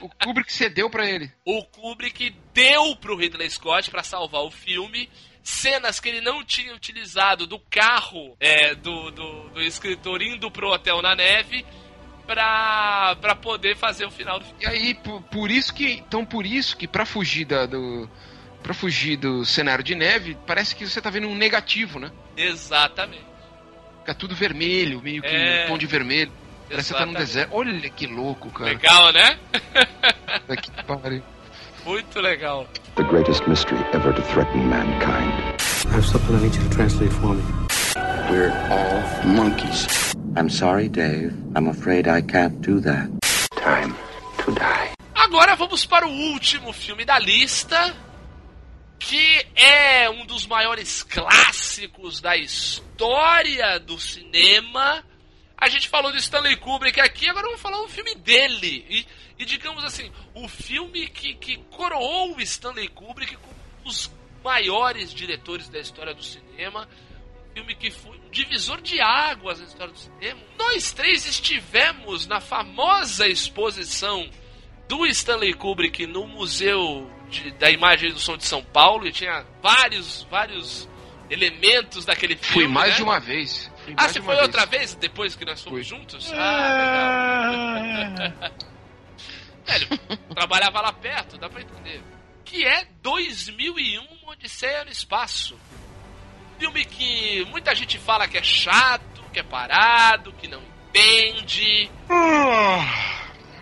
O 0.00 0.08
Kubrick 0.08 0.52
cedeu 0.52 0.88
pra 0.88 1.04
ele. 1.04 1.30
o 1.44 1.64
Kubrick 1.64 2.30
deu 2.54 2.94
pro 2.96 3.16
Ridley 3.16 3.50
Scott 3.50 3.90
pra 3.90 4.04
salvar 4.04 4.42
o 4.42 4.50
filme 4.50 5.10
cenas 5.42 5.98
que 6.00 6.08
ele 6.08 6.20
não 6.20 6.44
tinha 6.44 6.74
utilizado 6.74 7.46
do 7.46 7.58
carro 7.58 8.36
é, 8.40 8.74
do, 8.74 9.10
do, 9.10 9.48
do 9.50 9.62
escritor 9.62 10.22
indo 10.22 10.50
pro 10.50 10.68
hotel 10.70 11.00
na 11.02 11.14
neve 11.14 11.64
pra, 12.26 13.16
pra 13.20 13.34
poder 13.34 13.76
fazer 13.76 14.04
o 14.06 14.10
final 14.10 14.38
do 14.38 14.44
filme. 14.44 14.62
E 14.62 14.66
aí, 14.66 14.94
por, 14.94 15.20
por 15.22 15.50
isso 15.50 15.74
que. 15.74 15.92
Então, 15.92 16.24
por 16.24 16.46
isso 16.46 16.76
que 16.76 16.86
pra 16.86 17.04
fugir 17.04 17.44
da, 17.44 17.66
do. 17.66 18.08
Pra 18.62 18.74
fugir 18.74 19.16
do 19.16 19.44
cenário 19.44 19.82
de 19.82 19.94
neve, 19.94 20.36
parece 20.46 20.76
que 20.76 20.86
você 20.86 21.00
tá 21.00 21.08
vendo 21.08 21.26
um 21.28 21.34
negativo, 21.34 21.98
né? 21.98 22.12
Exatamente. 22.36 23.24
Fica 24.00 24.14
tudo 24.14 24.34
vermelho, 24.34 25.00
meio 25.00 25.22
que 25.22 25.28
É. 25.28 25.64
um 25.64 25.68
tom 25.68 25.78
de 25.78 25.86
vermelho. 25.86 26.30
Parece 26.68 26.92
que 26.92 26.94
você 26.94 27.00
tá 27.00 27.06
num 27.06 27.14
deserto. 27.14 27.52
Olha 27.52 27.90
que 27.90 28.06
louco, 28.06 28.50
cara. 28.50 28.70
Legal, 28.70 29.12
né? 29.12 29.38
Puta 30.46 30.56
Que 30.56 30.70
pariu. 30.84 31.22
Muito 31.84 32.20
legal. 32.20 32.66
The 32.96 33.04
greatest 33.04 33.46
mystery 33.46 33.78
ever 33.92 34.12
to 34.12 34.22
threaten 34.22 34.68
mankind. 34.68 35.32
I 35.86 35.92
have 35.92 36.04
something 36.04 36.36
I 36.36 36.42
need 36.42 36.54
you 36.54 36.62
to 36.62 36.70
translate 36.70 37.12
for 37.12 37.34
me. 37.34 37.42
We're 38.30 38.52
all 38.70 39.26
monkeys. 39.26 40.14
I'm 40.36 40.50
sorry, 40.50 40.88
Dave. 40.88 41.32
I'm 41.56 41.68
afraid 41.68 42.06
I 42.06 42.22
can't 42.22 42.60
do 42.60 42.80
that. 42.80 43.08
Time 43.56 43.94
to 44.44 44.52
die. 44.52 44.94
Agora 45.14 45.56
vamos 45.56 45.86
para 45.86 46.06
o 46.06 46.10
último 46.10 46.72
filme 46.72 47.04
da 47.04 47.18
lista, 47.18 47.94
que 48.98 49.46
é 49.54 50.08
um 50.10 50.26
dos 50.26 50.46
maiores 50.46 51.02
clássicos 51.02 52.20
da 52.20 52.36
história 52.36 53.78
do 53.80 53.98
cinema. 53.98 55.02
A 55.56 55.68
gente 55.68 55.88
falou 55.88 56.10
do 56.10 56.18
Stanley 56.18 56.56
Kubrick 56.56 57.00
aqui, 57.00 57.28
agora 57.28 57.46
vamos 57.46 57.60
falar 57.60 57.82
um 57.82 57.88
filme 57.88 58.14
dele. 58.14 58.86
E, 58.88 59.06
e 59.40 59.44
digamos 59.46 59.82
assim, 59.84 60.10
o 60.34 60.46
filme 60.48 61.06
que, 61.08 61.34
que 61.34 61.56
coroou 61.70 62.36
o 62.36 62.40
Stanley 62.40 62.88
Kubrick 62.88 63.36
como 63.36 63.54
um 63.80 63.84
dos 63.84 64.10
maiores 64.44 65.12
diretores 65.12 65.68
da 65.68 65.78
história 65.78 66.14
do 66.14 66.22
cinema. 66.22 66.86
Um 67.50 67.54
filme 67.54 67.74
que 67.74 67.90
foi 67.90 68.16
um 68.16 68.30
divisor 68.30 68.80
de 68.80 69.00
águas 69.00 69.58
na 69.60 69.66
história 69.66 69.92
do 69.92 69.98
cinema. 69.98 70.40
Nós 70.58 70.92
três 70.92 71.26
estivemos 71.26 72.26
na 72.26 72.40
famosa 72.40 73.26
exposição 73.28 74.28
do 74.88 75.04
Stanley 75.06 75.54
Kubrick 75.54 76.06
no 76.06 76.26
Museu 76.26 77.10
de- 77.28 77.50
da 77.52 77.70
Imagem 77.70 78.12
do 78.12 78.18
Som 78.18 78.36
de 78.36 78.44
São 78.44 78.62
Paulo 78.62 79.06
e 79.06 79.12
tinha 79.12 79.44
vários, 79.62 80.22
vários 80.30 80.88
elementos 81.30 82.04
daquele 82.04 82.36
filme. 82.36 82.52
Fui 82.52 82.68
mais 82.68 82.90
né? 82.90 82.96
de 82.96 83.02
uma 83.02 83.18
vez. 83.20 83.70
Ah, 83.96 84.08
você 84.08 84.20
foi 84.20 84.36
outra 84.42 84.66
vez 84.66 84.94
depois 84.94 85.34
que 85.34 85.44
nós 85.44 85.62
fomos 85.62 85.88
Fui. 85.88 85.98
juntos? 85.98 86.30
Ah, 86.34 87.80
Ah, 88.42 88.50
Velho, 89.70 89.88
trabalhava 90.34 90.80
lá 90.80 90.92
perto, 90.92 91.38
dá 91.38 91.48
pra 91.48 91.60
entender. 91.62 92.02
Que 92.44 92.64
é 92.66 92.84
2001 93.02 94.00
Uma 94.22 94.32
Odisseia 94.32 94.84
no 94.84 94.90
Espaço. 94.90 95.58
Filme 96.58 96.84
que 96.84 97.44
muita 97.50 97.74
gente 97.74 97.96
fala 97.98 98.26
que 98.28 98.36
é 98.36 98.42
chato, 98.42 99.22
que 99.32 99.38
é 99.38 99.42
parado, 99.42 100.32
que 100.32 100.48
não 100.48 100.60
entende. 100.88 101.88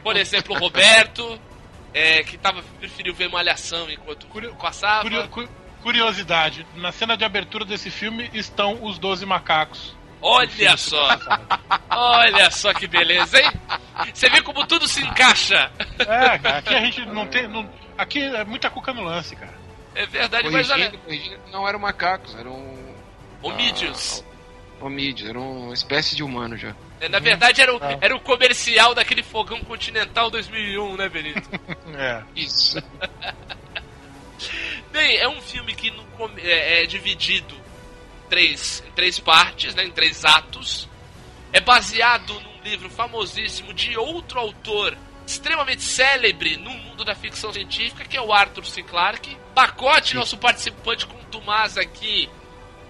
Por 0.03 0.17
exemplo, 0.17 0.57
o 0.57 0.59
Roberto, 0.59 1.39
é, 1.93 2.23
que 2.23 2.39
tava, 2.39 2.63
preferiu 2.79 3.15
ver 3.15 3.29
Malhação 3.29 3.91
enquanto 3.91 4.27
Curio- 4.29 4.55
passava. 4.57 5.03
curio- 5.03 5.29
cu- 5.29 5.49
curiosidade: 5.83 6.67
na 6.77 6.91
cena 6.93 7.17
de 7.17 7.25
abertura 7.25 7.65
desse 7.65 7.91
filme 7.91 8.31
estão 8.33 8.83
os 8.85 8.99
12 8.99 9.27
macacos. 9.27 9.95
Olha 10.21 10.77
só! 10.77 11.09
Olha 11.91 12.51
só 12.51 12.73
que 12.75 12.87
beleza, 12.87 13.41
hein? 13.41 13.51
Você 14.13 14.29
vê 14.29 14.43
como 14.43 14.67
tudo 14.67 14.87
se 14.89 15.01
encaixa. 15.03 15.71
É, 15.99 16.39
cara, 16.39 16.59
aqui 16.59 16.75
a 16.75 16.81
gente 16.85 17.07
não 17.07 17.27
tem. 17.27 17.47
não- 17.49 17.69
aqui 17.97 18.21
é 18.23 18.45
muita 18.45 18.69
cuca 18.71 18.93
no 18.93 19.03
lance, 19.03 19.35
cara. 19.37 19.55
É 19.95 20.07
verdade, 20.07 20.49
mas 20.51 20.71
olha. 20.71 20.91
Corrigindo, 20.91 21.05
corrigindo, 21.05 21.41
não 21.53 21.67
eram 21.69 21.79
macacos, 21.79 22.35
eram 22.37 22.79
Homídeos. 23.43 24.25
homídeos, 24.81 25.29
eram 25.31 25.43
uma 25.67 25.75
espécie 25.75 26.15
de 26.17 26.23
humano 26.23 26.57
já. 26.57 26.75
É, 27.01 27.09
Na 27.09 27.19
verdade, 27.21 27.61
era 27.61 27.75
o, 27.75 27.81
era 28.01 28.15
o 28.15 28.21
comercial 28.21 28.95
daquele 28.95 29.23
fogão 29.23 29.61
continental 29.61 30.31
2001, 30.31 30.97
né, 30.97 31.09
Benito? 31.09 31.49
É. 31.97 32.23
Isso. 32.37 32.81
Bem, 34.93 35.17
é 35.17 35.29
um 35.29 35.41
filme 35.41 35.75
que 35.75 35.91
no 35.91 36.05
é, 36.39 36.83
é 36.83 36.87
dividido 36.87 37.55
três, 38.29 38.83
em 38.87 38.93
três 38.93 39.19
partes, 39.19 39.75
né, 39.75 39.85
em 39.85 39.91
três 39.91 40.25
atos. 40.25 40.89
É 41.53 41.61
baseado 41.61 42.35
num 42.35 42.63
livro 42.63 42.91
famosíssimo 42.91 43.73
de 43.73 43.97
outro 43.97 44.39
autor 44.39 44.97
extremamente 45.27 45.83
célebre 45.83 46.57
no 46.57 46.71
mundo 46.71 47.05
da 47.05 47.15
ficção 47.15 47.53
científica, 47.53 48.05
que 48.05 48.17
é 48.17 48.21
o 48.21 48.33
Arthur 48.33 48.65
C. 48.65 48.83
Clarke. 48.83 49.37
Pacote, 49.55 50.15
nosso 50.15 50.39
participante 50.39 51.07
com 51.07 51.17
o 51.17 51.25
Tomás 51.27 51.77
aqui, 51.77 52.29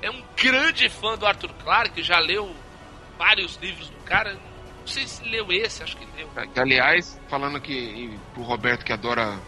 é 0.00 0.10
um 0.10 0.22
grande 0.36 0.88
fã 0.88 1.16
do 1.16 1.26
Arthur 1.26 1.52
Clarke, 1.54 2.02
já 2.02 2.18
leu 2.18 2.54
vários 3.18 3.56
livros 3.56 3.88
do 3.88 3.96
cara. 4.04 4.34
Não 4.34 4.86
sei 4.86 5.06
se 5.06 5.22
leu 5.24 5.52
esse, 5.52 5.82
acho 5.82 5.96
que 5.96 6.06
leu. 6.16 6.28
Que, 6.52 6.60
aliás, 6.60 7.20
falando 7.28 7.60
que 7.60 8.16
pro 8.32 8.42
Roberto 8.42 8.84
que 8.84 8.92
adora 8.92 9.38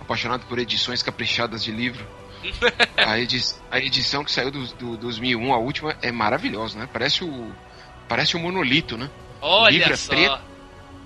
apaixonado 0.00 0.46
por 0.46 0.58
edições 0.58 1.02
caprichadas 1.02 1.64
de 1.64 1.72
livro, 1.72 2.06
a, 2.96 3.18
edi 3.18 3.40
a 3.70 3.78
edição 3.78 4.24
que 4.24 4.30
saiu 4.30 4.50
do, 4.50 4.66
do 4.74 4.96
2001, 4.96 5.52
a 5.52 5.58
última, 5.58 5.96
é 6.02 6.10
maravilhosa, 6.12 6.78
né? 6.78 6.88
Parece 6.92 7.24
o 7.24 7.52
parece 8.08 8.36
um 8.36 8.40
monolito, 8.40 8.96
né? 8.96 9.10
Olha 9.40 9.70
livro 9.72 9.92
é 9.92 9.96
só. 9.96 10.12
preto. 10.12 10.38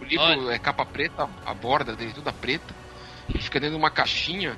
O 0.00 0.04
livro 0.04 0.24
Olha. 0.24 0.54
é 0.54 0.58
capa 0.58 0.84
preta, 0.84 1.28
a 1.44 1.54
borda 1.54 1.94
dele 1.94 2.12
toda 2.12 2.32
preta. 2.32 2.74
Ele 3.28 3.42
fica 3.42 3.60
dentro 3.60 3.76
de 3.76 3.82
uma 3.82 3.90
caixinha. 3.90 4.56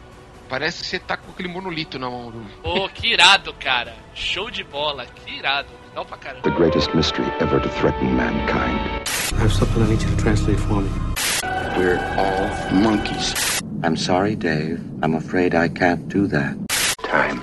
Parece 0.48 0.82
que 0.82 0.88
você 0.88 0.98
tá 0.98 1.16
com 1.16 1.30
aquele 1.30 1.48
monolito 1.48 1.98
na 1.98 2.10
mão 2.10 2.30
do. 2.30 2.44
Pô, 2.62 2.88
que 2.88 3.09
irado, 3.12 3.54
cara. 3.54 3.94
Show 4.14 4.50
de 4.50 4.62
bola, 4.62 5.06
que 5.06 5.32
irado. 5.34 5.68
Legal 5.88 6.04
pra 6.04 6.16
caramba. 6.18 6.42
The 6.42 6.50
greatest 6.50 6.94
mystery 6.94 7.26
ever 7.40 7.60
to 7.60 7.68
threaten 7.70 8.14
mankind. 8.14 8.80
I 9.32 9.42
have 9.42 9.52
something 9.52 9.82
I 9.82 9.88
need 9.88 10.02
you 10.02 10.10
to 10.10 10.16
translate 10.16 10.59
for 10.60 10.82
me. 10.82 10.90
We're 11.76 11.98
all 12.18 12.72
monkeys. 12.72 13.34
I'm 13.82 13.96
sorry, 13.96 14.36
Dave. 14.36 14.80
I'm 15.02 15.14
afraid 15.14 15.54
I 15.54 15.68
can't 15.68 16.06
do 16.09 16.26
that. 16.28 16.56
Time 17.12 17.40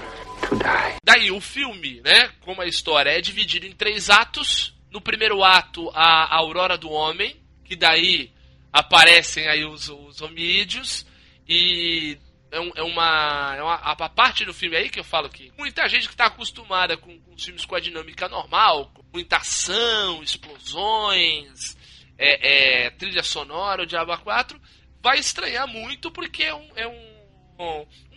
to 0.50 0.56
die. 0.56 0.96
Daí, 1.04 1.32
o 1.32 1.40
filme, 1.40 2.02
né, 2.02 2.30
como 2.42 2.62
a 2.62 2.66
história 2.66 3.12
é 3.12 3.22
dividido 3.22 3.66
em 3.66 3.72
três 3.72 4.10
atos. 4.10 4.74
No 4.92 5.00
primeiro 5.00 5.44
ato, 5.44 5.90
a 5.94 6.36
Aurora 6.36 6.76
do 6.76 6.90
Homem, 6.90 7.40
que 7.64 7.76
daí 7.76 8.32
aparecem 8.74 9.48
aí 9.48 9.64
os, 9.64 9.88
os 9.88 10.20
homídeos. 10.22 11.06
E 11.48 12.18
é, 12.52 12.60
um- 12.60 12.72
é 12.76 12.82
uma, 12.82 13.56
é 13.58 13.62
uma. 13.62 13.76
A 13.76 14.10
parte 14.10 14.44
do 14.46 14.54
filme 14.54 14.76
aí 14.76 14.90
que 14.90 15.00
eu 15.00 15.04
falo 15.04 15.30
que 15.30 15.52
muita 15.58 15.88
gente 15.88 16.08
que 16.08 16.14
está 16.16 16.26
acostumada 16.26 16.98
com, 16.98 17.20
com 17.20 17.38
filmes 17.38 17.66
com 17.66 17.76
a 17.76 17.80
dinâmica 17.80 18.28
normal, 18.28 18.90
com 18.94 19.04
muita 19.14 19.38
ação, 19.38 20.24
explosões, 20.24 21.78
é, 22.18 22.86
é, 22.86 22.90
trilha 22.90 23.22
sonora, 23.24 23.84
o 23.84 23.86
Diabo 23.86 24.18
4, 24.18 24.60
vai 25.02 25.20
estranhar 25.20 25.68
muito 25.68 26.10
porque 26.12 26.44
é 26.44 26.54
um, 26.56 26.68
é 26.76 26.88
um, 26.88 27.09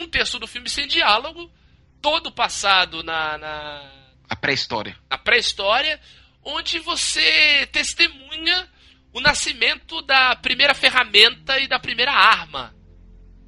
um 0.00 0.08
texto 0.08 0.38
do 0.38 0.46
filme 0.46 0.68
sem 0.68 0.86
diálogo, 0.86 1.50
todo 2.00 2.32
passado 2.32 3.02
na, 3.02 3.36
na, 3.38 3.92
A 4.28 4.36
pré-história. 4.36 4.96
na 5.10 5.18
pré-história, 5.18 6.00
onde 6.44 6.78
você 6.78 7.66
testemunha 7.72 8.68
o 9.12 9.20
nascimento 9.20 10.00
da 10.02 10.34
primeira 10.36 10.74
ferramenta 10.74 11.58
e 11.58 11.66
da 11.66 11.78
primeira 11.78 12.12
arma, 12.12 12.74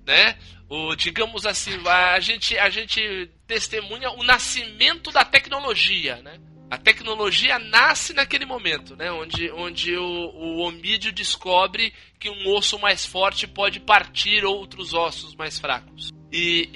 né? 0.06 0.36
O, 0.68 0.94
digamos 0.96 1.46
assim, 1.46 1.72
a 1.86 2.18
gente, 2.20 2.58
a 2.58 2.68
gente 2.70 3.30
testemunha 3.46 4.10
o 4.10 4.22
nascimento 4.22 5.10
da 5.10 5.24
tecnologia, 5.24 6.16
né? 6.16 6.38
A 6.70 6.78
tecnologia 6.78 7.58
nasce 7.58 8.12
naquele 8.14 8.44
momento, 8.46 8.96
né? 8.96 9.10
Onde, 9.12 9.50
onde 9.52 9.96
o, 9.96 10.02
o 10.02 10.58
homídeo 10.58 11.12
descobre 11.12 11.92
que 12.24 12.30
um 12.30 12.54
osso 12.54 12.78
mais 12.78 13.04
forte 13.04 13.46
pode 13.46 13.78
partir 13.80 14.46
outros 14.46 14.94
ossos 14.94 15.34
mais 15.34 15.58
fracos. 15.58 16.10
E, 16.32 16.70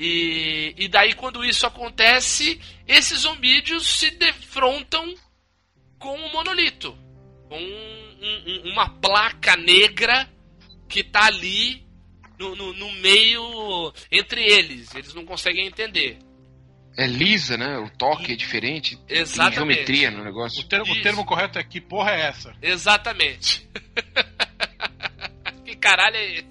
e, 0.76 0.84
e 0.84 0.88
daí, 0.88 1.14
quando 1.14 1.42
isso 1.42 1.66
acontece, 1.66 2.60
esses 2.86 3.24
homídeos 3.24 3.88
se 3.88 4.10
defrontam 4.10 5.14
com 5.98 6.14
o 6.14 6.32
monolito. 6.34 6.92
Com 7.48 7.58
um- 7.58 8.18
um- 8.20 8.72
uma 8.72 8.90
placa 8.90 9.56
negra 9.56 10.28
que 10.86 11.02
tá 11.02 11.24
ali 11.24 11.82
no, 12.38 12.54
no, 12.54 12.74
no 12.74 12.92
meio 12.96 13.90
entre 14.12 14.42
eles. 14.44 14.94
Eles 14.94 15.14
não 15.14 15.24
conseguem 15.24 15.66
entender. 15.66 16.18
É 16.94 17.06
lisa, 17.06 17.56
né? 17.56 17.78
O 17.78 17.88
toque 17.96 18.32
é 18.32 18.36
diferente. 18.36 18.96
Tem 19.06 19.16
Exatamente. 19.20 19.54
geometria 19.54 20.10
no 20.10 20.22
negócio. 20.22 20.60
O 20.60 20.68
termo, 20.68 20.92
o 20.92 21.00
termo 21.02 21.24
correto 21.24 21.58
é 21.58 21.64
que 21.64 21.80
porra 21.80 22.10
é 22.10 22.20
essa? 22.26 22.54
Exatamente. 22.60 23.66
caralho 25.78 26.16
é 26.16 26.32
esse? 26.34 26.48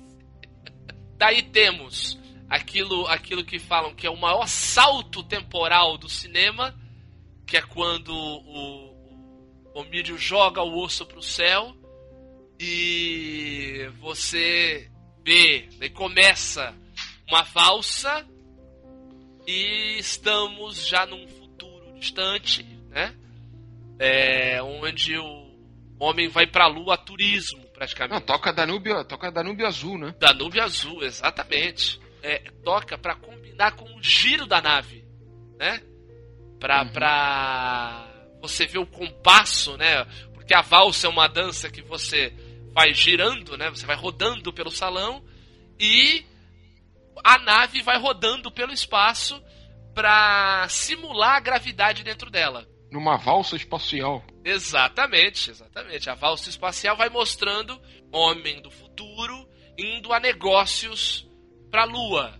Daí 1.17 1.41
temos 1.43 2.17
aquilo, 2.49 3.07
aquilo 3.07 3.43
que 3.43 3.59
falam 3.59 3.93
que 3.95 4.07
é 4.07 4.09
o 4.09 4.17
maior 4.17 4.47
salto 4.47 5.23
temporal 5.23 5.97
do 5.97 6.09
cinema, 6.09 6.75
que 7.45 7.57
é 7.57 7.61
quando 7.61 8.13
o, 8.13 8.87
o 9.73 10.17
joga 10.17 10.61
o 10.61 10.79
osso 10.79 11.05
pro 11.05 11.21
céu 11.21 11.75
e 12.59 13.89
você 13.99 14.89
vê, 15.23 15.69
daí 15.77 15.89
começa 15.89 16.73
uma 17.27 17.43
valsa 17.43 18.25
e 19.45 19.97
estamos 19.99 20.87
já 20.87 21.05
num 21.05 21.27
futuro 21.27 21.99
distante, 21.99 22.63
né? 22.89 23.15
É, 23.99 24.61
onde 24.61 25.17
o 25.17 25.47
homem 25.99 26.27
vai 26.27 26.47
pra 26.47 26.67
lua 26.67 26.95
a 26.95 26.97
turismo, 26.97 27.65
praticamente. 27.77 28.13
Não, 28.13 28.21
toca 28.21 28.51
Danúbio, 28.51 29.05
toca 29.05 29.31
Danúbio 29.31 29.67
Azul, 29.67 29.99
né? 29.99 30.15
Danúbio 30.19 30.63
Azul, 30.63 31.03
exatamente. 31.03 31.99
É, 32.23 32.39
toca 32.63 32.97
pra 32.97 33.15
combinar 33.15 33.73
com 33.73 33.85
o 33.95 34.01
giro 34.01 34.47
da 34.47 34.59
nave, 34.59 35.05
né? 35.57 35.81
Pra, 36.59 36.83
pra 36.85 38.07
você 38.41 38.65
ver 38.65 38.79
o 38.79 38.87
compasso, 38.87 39.77
né? 39.77 40.03
Porque 40.33 40.55
a 40.55 40.61
valsa 40.61 41.05
é 41.05 41.09
uma 41.09 41.27
dança 41.27 41.69
que 41.69 41.83
você 41.83 42.33
vai 42.73 42.93
girando, 42.93 43.55
né? 43.55 43.69
Você 43.69 43.85
vai 43.85 43.95
rodando 43.95 44.51
pelo 44.51 44.71
salão 44.71 45.23
e 45.79 46.25
a 47.23 47.37
nave 47.37 47.83
vai 47.83 47.99
rodando 47.99 48.51
pelo 48.51 48.73
espaço 48.73 49.41
pra 49.93 50.67
simular 50.67 51.35
a 51.35 51.39
gravidade 51.39 52.03
dentro 52.03 52.31
dela. 52.31 52.67
Numa 52.91 53.17
valsa 53.17 53.55
espacial. 53.55 54.23
Exatamente, 54.45 55.49
exatamente. 55.51 56.09
A 56.09 56.15
valsa 56.15 56.49
espacial 56.49 56.95
vai 56.95 57.09
mostrando 57.09 57.79
homem 58.11 58.61
do 58.61 58.71
futuro 58.71 59.47
indo 59.77 60.13
a 60.13 60.19
negócios 60.19 61.27
para 61.69 61.81
a 61.83 61.85
Lua, 61.85 62.39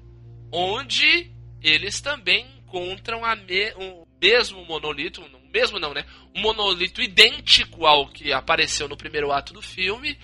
onde 0.51 1.31
eles 1.61 1.99
também 2.01 2.45
encontram 2.59 3.23
a 3.25 3.35
me- 3.35 3.73
o 3.75 4.07
mesmo 4.21 4.63
monolito, 4.65 5.21
o 5.21 5.51
mesmo 5.53 5.79
não, 5.79 5.93
né? 5.93 6.05
Um 6.35 6.41
monolito 6.41 7.01
idêntico 7.01 7.85
ao 7.85 8.07
que 8.07 8.31
apareceu 8.31 8.87
no 8.87 8.97
primeiro 8.97 9.31
ato 9.31 9.53
do 9.53 9.61
filme, 9.61 10.17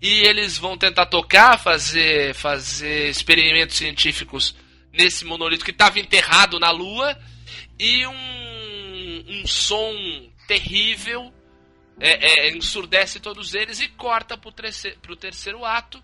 e 0.00 0.20
eles 0.26 0.56
vão 0.58 0.78
tentar 0.78 1.06
tocar, 1.06 1.58
fazer 1.58 2.34
fazer 2.34 3.08
experimentos 3.10 3.76
científicos 3.76 4.54
nesse 4.92 5.24
monolito 5.24 5.64
que 5.64 5.70
estava 5.72 5.98
enterrado 5.98 6.58
na 6.58 6.70
Lua 6.70 7.18
e 7.78 8.06
um, 8.06 8.14
um 9.26 9.46
som 9.46 9.94
terrível 10.46 11.32
é, 11.98 12.46
é, 12.48 12.56
ensurdece 12.56 13.18
todos 13.20 13.54
eles 13.54 13.80
e 13.80 13.88
corta 13.88 14.36
pro, 14.36 14.52
terceiro, 14.52 14.98
pro 15.00 15.16
terceiro 15.16 15.64
ato, 15.64 16.02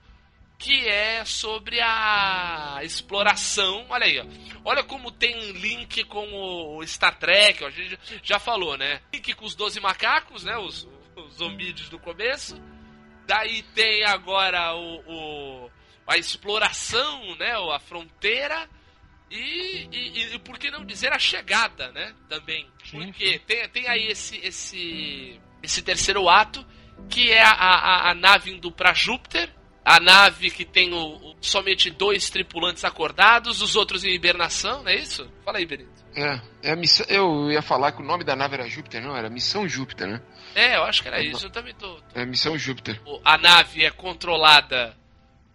que 0.58 0.88
é 0.88 1.24
sobre 1.24 1.80
a 1.80 2.80
exploração. 2.82 3.84
Olha 3.88 4.06
aí, 4.06 4.20
ó. 4.20 4.24
olha 4.64 4.82
como 4.84 5.10
tem 5.10 5.52
link 5.52 6.04
com 6.04 6.76
o 6.76 6.86
Star 6.86 7.18
Trek, 7.18 7.62
ó, 7.64 7.66
a 7.66 7.70
gente 7.70 7.98
já 8.22 8.38
falou, 8.38 8.76
né? 8.76 9.00
Link 9.12 9.34
com 9.34 9.44
os 9.44 9.54
12 9.54 9.80
macacos, 9.80 10.44
né? 10.44 10.56
Os, 10.56 10.88
os 11.16 11.40
do 11.88 11.98
começo. 11.98 12.56
Daí 13.26 13.62
tem 13.74 14.04
agora 14.04 14.74
o, 14.74 15.02
o- 15.66 15.70
a 16.06 16.16
exploração, 16.16 17.36
né? 17.36 17.52
A 17.74 17.78
fronteira. 17.78 18.68
E, 19.34 19.88
e, 19.90 20.34
e 20.34 20.38
por 20.40 20.58
que 20.58 20.70
não 20.70 20.84
dizer 20.84 21.12
a 21.12 21.18
chegada, 21.18 21.90
né? 21.92 22.14
Também. 22.28 22.68
Porque 22.90 23.38
tem, 23.40 23.68
tem 23.70 23.88
aí 23.88 24.06
esse, 24.08 24.36
esse, 24.38 25.40
esse 25.62 25.80
terceiro 25.82 26.28
ato, 26.28 26.64
que 27.08 27.30
é 27.32 27.42
a, 27.42 27.50
a, 27.52 28.10
a 28.10 28.14
nave 28.14 28.50
indo 28.52 28.70
pra 28.70 28.92
Júpiter. 28.92 29.48
A 29.84 29.98
nave 29.98 30.48
que 30.48 30.64
tem 30.64 30.92
o, 30.92 30.96
o- 31.16 31.36
somente 31.40 31.90
dois 31.90 32.30
tripulantes 32.30 32.84
acordados, 32.84 33.60
os 33.60 33.74
outros 33.74 34.04
em 34.04 34.10
hibernação, 34.14 34.84
não 34.84 34.88
é 34.90 34.94
isso? 34.94 35.28
Fala 35.44 35.58
aí, 35.58 35.66
Benito. 35.66 35.90
É, 36.14 36.40
é 36.62 36.70
a 36.72 36.76
missão, 36.76 37.04
eu 37.08 37.50
ia 37.50 37.60
falar 37.62 37.90
que 37.90 38.00
o 38.00 38.04
nome 38.04 38.22
da 38.22 38.36
nave 38.36 38.54
era 38.54 38.68
Júpiter, 38.68 39.02
não, 39.02 39.16
era 39.16 39.28
Missão 39.28 39.66
Júpiter, 39.68 40.06
né? 40.06 40.22
É, 40.54 40.76
eu 40.76 40.84
acho 40.84 41.02
que 41.02 41.08
era 41.08 41.20
isso. 41.20 41.46
Eu 41.46 41.50
também 41.50 41.74
tô. 41.74 41.96
tô- 41.96 42.04
É 42.20 42.24
Missão 42.24 42.56
Júpiter. 42.56 43.00
A 43.24 43.36
nave 43.36 43.84
é 43.84 43.90
controlada 43.90 44.96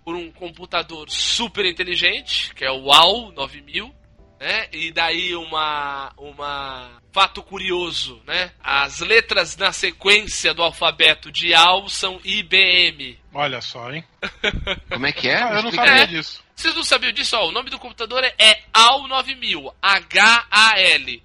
por 0.08 0.16
um 0.16 0.32
computador 0.32 1.10
super 1.10 1.66
inteligente, 1.66 2.56
que 2.56 2.64
é 2.64 2.72
o 2.72 2.86
WAL 2.86 3.30
9000, 3.34 3.94
né? 4.40 4.70
E 4.72 4.90
daí 4.90 5.36
uma 5.36 6.14
uma 6.18 7.02
fato 7.12 7.44
curioso, 7.44 8.22
né? 8.26 8.54
As 8.64 9.02
letras 9.02 9.58
na 9.58 9.74
sequência 9.74 10.54
do 10.54 10.64
alfabeto 10.64 11.30
de 11.30 11.54
AL 11.54 11.90
são 11.90 12.22
IBM. 12.24 13.20
Olha 13.34 13.60
só, 13.60 13.92
hein? 13.92 14.02
Como 14.90 15.06
é 15.06 15.12
que 15.12 15.28
é? 15.28 15.44
Ah, 15.44 15.56
eu 15.56 15.64
não 15.64 15.72
sabia 15.74 15.94
aí. 15.96 16.08
disso. 16.08 16.42
Vocês 16.56 16.74
não 16.74 16.86
sabiam 16.86 17.12
disso? 17.12 17.36
Ó, 17.36 17.50
o 17.50 17.52
nome 17.52 17.70
do 17.70 17.78
computador 17.78 18.24
é, 18.24 18.34
é 18.38 18.64
AL 18.74 19.10
9000, 19.10 19.76
H-A-L. 19.82 21.24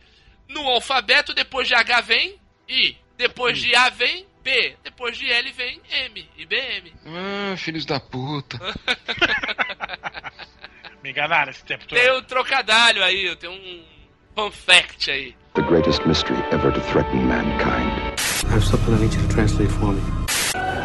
No 0.48 0.66
alfabeto, 0.66 1.32
depois 1.32 1.68
de 1.68 1.74
H 1.76 2.00
vem 2.00 2.36
I, 2.68 2.96
depois 3.16 3.60
de 3.60 3.76
A 3.76 3.90
vem 3.90 4.26
B, 4.42 4.74
depois 4.82 5.16
de 5.16 5.30
L 5.30 5.52
vem 5.52 5.80
M, 5.90 6.28
IBM. 6.36 6.92
Ah, 7.06 7.54
filhos 7.56 7.86
da 7.86 8.00
puta. 8.00 8.58
Me 11.02 11.10
enganaram 11.10 11.50
esse 11.50 11.64
tempo 11.64 11.86
todo. 11.86 11.98
Tem 11.98 12.12
um 12.12 12.22
trocadilho 12.22 13.02
aí, 13.02 13.34
tem 13.36 13.50
um 13.50 13.82
fun 14.34 14.50
fact 14.50 15.10
aí. 15.10 15.34
The 15.54 15.62
greatest 15.62 16.06
mystery 16.06 16.38
ever 16.52 16.72
to 16.72 16.80
threaten 16.92 17.22
mankind. 17.26 17.90
I 18.46 18.54
have 18.54 18.64
something 18.64 18.94
I 18.94 18.98
need 19.00 19.12
you 19.14 19.20
to 19.26 19.34
translate 19.34 19.70
for 19.70 19.92
me. 19.92 20.00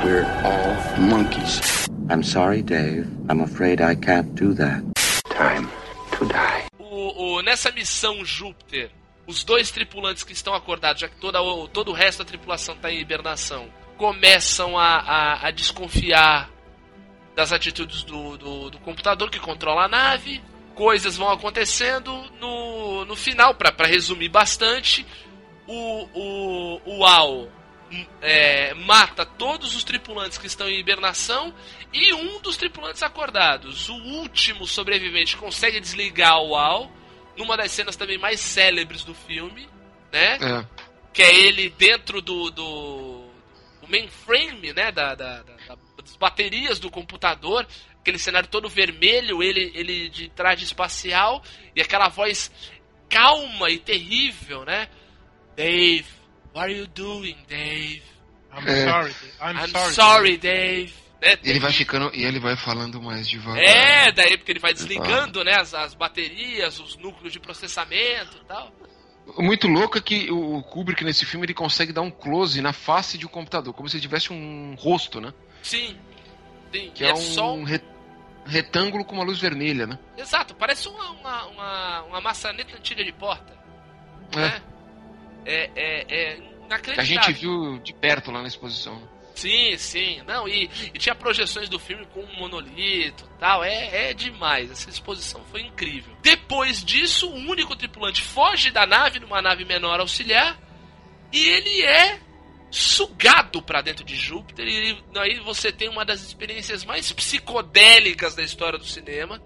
We're 0.03 0.25
all 0.43 0.99
monkeys. 0.99 1.88
I'm 2.09 2.23
sorry, 2.23 2.61
Dave. 2.61 3.07
I'm 3.29 3.41
afraid 3.41 3.81
I 3.81 3.95
can't 3.95 4.34
do 4.35 4.53
that. 4.55 4.81
Time 5.29 5.69
to 6.17 6.25
die. 6.25 6.65
O, 6.79 7.35
o- 7.38 7.41
nessa 7.41 7.71
missão 7.71 8.23
Júpiter, 8.25 8.89
os 9.28 9.44
dois 9.44 9.70
tripulantes 9.70 10.24
que 10.24 10.32
estão 10.34 10.54
acordados, 10.56 11.02
já 11.02 11.08
que 11.10 11.18
toda, 11.18 11.40
todo 11.74 11.91
o 11.91 11.94
resto 11.94 12.20
da 12.20 12.26
tripulação 12.26 12.76
está 12.76 12.90
em 12.91 12.99
hibernação, 12.99 13.70
começam 13.98 14.78
a, 14.78 14.98
a- 14.99 15.48
a 15.48 15.52
desconfiar 15.52 16.49
das 17.36 17.52
atitudes 17.54 18.04
do, 18.04 18.38
do, 18.38 18.70
do 18.72 18.80
computador 18.80 19.30
que 19.30 19.40
controla 19.40 19.84
a 19.86 19.88
nave. 19.88 20.41
Coisas 20.74 21.18
vão 21.18 21.30
acontecendo. 21.30 22.12
No, 22.40 23.06
no 23.06 23.16
final, 23.16 23.54
para 23.54 23.86
resumir 23.86 24.30
bastante, 24.30 25.06
o, 25.68 26.08
o, 26.14 26.82
o 26.99 27.06
Al 27.06 27.48
é, 28.22 28.74
mata 28.76 29.26
todos 29.26 29.76
os 29.76 29.84
tripulantes 29.84 30.38
que 30.38 30.48
estão 30.48 30.68
em 30.70 30.80
hibernação 30.80 31.54
e 31.94 32.14
um 32.14 32.40
dos 32.41 32.58
tripulantes 32.58 33.02
acordados, 33.04 33.88
o 33.90 33.95
último 33.95 34.66
sobrevivente, 34.68 35.38
consegue 35.38 35.80
desligar 35.80 36.40
o 36.41 36.56
Al 36.56 36.91
numa 37.38 37.55
das 37.55 37.72
cenas 37.72 37.95
também 37.95 38.18
mais 38.18 38.39
célebres 38.39 39.03
do 39.03 39.14
filme, 39.14 39.68
né? 40.11 40.35
É. 40.35 40.65
Que 41.14 41.22
é 41.22 41.35
ele 41.35 41.69
dentro 41.69 42.22
do, 42.22 42.49
do, 42.51 43.30
do 43.81 43.88
mainframe, 43.88 44.73
né? 44.73 44.91
Da, 44.91 45.15
da- 45.15 45.43
da- 45.43 45.55
da- 45.68 45.77
das 46.03 46.15
baterias 46.15 46.80
do 46.80 46.89
computador, 46.89 47.68
aquele 47.99 48.18
cenário 48.19 48.47
todo 48.49 48.69
vermelho, 48.69 49.41
ele, 49.43 49.72
ele 49.76 50.09
de 50.09 50.30
traje 50.30 50.64
espacial 50.64 51.43
e 51.76 51.81
aquela 51.81 52.07
voz 52.09 52.51
calma 53.09 53.69
e 53.69 53.77
terrível, 53.80 54.64
né? 54.65 54.88
Dave, 55.55 56.05
what 56.53 56.59
are 56.69 56.73
you 56.77 56.88
doing, 56.88 57.38
Dave? 57.47 58.03
I'm 58.53 58.68
É. 58.68 58.89
sorry. 58.89 59.14
I'm, 59.41 59.57
I'm 59.57 59.68
sorry. 59.69 59.93
sorry, 59.93 60.38
Dave. 60.38 60.93
Né? 60.93 61.06
E 61.44 61.49
ele 61.49 61.60
vai 61.60 61.72
ficando. 61.72 62.12
E 62.14 62.24
ele 62.24 62.40
vai 62.40 62.56
falando 62.56 63.02
mais 63.02 63.28
devagar. 63.28 63.64
É, 63.64 64.12
daí 64.12 64.38
porque 64.38 64.52
ele 64.52 64.60
vai 64.60 64.74
desligando, 64.74 65.44
né, 65.44 65.56
as, 65.56 65.74
as 65.74 65.94
baterias, 65.94 66.80
os 66.80 66.95
núcleos 66.98 67.34
de 67.34 67.40
processamento 67.40 68.38
e 68.38 68.45
tal. 68.45 68.72
Muito 69.38 69.68
louco 69.68 69.98
é 69.98 70.02
que 70.02 70.32
o 70.32 70.64
Kubrick 70.64 71.04
nesse 71.04 71.26
filme 71.26 71.45
ele 71.45 71.54
consegue 71.54 71.91
dar 71.91 72.02
um 72.02 72.10
close 72.12 72.62
na 72.62 72.72
face 72.72 73.18
de 73.18 73.26
um 73.26 73.30
computador, 73.30 73.74
como 73.74 73.90
se 73.90 73.99
tivesse 73.99 74.32
um 74.32 74.74
rosto, 74.80 75.20
né? 75.20 75.34
Sim. 75.62 75.98
Sim, 76.72 76.91
Que 76.94 77.04
é, 77.04 77.10
é, 77.10 77.14
um 77.14 77.18
só 77.18 77.54
um... 77.54 77.64
re- 77.64 77.82
retângulo 78.45 79.04
com 79.04 79.16
uma 79.16 79.24
luz 79.24 79.40
vermelha, 79.40 79.86
né? 79.86 79.99
Exato, 80.18 80.56
parece 80.56 80.88
uma, 80.88 81.12
uma, 81.12 81.45
uma, 81.48 82.02
uma 82.04 82.22
maçaneta 82.22 82.76
antiga 82.78 83.04
de 83.04 83.12
porta. 83.12 83.54
É. 84.34 84.38
Né? 84.38 84.62
é, 85.45 85.72
é, 85.76 86.06
é 86.10 86.38
inacreditável. 86.66 86.99
a 87.02 87.04
gente 87.04 87.32
viu 87.34 87.80
de 87.80 87.94
perto 87.94 88.32
lá 88.32 88.41
na 88.41 88.48
exposição. 88.48 89.02
Sim, 89.38 89.77
sim. 89.77 90.22
Não, 90.26 90.47
e, 90.47 90.68
e 90.91 90.97
tinha 90.97 91.14
projeções 91.14 91.69
do 91.69 91.77
filme 91.77 92.07
com 92.07 92.22
um 92.22 92.39
monolito 92.39 93.30
tal. 93.39 93.64
É, 93.64 94.09
é 94.09 94.14
demais. 94.14 94.72
Essa 94.72 94.89
exposição 94.89 95.43
foi 95.51 95.61
incrível. 95.61 96.11
Depois 96.23 96.84
disso, 96.84 97.30
o 97.30 97.35
único 97.35 97.76
tripulante 97.76 98.23
foge 98.23 98.72
da 98.72 98.88
nave, 98.88 99.19
numa 99.19 99.39
nave 99.39 99.64
menor 99.64 99.99
auxiliar, 99.99 100.59
e 101.31 101.38
ele 101.38 101.84
é 101.84 102.19
sugado 102.72 103.61
pra 103.61 103.81
dentro 103.81 104.03
de 104.03 104.15
Júpiter. 104.15 104.68
E 104.68 104.97
aí 105.15 105.39
você 105.41 105.72
tem 105.72 105.88
uma 105.88 106.03
das 106.03 106.23
experiências 106.23 106.84
mais 106.84 107.11
psicodélicas 107.11 108.34
da 108.34 108.41
história 108.41 108.80
do 108.80 108.85
cinema. 108.85 109.39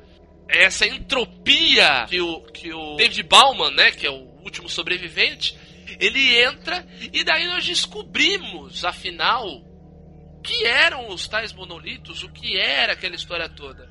Essa 0.47 0.87
entropia 0.87 2.05
que 2.07 2.21
o, 2.21 2.43
que 2.43 2.73
o 2.73 2.95
David 2.95 3.23
Bauman, 3.23 3.71
né, 3.71 3.91
que 3.91 4.07
é 4.07 4.09
o 4.09 4.39
último 4.41 4.69
sobrevivente, 4.69 5.57
ele 5.99 6.41
entra 6.41 6.87
e 7.11 7.25
daí 7.25 7.45
nós 7.47 7.65
descobrimos, 7.65 8.85
afinal, 8.85 9.69
que 10.41 10.65
eram 10.65 11.09
os 11.09 11.27
tais 11.27 11.53
monolitos, 11.53 12.23
o 12.23 12.29
que 12.29 12.57
era 12.59 12.93
aquela 12.93 13.15
história 13.15 13.47
toda. 13.49 13.87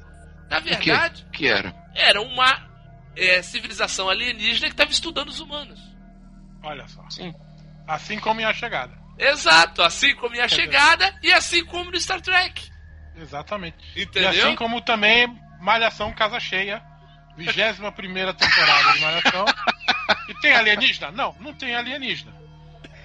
Na 0.48 0.59
O 0.59 0.62
que, 0.62 0.70
verdade, 0.70 1.27
que 1.32 1.47
era? 1.47 1.74
era 1.94 2.20
uma 2.20 2.68
é, 3.16 3.40
civilização 3.43 4.09
alienígena 4.09 4.66
que 4.68 4.74
estava 4.74 4.90
estudando 4.90 5.28
os 5.28 5.40
humanos. 5.40 5.81
Olha 6.62 6.86
só. 6.89 7.09
Sim. 7.10 7.32
Assim 7.86 8.18
como 8.18 8.40
em 8.40 8.44
A 8.44 8.52
Chegada. 8.52 8.98
Exato, 9.18 9.82
assim 9.82 10.14
como 10.16 10.35
em 10.35 10.40
A 10.40 10.48
Chegada 10.48 11.14
e 11.22 11.32
assim 11.32 11.64
como 11.64 11.90
no 11.90 12.01
Star 12.01 12.20
Trek. 12.20 12.70
Exatamente. 13.16 13.77
Entendeu? 13.97 14.32
E 14.32 14.40
assim 14.40 14.56
como 14.56 14.81
também 14.81 15.28
Malhação 15.60 16.12
Casa 16.12 16.40
Cheia. 16.40 16.82
21 17.36 17.90
primeira 17.93 18.35
temporada 18.35 18.93
de 18.93 19.01
Malhação. 19.01 19.44
E 20.28 20.35
tem 20.40 20.52
alienígena? 20.55 21.10
Não, 21.10 21.35
não 21.40 21.52
tem 21.55 21.74
alienígena. 21.74 22.32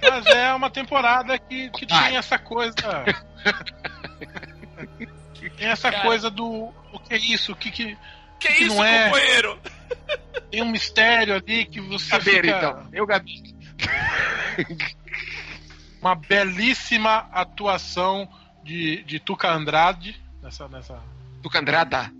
Mas 0.09 0.25
é 0.27 0.53
uma 0.53 0.69
temporada 0.69 1.37
que, 1.37 1.69
que 1.71 1.85
tem 1.85 2.17
essa 2.17 2.37
coisa. 2.39 2.75
Tem 5.57 5.67
essa 5.67 5.91
Cara. 5.91 6.03
coisa 6.03 6.29
do. 6.29 6.73
O 6.91 6.99
que 6.99 7.13
é 7.13 7.17
isso? 7.17 7.51
O 7.51 7.55
que, 7.55 7.71
que, 7.71 7.97
Que 8.39 8.47
Que 8.47 8.63
isso, 8.65 8.75
não 8.75 8.83
é- 8.85 9.05
companheiro? 9.05 9.59
tem 10.51 10.61
um 10.63 10.69
mistério 10.71 11.35
ali 11.35 11.65
que 11.65 11.79
você 11.81 12.09
Gabeira, 12.11 12.41
fica... 12.41 12.57
então. 12.57 12.89
Eu, 12.93 13.05
Gabi. 13.05 13.43
Uma 16.01 16.15
belíssima 16.15 17.27
atuação 17.31 18.29
de, 18.63 19.03
de 19.03 19.19
Tuca 19.19 19.51
Andrade 19.51 20.19
nessa, 20.41 20.67
nessa 20.67 20.99
Tucandrada. 21.41 22.11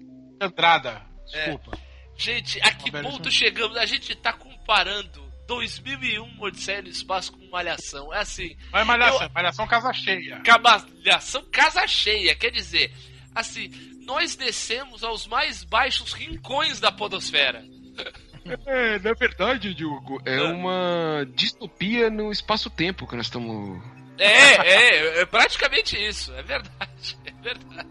Andrada. 0.42 1.02
É. 1.34 1.46
Desculpa. 1.50 1.78
Gente, 2.18 2.60
a 2.62 2.72
que 2.72 2.90
belíssima- 2.92 3.18
ponto 3.18 3.32
chegamos? 3.32 3.78
A 3.78 3.86
gente 3.86 4.16
tá 4.16 4.34
comparando 4.34 5.25
2001 5.48 6.42
Odisseia 6.42 6.82
no 6.82 6.88
Espaço 6.90 7.32
com 7.34 7.46
Malhação. 7.50 8.14
É 8.14 8.20
assim, 8.20 8.56
Mas 8.72 8.86
Malhação, 8.86 9.30
Malhação 9.34 9.68
Casa 9.68 9.94
Cheia. 9.94 10.42
Malhação 10.62 11.44
casa 11.52 11.88
cheia. 11.88 12.36
Quer 12.36 12.52
dizer, 12.52 12.92
assim, 13.34 13.70
nós 14.06 14.36
descemos 14.36 15.04
aos 15.04 15.28
mais 15.28 15.64
baixos 15.64 16.14
rincões 16.14 16.80
da 16.80 16.92
podosfera. 16.92 17.64
É, 18.68 19.00
na 19.00 19.14
verdade, 19.14 19.74
Diogo, 19.74 20.22
é 20.24 20.38
Ah. 20.38 20.44
uma 20.44 21.26
distopia 21.34 22.12
no 22.12 22.32
espaço-tempo 22.32 23.08
que 23.08 23.16
nós 23.16 23.26
estamos. 23.26 23.82
É, 24.20 24.28
é, 24.28 25.22
é 25.22 25.26
praticamente 25.26 25.98
isso. 25.98 26.32
É 26.34 26.44
verdade, 26.44 27.18
é 27.26 27.32
verdade. 27.42 27.90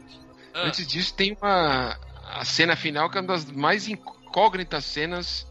Ah, 0.54 0.66
Antes 0.68 0.86
disso, 0.86 1.12
tem 1.16 1.36
uma. 1.42 1.98
A 2.22 2.44
cena 2.44 2.76
final 2.76 3.10
que 3.10 3.18
é 3.18 3.20
uma 3.20 3.26
das 3.32 3.50
mais 3.50 3.88
incógnitas 3.88 4.84
cenas 4.84 5.44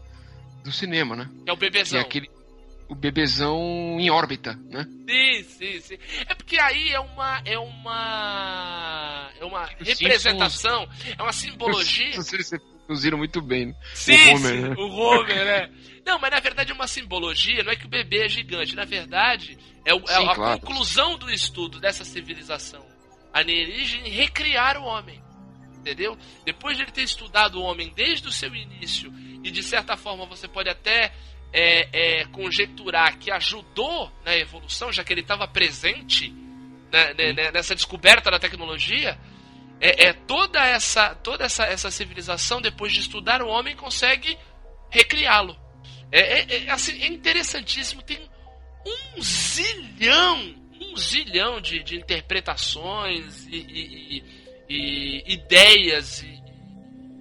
do 0.64 0.72
cinema, 0.72 1.14
né? 1.14 1.28
é 1.46 1.52
o 1.52 1.56
Que 1.56 1.60
bebezão. 1.70 1.98
é 1.98 2.02
aquele. 2.02 2.28
O 2.88 2.94
bebezão 2.94 3.56
em 3.98 4.10
órbita, 4.10 4.58
né? 4.70 4.84
Sim, 5.08 5.42
sim, 5.44 5.80
sim. 5.80 5.98
É 6.28 6.34
porque 6.34 6.58
aí 6.58 6.90
é 6.90 7.00
uma. 7.00 7.40
É 7.44 7.58
uma. 7.58 9.30
É 9.40 9.44
uma 9.44 9.62
Os 9.80 9.88
representação, 9.88 10.86
é 11.16 11.22
uma 11.22 11.32
simbologia. 11.32 12.12
Vocês 12.16 12.50
produziram 12.86 13.16
muito 13.16 13.40
bem. 13.40 13.66
né? 13.68 13.74
Sim, 13.94 14.12
O 14.12 14.36
Homer, 14.36 14.52
sim, 14.54 14.60
né? 14.60 14.74
o 14.76 14.86
Homer, 14.90 15.44
né? 15.44 15.70
Não, 16.04 16.18
mas 16.18 16.30
na 16.30 16.40
verdade 16.40 16.72
é 16.72 16.74
uma 16.74 16.86
simbologia, 16.86 17.62
não 17.64 17.72
é 17.72 17.76
que 17.76 17.86
o 17.86 17.88
bebê 17.88 18.26
é 18.26 18.28
gigante. 18.28 18.76
Na 18.76 18.84
verdade, 18.84 19.56
é, 19.86 19.94
o- 19.94 20.04
é 20.06 20.16
Sim, 20.18 20.28
a 20.28 20.34
claro. 20.34 20.60
conclusão 20.60 21.16
do 21.16 21.30
estudo 21.30 21.80
dessa 21.80 22.04
civilização 22.04 22.84
alienígena 23.32 24.06
recriar 24.08 24.76
o 24.76 24.84
homem. 24.84 25.22
Entendeu? 25.78 26.16
Depois 26.44 26.76
de 26.76 26.82
ele 26.82 26.92
ter 26.92 27.02
estudado 27.02 27.58
o 27.58 27.62
homem 27.62 27.92
desde 27.94 28.28
o 28.28 28.32
seu 28.32 28.54
início, 28.54 29.12
e 29.44 29.50
de 29.50 29.62
certa 29.62 29.96
forma 29.96 30.26
você 30.26 30.48
pode 30.48 30.68
até 30.68 31.12
é, 31.52 31.88
é, 32.20 32.24
conjecturar 32.26 33.16
que 33.18 33.30
ajudou 33.30 34.10
na 34.24 34.36
evolução, 34.36 34.90
já 34.90 35.04
que 35.04 35.12
ele 35.12 35.20
estava 35.20 35.46
presente 35.46 36.30
né, 36.90 37.14
né, 37.14 37.32
né, 37.32 37.50
nessa 37.52 37.74
descoberta 37.74 38.30
da 38.30 38.38
tecnologia, 38.40 39.18
é, 39.80 40.06
é 40.06 40.12
toda 40.12 40.64
essa 40.64 41.14
toda 41.14 41.44
essa, 41.44 41.64
essa 41.64 41.90
civilização 41.90 42.60
depois 42.60 42.92
de 42.92 43.00
estudar 43.00 43.42
o 43.42 43.48
homem 43.48 43.76
consegue 43.76 44.36
recriá-lo. 44.90 45.56
É, 46.10 46.40
é- 46.40 46.64
é, 46.66 46.70
assim, 46.70 47.02
é 47.02 47.06
interessantíssimo, 47.06 48.02
tem 48.02 48.18
um 49.16 49.20
zilhão, 49.22 50.54
um 50.80 50.96
zilhão 50.96 51.60
de, 51.60 51.82
de 51.82 51.96
interpretações 51.96 53.46
e, 53.46 53.56
e- 53.56 54.18
e- 54.18 55.24
e 55.26 55.32
ideias 55.34 56.22
e 56.22 56.34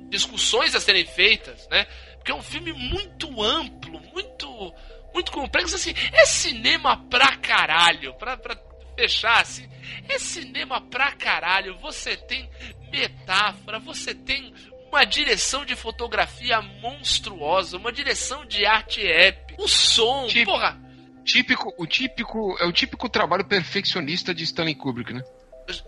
discussões 0.09 0.75
a 0.75 0.79
serem 0.79 1.05
feitas, 1.05 1.67
né? 1.69 1.87
Porque 2.23 2.31
é 2.31 2.35
um 2.35 2.41
filme 2.41 2.71
muito 2.71 3.43
amplo, 3.43 3.99
muito 4.13 4.73
muito 5.13 5.29
complexo, 5.31 5.75
assim, 5.75 5.93
é 6.13 6.25
cinema 6.25 6.97
pra 7.09 7.35
caralho, 7.37 8.15
pra, 8.15 8.35
pra 8.37 8.57
fechar 8.97 9.41
assim, 9.41 9.69
é 10.09 10.17
cinema 10.17 10.81
pra 10.81 11.11
caralho, 11.11 11.77
você 11.79 12.15
tem 12.17 12.49
metáfora, 12.91 13.77
você 13.77 14.15
tem 14.15 14.53
uma 14.87 15.03
direção 15.03 15.65
de 15.65 15.75
fotografia 15.75 16.61
monstruosa, 16.61 17.77
uma 17.77 17.91
direção 17.91 18.43
de 18.45 18.65
arte 18.65 19.05
épica, 19.05 19.61
o 19.61 19.67
som, 19.67 20.25
Tipo- 20.27 20.51
porra, 20.51 20.81
Típico, 21.25 21.73
o 21.77 21.85
típico, 21.85 22.57
é 22.59 22.65
o 22.65 22.71
típico 22.71 23.07
trabalho 23.07 23.45
perfeccionista 23.45 24.33
de 24.33 24.43
Stanley 24.45 24.75
Kubrick, 24.75 25.13
né? 25.13 25.21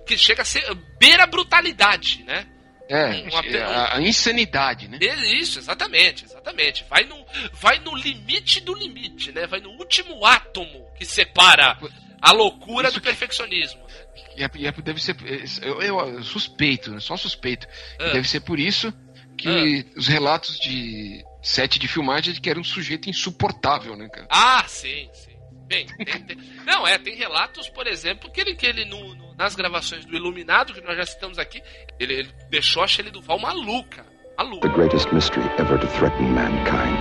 que 0.06 0.18
chega 0.18 0.42
a 0.42 0.46
ser 0.46 0.64
beira 1.00 1.26
brutalidade, 1.26 2.24
né? 2.24 2.46
É, 2.88 3.24
Uma- 3.24 3.66
a, 3.66 3.98
a 3.98 4.02
insanidade, 4.02 4.88
né? 4.88 5.00
Isso, 5.02 5.58
exatamente, 5.60 6.26
exatamente. 6.26 6.86
Vai 6.90 7.04
no, 7.06 7.26
vai 7.54 7.80
no 7.80 7.96
limite 7.96 8.60
do 8.62 8.74
limite, 8.76 9.32
né? 9.32 9.48
Vai 9.48 9.60
no 9.60 9.70
último 9.72 10.24
átomo 10.26 10.86
que 10.98 11.06
separa 11.06 11.78
a 12.22 12.32
loucura 12.32 12.90
Isso 12.90 13.00
do 13.00 13.04
perfeccionismo. 13.04 13.82
né? 13.82 14.06
E, 14.38 14.44
é- 14.44 14.50
e 14.56 14.68
é- 14.68 14.72
deve 14.72 15.02
ser. 15.02 15.16
Eu, 15.64 15.82
eu 15.82 16.24
suspeito, 16.24 16.92
né? 16.92 17.00
só 17.00 17.18
suspeito. 17.18 17.68
Ah. 18.00 18.12
Deve 18.12 18.28
ser 18.30 18.42
por 18.42 18.60
isso 18.60 18.94
que 19.38 19.86
os 19.98 20.08
relatos 20.08 20.58
de 20.60 21.24
set 21.42 21.78
de 21.80 21.88
filmagem 21.88 22.32
é 22.32 22.34
de 22.36 22.42
que 22.42 22.50
era 22.50 22.60
um 22.60 22.64
sujeito 22.64 23.10
insuportável, 23.10 23.96
né, 23.96 24.08
cara? 24.10 24.28
Ah, 24.30 24.64
sim, 24.68 25.10
sim. 25.14 25.36
Bem, 25.68 25.88
tem- 25.88 26.06
tem- 26.24 26.38
não, 26.66 26.88
é, 26.88 26.98
tem 27.00 27.16
relatos, 27.16 27.68
por 27.70 27.88
exemplo, 27.88 28.32
que 28.32 28.40
ele, 28.42 28.56
que 28.56 28.66
ele 28.68 28.86
no, 28.86 29.16
no- 29.16 29.25
nas 29.38 29.56
gravações 29.56 30.06
do 30.06 30.16
Iluminado, 30.16 30.74
que 30.74 30.82
nós 30.82 30.98
já 30.98 31.06
citamos 31.06 31.38
aqui, 31.38 31.62
ele, 32.00 32.14
ele 32.14 32.30
deixou 32.50 32.84
a 32.84 32.88
Shelley 32.88 33.12
Duval 33.12 33.40
maluca. 33.40 34.06
Maluca. 34.38 34.68
The 34.68 34.74
greatest 34.74 35.12
mystery 35.14 35.46
ever 35.58 35.80
to 35.80 35.88
threaten 35.88 36.34
mankind. 36.34 36.98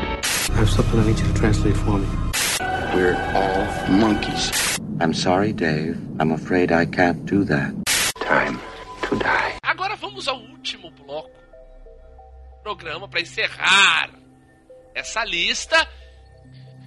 I 0.51 0.59
have 0.59 0.71
something 0.71 1.01
I 1.01 1.07
need 1.07 1.19
you 1.19 1.27
to 1.27 1.35
translate 1.35 1.77
for 1.77 1.99
me. 1.99 2.07
We're 2.95 3.17
all 3.35 3.91
monkeys. 3.91 4.79
I'm 5.01 5.13
sorry, 5.13 5.53
Dave. 5.53 5.99
I'm 6.21 6.33
afraid 6.33 6.71
I 6.71 6.87
can't 6.87 7.25
do 7.25 7.45
that. 7.47 7.75
Time 8.21 8.61
to 9.09 9.17
die. 9.17 9.59
Agora 9.63 9.97
vamos 9.97 10.29
ao 10.29 10.39
último 10.39 10.91
bloco 10.91 11.31
do 11.31 12.63
programa 12.63 13.09
para 13.09 13.21
encerrar 13.21 14.11
essa 14.95 15.25
lista. 15.25 15.89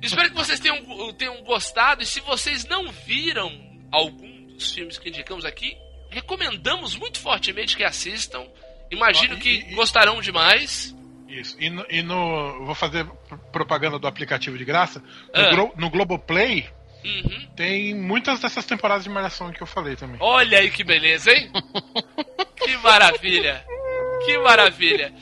Espero 0.01 0.29
que 0.29 0.35
vocês 0.35 0.59
tenham, 0.59 1.13
tenham 1.13 1.43
gostado. 1.43 2.03
E 2.03 2.05
se 2.05 2.21
vocês 2.21 2.65
não 2.65 2.89
viram 2.89 3.51
algum 3.91 4.36
dos 4.57 4.71
filmes 4.73 4.97
que 4.97 5.09
indicamos 5.09 5.45
aqui, 5.45 5.77
recomendamos 6.09 6.95
muito 6.95 7.19
fortemente 7.19 7.75
que 7.77 7.83
assistam. 7.83 8.45
Imagino 8.91 9.35
Ó, 9.35 9.37
e- 9.37 9.39
que 9.41 9.49
e- 9.49 9.75
gostarão 9.75 10.19
demais. 10.21 10.95
Isso. 11.27 11.55
E 11.59 11.69
no, 11.69 11.85
e 11.89 12.01
no- 12.01 12.65
Vou 12.65 12.73
fazer 12.75 13.05
pr- 13.05 13.35
propaganda 13.51 13.99
do 13.99 14.07
aplicativo 14.07 14.57
de 14.57 14.63
graça. 14.65 14.99
No, 14.99 15.41
Ah. 15.41 15.49
Glo- 15.51 15.73
no 15.75 15.89
Globoplay 15.89 16.69
Uhum. 17.03 17.47
tem 17.55 17.93
muitas 17.93 18.39
dessas 18.39 18.65
temporadas 18.65 19.03
de 19.03 19.09
Malhação 19.09 19.51
que 19.51 19.61
eu 19.61 19.67
falei 19.67 19.95
também. 19.95 20.17
Olha 20.21 20.59
aí 20.59 20.71
que 20.71 20.83
beleza, 20.83 21.31
hein? 21.31 21.51
que 22.55 22.77
maravilha! 22.77 23.63
Que 24.25 24.37
maravilha! 24.39 25.13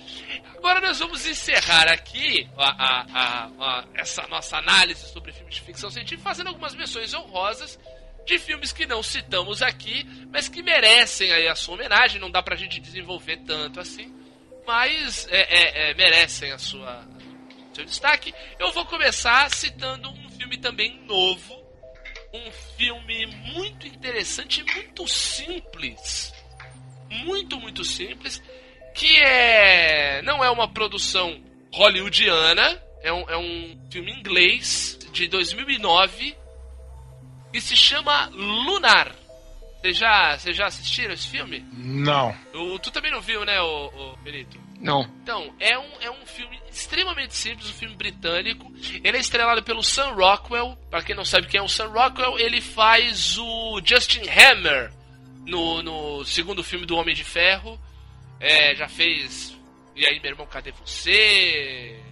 Agora 0.58 0.80
nós 0.82 1.00
vamos 1.00 1.26
encerrar 1.28 1.88
aqui 1.92 2.48
a- 2.58 2.76
a- 2.84 3.50
a- 3.60 3.86
essa 3.96 4.26
nossa 4.28 4.58
análise 4.58 5.12
sobre 5.12 5.32
filmes 5.32 5.56
de 5.56 5.62
ficção 5.62 5.90
científica, 5.92 6.24
fazendo 6.28 6.48
algumas 6.48 6.74
menções 6.76 7.14
honrosas 7.14 7.80
de 8.26 8.40
filmes 8.40 8.72
que 8.72 8.86
não 8.86 9.04
citamos 9.04 9.62
aqui, 9.62 10.06
mas 10.32 10.50
que 10.50 10.64
merecem 10.64 11.32
aí 11.32 11.48
a 11.48 11.56
sua 11.56 11.76
homenagem. 11.76 12.20
Não 12.20 12.32
dá 12.32 12.42
pra 12.42 12.56
gente 12.56 12.80
desenvolver 12.80 13.38
tanto 13.46 13.80
assim, 13.80 14.14
mas 14.66 15.28
é, 15.30 15.42
é, 15.42 15.92
é, 15.92 15.94
merecem 15.94 16.52
a 16.52 16.58
sua 16.58 17.06
seu 17.74 17.86
destaque. 17.86 18.34
Eu 18.58 18.72
vou 18.72 18.86
começar 18.86 19.52
citando 19.52 20.10
um 20.10 20.30
filme 20.30 20.58
também 20.58 20.98
novo, 21.06 21.62
um 22.34 22.52
filme 22.78 23.26
muito 23.54 23.86
interessante 23.86 24.64
muito 24.74 25.08
simples. 25.08 26.34
Muito, 27.10 27.60
muito 27.60 27.84
simples. 27.84 28.42
Que 28.94 29.18
é. 29.18 30.22
Não 30.22 30.44
é 30.44 30.50
uma 30.50 30.72
produção 30.72 31.44
hollywoodiana, 31.74 32.82
é 33.02 33.12
um, 33.12 33.30
é 33.30 33.38
um 33.38 33.88
filme 33.92 34.12
inglês 34.12 34.98
de 35.12 35.28
2009 35.28 36.36
que 37.56 37.62
se 37.62 37.78
chama 37.78 38.28
Lunar. 38.34 39.16
Vocês 39.80 39.98
já, 39.98 40.36
já 40.36 40.66
assistiram 40.66 41.14
esse 41.14 41.30
filme? 41.30 41.66
Não. 41.72 42.36
O, 42.54 42.78
tu 42.80 42.92
também 42.92 43.14
não 43.14 43.22
viu, 43.22 43.46
né, 43.46 43.62
o, 43.62 43.88
o 43.88 44.18
Benito? 44.18 44.60
Não. 44.78 45.04
Então, 45.24 45.56
é 45.58 45.80
um, 45.80 46.02
é 46.02 46.12
um 46.12 46.26
filme 46.26 46.60
extremamente 46.70 47.34
simples, 47.34 47.70
um 47.70 47.74
filme 47.74 47.96
britânico. 47.96 48.70
Ele 49.02 49.16
é 49.16 49.22
estrelado 49.22 49.64
pelo 49.64 49.82
Sam 49.82 50.12
Rockwell. 50.12 50.78
Para 50.90 51.02
quem 51.02 51.16
não 51.16 51.24
sabe 51.24 51.48
quem 51.48 51.62
é 51.62 51.64
o 51.64 51.70
Sam 51.70 51.88
Rockwell, 51.88 52.38
ele 52.38 52.60
faz 52.60 53.38
o 53.38 53.80
Justin 53.86 54.24
Hammer 54.28 54.92
no, 55.46 55.82
no 55.82 56.26
segundo 56.26 56.62
filme 56.62 56.86
do 56.86 56.98
Homem 56.98 57.16
de 57.16 57.24
Ferro. 57.24 57.80
É, 58.38 58.76
já 58.76 58.90
fez 58.90 59.58
E 59.96 60.06
aí, 60.06 60.20
meu 60.20 60.32
irmão, 60.32 60.46
cadê 60.46 60.74
você? 60.74 62.04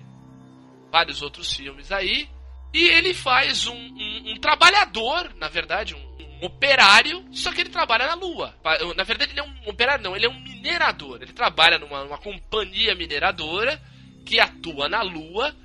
Vários 0.90 1.22
outros 1.22 1.54
filmes 1.54 1.92
aí. 1.92 2.30
E 2.74 2.90
ele 2.90 3.14
faz 3.14 3.68
um, 3.68 3.76
um, 3.76 4.32
um 4.32 4.40
trabalhador, 4.40 5.32
na 5.36 5.48
verdade, 5.48 5.94
um, 5.94 6.14
operário, 6.46 7.26
só 7.32 7.54
que 7.54 7.62
ele 7.62 7.70
trabalha 7.70 8.06
na 8.06 8.16
Lua. 8.16 8.54
Na 8.96 9.04
verdade, 9.04 9.32
ele 9.32 9.40
é 9.40 9.44
um 9.44 9.70
operário, 9.70 10.04
não, 10.04 10.16
ele 10.16 10.26
é 10.26 10.30
um 10.30 10.40
minerador. 10.40 11.22
Ele 11.22 11.32
trabalha 11.32 11.80
numa, 11.80 12.04
numa 12.04 12.18
companhia 12.18 12.94
mineradora 12.96 13.82
que 14.26 14.40
atua 14.40 14.90
na 14.90 15.02
Lua, 15.02 15.56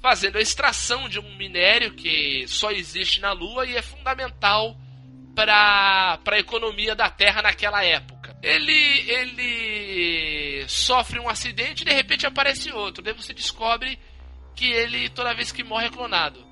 fazendo 0.00 0.38
a 0.38 0.40
extração 0.40 1.08
de 1.08 1.18
um 1.18 1.36
minério 1.36 1.94
que 1.94 2.46
só 2.46 2.70
existe 2.70 3.20
na 3.20 3.32
Lua 3.32 3.66
e 3.66 3.76
é 3.76 3.82
fundamental 3.82 4.76
para 5.34 6.20
a 6.24 6.38
economia 6.38 6.94
da 6.94 7.10
Terra 7.10 7.42
naquela 7.42 7.84
época. 7.84 8.36
Ele, 8.40 9.10
ele 9.10 10.64
sofre 10.68 11.18
um 11.18 11.28
acidente 11.28 11.82
e 11.82 11.84
de 11.84 11.92
repente 11.92 12.26
aparece 12.26 12.72
outro. 12.72 13.02
Daí 13.02 13.12
você 13.12 13.34
descobre 13.34 13.98
que 14.54 14.70
ele, 14.70 15.08
toda 15.08 15.34
vez 15.34 15.50
que 15.50 15.64
morre, 15.64 15.86
é 15.86 15.90
clonado. 15.90 16.47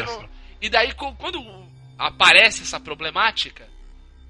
Olha 0.00 0.06
não-. 0.22 0.28
E 0.60 0.68
daí, 0.68 0.92
quando 0.94 1.42
aparece 1.98 2.62
essa 2.62 2.78
problemática, 2.80 3.68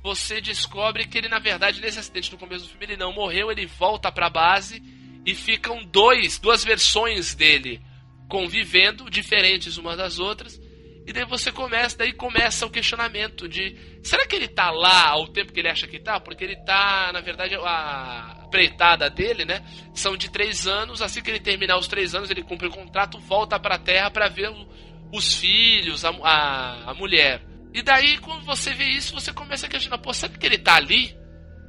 você 0.03 0.41
descobre 0.41 1.07
que 1.07 1.19
ele, 1.19 1.29
na 1.29 1.39
verdade, 1.39 1.81
nesse 1.81 1.99
acidente 1.99 2.31
no 2.33 2.39
começo 2.39 2.65
do 2.65 2.71
filme, 2.71 2.85
ele 2.87 2.97
não 2.97 3.13
morreu, 3.13 3.51
ele 3.51 3.67
volta 3.67 4.11
pra 4.13 4.31
base 4.31 4.83
e 5.27 5.35
ficam 5.35 5.85
dois, 5.85 6.39
duas 6.39 6.65
versões 6.65 7.35
dele 7.35 7.81
convivendo, 8.29 9.09
diferentes 9.11 9.77
umas 9.79 9.97
das 9.97 10.19
outras. 10.19 10.61
E 11.07 11.13
daí 11.13 11.25
você 11.25 11.51
começa, 11.51 11.97
daí 11.97 12.13
começa 12.13 12.67
o 12.67 12.71
questionamento 12.71 13.49
de 13.49 13.75
será 14.03 14.27
que 14.27 14.37
ele 14.37 14.47
tá 14.47 14.71
lá 14.71 15.09
ao 15.09 15.27
tempo 15.27 15.51
que 15.55 15.61
ele 15.61 15.69
acha 15.71 15.87
que 15.87 15.99
tá? 15.99 16.21
Porque 16.21 16.45
ele 16.45 16.57
tá, 16.67 17.11
na 17.15 17.23
verdade, 17.23 17.55
a 17.55 18.43
empreitada 18.47 19.09
dele, 19.09 19.47
né? 19.47 19.65
São 19.95 20.19
de 20.19 20.31
três 20.31 20.67
anos. 20.67 21.01
Assim 21.01 21.23
que 21.23 21.31
ele 21.31 21.41
terminar 21.41 21.79
os 21.79 21.89
três 21.89 22.15
anos, 22.15 22.31
ele 22.31 22.43
cumpre 22.43 22.67
o 22.69 22.71
contrato, 22.71 23.19
volta 23.19 23.59
pra 23.59 23.79
Terra 23.79 24.11
pra 24.11 24.29
ver 24.29 24.51
o- 24.51 24.69
os 25.13 25.35
filhos, 25.35 26.05
a, 26.05 26.11
a, 26.11 26.91
a 26.91 26.95
mulher. 26.95 27.43
E 27.75 27.83
daí, 27.83 28.19
quando 28.19 28.45
você 28.45 28.73
vê 28.75 28.85
isso, 28.85 29.15
você 29.15 29.33
começa 29.33 29.67
a 29.67 29.69
questionar: 29.69 29.99
pô, 29.99 30.13
será 30.13 30.33
que 30.33 30.47
ele 30.47 30.59
tá 30.59 30.77
ali 30.77 31.17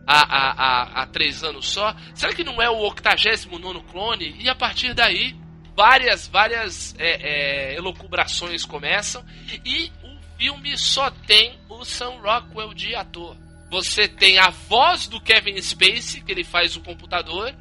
há, 0.07 0.21
há, 0.21 0.51
há, 0.51 1.01
há 1.03 1.07
três 1.07 1.43
anos 1.43 1.67
só? 1.67 1.95
Será 2.15 2.33
que 2.33 2.43
não 2.43 2.61
é 2.61 2.69
o 2.69 2.77
89 2.77 3.81
clone? 3.91 4.35
E 4.39 4.49
a 4.49 4.55
partir 4.55 4.93
daí, 4.93 5.35
várias, 5.75 6.27
várias 6.27 6.95
é, 6.97 7.71
é, 7.71 7.75
elucubrações 7.75 8.65
começam. 8.65 9.23
E 9.65 9.91
o 10.03 10.37
filme 10.37 10.77
só 10.77 11.11
tem 11.11 11.59
o 11.69 11.83
Sam 11.85 12.19
Rockwell 12.21 12.73
de 12.73 12.95
ator. 12.95 13.35
Você 13.69 14.07
tem 14.07 14.39
a 14.39 14.49
voz 14.49 15.05
do 15.07 15.21
Kevin 15.21 15.61
Spacey, 15.61 16.21
que 16.21 16.31
ele 16.31 16.43
faz 16.43 16.75
o 16.75 16.81
computador. 16.81 17.53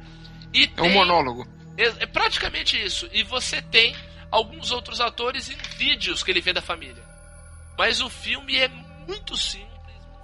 E 0.53 0.63
É 0.63 0.81
um 0.81 0.85
tem- 0.85 0.93
monólogo. 0.93 1.45
é, 1.77 1.83
é 1.99 2.05
praticamente 2.07 2.81
isso. 2.83 3.07
E 3.13 3.21
você 3.21 3.61
tem 3.61 3.93
alguns 4.31 4.71
outros 4.71 5.01
atores 5.01 5.49
em 5.49 5.57
vídeos 5.77 6.23
que 6.23 6.31
ele 6.31 6.41
vê 6.41 6.53
da 6.53 6.61
família. 6.61 7.03
Mas 7.77 8.01
o 8.01 8.09
filme 8.09 8.57
é 8.57 8.67
muito 8.67 9.35
simples, 9.35 9.69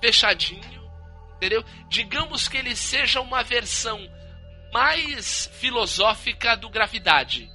fechadinho, 0.01 0.91
entendeu? 1.37 1.63
Digamos 1.89 2.47
que 2.47 2.57
ele 2.57 2.75
seja 2.75 3.21
uma 3.21 3.43
versão 3.43 3.99
mais 4.73 5.49
filosófica 5.53 6.55
do 6.57 6.69
Gravidade. 6.69 7.49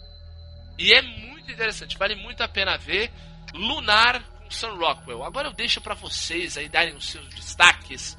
E 0.78 0.92
é 0.94 1.02
muito 1.02 1.50
interessante, 1.52 1.98
vale 1.98 2.14
muito 2.14 2.42
a 2.42 2.48
pena 2.48 2.78
ver. 2.78 3.10
Lunar 3.52 4.22
com 4.22 4.50
Sam 4.50 4.74
Rockwell. 4.76 5.22
Agora 5.24 5.48
eu 5.48 5.52
deixo 5.52 5.80
pra 5.80 5.94
vocês 5.94 6.56
aí 6.56 6.68
darem 6.68 6.94
os 6.94 7.10
seus 7.10 7.26
destaques, 7.34 8.16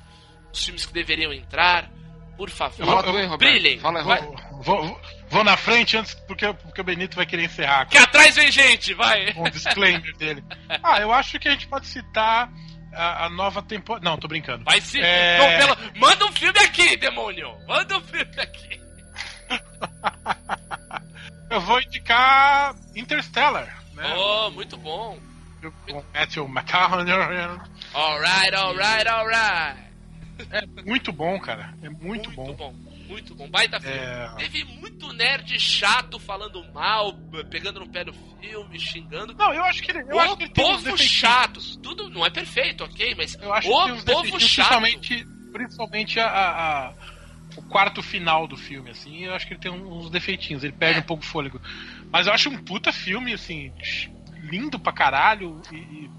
os 0.53 0.63
filmes 0.63 0.85
que 0.85 0.93
deveriam 0.93 1.33
entrar. 1.33 1.89
Por 2.37 2.49
favor, 2.49 2.85
brilhem. 3.37 3.79
Fala, 3.79 4.03
Vai. 4.03 4.21
Vou, 5.31 5.43
na 5.43 5.57
frente 5.57 5.97
antes, 5.97 6.13
porque, 6.13 6.51
porque 6.53 6.81
o 6.81 6.83
Benito 6.83 7.15
vai 7.15 7.25
querer 7.25 7.45
encerrar 7.45 7.85
Que 7.85 7.97
atrás 7.97 8.35
vem 8.35 8.51
gente, 8.51 8.93
vai. 8.93 9.33
o 9.35 9.49
disclaimer 9.49 10.15
dele. 10.17 10.43
Ah, 10.83 10.99
eu 10.99 11.11
acho 11.11 11.39
que 11.39 11.47
a 11.47 11.51
gente 11.51 11.67
pode 11.67 11.87
citar 11.87 12.51
a, 12.93 13.25
a 13.25 13.29
nova 13.29 13.63
temporada. 13.63 14.03
Não, 14.03 14.17
tô 14.17 14.27
brincando. 14.27 14.65
Vai 14.65 14.81
se. 14.81 14.99
É. 15.01 15.57
Pelo- 15.57 15.77
Manda 15.99 16.25
um 16.25 16.31
filme 16.33 16.59
aqui, 16.59 16.97
demônio! 16.97 17.55
Manda 17.65 17.97
um 17.97 18.01
filme 18.01 18.39
aqui. 18.39 18.79
Eu 21.49 21.59
vou 21.61 21.81
indicar 21.81 22.75
Interstellar, 22.95 23.83
né? 23.93 24.13
Oh, 24.15 24.49
muito 24.51 24.77
bom. 24.77 25.17
Com 25.87 26.03
Matthew 26.13 26.47
McConaughey. 26.47 27.59
Alright, 27.93 28.55
alright, 28.55 29.07
alright. 29.07 29.79
É 30.49 30.65
muito 30.83 31.11
bom, 31.11 31.39
cara. 31.39 31.73
É 31.83 31.89
muito, 31.89 32.31
bom. 32.31 32.53
bom. 32.53 32.73
Muito 33.11 33.35
bom. 33.35 33.49
Baita 33.49 33.79
filme. 33.79 33.97
É. 33.97 34.29
Teve 34.37 34.63
muito 34.63 35.11
nerd 35.13 35.59
chato 35.59 36.17
falando 36.17 36.63
mal, 36.73 37.13
pegando 37.49 37.79
no 37.81 37.89
pé 37.89 38.03
do 38.05 38.13
filme, 38.39 38.79
xingando. 38.79 39.33
Não, 39.33 39.53
eu 39.53 39.63
acho 39.65 39.83
que 39.83 39.91
ele, 39.91 39.99
eu 40.09 40.15
o 40.15 40.19
acho 40.19 40.37
que 40.37 40.43
ele 40.43 40.53
povo 40.53 40.97
chato. 40.97 41.59
Tudo 41.79 42.09
não 42.09 42.25
é 42.25 42.29
perfeito, 42.29 42.83
ok, 42.83 43.13
mas 43.15 43.35
Eu 43.35 43.53
acho 43.53 43.67
que 43.67 43.73
o 43.73 43.93
uns 43.93 44.03
povo 44.03 44.39
chato. 44.39 44.39
principalmente, 44.39 45.27
principalmente 45.51 46.19
a, 46.19 46.27
a- 46.27 46.87
a- 46.87 46.93
o 47.57 47.61
quarto 47.63 48.01
final 48.01 48.47
do 48.47 48.55
filme, 48.55 48.91
assim, 48.91 49.25
eu 49.25 49.33
acho 49.35 49.45
que 49.45 49.53
ele 49.53 49.59
tem 49.59 49.69
uns 49.71 50.09
defeitinhos, 50.09 50.63
ele 50.63 50.71
perde 50.71 51.01
um 51.01 51.03
pouco 51.03 51.21
o 51.21 51.25
fôlego. 51.25 51.61
Mas 52.09 52.25
eu 52.25 52.33
acho 52.33 52.49
um 52.49 52.57
puta 52.63 52.93
filme, 52.93 53.33
assim, 53.33 53.73
lindo 54.43 54.79
pra 54.79 54.93
caralho 54.93 55.61
e, 55.71 55.75
e 55.75 56.09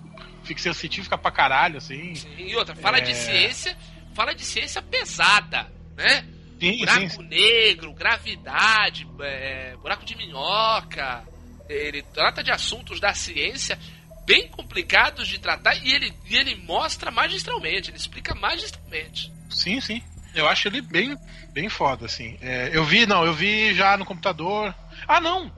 ficção 0.44 0.74
científica 0.74 1.16
pra 1.16 1.30
caralho, 1.30 1.78
assim. 1.78 2.12
E 2.36 2.54
outra, 2.54 2.76
fala 2.76 2.98
É. 2.98 3.00
de 3.00 3.14
ciência, 3.14 3.74
fala 4.14 4.34
de 4.34 4.44
ciência 4.44 4.82
pesada, 4.82 5.72
né? 5.96 6.22
Sim, 6.70 6.78
buraco 6.78 7.10
sim. 7.10 7.22
negro, 7.24 7.92
gravidade, 7.92 9.08
é, 9.20 9.76
buraco 9.76 10.04
de 10.04 10.16
minhoca. 10.16 11.24
Ele 11.68 12.02
trata 12.02 12.42
de 12.42 12.52
assuntos 12.52 13.00
da 13.00 13.12
ciência 13.14 13.78
bem 14.24 14.48
complicados 14.48 15.26
de 15.26 15.38
tratar 15.38 15.74
e 15.74 15.92
ele, 15.92 16.14
e 16.24 16.36
ele 16.36 16.54
mostra 16.54 17.10
magistralmente, 17.10 17.90
ele 17.90 17.96
explica 17.96 18.34
magistralmente. 18.34 19.32
Sim, 19.50 19.80
sim. 19.80 20.00
Eu 20.34 20.48
acho 20.48 20.68
ele 20.68 20.80
bem, 20.80 21.16
bem 21.52 21.68
foda, 21.68 22.06
assim. 22.06 22.38
É, 22.40 22.70
eu 22.72 22.84
vi, 22.84 23.06
não, 23.06 23.24
eu 23.24 23.34
vi 23.34 23.74
já 23.74 23.96
no 23.96 24.04
computador. 24.06 24.74
Ah, 25.06 25.20
não! 25.20 25.52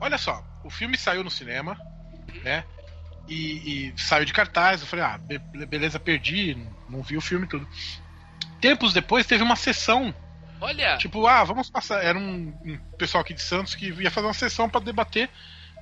Olha 0.00 0.18
só, 0.18 0.44
o 0.64 0.70
filme 0.70 0.98
saiu 0.98 1.22
no 1.22 1.30
cinema, 1.30 1.78
né? 2.42 2.64
E, 3.28 3.92
e 3.92 3.94
saiu 3.96 4.24
de 4.24 4.32
cartaz. 4.32 4.80
Eu 4.80 4.86
falei, 4.86 5.04
ah, 5.04 5.16
be- 5.16 5.38
beleza, 5.66 5.98
perdi, 6.00 6.58
não 6.88 7.02
vi 7.02 7.16
o 7.16 7.20
filme 7.22 7.46
e 7.46 7.48
tudo. 7.48 7.66
Tempos 8.60 8.92
depois 8.92 9.26
teve 9.26 9.42
uma 9.42 9.56
sessão. 9.56 10.14
Olha, 10.64 10.96
Tipo, 10.98 11.26
ah, 11.26 11.44
vamos 11.44 11.68
passar. 11.70 12.02
Era 12.02 12.18
um, 12.18 12.52
um 12.64 12.78
pessoal 12.98 13.22
aqui 13.22 13.34
de 13.34 13.42
Santos 13.42 13.74
que 13.74 13.90
ia 13.92 14.10
fazer 14.10 14.26
uma 14.26 14.32
sessão 14.34 14.68
pra 14.68 14.80
debater. 14.80 15.28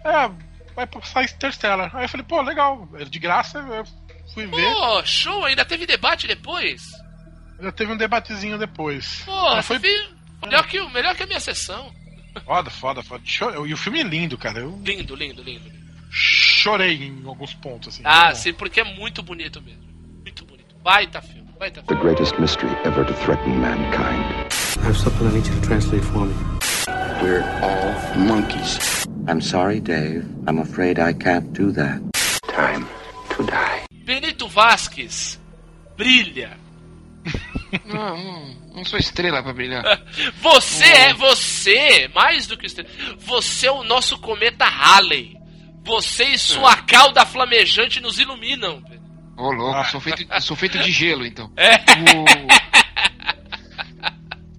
É, 0.04 0.30
vai 0.74 0.86
passar 0.86 1.22
Interstellar. 1.24 1.94
Aí 1.94 2.04
eu 2.04 2.08
falei, 2.08 2.26
pô, 2.26 2.42
legal, 2.42 2.88
é 2.94 3.04
de 3.04 3.18
graça, 3.18 3.58
eu 3.58 3.84
fui 4.34 4.46
ver. 4.46 4.72
pô, 4.74 5.04
show, 5.04 5.44
ainda 5.44 5.64
teve 5.64 5.86
debate 5.86 6.26
depois? 6.26 6.90
Já 7.60 7.70
teve 7.70 7.92
um 7.92 7.96
debatezinho 7.96 8.58
depois. 8.58 9.22
Pô, 9.24 9.62
foi 9.62 9.78
melhor, 9.78 10.66
que, 10.66 10.80
melhor 10.88 11.14
que 11.14 11.22
a 11.22 11.26
minha 11.26 11.38
sessão. 11.40 11.92
Foda, 12.44 12.70
foda, 12.70 13.02
foda. 13.02 13.22
E 13.66 13.72
o 13.72 13.76
filme 13.76 14.00
é 14.00 14.02
lindo, 14.02 14.36
cara. 14.36 14.58
Eu 14.60 14.80
Lindo, 14.82 15.14
lindo, 15.14 15.42
lindo. 15.42 15.70
chorei 16.10 17.04
em 17.04 17.22
alguns 17.26 17.54
pontos, 17.54 17.88
assim. 17.94 18.02
Ah, 18.04 18.34
sim, 18.34 18.52
porque 18.52 18.80
é 18.80 18.84
muito 18.84 19.22
bonito 19.22 19.60
mesmo. 19.62 19.82
Muito 20.22 20.44
bonito. 20.44 20.74
Baita 20.82 21.20
filme, 21.22 21.41
The 21.62 21.94
greatest 21.94 22.40
mystery 22.40 22.70
ever 22.82 23.04
to 23.04 23.14
threaten 23.14 23.60
mankind. 23.60 24.52
I 24.80 24.84
have 24.84 24.96
something 24.96 25.28
I 25.28 25.32
need 25.32 25.46
you 25.46 25.54
to 25.54 25.60
translate 25.60 26.02
for 26.02 26.26
me. 26.26 26.34
We're 27.22 27.46
all 27.62 28.18
monkeys. 28.18 29.06
I'm 29.28 29.40
sorry, 29.40 29.78
Dave. 29.78 30.26
I'm 30.48 30.58
afraid 30.58 30.98
I 30.98 31.12
can't 31.12 31.52
do 31.52 31.70
that. 31.70 32.02
Time 32.48 32.84
to 33.36 33.46
die. 33.46 33.86
Benito 34.04 34.48
Vasquez, 34.48 35.38
brilha. 35.96 36.58
Não, 37.86 38.16
não, 38.16 38.54
não 38.74 38.84
sou 38.84 38.98
estrela 38.98 39.40
pra 39.40 39.52
brilhar. 39.52 39.84
Você 40.42 40.84
é 40.84 41.14
você, 41.14 42.10
mais 42.12 42.46
do 42.48 42.58
que 42.58 42.66
estrela. 42.66 42.90
Você 43.18 43.68
é 43.68 43.70
o 43.70 43.84
nosso 43.84 44.18
cometa 44.18 44.64
Halley. 44.64 45.36
Você 45.84 46.24
e 46.24 46.38
sua 46.38 46.76
cauda 46.76 47.24
flamejante 47.24 48.00
nos 48.00 48.18
iluminam. 48.18 48.82
Ô, 49.42 49.50
louco, 49.52 49.76
Ah. 49.76 49.84
sou, 49.84 50.00
feito, 50.00 50.26
sou 50.42 50.56
feito 50.56 50.78
de 50.78 50.90
gelo, 50.92 51.26
então. 51.26 51.50
É. 51.56 51.74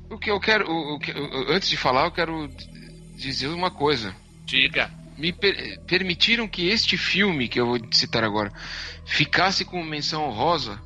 O, 0.09 0.15
o 0.15 0.17
que 0.17 0.29
eu 0.31 0.39
quero. 0.39 0.69
o- 0.69 0.95
o 0.95 0.99
que- 0.99 1.13
antes 1.49 1.69
de 1.69 1.77
falar, 1.77 2.05
eu 2.05 2.11
quero 2.11 2.49
dizer 3.15 3.47
uma 3.47 3.71
coisa. 3.71 4.15
Diga. 4.45 4.91
Me 5.17 5.31
per- 5.31 5.79
permitiram 5.85 6.47
que 6.47 6.67
este 6.67 6.97
filme, 6.97 7.47
que 7.47 7.59
eu 7.59 7.67
vou 7.67 7.79
citar 7.91 8.23
agora, 8.23 8.51
ficasse 9.05 9.63
com 9.63 9.81
menção 9.83 10.23
honrosa, 10.27 10.81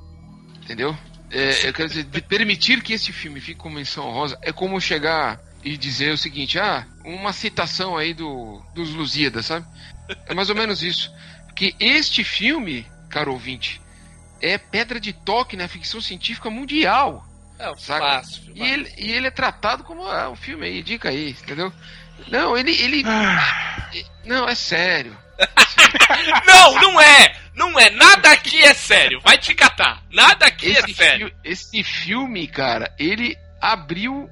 entendeu? 0.61 0.95
É, 1.31 1.67
eu 1.67 1.73
quero 1.73 1.89
dizer, 1.89 2.05
permitir 2.27 2.81
que 2.81 2.93
este 2.93 3.11
filme 3.11 3.39
fique 3.41 3.59
com 3.59 3.69
menção 3.69 4.05
honrosa 4.07 4.37
é 4.41 4.51
como 4.51 4.79
chegar 4.79 5.39
e 5.63 5.75
dizer 5.77 6.13
o 6.13 6.17
seguinte: 6.17 6.59
ah, 6.59 6.85
uma 7.03 7.33
citação 7.33 7.97
aí 7.97 8.13
do, 8.13 8.61
dos 8.75 8.91
Lusíadas, 8.93 9.45
sabe? 9.47 9.65
É 10.27 10.33
mais 10.33 10.49
ou 10.49 10.55
menos 10.55 10.83
isso. 10.83 11.11
Porque 11.47 11.73
este 11.79 12.23
filme, 12.23 12.85
caro 13.09 13.31
ouvinte, 13.33 13.81
é 14.41 14.57
pedra 14.57 14.99
de 14.99 15.13
toque 15.13 15.55
na 15.57 15.67
ficção 15.67 16.01
científica 16.01 16.49
mundial. 16.49 17.25
É, 17.59 17.71
um 17.71 17.77
Saca? 17.77 17.99
fácil. 18.05 18.43
E 18.55 18.61
ele, 18.61 18.93
e 18.97 19.11
ele 19.11 19.27
é 19.27 19.31
tratado 19.31 19.83
como 19.83 20.05
ah, 20.07 20.29
um 20.29 20.35
filme 20.35 20.65
aí, 20.65 20.83
dica 20.83 21.09
aí, 21.09 21.31
entendeu? 21.31 21.71
Não, 22.27 22.57
ele. 22.57 22.71
ele 22.81 23.03
não, 24.25 24.47
é 24.47 24.55
sério. 24.55 25.17
Não, 26.47 26.73
não 26.81 26.99
é! 27.01 27.35
Não 27.53 27.79
é! 27.79 27.89
Nada 27.91 28.31
aqui 28.31 28.61
é 28.63 28.73
sério! 28.73 29.21
Vai 29.21 29.37
te 29.37 29.53
catar! 29.53 30.01
Nada 30.11 30.47
aqui 30.47 30.75
é 30.75 30.79
Esse, 30.79 30.93
sério! 30.95 31.27
fi- 31.29 31.35
esse 31.43 31.83
filme, 31.83 32.47
cara, 32.47 32.91
ele 32.97 33.37
abriu. 33.61 34.29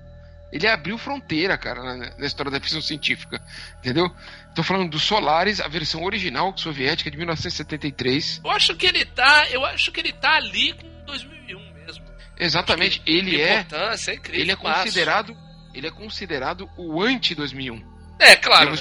Ele 0.51 0.67
abriu 0.67 0.97
fronteira, 0.97 1.57
cara, 1.57 1.83
na, 1.83 1.95
na 2.17 2.25
história 2.25 2.51
da 2.51 2.59
ficção 2.59 2.81
científica. 2.81 3.41
Entendeu? 3.79 4.09
Tô 4.55 4.63
falando 4.63 4.89
do 4.89 4.99
Solaris, 4.99 5.59
a 5.59 5.67
versão 5.67 6.03
original 6.03 6.57
soviética 6.57 7.11
de 7.11 7.17
1973. 7.17 8.41
Eu 8.43 8.51
acho 8.51 8.75
que 8.75 8.85
ele 8.85 9.03
tá. 9.05 9.47
Eu 9.49 9.65
acho 9.65 9.91
que 9.91 9.99
ele 9.99 10.13
tá 10.13 10.35
ali 10.37 10.73
com 10.73 11.05
2001 11.05 11.73
mesmo. 11.73 12.05
Exatamente, 12.39 13.01
ele 13.05 13.41
é. 13.41 13.65
É 14.07 14.13
incrível. 14.13 14.41
Ele 14.41 14.51
é 14.51 14.55
considerado. 14.55 15.37
Ele 15.73 15.87
é 15.87 15.91
considerado 15.91 16.69
o 16.77 17.01
anti-2001. 17.03 17.83
É, 18.17 18.35
claro. 18.37 18.71
Né? 18.71 18.77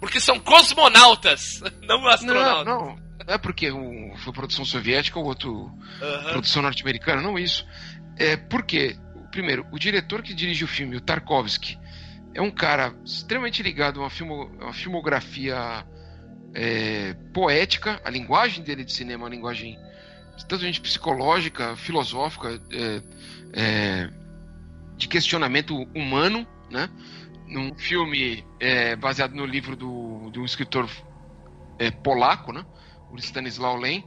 Porque 0.00 0.18
são 0.20 0.38
cosmonautas, 0.40 1.60
não 1.82 2.00
Não, 2.02 2.08
astronautas. 2.08 2.66
não. 2.66 2.96
Não 3.26 3.34
é 3.34 3.38
porque 3.38 3.70
um, 3.70 4.16
foi 4.24 4.32
produção 4.32 4.64
soviética 4.64 5.18
ou 5.18 5.26
outro 5.26 5.70
Aham. 6.00 6.30
produção 6.32 6.62
norte-americana, 6.62 7.20
não 7.20 7.38
isso. 7.38 7.64
É 8.16 8.36
porque, 8.36 8.96
primeiro, 9.30 9.66
o 9.70 9.78
diretor 9.78 10.22
que 10.22 10.32
dirige 10.34 10.64
o 10.64 10.68
filme, 10.68 10.96
o 10.96 11.00
Tarkovsky, 11.00 11.78
é 12.38 12.42
um 12.42 12.52
cara 12.52 12.94
extremamente 13.04 13.64
ligado 13.64 13.98
a 13.98 14.04
uma, 14.04 14.10
filmo, 14.10 14.44
uma 14.60 14.72
filmografia 14.72 15.84
é, 16.54 17.12
poética, 17.34 18.00
a 18.04 18.10
linguagem 18.10 18.62
dele 18.62 18.84
de 18.84 18.92
cinema, 18.92 19.24
é 19.24 19.26
uma 19.26 19.34
linguagem 19.34 19.76
tanto 20.46 20.62
gente 20.62 20.80
psicológica, 20.80 21.74
filosófica, 21.74 22.62
é, 22.70 23.02
é, 23.54 24.10
de 24.96 25.08
questionamento 25.08 25.82
humano, 25.92 26.46
né? 26.70 26.88
Num 27.48 27.74
filme 27.74 28.44
é, 28.60 28.94
baseado 28.94 29.34
no 29.34 29.44
livro 29.44 29.74
do, 29.74 30.30
de 30.30 30.38
um 30.38 30.44
escritor 30.44 30.88
é, 31.76 31.90
polaco, 31.90 32.52
né? 32.52 32.64
O 33.10 33.18
Stanisław 33.18 33.76
Lem. 33.80 34.04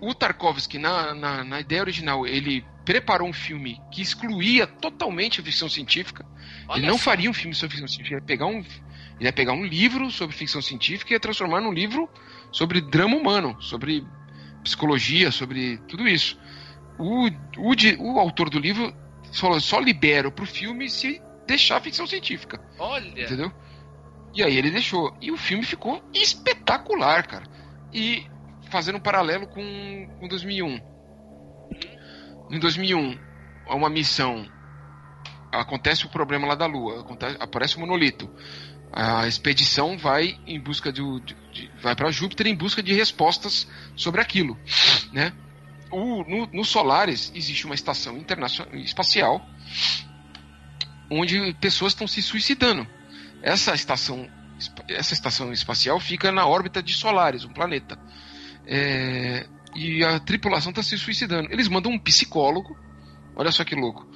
O 0.00 0.12
Tarkovsky, 0.12 0.78
na, 0.78 1.14
na, 1.14 1.44
na 1.44 1.60
ideia 1.60 1.82
original, 1.82 2.26
ele 2.26 2.64
preparou 2.84 3.28
um 3.28 3.32
filme 3.32 3.80
que 3.90 4.02
excluía 4.02 4.66
totalmente 4.66 5.40
a 5.40 5.42
ficção 5.42 5.68
científica. 5.68 6.24
Olha 6.68 6.80
ele 6.80 6.86
não 6.86 6.98
faria 6.98 7.30
um 7.30 7.34
filme 7.34 7.54
sobre 7.54 7.76
ficção 7.76 7.88
científica, 7.88 8.16
ele 8.16 8.22
ia 8.22 8.26
pegar 8.26 8.46
um, 8.46 8.58
ele 8.58 9.28
ia 9.28 9.32
pegar 9.32 9.52
um 9.52 9.64
livro 9.64 10.10
sobre 10.10 10.34
ficção 10.34 10.60
científica 10.60 11.12
e 11.12 11.14
ia 11.14 11.20
transformar 11.20 11.60
num 11.60 11.72
livro 11.72 12.08
sobre 12.50 12.80
drama 12.80 13.16
humano, 13.16 13.56
sobre 13.60 14.04
psicologia, 14.62 15.30
sobre 15.30 15.78
tudo 15.88 16.08
isso. 16.08 16.38
O, 16.98 17.28
o, 17.56 17.74
o 17.98 18.18
autor 18.18 18.50
do 18.50 18.58
livro 18.58 18.94
falou, 19.32 19.60
só 19.60 19.78
libero 19.78 20.30
pro 20.30 20.46
filme 20.46 20.88
se 20.88 21.20
deixar 21.46 21.76
a 21.76 21.80
ficção 21.80 22.06
científica. 22.06 22.60
Olha. 22.78 23.24
Entendeu? 23.24 23.52
E 24.34 24.42
aí 24.42 24.56
ele 24.56 24.70
deixou. 24.70 25.14
E 25.20 25.30
o 25.30 25.36
filme 25.36 25.64
ficou 25.64 26.02
espetacular, 26.14 27.26
cara. 27.26 27.44
E 27.92 28.26
fazendo 28.70 28.96
um 28.96 29.00
paralelo 29.00 29.46
com, 29.46 30.08
com 30.18 30.28
2001. 30.28 30.91
Em 32.52 32.58
2001, 32.60 33.18
há 33.66 33.74
uma 33.74 33.88
missão. 33.88 34.46
Acontece 35.50 36.04
o 36.06 36.10
problema 36.10 36.46
lá 36.46 36.54
da 36.54 36.66
Lua. 36.66 37.00
acontece- 37.00 37.36
aparece 37.40 37.76
o 37.76 37.80
monolito. 37.80 38.30
A 38.92 39.26
expedição 39.26 39.96
vai 39.96 40.38
em 40.46 40.60
busca 40.60 40.92
de, 40.92 41.00
de- 41.22 41.36
de- 41.50 41.70
vai 41.80 41.96
para 41.96 42.10
Júpiter 42.10 42.46
em 42.46 42.54
busca 42.54 42.82
de 42.82 42.92
respostas 42.92 43.66
sobre 43.96 44.20
aquilo, 44.20 44.58
né? 45.12 45.32
O- 45.90 46.22
no, 46.24 46.46
no 46.52 46.64
Solaris 46.64 47.32
existe 47.34 47.64
uma 47.64 47.74
estação 47.74 48.18
internacional 48.18 48.74
espacial 48.76 49.46
onde 51.10 51.54
pessoas 51.54 51.92
estão 51.92 52.06
se 52.06 52.22
suicidando. 52.22 52.86
Essa 53.42 53.74
estação, 53.74 54.28
essa 54.88 55.14
estação 55.14 55.52
espacial 55.52 55.98
fica 55.98 56.30
na 56.30 56.46
órbita 56.46 56.82
de 56.82 56.92
Solaris, 56.92 57.44
um 57.44 57.52
planeta. 57.52 57.98
É, 58.66 59.46
e 59.74 60.04
a 60.04 60.18
tripulação 60.20 60.70
está 60.70 60.82
se 60.82 60.96
suicidando. 60.98 61.50
Eles 61.52 61.68
mandam 61.68 61.92
um 61.92 61.98
psicólogo, 61.98 62.76
olha 63.36 63.50
só 63.52 63.64
que 63.64 63.74
louco, 63.74 64.06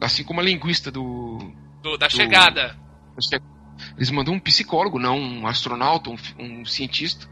assim 0.00 0.24
como 0.24 0.40
a 0.40 0.42
linguista 0.42 0.90
do. 0.90 1.38
Do- 1.82 1.96
da 1.96 2.08
chegada. 2.08 2.76
Eles 3.96 4.10
mandam 4.10 4.34
um 4.34 4.40
psicólogo, 4.40 4.98
não 4.98 5.16
um 5.18 5.46
astronauta, 5.46 6.10
um, 6.10 6.16
um 6.38 6.64
cientista, 6.64 7.28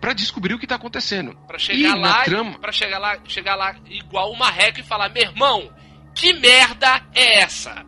para 0.00 0.12
descobrir 0.14 0.54
o 0.54 0.58
que 0.58 0.64
está 0.64 0.76
acontecendo. 0.76 1.36
Pra 1.46 1.56
E 1.56 1.60
chegar 1.60 1.96
na 1.96 2.08
lá, 2.08 2.24
trama- 2.24 2.58
para 2.58 2.72
chegar 2.72 2.98
lá, 2.98 3.18
chegar 3.26 3.54
lá 3.56 3.76
igual 3.90 4.32
uma 4.32 4.50
reca 4.50 4.80
e 4.80 4.84
falar: 4.84 5.08
"Meu 5.10 5.22
irmão, 5.22 5.70
que 6.14 6.32
merda 6.32 7.02
é 7.14 7.40
essa? 7.40 7.84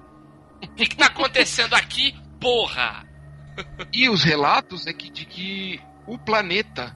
O 0.62 0.68
que, 0.68 0.86
que 0.86 0.96
tá 0.96 1.06
acontecendo 1.06 1.74
aqui, 1.74 2.14
porra?" 2.40 3.04
E 3.92 4.08
os 4.08 4.22
relatos 4.22 4.86
é 4.86 4.92
que, 4.92 5.08
de 5.10 5.24
que 5.24 5.80
o 6.06 6.18
planeta, 6.18 6.94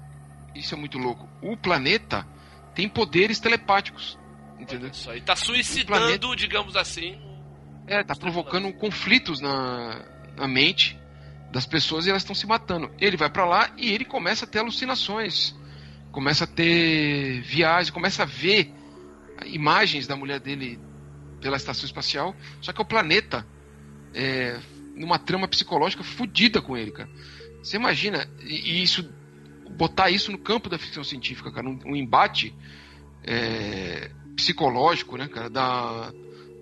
isso 0.58 0.74
é 0.74 0.78
muito 0.78 0.98
louco, 0.98 1.28
o 1.42 1.56
planeta 1.56 2.26
tem 2.74 2.88
poderes 2.88 3.40
telepáticos. 3.40 4.18
Entendeu? 4.58 4.90
Isso 4.90 5.10
aí 5.10 5.20
tá 5.20 5.36
suicidando, 5.36 5.86
planeta- 5.86 6.36
digamos 6.36 6.76
assim. 6.76 7.18
É, 7.86 8.02
tá 8.02 8.14
provocando 8.14 8.72
conflitos 8.72 9.40
na, 9.40 10.04
na 10.36 10.46
mente 10.48 10.98
das 11.50 11.64
pessoas 11.64 12.06
e 12.06 12.10
elas 12.10 12.22
estão 12.22 12.34
se 12.34 12.46
matando. 12.46 12.90
Ele 13.00 13.16
vai 13.16 13.30
pra 13.30 13.44
lá 13.46 13.70
e 13.76 13.90
ele 13.92 14.04
começa 14.04 14.44
a 14.44 14.48
ter 14.48 14.58
alucinações, 14.58 15.54
começa 16.12 16.44
a 16.44 16.46
ter 16.46 17.40
viagens, 17.42 17.90
começa 17.90 18.24
a 18.24 18.26
ver 18.26 18.72
imagens 19.46 20.06
da 20.06 20.16
mulher 20.16 20.40
dele 20.40 20.78
pela 21.40 21.56
estação 21.56 21.86
espacial, 21.86 22.34
só 22.60 22.72
que 22.72 22.82
o 22.82 22.84
planeta 22.84 23.46
é, 24.12 24.58
numa 24.94 25.18
trama 25.18 25.46
psicológica 25.46 26.02
fodida 26.02 26.60
com 26.60 26.76
ele, 26.76 26.90
cara. 26.90 27.08
Você 27.62 27.76
imagina, 27.76 28.28
e 28.40 28.82
isso 28.82 29.08
botar 29.76 30.10
isso 30.10 30.30
no 30.32 30.38
campo 30.38 30.68
da 30.68 30.78
ficção 30.78 31.04
científica, 31.04 31.50
cara, 31.52 31.68
um, 31.68 31.78
um 31.86 31.96
embate 31.96 32.54
é, 33.24 34.10
psicológico, 34.36 35.16
né, 35.16 35.28
cara, 35.28 35.50
da, 35.50 36.12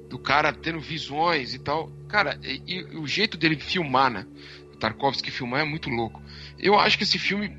do 0.09 0.19
cara 0.19 0.53
tendo 0.53 0.81
visões 0.81 1.55
e 1.55 1.59
tal. 1.59 1.91
Cara, 2.09 2.39
e, 2.43 2.63
e 2.67 2.83
o 2.97 3.07
jeito 3.07 3.37
dele 3.37 3.57
filmar, 3.57 4.11
né? 4.11 4.27
O 4.73 4.77
Tarkovsky 4.79 5.31
filmar 5.31 5.61
é 5.61 5.65
muito 5.65 5.89
louco. 5.89 6.23
Eu 6.59 6.79
acho 6.79 6.97
que 6.99 7.05
esse 7.05 7.19
filme 7.19 7.51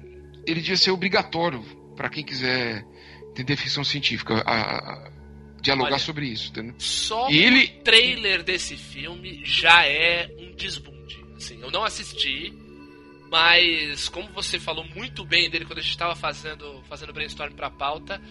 ele 0.46 0.62
devia 0.62 0.78
ser 0.78 0.92
obrigatório 0.92 1.64
para 1.96 2.10
quem 2.10 2.24
quiser 2.24 2.86
entender 3.32 3.56
ficção 3.56 3.84
científica, 3.84 4.36
a, 4.46 4.78
a- 4.78 5.12
dialogar 5.62 5.94
Olha, 5.94 6.00
sobre 6.00 6.28
isso, 6.28 6.50
entendeu? 6.52 6.76
Só 6.78 7.30
E 7.30 7.38
ele- 7.40 7.66
o 7.80 7.84
trailer 7.84 8.44
desse 8.44 8.76
filme 8.78 9.42
já 9.44 9.86
é 9.86 10.30
um 10.40 10.56
desbunde. 10.56 11.18
Assim, 11.36 11.60
eu 11.62 11.70
não 11.72 11.84
assisti, 11.84 12.54
mas 13.32 14.08
como 14.10 14.30
você 14.30 14.60
falou 14.60 14.86
muito 14.96 15.26
bem 15.26 15.50
dele 15.50 15.66
quando 15.66 15.80
a 15.80 15.82
gente 15.82 15.92
estava 15.92 16.16
fazendo 16.16 16.82
fazendo 16.90 17.14
brainstorm 17.14 17.54
pra 17.54 17.70
pauta, 17.70 18.22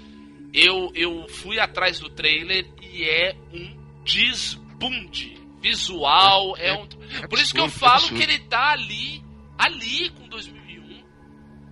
eu 0.52 0.90
eu 0.94 1.28
fui 1.28 1.59
atrás 1.59 1.98
do 2.01 2.09
trailer 2.10 2.66
e 2.82 3.05
é 3.05 3.36
um 3.52 3.77
desbunde 4.05 5.36
visual, 5.60 6.56
é, 6.56 6.68
É- 6.68 6.73
um 6.74 6.86
é 7.23 7.27
Por 7.27 7.39
isso 7.39 7.52
que 7.52 7.60
eu 7.60 7.64
absurdo, 7.64 7.81
falo 7.81 7.94
absurdo. 7.94 8.16
que 8.16 8.23
ele 8.23 8.39
tá 8.40 8.70
ali 8.73 9.23
ali 9.59 10.10
com 10.10 10.28
2001. 10.28 11.02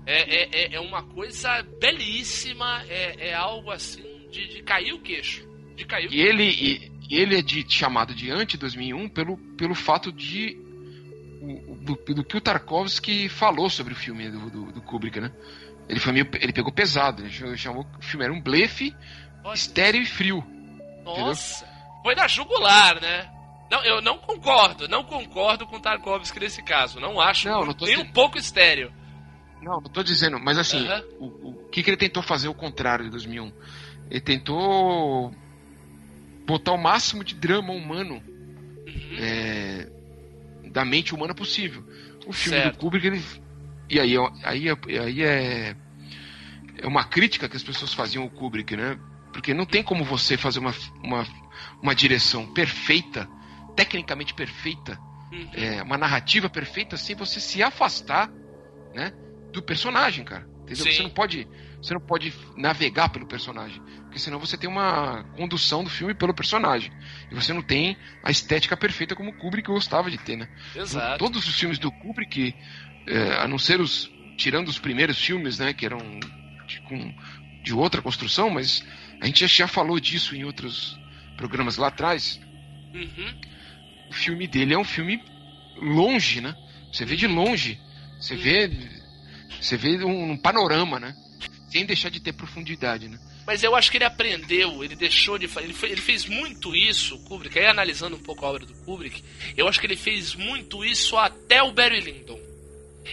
É, 0.06 0.36
é, 0.36 0.48
é- 0.52 0.74
é 0.76 0.80
uma 0.80 1.02
coisa 1.02 1.62
belíssima, 1.80 2.82
é, 2.88 3.28
é 3.30 3.34
algo 3.34 3.70
assim 3.70 4.02
de, 4.30 4.48
de 4.48 4.62
cair 4.62 4.92
o 4.92 4.98
queixo. 5.00 5.46
De 5.76 5.84
cair 5.84 6.08
o 6.08 6.12
E 6.12 6.20
ele, 6.20 6.44
e, 6.44 6.92
ele 7.10 7.38
é 7.38 7.42
de, 7.42 7.64
chamado 7.68 8.14
de 8.14 8.30
anti-2001 8.30 9.08
pelo, 9.10 9.36
pelo 9.56 9.74
fato 9.74 10.10
de. 10.12 10.56
O- 11.44 11.72
o- 11.72 11.76
do, 11.76 12.14
do 12.14 12.24
que 12.24 12.36
o 12.36 12.40
Tarkovsky 12.40 13.28
falou 13.28 13.68
sobre 13.70 13.92
o 13.92 13.96
filme 13.96 14.30
do, 14.30 14.50
do, 14.50 14.72
do 14.72 14.82
Kubrick, 14.82 15.20
né? 15.20 15.30
Ele, 15.88 16.00
foi 16.00 16.12
meio, 16.12 16.28
ele 16.40 16.52
pegou 16.52 16.72
pesado, 16.72 17.22
ele 17.22 17.56
chamou- 17.56 17.86
o 17.98 18.02
filme 18.02 18.24
era 18.24 18.32
um 18.32 18.40
blefe 18.40 18.94
Olha. 19.44 19.54
estéreo 19.54 20.00
e 20.00 20.06
frio. 20.06 20.42
Nossa, 21.04 21.66
foi 22.02 22.14
na 22.14 22.26
jugular, 22.26 23.00
né? 23.00 23.30
Não, 23.70 23.82
eu 23.84 24.00
não 24.00 24.18
concordo, 24.18 24.88
não 24.88 25.04
concordo 25.04 25.66
com 25.66 25.80
Tarkovsky 25.80 26.40
nesse 26.40 26.62
caso. 26.62 27.00
Não 27.00 27.20
acho 27.20 27.48
Não, 27.48 27.64
não 27.66 27.74
nem 27.80 27.98
um 27.98 28.10
pouco 28.12 28.38
estéreo. 28.38 28.92
Não, 29.60 29.80
não 29.80 29.90
tô 29.90 30.02
dizendo, 30.02 30.38
mas 30.38 30.58
assim, 30.58 30.86
Aham. 30.86 31.02
o, 31.18 31.24
o 31.48 31.68
que, 31.70 31.82
que 31.82 31.90
ele 31.90 31.96
tentou 31.96 32.22
fazer 32.22 32.48
ao 32.48 32.54
contrário 32.54 33.04
de 33.06 33.10
2001? 33.10 33.52
Ele 34.10 34.20
tentou 34.20 35.34
botar 36.46 36.72
o 36.72 36.78
máximo 36.78 37.24
de 37.24 37.34
drama 37.34 37.72
humano 37.72 38.22
Uhum. 38.86 39.16
é, 39.18 39.88
da 40.74 40.84
mente 40.84 41.14
humana 41.14 41.32
possível. 41.32 41.82
O 42.26 42.32
filme 42.32 42.58
Certo. 42.58 42.74
do 42.74 42.78
Kubrick, 42.80 43.06
ele, 43.06 43.22
e 43.88 44.00
aí, 44.00 44.14
aí, 44.42 44.68
é- 44.68 45.00
aí 45.00 45.22
é, 45.22 45.76
é 46.78 46.86
uma 46.86 47.04
crítica 47.04 47.48
que 47.48 47.56
as 47.56 47.62
pessoas 47.62 47.94
faziam 47.94 48.24
ao 48.24 48.30
Kubrick, 48.30 48.76
né? 48.76 48.98
Porque 49.32 49.54
não 49.54 49.64
tem 49.64 49.82
como 49.84 50.04
você 50.04 50.36
fazer 50.36 50.58
uma, 50.58 50.74
uma, 51.02 51.24
uma 51.80 51.94
direção 51.94 52.44
perfeita, 52.52 53.28
tecnicamente 53.76 54.34
perfeita, 54.34 54.98
Uhum. 55.32 55.48
é, 55.52 55.82
uma 55.82 55.96
narrativa 55.98 56.48
perfeita 56.50 56.96
sem 56.96 57.14
você 57.16 57.40
se 57.40 57.62
afastar, 57.62 58.30
né, 58.92 59.12
do 59.52 59.62
personagem, 59.62 60.24
cara. 60.24 60.46
Entendeu? 60.62 60.84
Sim. 60.86 60.92
Você 60.92 61.02
não 61.02 61.10
pode, 61.10 61.48
você 61.82 61.94
não 61.94 62.00
pode 62.00 62.32
navegar 62.56 63.08
pelo 63.10 63.26
personagem, 63.26 63.80
porque 64.14 64.22
senão 64.22 64.38
você 64.38 64.56
tem 64.56 64.70
uma 64.70 65.24
condução 65.36 65.82
do 65.82 65.90
filme 65.90 66.14
pelo 66.14 66.32
personagem 66.32 66.92
e 67.32 67.34
você 67.34 67.52
não 67.52 67.60
tem 67.60 67.96
a 68.22 68.30
estética 68.30 68.76
perfeita 68.76 69.16
como 69.16 69.30
o 69.30 69.32
Kubrick 69.32 69.66
gostava 69.66 70.08
de 70.08 70.16
ter, 70.18 70.36
né? 70.36 70.48
Exato. 70.72 71.18
Todos 71.18 71.48
os 71.48 71.58
filmes 71.58 71.80
do 71.80 71.90
Kubrick, 71.90 72.54
é, 73.08 73.32
a 73.42 73.48
não 73.48 73.58
ser 73.58 73.80
os 73.80 74.08
tirando 74.36 74.68
os 74.68 74.78
primeiros 74.78 75.18
filmes, 75.18 75.58
né, 75.58 75.72
que 75.72 75.84
eram 75.84 75.98
de, 76.64 76.80
com, 76.82 77.12
de 77.64 77.74
outra 77.74 78.00
construção, 78.00 78.50
mas 78.50 78.84
a 79.20 79.26
gente 79.26 79.44
já, 79.48 79.66
falou 79.66 79.98
disso 79.98 80.36
em 80.36 80.44
outros 80.44 80.96
programas 81.36 81.76
lá 81.76 81.88
atrás 81.88 82.40
Uhum. 82.94 83.34
o 84.10 84.12
filme 84.12 84.46
dele 84.46 84.74
é 84.74 84.78
um 84.78 84.84
filme 84.84 85.20
longe, 85.76 86.40
né? 86.40 86.54
Você 86.92 87.04
vê 87.04 87.16
de 87.16 87.26
longe. 87.26 87.80
Você 88.20 88.36
vê. 88.36 88.70
Você 89.60 89.76
vê 89.76 90.04
um, 90.04 90.30
um 90.30 90.36
panorama, 90.36 91.00
né? 91.00 91.16
Sem 91.68 91.84
deixar 91.84 92.10
de 92.10 92.20
ter 92.20 92.32
profundidade, 92.32 93.08
né? 93.08 93.18
Mas 93.46 93.62
eu 93.62 93.74
acho 93.76 93.90
que 93.90 93.98
ele 93.98 94.04
aprendeu, 94.04 94.82
ele 94.82 94.96
deixou 94.96 95.36
de 95.38 95.46
fazer. 95.46 95.66
Ele, 95.66 95.76
ele 95.82 96.00
fez 96.00 96.24
muito 96.26 96.74
isso, 96.74 97.16
o 97.16 97.18
Kubrick. 97.24 97.58
Aí 97.58 97.66
analisando 97.66 98.16
um 98.16 98.22
pouco 98.22 98.44
a 98.44 98.48
obra 98.48 98.64
do 98.64 98.72
Kubrick, 98.74 99.22
eu 99.56 99.68
acho 99.68 99.78
que 99.80 99.86
ele 99.86 99.96
fez 99.96 100.34
muito 100.34 100.84
isso 100.84 101.16
até 101.18 101.62
o 101.62 101.72
Barry 101.72 102.00
Lyndon. 102.00 102.40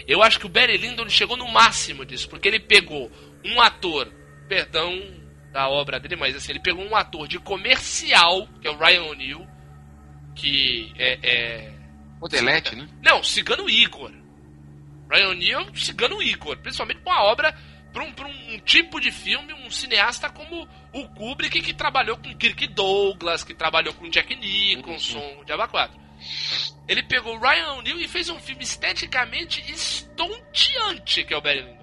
Eu 0.07 0.23
acho 0.23 0.39
que 0.39 0.45
o 0.45 0.49
Barry 0.49 0.77
Lyndon 0.77 1.09
chegou 1.09 1.35
no 1.35 1.47
máximo 1.49 2.05
disso, 2.05 2.29
porque 2.29 2.47
ele 2.47 2.59
pegou 2.61 3.11
um 3.43 3.59
ator, 3.59 4.07
perdão 4.47 5.01
da 5.51 5.67
obra 5.67 5.99
dele, 5.99 6.15
mas 6.15 6.33
assim, 6.33 6.53
ele 6.53 6.61
pegou 6.61 6.81
um 6.85 6.95
ator 6.95 7.27
de 7.27 7.37
comercial, 7.37 8.47
que 8.61 8.67
é 8.67 8.71
o 8.71 8.77
Ryan 8.77 9.03
O'Neill, 9.03 9.45
que 10.33 10.93
é- 10.97 11.19
é 11.21 11.73
Modelete, 12.21 12.73
né? 12.75 12.87
não, 13.03 13.21
Cigano 13.21 13.69
Igor. 13.69 14.11
Ryan 15.11 15.29
O'Neill 15.29 15.59
é 15.59 15.63
um 15.63 15.75
Cigano 15.75 16.21
Igor, 16.23 16.55
principalmente 16.57 17.01
com 17.01 17.11
a 17.11 17.23
obra 17.25 17.53
para 17.91 18.03
um, 18.03 18.13
pra 18.13 18.27
um 18.27 18.59
tipo 18.59 18.99
de 18.99 19.11
filme, 19.11 19.53
um 19.53 19.69
cineasta 19.69 20.30
como 20.30 20.68
o 20.93 21.07
Kubrick, 21.09 21.61
que 21.61 21.73
trabalhou 21.73 22.18
com 22.18 22.35
Kirk 22.35 22.68
Douglas, 22.68 23.43
que 23.43 23.53
trabalhou 23.53 23.93
com 23.93 24.09
Jack 24.09 24.35
Nicholson, 24.35 25.39
o 25.39 25.45
Diaba 25.45 25.68
4. 25.68 25.99
Ele 26.88 27.03
pegou 27.03 27.35
o 27.35 27.39
Ryan 27.39 27.73
O'Neill 27.73 27.99
e 27.99 28.07
fez 28.07 28.30
um 28.30 28.39
filme 28.39 28.63
esteticamente 28.63 29.61
estonteante, 29.72 31.23
que 31.23 31.34
é 31.34 31.38
o 31.38 31.41
Barry 31.41 31.61
Lyndon. 31.61 31.81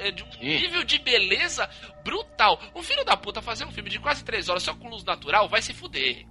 É 0.00 0.10
de 0.10 0.22
um 0.22 0.28
nível 0.40 0.84
de 0.84 0.98
beleza 0.98 1.68
brutal. 2.04 2.60
Um 2.74 2.82
filho 2.82 3.04
da 3.04 3.16
puta 3.16 3.42
fazer 3.42 3.64
um 3.64 3.72
filme 3.72 3.90
de 3.90 3.98
quase 3.98 4.24
três 4.24 4.48
horas 4.48 4.62
só 4.62 4.74
com 4.74 4.88
luz 4.88 5.04
natural 5.04 5.48
vai 5.48 5.60
se 5.60 5.74
fuder. 5.74 6.24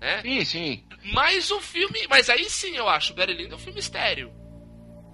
Né? 0.00 0.22
Sim, 0.22 0.44
sim. 0.44 0.84
Mas 1.12 1.50
o 1.50 1.60
filme. 1.60 2.06
Mas 2.08 2.28
aí 2.28 2.48
sim 2.50 2.76
eu 2.76 2.88
acho 2.88 3.12
o 3.12 3.16
Barry 3.16 3.34
Lyndon 3.34 3.56
um 3.56 3.58
filme 3.58 3.80
estéreo. 3.80 4.32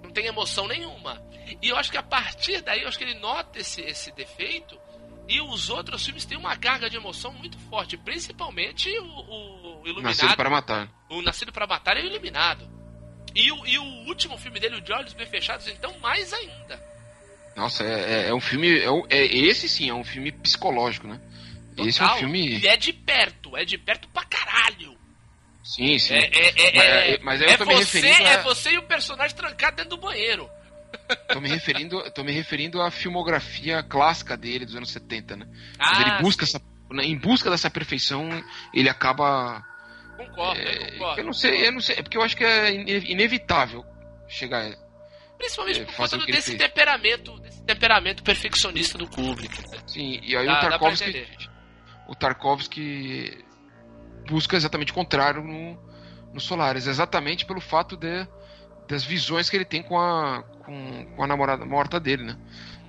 Não 0.03 0.11
tem 0.11 0.25
emoção 0.25 0.67
nenhuma. 0.67 1.21
E 1.61 1.69
eu 1.69 1.75
acho 1.77 1.91
que 1.91 1.97
a 1.97 2.03
partir 2.03 2.61
daí, 2.61 2.81
eu 2.81 2.87
acho 2.87 2.97
que 2.97 3.03
ele 3.03 3.19
nota 3.19 3.59
esse, 3.59 3.81
esse 3.81 4.11
defeito. 4.11 4.77
E 5.27 5.39
os 5.39 5.69
outros 5.69 6.03
filmes 6.05 6.25
têm 6.25 6.37
uma 6.37 6.55
carga 6.57 6.89
de 6.89 6.97
emoção 6.97 7.31
muito 7.33 7.57
forte. 7.69 7.95
Principalmente 7.97 8.89
o, 8.99 9.05
o 9.05 9.81
Iluminado. 9.85 10.03
Nascido 10.15 10.35
para 10.35 10.49
matar. 10.49 10.89
O 11.09 11.21
Nascido 11.21 11.51
para 11.53 11.65
Matar 11.67 11.97
e 11.97 12.01
o 12.01 12.05
Iluminado. 12.07 12.69
E 13.35 13.51
o, 13.51 13.65
e 13.65 13.77
o 13.79 13.83
último 14.07 14.37
filme 14.37 14.59
dele, 14.59 14.75
o 14.77 14.81
De 14.81 14.91
Olhos 14.93 15.13
Bem 15.13 15.25
Fechados, 15.25 15.67
então 15.67 15.97
mais 15.99 16.31
ainda. 16.33 16.81
Nossa, 17.55 17.83
é, 17.83 18.25
é- 18.25 18.29
é 18.29 18.33
um 18.33 18.41
filme. 18.41 18.79
É, 18.79 19.17
é- 19.17 19.25
esse 19.25 19.69
sim 19.69 19.89
é 19.89 19.93
um 19.93 20.03
filme 20.03 20.31
psicológico, 20.31 21.07
né? 21.07 21.19
Esse 21.77 22.01
é 22.01 22.03
um 22.03 22.07
Total. 22.07 22.17
filme. 22.19 22.59
E 22.59 22.67
é 22.67 22.75
de 22.77 22.91
perto, 22.93 23.55
é 23.57 23.63
de 23.65 23.77
perto 23.77 24.07
pra 24.09 24.23
caralho. 24.25 24.95
Sim, 25.63 25.97
sim. 25.97 26.13
É, 26.15 26.25
é, 26.25 26.47
é, 26.49 26.53
Mas- 26.73 26.83
é, 26.83 27.13
é- 27.13 27.19
mas 27.19 27.41
eu 27.41 27.47
é 27.49 27.57
tô 27.57 27.65
você, 27.65 27.99
referindo 28.01 28.27
a- 28.27 28.31
é 28.31 28.43
você 28.43 28.71
e 28.71 28.77
o 28.77 28.83
personagem 28.83 29.35
trancado 29.35 29.77
dentro 29.77 29.91
do 29.91 29.97
banheiro. 29.97 30.49
Tô 31.31 31.41
me 31.41 31.49
referindo, 31.49 32.11
tô 32.11 32.23
me 32.23 32.31
referindo 32.31 32.81
à 32.81 32.91
filmografia 32.91 33.81
clássica 33.81 34.37
dele 34.37 34.65
dos 34.65 34.75
anos 34.75 34.91
70, 34.91 35.35
né? 35.35 35.47
Ah, 35.79 36.01
ele 36.01 36.11
busca 36.21 36.43
essa, 36.43 36.61
né, 36.91 37.03
em 37.03 37.17
busca 37.17 37.49
dessa 37.49 37.69
perfeição, 37.69 38.29
ele 38.73 38.89
acaba 38.89 39.63
Concordo, 40.17 40.61
é, 40.61 40.75
eu 40.75 40.91
concordo. 40.91 41.21
eu 41.21 41.25
não 41.25 41.33
sei, 41.33 41.67
eu 41.67 41.71
não 41.71 41.79
sei, 41.81 41.95
é 41.97 42.03
porque 42.03 42.17
eu 42.17 42.21
acho 42.21 42.37
que 42.37 42.43
é 42.43 42.73
ine- 42.73 43.11
inevitável 43.11 43.83
chegar 44.27 44.71
Principalmente 45.37 45.81
é, 45.81 45.85
por 45.85 45.95
conta 45.95 46.17
desse 46.25 46.55
temperamento, 46.55 47.39
desse 47.39 47.63
temperamento 47.63 48.23
perfeccionista 48.23 48.97
do 48.97 49.07
Kubrick. 49.07 49.61
né? 49.67 49.79
Sim, 49.87 50.19
e 50.23 50.37
aí 50.37 50.45
Dá- 50.45 50.53
o 50.53 50.61
Tarkovsky 50.61 51.27
o 52.07 52.15
Tarkovsky 52.15 53.45
busca 54.27 54.55
exatamente 54.55 54.91
o 54.91 54.95
contrário 54.95 55.43
no, 55.43 55.77
no 56.33 56.39
Solaris, 56.39 56.87
exatamente 56.87 57.45
pelo 57.45 57.59
fato 57.59 57.97
de 57.97 58.27
das 58.87 59.03
visões 59.03 59.49
que 59.49 59.55
ele 59.57 59.65
tem 59.65 59.81
com 59.83 59.99
a 59.99 60.43
com, 60.65 61.05
com 61.15 61.23
a 61.23 61.27
namorada 61.27 61.65
morta 61.65 61.99
dele, 61.99 62.23
né? 62.23 62.37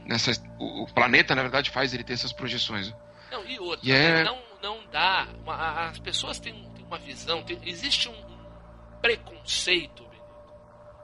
Nessa, 0.06 0.32
o, 0.58 0.82
o 0.84 0.94
planeta, 0.94 1.34
na 1.34 1.42
verdade, 1.42 1.70
faz 1.70 1.92
ele 1.94 2.04
ter 2.04 2.12
essas 2.12 2.32
projeções. 2.32 2.90
né? 2.90 2.96
Não, 3.32 3.44
e 3.48 3.58
outra, 3.58 3.90
é- 3.90 4.22
né? 4.22 4.24
não, 4.24 4.38
não 4.62 4.86
dá. 4.90 5.26
uma- 5.42 5.88
as 5.88 5.98
pessoas 5.98 6.38
têm, 6.38 6.52
têm 6.74 6.84
uma 6.84 6.98
visão, 6.98 7.42
tem- 7.42 7.58
existe 7.64 8.08
um 8.08 8.24
preconceito, 9.00 10.02
Benito. 10.04 10.24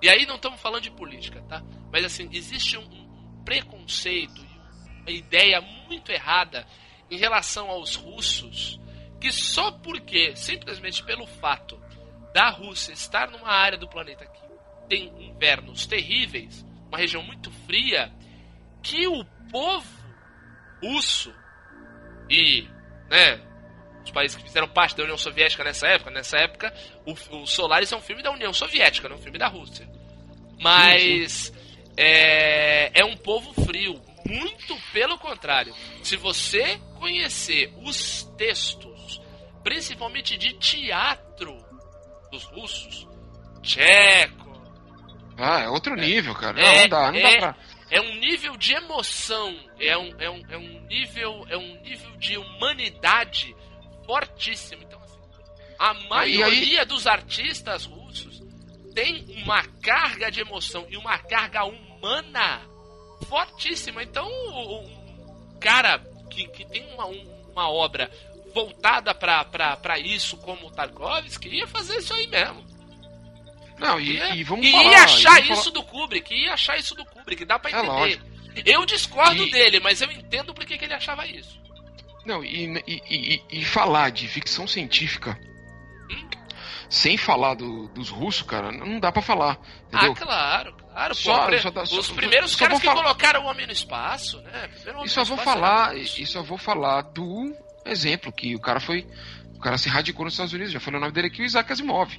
E 0.03 0.09
aí 0.09 0.27
não 0.27 0.37
estamos 0.37 0.61
falando 0.61 0.83
de 0.83 0.91
política, 0.91 1.43
tá? 1.49 1.62
Mas 1.93 2.05
assim, 2.05 2.29
existe 2.33 2.77
um, 2.77 2.83
um 2.83 3.43
preconceito 3.45 4.41
e 4.45 5.01
uma 5.03 5.11
ideia 5.11 5.61
muito 5.61 6.11
errada 6.12 6.67
em 7.11 7.17
relação 7.19 7.69
aos 7.69 7.95
russos, 7.97 8.81
que 9.21 9.33
só 9.33 9.73
porque, 9.73 10.35
simplesmente 10.37 11.03
pelo 11.05 11.27
fato 11.27 11.79
da 12.33 12.49
Rússia 12.49 12.93
estar 12.93 13.29
numa 13.31 13.49
área 13.51 13.77
do 13.77 13.89
planeta 13.89 14.25
que 14.25 14.41
tem 14.91 15.09
invernos 15.21 15.87
terríveis, 15.87 16.67
uma 16.89 16.99
região 16.99 17.23
muito 17.23 17.49
fria, 17.65 18.12
que 18.83 19.07
o 19.07 19.25
povo 19.49 19.87
russo 20.83 21.33
e 22.29 22.67
né, 23.09 23.41
os 24.05 24.11
países 24.11 24.37
que 24.37 24.43
fizeram 24.43 24.69
parte 24.69 24.97
da 24.97 25.05
União 25.05 25.17
Soviética 25.17 25.62
nessa 25.62 25.87
época, 25.87 26.11
nessa 26.11 26.39
época 26.39 26.75
o, 27.07 27.12
o 27.37 27.47
Solaris 27.47 27.93
é 27.93 27.97
um 27.97 28.01
filme 28.01 28.21
da 28.21 28.33
União 28.33 28.53
Soviética, 28.53 29.09
não 29.09 29.15
é 29.15 29.19
um 29.19 29.23
filme 29.23 29.39
da 29.39 29.47
Rússia. 29.47 29.89
Mas 30.61 31.53
é, 31.97 33.01
é 33.01 33.05
um 33.05 33.17
povo 33.17 33.55
frio, 33.65 34.01
muito 34.27 34.77
pelo 34.93 35.17
contrário. 35.19 35.73
Se 36.03 36.17
você 36.17 36.79
conhecer 36.99 37.73
os 37.83 38.25
textos, 38.37 39.21
principalmente 39.62 40.37
de 40.37 40.55
teatro 40.55 41.57
dos 42.31 42.43
russos, 42.45 43.07
tcheco, 43.62 44.40
Ah, 45.41 45.61
é 45.61 45.69
outro 45.69 45.95
nível, 45.97 46.35
cara. 46.35 46.61
É, 46.61 46.65
não, 46.65 46.81
não 46.83 46.89
dá, 46.89 47.12
não 47.12 47.19
é, 47.19 47.23
dá 47.23 47.39
pra. 47.39 47.57
é 47.91 48.01
um 48.01 48.15
nível 48.17 48.57
de 48.57 48.73
emoção, 48.75 49.57
é 49.79 49.97
um, 49.97 50.15
é 50.19 50.31
um, 50.31 50.43
é 50.51 50.57
um 50.57 50.81
nível, 50.87 51.47
é 51.49 51.57
um 51.57 51.81
nível 51.83 52.11
de 52.19 52.37
humanidade 52.37 53.55
fortíssimo. 54.07 54.83
Então, 54.83 55.01
assim, 55.03 55.19
a 55.79 55.95
maioria 56.09 56.85
dos 56.85 57.07
artistas 57.07 57.85
russos 57.85 58.41
tem 58.95 59.25
uma 59.43 59.62
carga 59.83 60.31
de 60.31 60.41
emoção 60.41 60.87
e 60.91 60.97
uma 60.97 61.19
carga 61.19 61.65
humana 61.65 62.61
fortíssima. 63.29 64.03
Então, 64.03 64.27
o 64.29 65.59
cara 65.61 65.99
que, 66.31 66.47
que 66.49 66.65
tem 66.67 66.85
uma, 66.95 67.07
um- 67.07 67.41
uma 67.53 67.69
obra 67.71 68.11
voltada 68.55 69.15
para 69.15 69.99
isso, 69.99 70.37
como 70.39 70.67
o 70.67 70.71
Tarkovsky, 70.73 71.49
ia 71.49 71.67
fazer 71.69 71.99
isso 71.99 72.12
aí 72.15 72.27
mesmo. 72.27 72.65
Não, 73.81 73.98
e, 73.98 74.12
Ia- 74.16 74.35
e 74.35 74.44
vamos 74.44 74.66
e 74.66 74.70
falar. 74.73 74.85
ia 74.90 75.05
achar 75.05 75.40
isso 75.51 75.70
do 75.70 75.82
Kubrick, 75.82 76.35
ia 76.35 76.52
achar 76.52 76.78
isso 76.78 76.94
do 76.94 77.05
Kubrick, 77.07 77.44
dá 77.44 77.59
pra 77.59 77.70
É 77.70 77.74
entender. 77.74 77.89
lógico. 77.89 78.24
eu 78.66 78.85
discordo 78.85 79.43
E- 79.44 79.51
dele, 79.51 79.81
mas 79.81 80.01
eu 80.02 80.11
entendo 80.11 80.52
porque 80.52 80.77
que 80.77 80.85
ele 80.85 80.93
achava 80.94 81.27
isso. 81.27 81.59
falar- 81.66 82.24
Não, 82.27 82.44
e, 82.44 82.82
e, 82.86 83.43
e- 83.51 83.65
falar 83.65 84.11
de 84.11 84.27
ficção 84.28 84.66
científica 84.66 85.39
Hum? 86.11 86.28
sem 86.89 87.16
falar 87.16 87.55
do- 87.55 87.89
dos 87.89 88.11
russos, 88.11 88.43
cara, 88.43 88.70
não 88.73 88.98
dá 89.01 89.11
pra 89.12 89.23
falar. 89.23 89.57
Entendeu? 89.89 90.12
Ah, 90.12 90.16
claro, 90.24 90.74
claro. 90.74 91.15
pô, 91.15 91.20
Só- 91.20 91.47
pre- 91.47 91.59
só 91.61 91.70
dá- 91.70 91.82
os 91.85 91.89
só- 92.07 92.15
primeiros 92.15 92.51
só 92.51 92.59
caras 92.59 92.81
que 92.81 92.86
falar- 92.86 93.02
colocaram 93.02 93.44
o 93.44 93.47
homem 93.47 93.66
no 93.66 93.73
espaço, 93.73 94.40
né? 94.43 94.69
Primeiro 94.74 95.05
E 95.07 95.09
só 95.09 95.24
vou 95.24 95.39
falar, 95.39 95.97
e 95.97 96.27
só 96.27 96.43
vou 96.43 96.59
falar 96.59 97.02
do 97.02 97.55
exemplo 97.86 98.31
que 98.32 98.55
o 98.55 98.61
cara 98.61 98.81
foi, 98.81 99.07
o 99.61 99.62
cara 99.62 99.77
se 99.77 99.91
radicou 99.91 100.24
nos 100.24 100.32
Estados 100.32 100.55
Unidos, 100.55 100.73
já 100.73 100.81
falei 100.81 100.97
o 100.97 101.01
nome 101.03 101.12
dele 101.12 101.27
aqui, 101.27 101.43
o 101.43 101.45
Isaac 101.45 101.70
Asimov. 101.70 102.11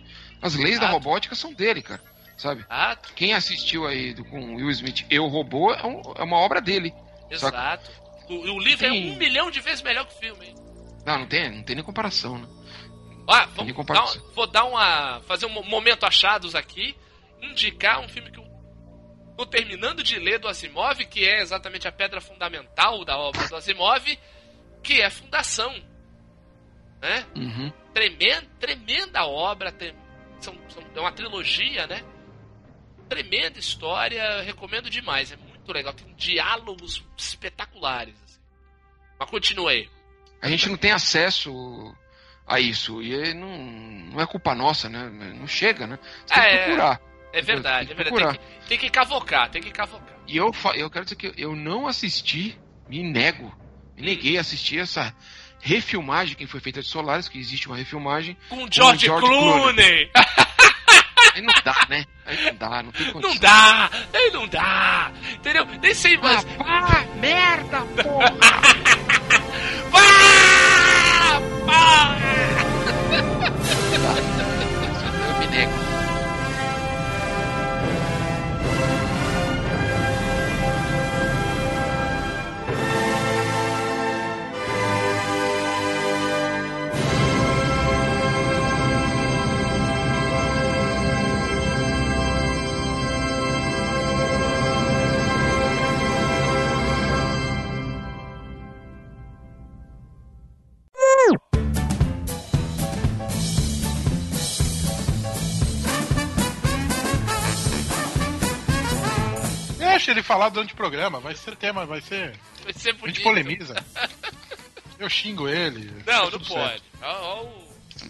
As 0.41 0.53
leis 0.55 0.79
da 0.79 0.87
robótica 0.87 1.33
são 1.33 1.51
dele, 1.53 1.81
cara. 1.81 1.99
sabe? 2.37 2.63
Ah, 2.69 2.95
Quem 3.15 3.33
assistiu 3.33 3.87
aí 3.87 4.13
do, 4.13 4.23
com 4.25 4.55
Will 4.57 4.69
Smith 4.69 5.05
Eu 5.09 5.25
Robô 5.27 5.73
é, 5.73 5.83
um- 5.85 6.01
é 6.17 6.23
uma 6.23 6.37
obra 6.37 6.61
dele. 6.61 6.93
Saca? 7.35 7.57
exato. 7.57 7.91
O, 8.29 8.35
o 8.35 8.59
livro 8.59 8.85
é 8.85 8.89
Tem- 8.89 9.11
um 9.11 9.15
milhão 9.17 9.49
de 9.49 9.59
vezes 9.59 9.81
melhor 9.81 10.05
que 10.05 10.13
o 10.15 10.19
filme. 10.19 10.45
hein? 10.47 10.55
Não, 11.05 11.19
não 11.19 11.25
tem, 11.27 11.49
não 11.51 11.63
tem 11.63 11.75
nem 11.75 11.83
comparação, 11.83 12.37
né? 12.37 12.47
Ah, 13.27 13.45
vamos 13.55 13.67
dar 13.71 13.73
comparação. 13.73 14.21
um- 14.23 14.33
vou 14.35 14.45
dar 14.47 14.65
uma. 14.65 15.21
fazer 15.27 15.45
um 15.47 15.63
momento 15.63 16.05
achados 16.05 16.53
aqui. 16.55 16.95
Indicar 17.41 17.99
um 18.01 18.07
filme 18.07 18.29
que 18.31 18.39
eu 18.39 18.45
tô 19.37 19.45
terminando 19.47 20.03
de 20.03 20.19
ler 20.19 20.37
do 20.39 20.47
Asimov, 20.47 21.03
que 21.05 21.25
é 21.25 21.41
exatamente 21.41 21.87
a 21.87 21.91
pedra 21.91 22.21
fundamental 22.21 23.03
da 23.03 23.17
obra 23.17 23.47
do 23.47 23.55
Asimov, 23.55 24.05
que 24.83 25.01
é 25.01 25.09
Fundação. 25.09 25.73
Né? 27.01 27.25
Uhum. 27.35 27.73
Tremenda, 27.93 28.47
tremenda 28.59 29.25
obra, 29.25 29.73
são, 30.39 30.55
são- 30.69 30.83
é 30.95 30.99
uma 30.99 31.11
trilogia, 31.11 31.87
né? 31.87 32.03
Tremenda 33.09 33.59
história, 33.59 34.41
recomendo 34.43 34.89
demais, 34.89 35.31
é 35.31 35.35
muito 35.35 35.71
legal, 35.73 35.93
tem 35.93 36.13
diálogos 36.15 37.03
espetaculares. 37.17 38.15
assim. 38.23 38.39
Mas 39.19 39.29
continue 39.29 39.67
aí. 39.73 39.89
A 40.41 40.47
gente 40.47 40.69
não 40.69 40.77
tem 40.77 40.91
acesso 40.91 41.51
a 42.47 42.59
isso. 42.59 43.01
E 43.01 43.33
não, 43.33 43.57
não 43.57 44.21
é 44.21 44.25
culpa 44.25 44.55
nossa, 44.55 44.87
né? 44.89 45.09
Não 45.35 45.47
chega, 45.47 45.85
né? 45.85 45.99
Você 46.25 46.33
tem 46.33 46.43
Ah, 46.43 46.47
que 46.47 46.55
é. 46.55 46.63
procurar. 46.65 47.01
É 47.33 47.41
verdade, 47.41 47.87
Tem 47.87 47.93
é 47.93 48.03
que 48.03 48.11
verdade. 48.11 48.39
Tem 48.39 48.59
que, 48.59 48.67
tem 48.67 48.77
que 48.79 48.89
cavocar, 48.89 49.49
tem 49.49 49.61
que 49.61 49.71
cavocar. 49.71 50.17
E 50.27 50.35
eu, 50.37 50.51
eu 50.75 50.89
quero 50.89 51.05
dizer 51.05 51.15
que 51.15 51.33
eu 51.37 51.55
não 51.55 51.87
assisti, 51.87 52.59
me 52.89 53.01
nego, 53.03 53.55
me 53.95 54.03
neguei 54.03 54.37
a 54.37 54.41
assistir 54.41 54.79
essa 54.79 55.15
refilmagem 55.61 56.35
que 56.35 56.47
foi 56.47 56.59
feita 56.59 56.81
de 56.81 56.87
Solaris, 56.87 57.27
que 57.27 57.39
existe 57.39 57.67
uma 57.67 57.77
refilmagem. 57.77 58.35
Com 58.49 58.67
George, 58.71 59.05
George 59.05 59.27
Clooney! 59.27 60.11
Aí 61.33 61.41
não 61.41 61.53
dá, 61.63 61.85
né? 61.89 62.05
Aí 62.25 62.45
não 62.45 62.55
dá, 62.55 62.83
não 62.83 62.91
tem 62.91 63.11
condição. 63.11 63.33
Não 63.33 63.39
dá! 63.39 63.89
Aí 64.13 64.31
não 64.31 64.47
dá! 64.47 65.11
Entendeu? 65.33 65.65
Nem 65.81 65.93
sei 65.93 66.17
mais. 66.17 66.45
Ah, 66.59 67.05
merda, 67.19 67.81
porra! 68.03 68.35
Vá! 69.91 70.01
Vá! 71.65 72.17
Deixa 110.11 110.19
ele 110.19 110.27
falar 110.27 110.49
durante 110.49 110.73
o 110.73 110.75
programa, 110.75 111.21
vai 111.21 111.33
ser 111.33 111.55
tema, 111.55 111.85
vai 111.85 112.01
ser. 112.01 112.37
Vai 112.65 112.73
ser 112.73 112.89
A 112.89 112.91
gente 112.91 112.99
bonito. 112.99 113.23
polemiza. 113.23 113.75
Eu 114.99 115.09
xingo 115.09 115.47
ele. 115.47 115.89
Não, 116.05 116.29
não 116.29 116.39
pode. 116.39 116.83
Ó, 117.01 117.43
ó 117.43 117.49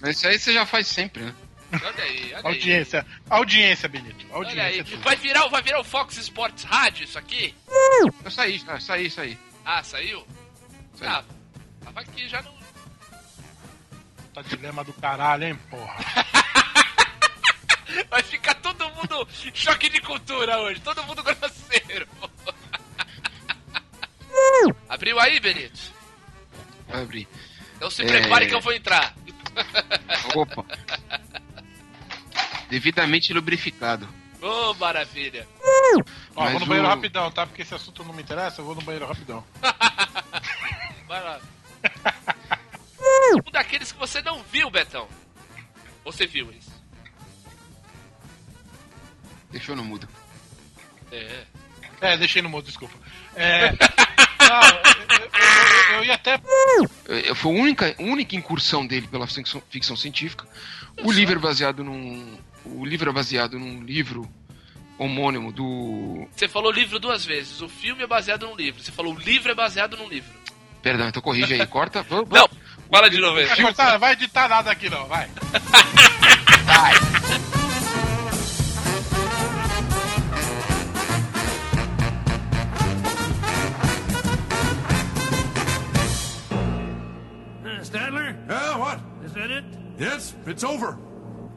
Mas 0.02 0.18
isso 0.18 0.28
aí 0.28 0.40
você 0.40 0.52
já 0.52 0.65
faz 0.65 0.88
sempre, 0.88 1.23
né? 1.23 1.36
Olha 1.72 2.03
aí, 2.03 2.23
olha 2.34 2.38
aí. 2.38 2.41
Audiência, 2.44 3.06
audiência, 3.30 3.88
Benito. 3.88 4.26
Olha 4.32 4.48
Audiência. 4.49 4.64
aí. 4.64 4.80
é 4.80 4.84
tudo. 4.84 5.03
Vai 5.03 5.15
virar, 5.15 5.48
vai 5.48 5.61
virar 5.61 5.80
o 5.80 5.84
Fox 5.84 6.18
Sports 6.18 6.64
Rádio 6.64 7.03
isso 7.03 7.19
aqui? 7.19 7.53
Eu 8.26 8.32
saí, 8.32 8.57
já, 8.57 8.80
saí, 8.80 9.10
saí. 9.10 9.38
Ah, 9.64 9.84
saiu? 9.84 10.26
Saí. 10.95 11.07
Ah, 11.07 11.23
tava 11.86 12.02
aqui 12.02 12.28
já 12.28 12.41
no. 12.41 12.52
Tá 14.34 14.41
dilema 14.41 14.84
do 14.84 14.91
caralho, 14.94 15.44
hein, 15.44 15.60
porra. 15.69 15.95
Vai 18.09 18.23
ficar 18.23 18.55
todo 18.55 18.89
mundo 18.91 19.27
choque 19.53 19.89
de 19.89 19.99
cultura 20.01 20.57
hoje, 20.59 20.80
todo 20.81 21.03
mundo 21.03 21.23
grosseiro. 21.23 22.07
Abriu 24.89 25.19
aí, 25.19 25.39
Benito? 25.39 25.80
Vai 26.88 27.01
abrir. 27.03 27.27
Então 27.76 27.89
se 27.89 28.03
É. 28.03 28.05
prepare 28.05 28.47
que 28.47 28.55
eu 28.55 28.61
vou 28.61 28.73
entrar. 28.73 29.13
Opa. 30.35 30.65
Devidamente 32.69 33.34
lubrificado. 33.34 34.07
Ô, 34.41 34.73
maravilha. 34.76 35.47
Ó, 36.35 36.43
Mas 36.43 36.51
vou 36.51 36.59
no 36.61 36.65
banheiro 36.65 36.88
o- 36.88 36.91
rapidão, 36.91 37.30
tá? 37.31 37.45
Porque 37.45 37.61
esse 37.61 37.76
assunto 37.76 38.03
não 38.03 38.13
me 38.13 38.23
interessa, 38.23 38.61
eu 38.61 38.65
vou 38.65 38.76
no 38.76 38.81
banheiro 38.81 39.05
rapidão. 39.05 39.43
Vai 41.07 41.22
lá. 41.23 41.39
um 43.45 43.51
daqueles 43.51 43.91
que 43.91 43.99
você 43.99 44.22
não 44.22 44.41
viu, 44.43 44.69
Betão. 44.72 45.07
Você 46.05 46.26
viu 46.26 46.51
isso? 46.51 46.70
Deixou 49.52 49.76
no 49.76 49.84
mudo. 49.84 50.07
É. 51.11 51.44
É, 52.02 52.18
deixei 52.18 52.41
no 52.41 52.49
mudo, 52.49 52.65
desculpa. 52.65 52.95
É. 53.36 53.72
não, 54.41 54.61
eu, 54.64 55.26
eu- 55.26 55.95
eu 55.98 56.03
ia 56.06 56.14
até. 56.15 56.40
É, 57.10 57.36
Foi 57.36 57.52
a 57.56 57.61
única, 57.61 57.95
única 57.99 58.36
incursão 58.36 58.86
dele 58.88 59.07
pela 59.07 59.28
ficção, 59.28 59.61
ficção 59.69 59.95
científica. 59.95 60.48
O 61.03 61.11
livro 61.11 61.36
é 61.38 61.41
baseado 61.41 61.84
num. 61.84 62.38
O 62.65 62.86
livro 62.86 63.10
é 63.10 63.14
baseado 63.14 63.60
num 63.60 63.84
livro 63.84 64.28
homônimo 64.98 65.52
do. 65.52 66.28
Você 66.36 66.48
falou 66.48 66.72
livro 66.72 66.98
duas 66.99 67.26
vezes. 67.26 67.61
O 67.61 67.68
filme 67.69 68.03
é 68.03 68.07
baseado 68.07 68.45
num 68.48 68.56
livro. 68.56 68.82
Você 68.82 68.91
falou 68.91 69.14
o 69.14 69.19
livro 69.19 69.52
é 69.52 69.56
baseado 69.56 69.98
num 69.98 70.07
livro. 70.07 70.32
Perdão, 70.82 71.07
então 71.10 71.22
corrige 71.22 71.53
aí, 71.53 71.65
corta. 71.68 72.02
Vamos, 72.10 72.30
Não, 72.30 72.49
fala 72.90 73.10
de 73.10 73.19
novo 73.19 73.38
aí. 73.38 73.45
Vai 73.45 73.61
cortar, 73.61 73.98
vai 73.98 74.14
editar 74.14 74.48
nada 74.48 74.72
aqui 74.72 74.90
não, 74.90 75.06
vai. 75.07 75.30
Uh, 76.72 77.61
Yes, 90.02 90.34
it's 90.48 90.64
over. 90.64 90.98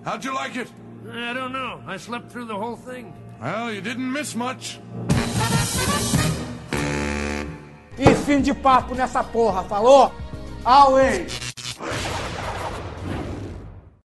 How'd 0.04 0.22
you 0.22 0.34
like 0.34 0.54
it? 0.54 0.68
I 1.10 1.32
don't 1.32 1.50
know. 1.50 1.80
I 1.86 1.96
slept 1.96 2.30
through 2.30 2.44
the 2.44 2.54
whole 2.54 2.76
thing. 2.76 3.14
Well, 3.40 3.72
you 3.72 3.80
didn't 3.80 4.12
miss 4.12 4.34
much. 4.34 4.78
E 7.98 8.14
fim 8.26 8.42
de 8.42 8.52
papo 8.52 8.94
nessa 8.94 9.24
porra, 9.24 9.64
falou? 9.64 10.12
Away! 10.62 11.26